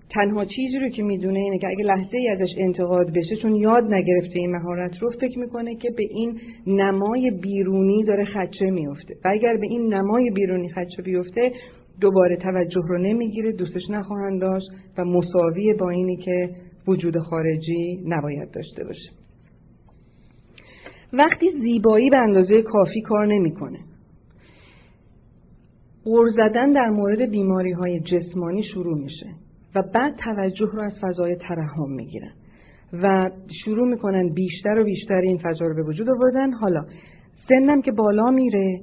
تنها 0.10 0.46
چیزی 0.46 0.80
رو 0.80 0.90
که 0.90 1.04
می‌دونه 1.04 1.40
اینه 1.40 1.58
که 1.58 1.68
اگه 1.68 1.84
لحظه 1.84 2.18
ای 2.18 2.28
ازش 2.28 2.50
انتقاد 2.58 3.14
بشه 3.14 3.36
چون 3.42 3.56
یاد 3.56 3.84
نگرفته 3.94 4.40
این 4.40 4.52
مهارت 4.52 4.98
رو 4.98 5.10
فکر 5.22 5.40
می‌کنه 5.40 5.76
که 5.76 5.90
به 5.98 6.04
این 6.10 6.40
نمای 6.68 7.32
بیرونی 7.42 8.04
داره 8.04 8.26
خدشه 8.26 8.72
میفته 8.72 9.16
و 9.26 9.28
اگر 9.28 9.58
به 9.58 9.68
این 9.70 9.94
نمای 9.94 10.30
بیرونی 10.30 10.70
خدشه 10.70 11.02
بیفته 11.02 11.52
دوباره 12.02 12.36
توجه 12.38 12.82
رو 12.88 12.98
نمی‌گیره 12.98 13.52
دوستش 13.52 13.90
نخواهند 13.90 14.42
داشت 14.42 14.68
و 14.98 15.06
مساوی 15.06 15.74
با 15.74 15.90
اینی 15.90 16.18
که 16.18 16.50
وجود 16.88 17.18
خارجی 17.18 18.00
نباید 18.06 18.52
داشته 18.52 18.84
باشه. 18.84 19.10
وقتی 21.14 21.52
زیبایی 21.62 22.10
به 22.10 22.18
اندازه 22.18 22.62
کافی 22.62 23.02
کار 23.02 23.28
نمی‌کنه. 23.28 23.80
غور 26.04 26.30
زدن 26.30 26.72
در 26.72 26.90
مورد 26.90 27.30
بیماری 27.30 27.72
های 27.72 28.00
جسمانی 28.00 28.64
شروع 28.64 28.98
میشه 28.98 29.28
و 29.76 29.84
بعد 29.94 30.16
توجه 30.16 30.70
رو 30.74 30.82
از 30.82 30.94
فضای 31.02 31.36
ترحم 31.36 31.92
می‌گیرن 31.92 32.32
و 33.04 33.30
شروع 33.66 33.88
می‌کنن 33.88 34.34
بیشتر 34.34 34.80
و 34.80 34.84
بیشتر 34.84 35.22
این 35.22 35.38
فضا 35.38 35.66
رو 35.66 35.76
به 35.76 35.84
وجود 35.84 36.10
آوردن. 36.10 36.52
حالا 36.52 36.86
سنم 37.50 37.82
که 37.82 37.92
بالا 37.92 38.32
میره 38.32 38.80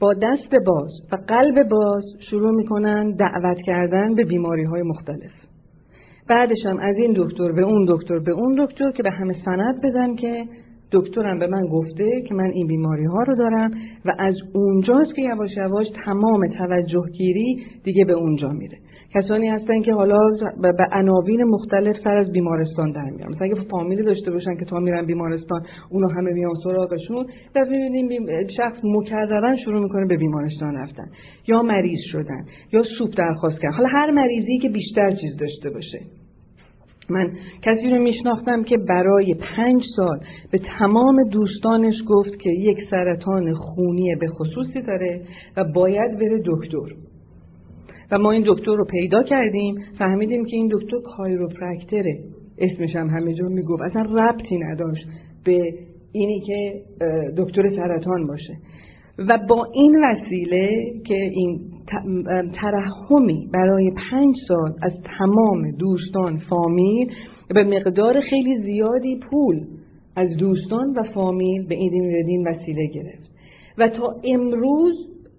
با 0.00 0.14
دست 0.14 0.64
باز 0.66 0.90
و 1.12 1.16
قلب 1.16 1.68
باز 1.68 2.04
شروع 2.30 2.50
می‌کنن 2.50 3.10
دعوت 3.10 3.58
کردن 3.66 4.14
به 4.14 4.24
بیماری 4.24 4.64
های 4.64 4.82
مختلف. 4.82 5.32
بعدش 6.28 6.66
هم 6.66 6.78
از 6.78 6.96
این 6.96 7.12
دکتر 7.16 7.52
به 7.52 7.62
اون 7.62 7.86
دکتر 7.88 8.18
به 8.18 8.32
اون 8.32 8.64
دکتر 8.64 8.90
که 8.90 9.02
به 9.02 9.10
همه 9.10 9.34
سند 9.44 9.82
بدن 9.82 10.16
که 10.16 10.44
دکترم 10.92 11.38
به 11.38 11.46
من 11.46 11.62
گفته 11.66 12.22
که 12.28 12.34
من 12.34 12.50
این 12.54 12.66
بیماری 12.66 13.04
ها 13.04 13.22
رو 13.22 13.36
دارم 13.36 13.70
و 14.04 14.12
از 14.18 14.34
اونجاست 14.54 15.14
که 15.16 15.22
یواش 15.22 15.50
یواش 15.56 15.86
تمام 16.04 16.46
توجه 16.46 17.04
گیری 17.12 17.56
دیگه 17.84 18.04
به 18.04 18.12
اونجا 18.12 18.48
میره. 18.48 18.78
کسانی 19.14 19.48
هستن 19.48 19.82
که 19.82 19.92
حالا 19.92 20.20
به 20.62 20.86
عناوین 20.92 21.44
مختلف 21.44 21.96
سر 22.04 22.16
از 22.16 22.32
بیمارستان 22.32 22.92
در 22.92 23.10
میان. 23.10 23.32
مثلا 23.32 23.46
اگه 23.46 23.54
فامیلی 23.70 24.02
داشته 24.02 24.30
باشن 24.30 24.56
که 24.56 24.64
تا 24.64 24.78
میرن 24.78 25.06
بیمارستان 25.06 25.62
اونو 25.90 26.08
همه 26.08 26.32
میان 26.32 26.54
سراغشون 26.64 27.26
و 27.54 27.64
ببینیم 27.64 28.08
شخص 28.56 28.78
مکررن 28.84 29.56
شروع 29.56 29.82
می‌کنه 29.82 30.06
به 30.06 30.16
بیمارستان 30.16 30.76
رفتن. 30.76 31.06
یا 31.48 31.62
مریض 31.62 32.00
شدن 32.12 32.44
یا 32.72 32.82
سوپ 32.98 33.10
درخواست 33.16 33.60
کردن. 33.60 33.76
حالا 33.76 33.88
هر 33.88 34.10
مریضی 34.10 34.58
که 34.58 34.68
بیشتر 34.68 35.10
چیز 35.10 35.36
داشته 35.36 35.70
باشه. 35.70 36.21
من 37.12 37.32
کسی 37.62 37.90
رو 37.90 38.02
میشناختم 38.02 38.64
که 38.64 38.76
برای 38.88 39.34
پنج 39.56 39.82
سال 39.96 40.18
به 40.52 40.60
تمام 40.78 41.28
دوستانش 41.30 41.94
گفت 42.08 42.38
که 42.40 42.50
یک 42.50 42.78
سرطان 42.90 43.54
خونی 43.54 44.14
به 44.20 44.26
خصوصی 44.28 44.82
داره 44.82 45.20
و 45.56 45.64
باید 45.74 46.18
بره 46.18 46.42
دکتر. 46.46 46.94
و 48.12 48.18
ما 48.18 48.30
این 48.30 48.44
دکتر 48.46 48.76
رو 48.76 48.84
پیدا 48.84 49.22
کردیم 49.22 49.74
فهمیدیم 49.98 50.44
که 50.44 50.56
این 50.56 50.68
دکتر 50.72 50.96
کایروپرکتره. 51.16 52.18
اسمش 52.58 52.96
هم 52.96 53.08
همه 53.08 53.34
جا 53.34 53.48
می‌گفت. 53.48 53.82
اصلا 53.82 54.02
ربطی 54.02 54.58
نداشت 54.58 55.06
به 55.44 55.74
اینی 56.12 56.40
که 56.40 56.82
دکتر 57.36 57.76
سرطان 57.76 58.26
باشه. 58.26 58.54
و 59.18 59.38
با 59.48 59.66
این 59.74 60.04
وسیله 60.04 60.92
که 61.06 61.14
این 61.14 61.60
ترحمی 62.54 63.48
برای 63.52 63.90
پنج 64.10 64.34
سال 64.48 64.72
از 64.82 64.92
تمام 65.18 65.70
دوستان 65.70 66.38
فامیل 66.50 67.12
به 67.54 67.64
مقدار 67.64 68.20
خیلی 68.20 68.58
زیادی 68.62 69.20
پول 69.30 69.60
از 70.16 70.36
دوستان 70.36 70.92
و 70.96 71.02
فامیل 71.14 71.66
به 71.66 71.74
این 71.74 72.48
وسیله 72.48 72.86
گرفت. 72.86 73.32
و 73.78 73.88
تا 73.88 74.14
امروز 74.24 74.94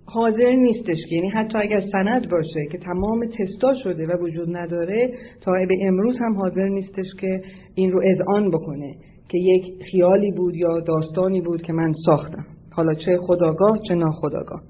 حاضر 0.06 0.52
نیستش 0.52 0.98
که 1.10 1.16
یعنی 1.16 1.30
حتی 1.30 1.58
اگر 1.58 1.82
سند 1.92 2.30
باشه 2.30 2.66
که 2.72 2.78
تمام 2.78 3.26
تستا 3.26 3.74
شده 3.84 4.08
و 4.08 4.24
وجود 4.24 4.58
نداره 4.58 5.12
تا 5.42 5.52
به 5.52 5.76
امروز 5.82 6.16
هم 6.20 6.34
حاضر 6.36 6.68
نیستش 6.68 7.06
که 7.20 7.42
این 7.76 7.92
رو 7.92 8.02
اذعان 8.06 8.50
بکنه 8.50 8.96
که 9.30 9.38
یک 9.38 9.84
خیالی 9.92 10.32
بود 10.32 10.56
یا 10.56 10.80
داستانی 10.80 11.42
بود 11.42 11.62
که 11.62 11.74
من 11.74 11.94
ساختم. 12.06 12.46
حالا 12.76 12.94
چه 12.94 13.18
خداگاه 13.18 13.80
چه 13.88 13.96
ناخداگاه. 13.96 14.62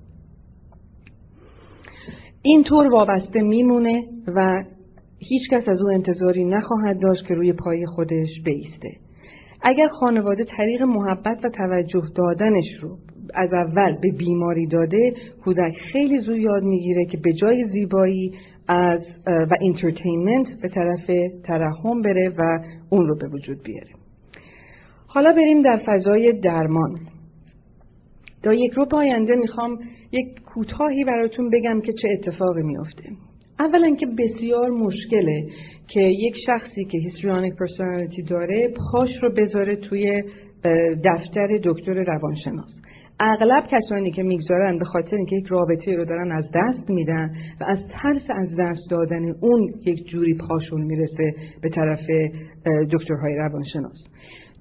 اینطور 2.42 2.88
وابسته 2.88 3.42
میمونه 3.42 4.04
و 4.36 4.64
هیچ 5.20 5.50
کس 5.52 5.68
از 5.68 5.82
او 5.82 5.90
انتظاری 5.90 6.46
نخواهد 6.46 7.00
داشت 7.02 7.28
که 7.28 7.34
روی 7.34 7.54
پای 7.54 7.86
خودش 7.86 8.30
بیسته. 8.46 8.90
اگر 9.62 9.88
خانواده 9.88 10.44
طریق 10.58 10.82
محبت 10.82 11.46
و 11.46 11.50
توجه 11.50 12.02
دادنش 12.16 12.66
رو 12.82 12.98
از 13.34 13.54
اول 13.54 13.98
به 14.02 14.12
بیماری 14.12 14.68
داده 14.68 15.14
کودک 15.44 15.74
خیلی 15.92 16.20
زود 16.20 16.38
یاد 16.38 16.64
می‌گیره 16.64 17.06
که 17.06 17.18
به 17.18 17.34
جای 17.34 17.68
زیبایی 17.68 18.32
از 18.68 19.02
و 19.28 19.56
انترتینمنت 19.62 20.48
به 20.62 20.70
طرف 20.70 21.06
ترحم 21.44 22.02
بره 22.02 22.30
و 22.38 22.60
اون 22.90 23.08
رو 23.08 23.18
به 23.18 23.28
وجود 23.28 23.64
بیاره. 23.64 23.92
حالا 25.08 25.34
بریم 25.34 25.62
در 25.62 25.82
فضای 25.86 26.40
درمان. 26.40 27.00
تا 28.44 28.54
یک 28.54 28.72
رو 28.72 28.88
آینده 28.92 29.36
می‌خوام 29.36 29.80
یک 30.12 30.28
کوتاهی 30.46 31.04
براتون 31.04 31.50
بگم 31.50 31.82
که 31.82 31.94
چه 32.02 32.08
اتفاقی 32.12 32.62
میافته. 32.64 33.04
اولا 33.60 33.96
که 33.96 34.06
بسیار 34.06 34.70
مشکله 34.70 35.44
که 35.88 36.02
یک 36.02 36.36
شخصی 36.46 36.86
که 36.86 36.98
هیستریانیک 36.98 37.54
پرسونالیتی 37.60 38.22
داره 38.22 38.74
پاش 38.92 39.10
رو 39.22 39.32
بذاره 39.38 39.76
توی 39.76 40.24
دفتر 41.06 41.60
دکتر 41.64 41.94
روانشناس. 41.94 42.80
اغلب 43.20 43.64
کسانی 43.72 44.12
که 44.12 44.24
می‌گذارن 44.24 44.80
به 44.80 44.86
خاطر 44.86 45.16
اینکه 45.16 45.36
یک 45.36 45.46
رابطه 45.46 45.96
رو 45.96 46.06
دارن 46.06 46.32
از 46.32 46.46
دست 46.56 46.90
میدن 46.90 47.32
و 47.62 47.64
از 47.64 47.80
ترس 47.90 48.30
از 48.30 48.50
دست 48.60 48.82
دادن 48.92 49.30
اون 49.42 49.74
یک 49.86 50.08
جوری 50.08 50.34
پاشون 50.34 50.82
می‌رسه 50.82 51.34
به 51.62 51.70
طرف 51.70 52.00
دکترهای 52.92 53.36
روانشناس. 53.36 54.08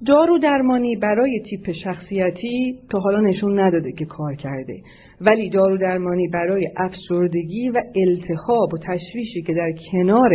دارو 0.07 0.39
درمانی 0.39 0.97
برای 0.97 1.43
تیپ 1.51 1.73
شخصیتی 1.85 2.79
تا 2.91 2.99
حالا 2.99 3.21
نشون 3.21 3.61
نداده 3.61 3.93
که 3.93 4.05
کار 4.05 4.35
کرده. 4.35 4.81
ولی 5.21 5.51
دارو 5.51 5.79
درمانی 5.79 6.29
برای 6.29 6.69
افسردگی 6.77 7.69
و 7.69 7.83
التخاب 7.97 8.75
و 8.75 8.79
تشویشی 8.79 9.43
که 9.43 9.55
در 9.55 9.73
کنار 9.93 10.31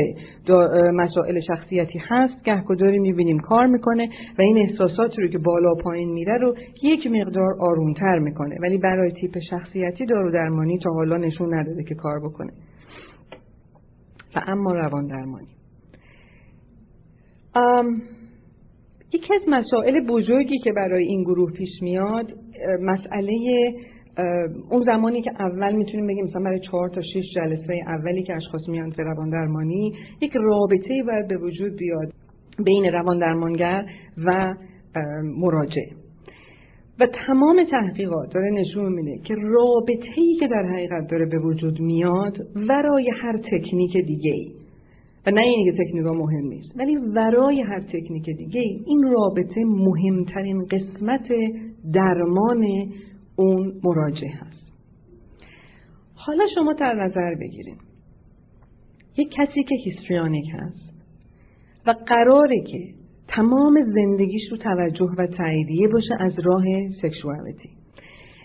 مسائل 0.93 1.39
شخصیتی 1.39 1.99
هست 2.07 2.43
گهگداری 2.43 2.99
می‌بینیم 2.99 3.39
کار 3.39 3.67
می‌کنه 3.67 4.09
و 4.39 4.41
این 4.41 4.57
احساساتی 4.57 5.21
رو 5.21 5.27
که 5.27 5.37
بالا 5.37 5.73
پایین 5.83 6.09
میره 6.09 6.37
رو 6.37 6.55
یک 6.83 7.07
مقدار 7.07 7.55
آرومتر 7.59 8.19
می‌کنه. 8.19 8.55
ولی 8.61 8.77
برای 8.77 9.11
تیپ 9.11 9.39
شخصیتی 9.49 10.05
دارو 10.05 10.31
درمانی 10.31 10.79
تا 10.79 10.89
حالا 10.93 11.17
نشون 11.17 11.53
نداده 11.53 11.83
که 11.83 11.95
کار 11.95 12.19
بکنه. 12.19 12.51
و 14.35 14.41
اما 14.47 14.73
روان 14.73 15.07
درمانی. 15.07 15.47
یکی 19.17 19.33
از 19.33 19.41
مسائل 19.47 20.05
بزرگی 20.07 20.57
که 20.57 20.71
برای 20.71 21.05
این 21.05 21.23
گروه 21.23 21.51
پیش 21.51 21.69
میاد 21.81 22.33
مسئله 22.81 23.33
اون 24.69 24.83
زمانی 24.83 25.21
که 25.21 25.31
اول 25.39 25.75
می‌تونیم 25.75 26.07
بگیم 26.07 26.25
مثلا 26.25 26.41
برای 26.41 26.59
چهار 26.59 26.89
تا 26.89 27.01
شش 27.01 27.33
جلسه 27.35 27.79
اولی 27.87 28.23
که 28.23 28.35
اشخاص 28.35 28.69
میان 28.69 28.89
به 28.97 29.03
روان 29.03 29.29
درمانی 29.29 29.93
یک 30.21 30.31
رابطه 30.35 31.03
باید 31.07 31.27
به 31.27 31.37
وجود 31.37 31.75
بیاد 31.75 32.13
بین 32.65 32.85
روان 32.85 33.19
درمانگر 33.19 33.85
و 34.25 34.55
مراجع. 35.37 35.85
و 36.99 37.07
تمام 37.27 37.63
تحقیقات 37.71 38.33
داره 38.33 38.49
نشون 38.49 38.93
میده 38.93 39.17
که 39.23 39.35
رابطه 39.35 40.09
ای 40.17 40.35
که 40.39 40.47
در 40.47 40.63
حقیقت 40.73 41.07
داره 41.11 41.25
به 41.25 41.39
وجود 41.39 41.79
میاد 41.79 42.37
ورای 42.55 43.11
هر 43.21 43.37
تکنیک 43.37 43.97
دیگه 43.97 44.31
ای 44.31 44.51
و 45.27 45.31
نه 45.31 45.41
اینکه 45.41 45.83
تکنیک 45.83 46.05
مهم 46.05 46.47
نیست. 46.47 46.71
ولی 46.79 46.95
ورای 46.95 47.61
هر 47.61 47.79
تکنیک 47.79 48.25
دیگه 48.25 48.61
این 48.85 49.03
رابطه 49.03 49.63
مهمترین 49.65 50.65
قسمت 50.65 51.27
درمان 51.93 52.65
اون 53.35 53.73
مراجعه 53.83 54.31
هست. 54.31 54.71
حالا 56.15 56.43
شما 56.55 56.73
در 56.73 56.93
نظر 56.93 57.35
بگیرید 57.35 57.77
یک 59.17 59.29
کسی 59.37 59.63
که 59.63 59.75
هیستریانیک 59.85 60.45
هست 60.53 60.93
و 61.87 61.91
قراره 62.07 62.61
که 62.71 62.79
تمام 63.27 63.83
زندگیش 63.95 64.51
رو 64.51 64.57
توجه 64.57 65.09
و 65.17 65.27
تاییدیه 65.27 65.87
باشه 65.87 66.15
از 66.19 66.33
راه 66.43 66.63
سکشوالیتی. 67.01 67.69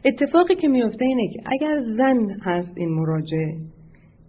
اتفاقی 0.04 0.54
که 0.54 0.68
میفته 0.68 1.04
اینه 1.04 1.28
که 1.28 1.40
اگر 1.46 1.82
زن 1.96 2.30
هست 2.42 2.72
این 2.76 2.88
مراجعه 2.88 3.56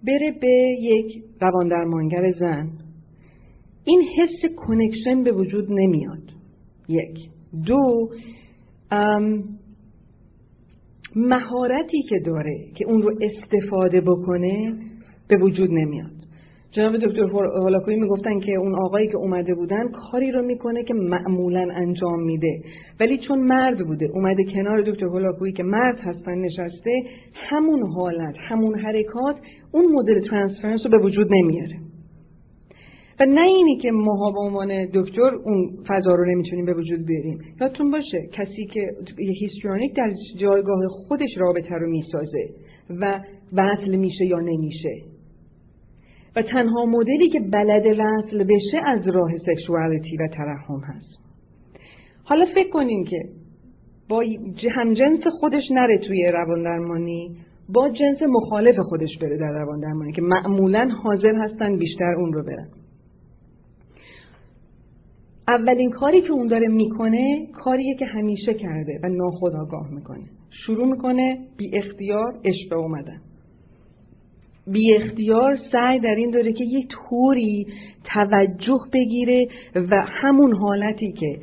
بره 0.07 0.31
به 0.41 0.77
یک 0.81 1.23
روان 1.41 1.67
درمانگر 1.67 2.31
زن. 2.31 2.69
این 3.85 4.01
حس 4.17 4.51
کنکشن 4.55 5.23
به 5.23 5.31
وجود 5.31 5.71
نمیاد. 5.71 6.23
یک. 6.87 7.29
دو 7.65 8.09
مهارتی 11.15 12.03
که 12.09 12.19
داره 12.25 12.67
که 12.75 12.85
اون 12.85 13.01
رو 13.01 13.19
استفاده 13.21 14.01
بکنه 14.01 14.73
به 15.27 15.37
وجود 15.37 15.69
نمیاد. 15.71 16.12
جناب 16.75 16.97
دکتر 16.97 17.23
هولاکویی 17.23 17.99
می‌گفتن 17.99 18.39
که 18.39 18.51
اون 18.51 18.75
آقایی 18.75 19.07
که 19.07 19.17
اومده 19.17 19.55
بودن 19.55 19.91
کاری 19.91 20.31
رو 20.31 20.41
می‌کنه 20.41 20.83
که 20.83 20.93
معمولا 20.93 21.67
انجام 21.75 22.23
میده. 22.23 22.59
ولی 22.99 23.17
چون 23.17 23.39
مرد 23.39 23.87
بوده 23.87 24.09
اومده 24.13 24.43
کنار 24.43 24.81
دکتر 24.81 25.05
هولاکویی 25.05 25.53
که 25.53 25.63
مرد 25.63 25.99
هستن 25.99 26.37
نشسته 26.37 27.03
همون 27.33 27.83
حالت 27.87 28.35
همون 28.37 28.79
حرکات 28.79 29.35
اون 29.73 29.85
مدل 29.91 30.27
transference 30.29 30.85
رو 30.85 30.91
به 30.91 30.97
وجود 31.05 31.27
نمیاره. 31.31 31.75
و 33.19 33.25
نه 33.25 33.47
اینی 33.47 33.77
که 33.77 33.91
ماها 33.91 34.31
به 34.31 34.39
عنوان 34.39 34.85
دکتر 34.93 35.35
اون 35.45 35.69
فضا 35.87 36.15
رو 36.15 36.25
نمی‌تونیم 36.25 36.65
به 36.65 36.73
وجود 36.73 37.05
بیاریم. 37.05 37.39
یادتون 37.61 37.91
باشه 37.91 38.27
کسی 38.31 38.65
که 38.65 38.89
histrionic 39.39 39.95
در 39.95 40.11
جایگاه 40.39 40.87
خودش 40.87 41.29
رابطه 41.37 41.75
رو 41.75 41.89
می‌سازه 41.89 42.49
و 42.89 43.19
وصل 43.53 43.95
میشه 43.95 44.25
یا 44.25 44.39
نمیشه. 44.39 45.12
و 46.35 46.41
تنها 46.41 46.85
مدلی 46.85 47.29
که 47.29 47.39
بلده 47.39 47.85
وصل 47.85 48.43
بشه 48.43 48.77
از 48.85 49.07
راه 49.07 49.31
sexuality 49.37 50.17
و 50.17 50.27
ترحم 50.27 50.79
هست. 50.79 51.19
حالا 52.23 52.45
فکر 52.55 52.69
کنین 52.69 53.05
که 53.05 53.17
با 54.09 54.23
همجنس 54.75 55.19
خودش 55.39 55.63
نره 55.71 55.97
توی 55.97 56.25
روان 56.25 56.63
درمانی 56.63 57.37
با 57.69 57.89
جنس 57.89 58.17
مخالف 58.21 58.75
خودش 58.79 59.17
بره 59.21 59.37
در 59.37 59.51
روان 59.51 59.79
درمانی 59.79 60.11
که 60.11 60.21
معمولا 60.21 60.89
حاضر 61.03 61.35
هستن 61.35 61.77
بیشتر 61.77 62.13
اون 62.17 62.33
رو 62.33 62.43
برن. 62.43 62.67
اولین 65.47 65.89
کاری 65.89 66.21
که 66.21 66.31
اون 66.31 66.47
داره 66.47 66.67
می‌کنه 66.67 67.47
کاریه 67.53 67.95
که 67.95 68.05
همیشه 68.05 68.53
کرده 68.53 68.99
و 69.03 69.07
ناخداگاه 69.07 69.89
می‌کنه. 69.91 70.23
شروع 70.65 70.87
می‌کنه 70.87 71.37
بی 71.57 71.77
اختیار 71.77 72.33
اشبه 72.43 72.75
اومدن. 72.75 73.21
بی 74.67 74.95
اختیار 74.95 75.57
سعی 75.71 75.99
در 75.99 76.15
این 76.15 76.31
داره 76.31 76.53
که 76.53 76.63
یه 76.63 76.87
طوری 76.89 77.67
توجه 78.03 78.79
بگیره 78.93 79.47
و 79.75 80.05
همون 80.07 80.55
حالتی 80.55 81.11
که 81.11 81.39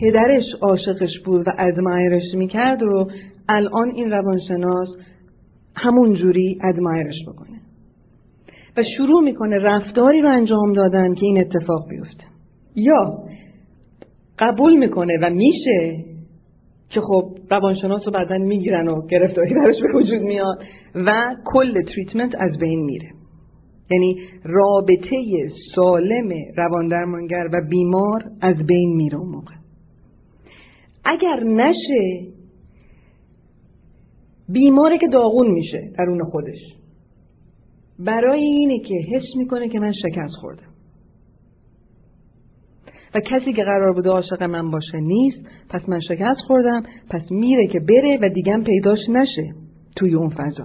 پدرش 0.00 0.44
عاشقش 0.60 1.18
بود 1.24 1.48
و 1.48 1.50
ادمایرش 1.58 2.34
می‌کرد 2.34 2.82
رو 2.82 3.10
الان 3.48 3.90
این 3.94 4.10
روانشناس 4.10 4.88
همون 5.76 6.14
جوری 6.14 6.58
ادمایرش 6.64 7.22
بکنه. 7.28 7.60
و 8.76 8.82
شروع 8.96 9.22
می‌کنه 9.22 9.58
رفتاری 9.58 10.22
رو 10.22 10.28
انجام 10.28 10.72
دادن 10.72 11.14
که 11.14 11.26
این 11.26 11.38
اتفاق 11.38 11.88
بیفته. 11.88 12.24
یا 12.76 13.18
قبول 14.38 14.76
می‌کنه 14.76 15.12
و 15.22 15.30
میشه 15.30 16.11
که 16.94 17.00
خب 17.00 17.24
روانشناس 17.50 18.02
رو 18.06 18.12
بعدا 18.12 18.38
می‌گیرن 18.38 18.88
و 18.88 19.06
گرفتاری 19.06 19.54
براش 19.54 19.76
به 19.82 19.98
وجود 19.98 20.20
میاد 20.22 20.58
و 20.94 21.34
کل 21.44 21.82
تریتمنت 21.82 22.32
از 22.38 22.58
بین 22.58 22.84
میره. 22.84 23.10
یعنی 23.90 24.20
رابطه 24.44 25.16
سالم 25.74 26.28
رواندرمانگر 26.56 27.48
و 27.52 27.60
بیمار 27.70 28.24
از 28.40 28.56
بین 28.66 28.96
میره 28.96 29.18
اون 29.18 29.28
موقع. 29.28 29.54
اگر 31.04 31.42
نشه 31.44 32.32
بیماره 34.48 34.98
که 34.98 35.06
داغون 35.12 35.50
میشه 35.50 35.90
درون 35.98 36.24
خودش. 36.24 36.58
برای 37.98 38.40
اینه 38.40 38.78
که 38.78 38.94
حس 38.94 39.36
می‌کنه 39.36 39.68
که 39.68 39.78
من 39.78 39.92
شکست 39.92 40.34
خوردم. 40.40 40.71
و 43.14 43.20
کسی 43.20 43.52
که 43.52 43.64
قرار 43.64 43.92
بوده 43.92 44.10
عاشق 44.10 44.42
من 44.42 44.70
باشه 44.70 45.00
نیست 45.00 45.38
پس 45.70 45.88
من 45.88 46.00
شکست 46.00 46.40
خوردم 46.46 46.82
پس 47.10 47.22
میره 47.30 47.66
که 47.66 47.80
بره 47.80 48.18
و 48.22 48.28
دیگه 48.28 48.58
پیداش 48.58 48.98
نشه 49.08 49.54
توی 49.96 50.14
اون 50.14 50.28
فضا. 50.28 50.64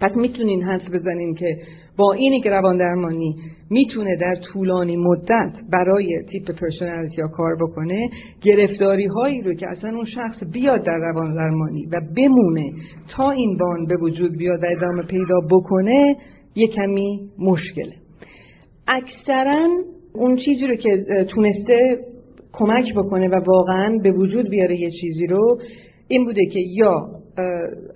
پس 0.00 0.16
می‌تونین 0.16 0.62
حس 0.62 0.90
بزنین 0.90 1.34
که 1.34 1.56
با 1.96 2.12
اینی 2.12 2.40
که 2.40 2.50
روان 2.50 2.76
درمانی 2.76 3.36
می‌تونه 3.70 4.16
در 4.16 4.34
طولانی 4.52 4.96
مدت 4.96 5.52
برای 5.72 6.22
تیپ 6.22 6.50
پرسونالیتی 6.50 7.22
ها 7.22 7.28
کار 7.28 7.56
بکنه 7.60 8.08
گرفتاری 8.42 9.06
هایی 9.06 9.42
رو 9.42 9.54
که 9.54 9.68
اصلا 9.68 9.90
اون 9.90 10.04
شخص 10.04 10.44
بیاد 10.52 10.84
در 10.84 10.96
روان 10.96 11.34
درمانی 11.34 11.86
و 11.86 12.00
بمونه 12.16 12.72
تا 13.16 13.30
این 13.30 13.56
بان 13.56 13.86
به 13.86 13.96
وجود 13.96 14.36
بیاد 14.36 14.62
و 14.62 14.66
ادامه 14.76 15.02
پیدا 15.02 15.40
بکنه 15.50 16.16
یه 16.54 16.68
کمی 16.68 17.20
مشکله. 17.38 17.94
اکثرا 18.88 19.68
اون 20.14 20.36
چیزی 20.36 20.66
رو 20.66 20.76
که 20.76 21.24
تونسته 21.28 21.98
کمک 22.52 22.94
بکنه 22.96 23.28
و 23.28 23.40
واقعا 23.46 23.98
به 24.02 24.12
وجود 24.12 24.48
بیاره 24.48 24.80
یه 24.80 24.90
چیزی 25.00 25.26
رو 25.26 25.58
این 26.08 26.24
بوده 26.24 26.46
که 26.46 26.60
یا 26.60 27.06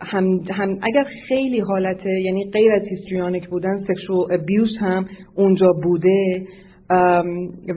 هم, 0.01 0.41
هم 0.51 0.78
اگر 0.82 1.05
خیلی 1.28 1.61
حالت 1.61 2.07
یعنی 2.07 2.51
غیر 2.51 2.73
از 2.73 2.82
histrionic 2.89 3.49
بودن 3.49 3.85
sexual 3.89 4.32
abuse 4.32 4.77
هم 4.81 5.07
اونجا 5.36 5.73
بوده 5.82 6.43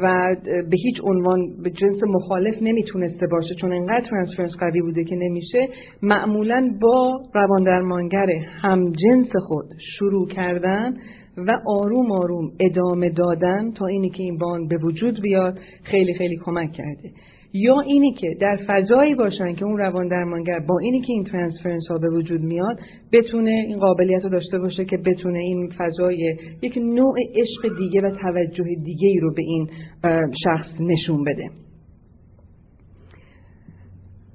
و 0.02 0.36
به 0.44 0.78
هیچ 0.84 1.02
عنوان 1.04 1.40
به 1.64 1.70
جنس 1.70 1.98
مخالف 2.08 2.56
نمی‌تونسته 2.62 3.28
باشه 3.32 3.56
چون 3.56 3.74
انقدر 3.74 4.10
transference 4.10 4.52
قوی 4.60 4.82
بوده 4.82 5.04
که 5.04 5.16
نمیشه 5.16 5.68
معمولا 6.02 6.70
با 6.82 7.22
رواندرمانگر 7.34 8.30
هم 8.62 8.92
جنس 8.92 9.30
خود 9.48 9.66
شروع 9.98 10.28
کردن 10.28 10.94
و 11.38 11.60
آروم 11.66 12.12
آروم 12.12 12.52
ادامه 12.60 13.10
دادن 13.10 13.72
تا 13.72 13.88
اینی 13.88 14.10
که 14.10 14.24
این 14.24 14.38
bond 14.38 14.70
به 14.70 14.78
وجود 14.78 15.22
بیاد 15.22 15.60
خیلی 15.84 16.14
خیلی 16.14 16.38
کمک 16.46 16.72
کرده. 16.72 17.12
یا 17.54 17.80
اینی 17.80 18.14
که 18.14 18.28
در 18.42 18.60
فضایی 18.68 19.16
باشن 19.16 19.54
که 19.54 19.66
اون 19.66 19.78
روان 19.78 20.08
درمانگر 20.08 20.60
با 20.60 20.80
اینی 20.80 21.02
که 21.02 21.14
این 21.14 21.24
ترانسفرنس 21.24 21.88
ها 21.90 21.98
به 21.98 22.10
وجود 22.10 22.42
میاد 22.42 22.80
بتونه 23.12 23.52
این 23.68 23.80
قابلیت 23.80 24.24
رو 24.24 24.30
داشته 24.30 24.60
باشه 24.60 24.86
که 24.86 24.98
بتونه 24.98 25.40
این 25.40 25.70
فضای 25.78 26.36
یک 26.62 26.78
نوع 26.78 27.16
عشق 27.36 27.78
دیگه 27.78 28.02
و 28.02 28.12
توجه 28.22 28.64
دیگه 28.86 29.08
ای 29.08 29.20
رو 29.20 29.34
به 29.34 29.42
این 29.42 29.70
شخص 30.44 30.70
نشون 30.80 31.24
بده. 31.24 31.67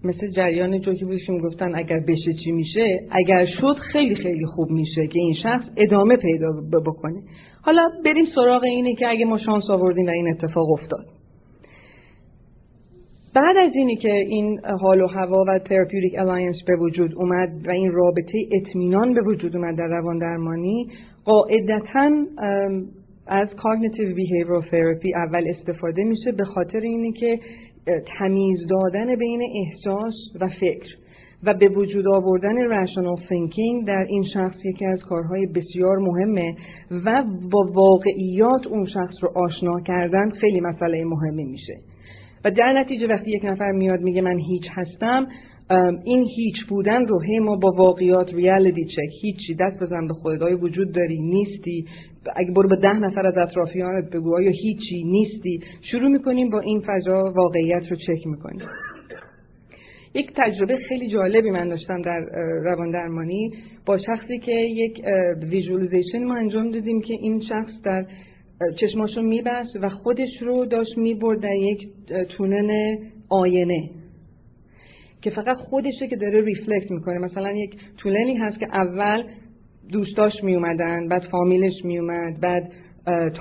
مثل 0.04 0.30
جریان 0.30 0.80
جوکی 0.80 1.04
بودش 1.04 1.26
که 1.26 1.32
می‌گفتن 1.32 1.74
اگر 1.74 2.00
بشه 2.00 2.32
چی 2.44 2.52
میشه 2.52 3.00
اگر 3.10 3.46
شد 3.60 3.76
خیلی 3.92 4.14
خیلی 4.14 4.46
خوب 4.46 4.70
میشه 4.70 5.06
که 5.06 5.18
این 5.18 5.34
شخص 5.42 5.64
ادامه 5.76 6.16
پیدا 6.16 6.48
بکنه. 6.86 7.22
حالا 7.62 7.88
بریم 8.04 8.24
سراغ 8.34 8.62
اینه 8.64 8.94
که 8.94 9.08
اگه 9.08 9.24
ما 9.24 9.38
شانس 9.38 9.70
آوردیم 9.70 10.06
و 10.06 10.10
این 10.10 10.28
اتفاق 10.28 10.70
افتاد. 10.70 11.06
بعد 13.34 13.56
از 13.56 13.74
اینی 13.74 13.96
که 13.96 14.12
این 14.14 14.60
حال 14.80 15.00
و 15.00 15.06
هوا 15.06 15.44
و 15.48 15.58
therapeutic 15.58 16.18
alliance 16.18 16.56
به 16.66 16.76
وجود 16.76 17.14
اومد 17.16 17.48
و 17.66 17.70
این 17.70 17.92
رابطه 17.92 18.38
اطمینان 18.52 19.14
به 19.14 19.20
وجود 19.22 19.56
اومد 19.56 19.78
در 19.78 19.86
روان 19.86 20.18
درمانی 20.18 20.86
قاعدتا 21.24 22.10
از 23.26 23.48
cognitive 23.54 24.14
behavioral 24.14 24.62
therapy 24.70 25.14
اول 25.14 25.44
استفاده 25.48 26.04
میشه 26.04 26.32
به 26.32 26.44
خاطر 26.44 26.80
اینی 26.80 27.12
که 27.12 27.38
تمیز 27.86 28.66
دادن 28.66 29.16
بین 29.16 29.42
احساس 29.42 30.14
و 30.40 30.48
فکر 30.48 30.96
و 31.44 31.54
به 31.54 31.68
وجود 31.68 32.08
آوردن 32.08 32.58
rational 32.58 33.16
thinking 33.16 33.86
در 33.86 34.06
این 34.08 34.24
شخص 34.34 34.56
یکی 34.64 34.86
از 34.86 35.02
کارهای 35.02 35.46
بسیار 35.46 35.98
مهمه 35.98 36.54
و 36.90 37.24
با 37.50 37.70
واقعیات 37.74 38.66
اون 38.66 38.86
شخص 38.86 39.14
رو 39.22 39.32
آشنا 39.34 39.80
کردن 39.80 40.30
خیلی 40.30 40.60
مسئله 40.60 41.04
مهمی 41.04 41.44
میشه. 41.44 41.74
و 42.44 42.50
در 42.50 42.80
نتیجه 42.80 43.06
وقتی 43.06 43.30
یک 43.30 43.44
نفر 43.44 43.70
میاد 43.70 44.00
میگه 44.00 44.20
من 44.20 44.38
هیچ 44.38 44.64
هستم 44.70 45.26
این 46.04 46.24
هیچ 46.36 46.56
بودن 46.68 47.06
رو 47.06 47.20
هی 47.20 47.38
ما 47.38 47.56
با 47.56 47.72
واقعیات 47.76 48.34
ریالیتی 48.34 48.84
چک 48.84 49.22
هیچی 49.22 49.54
دست 49.54 49.82
بزن 49.82 50.06
به 50.08 50.14
خودت 50.14 50.62
وجود 50.62 50.92
داری 50.92 51.20
نیستی. 51.20 51.84
اگه 52.36 52.50
برو 52.52 52.68
به 52.68 52.76
ده 52.76 52.98
نفر 52.98 53.26
از 53.26 53.34
اطرافیانت 53.48 54.10
بگو 54.10 54.36
آیا 54.36 54.50
هیچی؟ 54.50 55.04
نیستی. 55.04 55.60
شروع 55.90 56.08
می‌کنیم 56.08 56.50
با 56.50 56.60
این 56.60 56.82
فضا 56.86 57.32
واقعیت 57.36 57.82
رو 57.90 57.96
چک 57.96 58.26
می‌کنیم. 58.26 58.66
یک 60.14 60.30
تجربه 60.36 60.76
خیلی 60.76 61.08
جالبی 61.08 61.50
من 61.50 61.68
داشتم 61.68 62.02
در 62.02 62.20
روان 62.64 62.90
درمانی. 62.90 63.50
با 63.86 63.98
شخصی 63.98 64.38
که 64.38 64.52
یک 64.52 65.00
ویژولیزیشن 65.50 66.24
ما 66.24 66.34
انجام 66.34 66.70
دادیم 66.70 67.00
که 67.00 67.14
این 67.14 67.42
شخص 67.48 67.72
در 67.84 68.06
چشماشو 68.80 69.22
میبست 69.22 69.76
و 69.82 69.88
خودش 69.88 70.42
رو 70.42 70.66
داشت 70.66 70.98
می‌برد 70.98 71.40
در 71.40 71.54
یک 71.54 71.88
تونل 72.36 72.96
آینه. 73.28 73.90
که 75.22 75.30
فقط 75.30 75.56
خودشه 75.56 76.08
که 76.08 76.16
داره 76.16 76.40
ریفلکت 76.44 76.90
می‌کنه. 76.90 77.18
مثلا 77.18 77.52
یک 77.52 77.76
تونلی 77.98 78.34
هست 78.34 78.58
که 78.58 78.66
اول 78.72 79.22
دوستاش 79.92 80.32
میومدن 80.42 81.08
بعد 81.08 81.22
فامیلش 81.30 81.84
میومد 81.84 82.40
بعد 82.40 82.72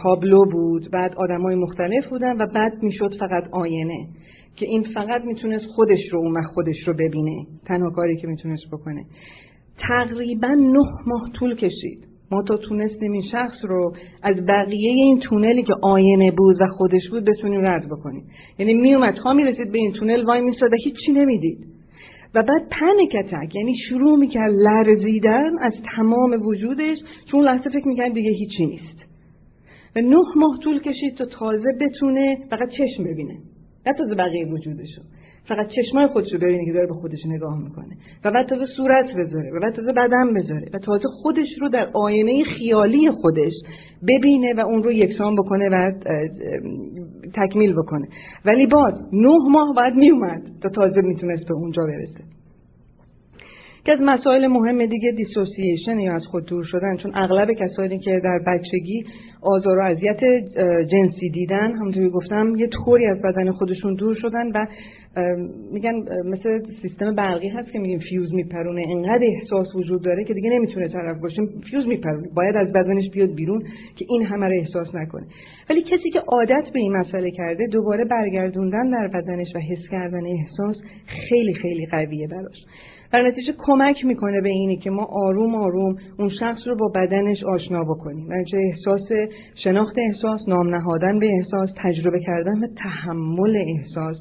تابلو 0.03 0.45
بود 0.51 0.91
بعد 0.91 1.15
آدمای 1.15 1.55
مختلف 1.55 2.07
بودن 2.09 2.37
و 2.37 2.47
بعد 2.55 2.83
می‌شد 2.83 3.15
فقط 3.19 3.43
آینه 3.51 4.07
که 4.55 4.65
این 4.65 4.83
فقط 4.93 5.21
می‌تونست 5.25 5.65
خودش 5.65 5.99
رو 6.11 6.19
اون 6.19 6.43
خودش 6.43 6.87
رو 6.87 6.93
ببینه. 6.93 7.45
تنها 7.65 7.89
کاری 7.89 8.17
که 8.17 8.27
می‌تونست 8.27 8.63
بکنه. 8.71 9.05
تقریبا 9.87 10.47
نه 10.47 10.83
ماه 11.07 11.31
طول 11.33 11.55
کشید. 11.55 12.10
ما 12.31 12.43
تا 12.43 12.57
تونستیم 12.57 13.11
این 13.11 13.23
شخص 13.31 13.57
رو 13.63 13.95
از 14.23 14.35
بقیه 14.47 14.91
این 14.91 15.19
تونلی 15.19 15.63
که 15.63 15.73
آینه 15.81 16.31
بود 16.31 16.61
و 16.61 16.67
خودش 16.67 17.09
بود 17.11 17.25
بتونیم 17.25 17.61
رد 17.65 17.85
بکنیم. 17.85 18.23
یعنی 18.59 18.73
میومد 18.73 19.13
تا 19.23 19.33
می‌رسید 19.33 19.71
به 19.71 19.77
این 19.77 19.91
تونل 19.91 20.25
وای 20.25 20.41
میستاد 20.41 20.73
و 20.73 20.75
هیچی 20.83 21.11
نمی‌دید. 21.11 21.57
و 22.35 22.43
بعد 22.43 22.67
پنیک 22.71 23.15
اتک 23.19 23.55
یعنی 23.55 23.75
شروع 23.89 24.17
می‌کرد 24.17 24.51
لرزیدن 24.51 25.59
از 25.61 25.73
تمام 25.95 26.41
وجودش 26.45 26.97
چون 27.31 27.43
لحظه 27.43 27.69
فکر 27.69 27.87
می‌کرد 27.87 28.13
دیگه 28.13 28.31
هیچی 28.31 28.65
نیست. 28.65 29.05
و 29.95 30.01
نه 30.01 30.23
ماه 30.35 30.57
طول 30.63 30.81
کشید 30.81 31.15
تا 31.17 31.25
تازه 31.25 31.69
بتونه 31.81 32.37
فقط 32.49 32.69
چشم 32.69 33.03
ببینه. 33.03 33.33
نه 33.87 33.93
تازه 33.97 34.15
بقیه 34.15 34.45
وجودشو. 34.45 35.01
فقط 35.47 35.67
چشمای 35.67 36.07
خودشو 36.07 36.37
ببینه 36.37 36.65
که 36.65 36.71
داره 36.73 36.87
به 36.87 36.93
خودش 36.93 37.19
نگاه 37.25 37.63
می‌کنه 37.63 37.95
و 38.25 38.31
بعد 38.31 38.49
تازه 38.49 38.65
صورت 38.77 39.05
بذاره 39.17 39.51
و 39.51 39.59
بعد 39.59 39.73
تازه 39.73 39.91
بدن 39.91 40.33
بذاره 40.33 40.65
و 40.73 40.77
تازه 40.77 41.07
خودش 41.21 41.47
رو 41.61 41.69
در 41.69 41.87
آینه 41.93 42.43
خیالی 42.43 43.11
خودش 43.11 43.53
ببینه 44.07 44.53
و 44.53 44.59
اون 44.59 44.83
رو 44.83 44.91
یکسان 44.91 45.35
بکنه 45.35 45.69
و 45.71 45.91
تکمیل 47.35 47.73
بکنه. 47.73 48.07
ولی 48.45 48.67
باز 48.67 48.93
نه 49.13 49.37
ماه 49.49 49.75
بعد 49.75 49.95
میومد 49.95 50.41
تا 50.63 50.69
تازه 50.69 51.01
می‌تونست 51.01 51.47
به 51.47 51.53
اونجا 51.53 51.83
برسه. 51.83 52.40
که 53.85 53.91
از 53.91 53.99
مسائل 54.01 54.47
مهم 54.47 54.85
دیگه 54.85 55.11
dissociation 55.11 55.99
یا 55.99 56.13
از 56.13 56.25
خود 56.25 56.45
دور 56.45 56.63
شدن 56.63 56.97
چون 56.97 57.11
اغلب 57.15 57.51
کسانی 57.51 57.99
که 57.99 58.19
در 58.23 58.39
بچگی 58.47 59.03
آزار 59.41 59.79
و 59.79 59.81
اذیت 59.81 60.19
جنسی 60.91 61.29
دیدن 61.29 61.71
همونطوری 61.71 62.09
گفتم 62.09 62.55
یه 62.57 62.67
طوری 62.67 63.05
از 63.05 63.21
بدن 63.21 63.51
خودشون 63.51 63.95
دور 63.95 64.15
شدن 64.15 64.51
و 64.51 64.65
میگن 65.73 65.93
مثل 66.25 66.59
سیستم 66.81 67.15
برقی 67.15 67.47
هست 67.47 67.71
که 67.71 67.79
میگیم 67.79 67.99
فیوز 67.99 68.33
میپرونه. 68.33 68.83
انقدر 68.89 69.23
احساس 69.23 69.75
وجود 69.75 70.03
داره 70.03 70.23
که 70.23 70.33
دیگه 70.33 70.49
نمی‌تونه 70.49 70.87
طرف 70.87 71.17
باشه. 71.21 71.41
فیوز 71.69 71.87
میپرونه. 71.87 72.27
باید 72.35 72.55
از 72.55 72.73
بدنش 72.73 73.09
بیاد 73.13 73.35
بیرون 73.35 73.63
که 73.95 74.05
این 74.09 74.25
همه 74.25 74.45
رو 74.45 74.53
احساس 74.53 74.95
نکنه. 74.95 75.25
ولی 75.69 75.81
کسی 75.81 76.09
که 76.09 76.19
عادت 76.19 76.63
به 76.73 76.79
این 76.79 76.97
مسئله 76.97 77.31
کرده 77.31 77.67
دوباره 77.71 78.05
برگردوندن 78.05 78.89
در 78.89 79.07
بدنش 79.07 79.47
و 79.55 79.59
حس 79.59 79.89
کردن 79.91 80.25
احساس 80.25 80.75
خیلی 81.29 81.53
خیلی 81.53 81.85
قویه 81.85 82.27
براش. 82.27 82.57
در 83.13 83.27
نتیجه 83.27 83.53
کمک 83.57 84.05
می‌کنه 84.05 84.41
به 84.41 84.49
اینی 84.49 84.77
که 84.77 84.89
ما 84.89 85.03
آروم 85.03 85.55
آروم 85.55 85.95
اون 86.19 86.29
شخص 86.39 86.67
رو 86.67 86.75
با 86.75 86.87
بدنش 86.95 87.43
آشنا 87.43 87.83
بکنیم. 87.83 88.27
در 88.27 88.43
احساس 88.53 89.09
شناخت 89.63 89.95
احساس 89.97 90.39
نام 90.47 90.75
نهادن 90.75 91.19
به 91.19 91.33
احساس 91.33 91.69
تجربه 91.77 92.19
کردن 92.19 92.63
و 92.63 92.67
تحمل 92.83 93.57
احساس 93.57 94.17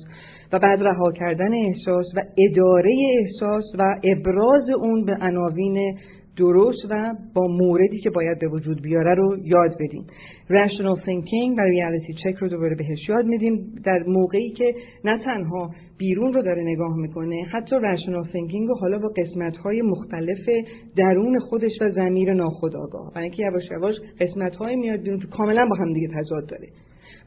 و 0.52 0.58
بعد 0.58 0.82
رها 0.82 1.12
کردن 1.12 1.54
احساس 1.54 2.06
و 2.16 2.20
اداره 2.38 2.96
احساس 3.18 3.64
و 3.78 3.94
ابراز 4.04 4.70
اون 4.70 5.04
به 5.04 5.16
عناوین 5.20 5.98
درست 6.40 6.84
و 6.90 7.14
با 7.34 7.46
موردی 7.46 7.98
که 7.98 8.10
باید 8.10 8.38
به 8.38 8.48
وجود 8.48 8.82
بیاره 8.82 9.14
رو 9.14 9.36
یاد 9.44 9.74
بدیم. 9.80 10.06
Rational 10.48 10.98
thinking 11.06 11.50
و 11.58 11.62
reality 11.74 12.12
check 12.22 12.38
رو 12.38 12.48
دوباره 12.48 12.74
بهش 12.74 13.08
یاد 13.08 13.24
میدیم. 13.24 13.74
در 13.84 14.04
موقعی 14.06 14.50
که 14.50 14.74
نه 15.04 15.18
تنها 15.24 15.70
بیرون 15.98 16.32
رو 16.32 16.42
داره 16.42 16.62
نگاه 16.62 16.96
می‌کنه 16.96 17.42
حتی 17.52 17.76
rational 17.76 18.26
thinking 18.32 18.68
رو 18.68 18.74
حالا 18.80 18.98
با 18.98 19.08
قسمت 19.08 19.56
های 19.56 19.82
مختلف 19.82 20.48
درون 20.96 21.38
خودش 21.38 21.72
و 21.80 21.90
زمیر 21.90 22.34
ناخودآگاه. 22.34 23.12
و 23.16 23.18
اینکه 23.18 23.42
یواش 23.42 23.70
یواش 23.70 23.94
قسمت 24.20 24.56
های 24.56 24.76
میاد 24.76 25.00
بیرون 25.00 25.20
کاملا 25.20 25.66
با 25.70 25.76
هم 25.76 25.92
دیگه 25.92 26.08
تضاد 26.08 26.46
داره. 26.48 26.68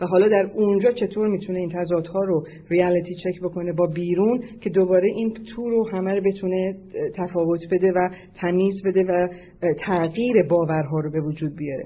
حالا 0.05 0.27
در 0.27 0.49
اونجا 0.55 0.91
چطور 0.91 1.27
می‌تونه 1.27 1.59
این 1.59 1.69
تضادها 1.69 2.23
رو 2.23 2.43
ریالیتی 2.69 3.15
چک 3.15 3.39
بکنه 3.43 3.73
با 3.73 3.85
بیرون 3.85 4.43
که 4.61 4.69
دوباره 4.69 5.07
این 5.07 5.33
تو 5.55 5.69
رو 5.69 5.89
همه 5.89 6.13
رو 6.13 6.21
بتونه 6.21 6.75
تفاوت 7.15 7.59
بده 7.71 7.91
و 7.91 8.09
تمیز 8.35 8.83
بده 8.85 9.03
و 9.03 9.27
تغییر 9.79 10.43
باورها 10.43 10.99
رو 10.99 11.11
به 11.11 11.21
وجود 11.21 11.55
بیاره. 11.55 11.85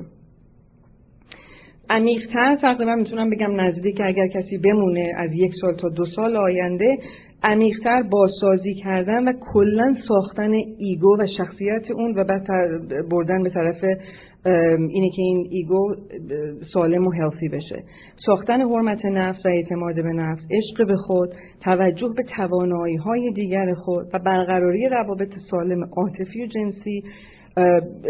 عمیقتر 1.89 2.57
تقریبا 2.61 2.95
می‌تونم 2.95 3.30
بگم 3.30 3.61
نزدیک 3.61 4.02
اگر 4.03 4.27
کسی 4.27 4.57
بمونه 4.57 5.14
از 5.18 5.30
یک 5.34 5.52
سال 5.61 5.76
تا 5.76 5.89
دو 5.89 6.06
سال 6.06 6.35
آینده 6.35 6.98
عمیقتر 7.44 8.03
بازسازی 8.03 8.73
کردن 8.73 9.27
و 9.27 9.34
کلا 9.53 9.95
ساختن 10.07 10.52
ego 10.78 11.18
و 11.19 11.27
شخصیت 11.38 11.91
اون 11.91 12.14
و 12.19 12.23
بعد 12.23 12.48
بردن 13.10 13.44
به 13.44 13.49
طرف 13.49 13.84
اینه 14.90 15.10
که 15.10 15.22
این 15.22 15.48
ego 15.49 15.95
سالم 16.74 17.07
و 17.07 17.11
healthy 17.12 17.48
بشه. 17.48 17.84
ساختن 18.26 18.61
حرمت 18.61 19.06
نفس 19.06 19.45
و 19.45 19.49
اعتماد 19.49 19.95
به 19.95 20.14
نفس 20.14 20.41
عشق 20.52 20.88
به 20.88 20.95
خود 20.95 21.30
توجه 21.64 22.14
به 22.18 22.24
توانایی 22.36 22.95
های 22.95 23.32
دیگر 23.32 23.74
خود 23.74 24.06
و 24.14 24.19
برقراری 24.19 24.90
روابط 24.90 25.34
سالم 25.52 25.84
عاطفی 25.84 26.44
و 26.44 26.48
جنسی 26.48 27.03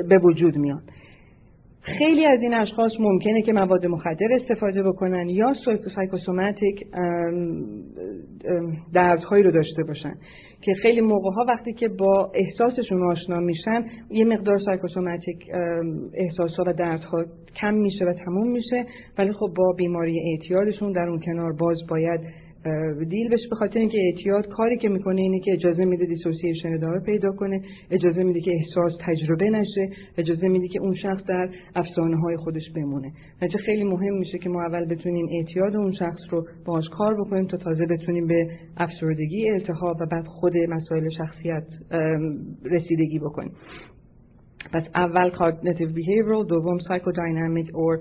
به 0.10 0.18
وجود 0.24 0.58
میاد. 0.58 0.82
خیلی 1.82 2.26
از 2.26 2.42
این 2.42 2.54
اشخاص 2.54 2.92
ممکنه 3.00 3.42
که 3.42 3.54
مواد 3.54 3.86
مخدر 3.86 4.34
استفاده 4.36 4.84
بکنن 4.84 5.30
یا 5.30 5.54
سایکوسوماتیک 5.96 6.84
دردهایی 8.94 9.44
رو 9.44 9.52
داشته 9.52 9.84
باشن. 9.88 10.14
که 10.62 10.74
خیلی 10.82 11.02
موقع 11.02 11.32
ها 11.32 11.46
وقتی 11.48 11.74
که 11.74 11.88
با 11.88 12.32
احساسشون 12.36 13.12
آشنا 13.12 13.40
میشن 13.40 13.86
یه 14.10 14.26
مقدار 14.26 14.60
سایکوسوماتیک 14.60 15.38
احساسات 16.14 16.68
و 16.68 16.74
دردها 16.74 17.26
کم 17.62 17.74
میشه 17.74 18.06
و 18.06 18.14
تموم 18.14 18.52
میشه. 18.52 18.86
ولی 19.18 19.32
خب 19.32 19.48
با 19.58 19.74
بیماری 19.78 20.20
اعتیادشون 20.32 20.92
در 20.92 21.10
اون 21.10 21.20
کنار 21.26 21.54
باز 21.60 21.78
باید 21.90 22.20
دیل 23.10 23.30
بشه 23.30 23.48
به 23.50 23.56
خاطر 23.56 23.80
اینکه 23.80 23.98
اعتیاد 23.98 24.48
کاری 24.48 24.78
که 24.78 24.90
می‌کنه 24.90 25.22
اینه 25.22 25.40
که 25.40 25.54
اجازه 25.54 25.86
میده 25.86 26.06
دیسوسییشن 26.06 26.74
ادامه 26.74 27.00
پیدا 27.00 27.32
کنه 27.32 27.62
اجازه 27.92 28.24
میده 28.24 28.42
که 28.42 28.52
احساس 28.52 28.92
تجربه 29.02 29.50
نشه 29.50 29.90
اجازه 30.18 30.48
میده 30.48 30.68
که 30.68 30.80
اون 30.80 30.94
شخص 30.94 31.24
در 31.28 31.50
افسانه 31.76 32.18
های 32.18 32.38
خودش 32.38 32.72
بمونه. 32.76 33.12
نتیجه 33.42 33.58
خیلی 33.58 33.84
مهم 33.84 34.18
میشه 34.20 34.38
که 34.38 34.50
ما 34.50 34.62
اول 34.62 34.86
بتونیم 34.86 35.28
اعتیاد 35.38 35.76
اون 35.76 35.92
شخص 35.92 36.20
رو 36.30 36.46
باهاش 36.66 36.86
کار 36.90 37.16
بکنیم 37.22 37.48
تا 37.48 37.58
تازه 37.58 37.86
بتونیم 37.86 38.28
به 38.28 38.48
افسردگی 38.78 39.50
التهاب 39.50 39.98
و 40.02 40.06
بعد 40.12 40.26
خود 40.26 40.54
مسائل 40.70 41.10
شخصیت 41.18 41.68
رسیدگی 42.64 43.20
بکنیم. 43.20 43.52
پس 44.74 44.84
اول 44.96 45.30
cognitive 45.30 45.92
behavioral 46.00 46.50
دوم 46.50 46.78
psychodynamic 46.80 47.68
or 47.74 47.94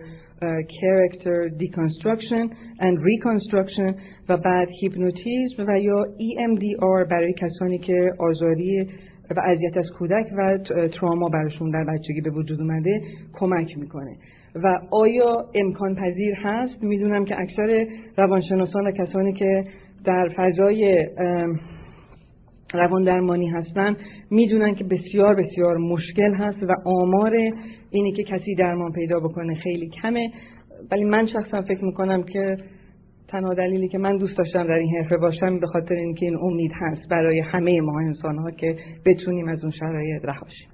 character 0.81 1.49
deconstruction 1.61 2.45
and 2.81 2.95
reconstruction 3.09 3.95
و 4.29 4.37
بعد 4.37 4.69
هیپنوتیزم 4.81 5.65
و 5.69 5.81
یا 5.81 6.05
EMDR 6.05 7.11
برای 7.11 7.33
کسانی 7.33 7.79
که 7.79 8.13
آزاری 8.19 8.87
و 9.37 9.41
اذیت 9.45 9.77
از 9.77 9.87
کودک 9.99 10.27
و 10.39 10.59
تراما 10.89 11.29
براشون 11.29 11.71
در 11.71 11.85
بچگی 11.85 12.21
به 12.21 12.31
وجود 12.31 12.61
اومده 12.61 13.01
کمک 13.33 13.79
می‌کنه. 13.79 14.17
و 14.55 14.81
آیا 14.91 15.45
امکان 15.55 15.95
پذیر 15.95 16.35
هست؟ 16.35 16.83
می‌دونم 16.83 17.25
که 17.25 17.41
اکثر 17.41 17.87
روانشناسان 18.17 18.87
و 18.87 18.91
کسانی 18.91 19.33
که 19.33 19.65
در 20.05 20.29
فضای 20.37 21.09
روان 22.75 23.03
درمانی 23.03 23.49
هستن 23.49 23.97
می‌دونن 24.31 24.75
که 24.75 24.85
بسیار 24.85 25.35
بسیار 25.35 25.77
مشکل 25.77 26.35
هست 26.35 26.63
و 26.63 26.75
آمار 26.85 27.37
اینی 27.91 28.13
که 28.13 28.23
کسی 28.23 28.55
درمان 28.55 28.93
پیدا 28.93 29.21
بکنه 29.21 29.55
خیلی 29.55 29.89
کمه. 30.03 30.31
ولی 30.91 31.05
من 31.05 31.27
شخصا 31.27 31.63
فکر 31.63 31.85
می‌کنم 31.85 32.23
که 32.23 32.57
تنها 33.29 33.55
دلیلی 33.55 33.89
که 33.89 33.99
من 33.99 34.17
دوست 34.17 34.39
داشتم 34.39 34.67
در 34.67 34.73
این 34.73 34.97
حرفه 34.97 35.17
باشم 35.17 35.59
به 35.59 35.67
خاطر 35.67 35.95
اینکه 35.95 36.27
این 36.27 36.37
امید 36.37 36.73
هست 36.75 37.09
برای 37.11 37.41
همه 37.41 37.81
ما 37.81 38.01
انسان 38.01 38.39
ها 38.39 38.51
که 38.51 38.77
بتونیم 39.07 39.49
از 39.49 39.63
اون 39.63 39.73
شرایط 39.73 40.25
رهاشیم 40.25 40.69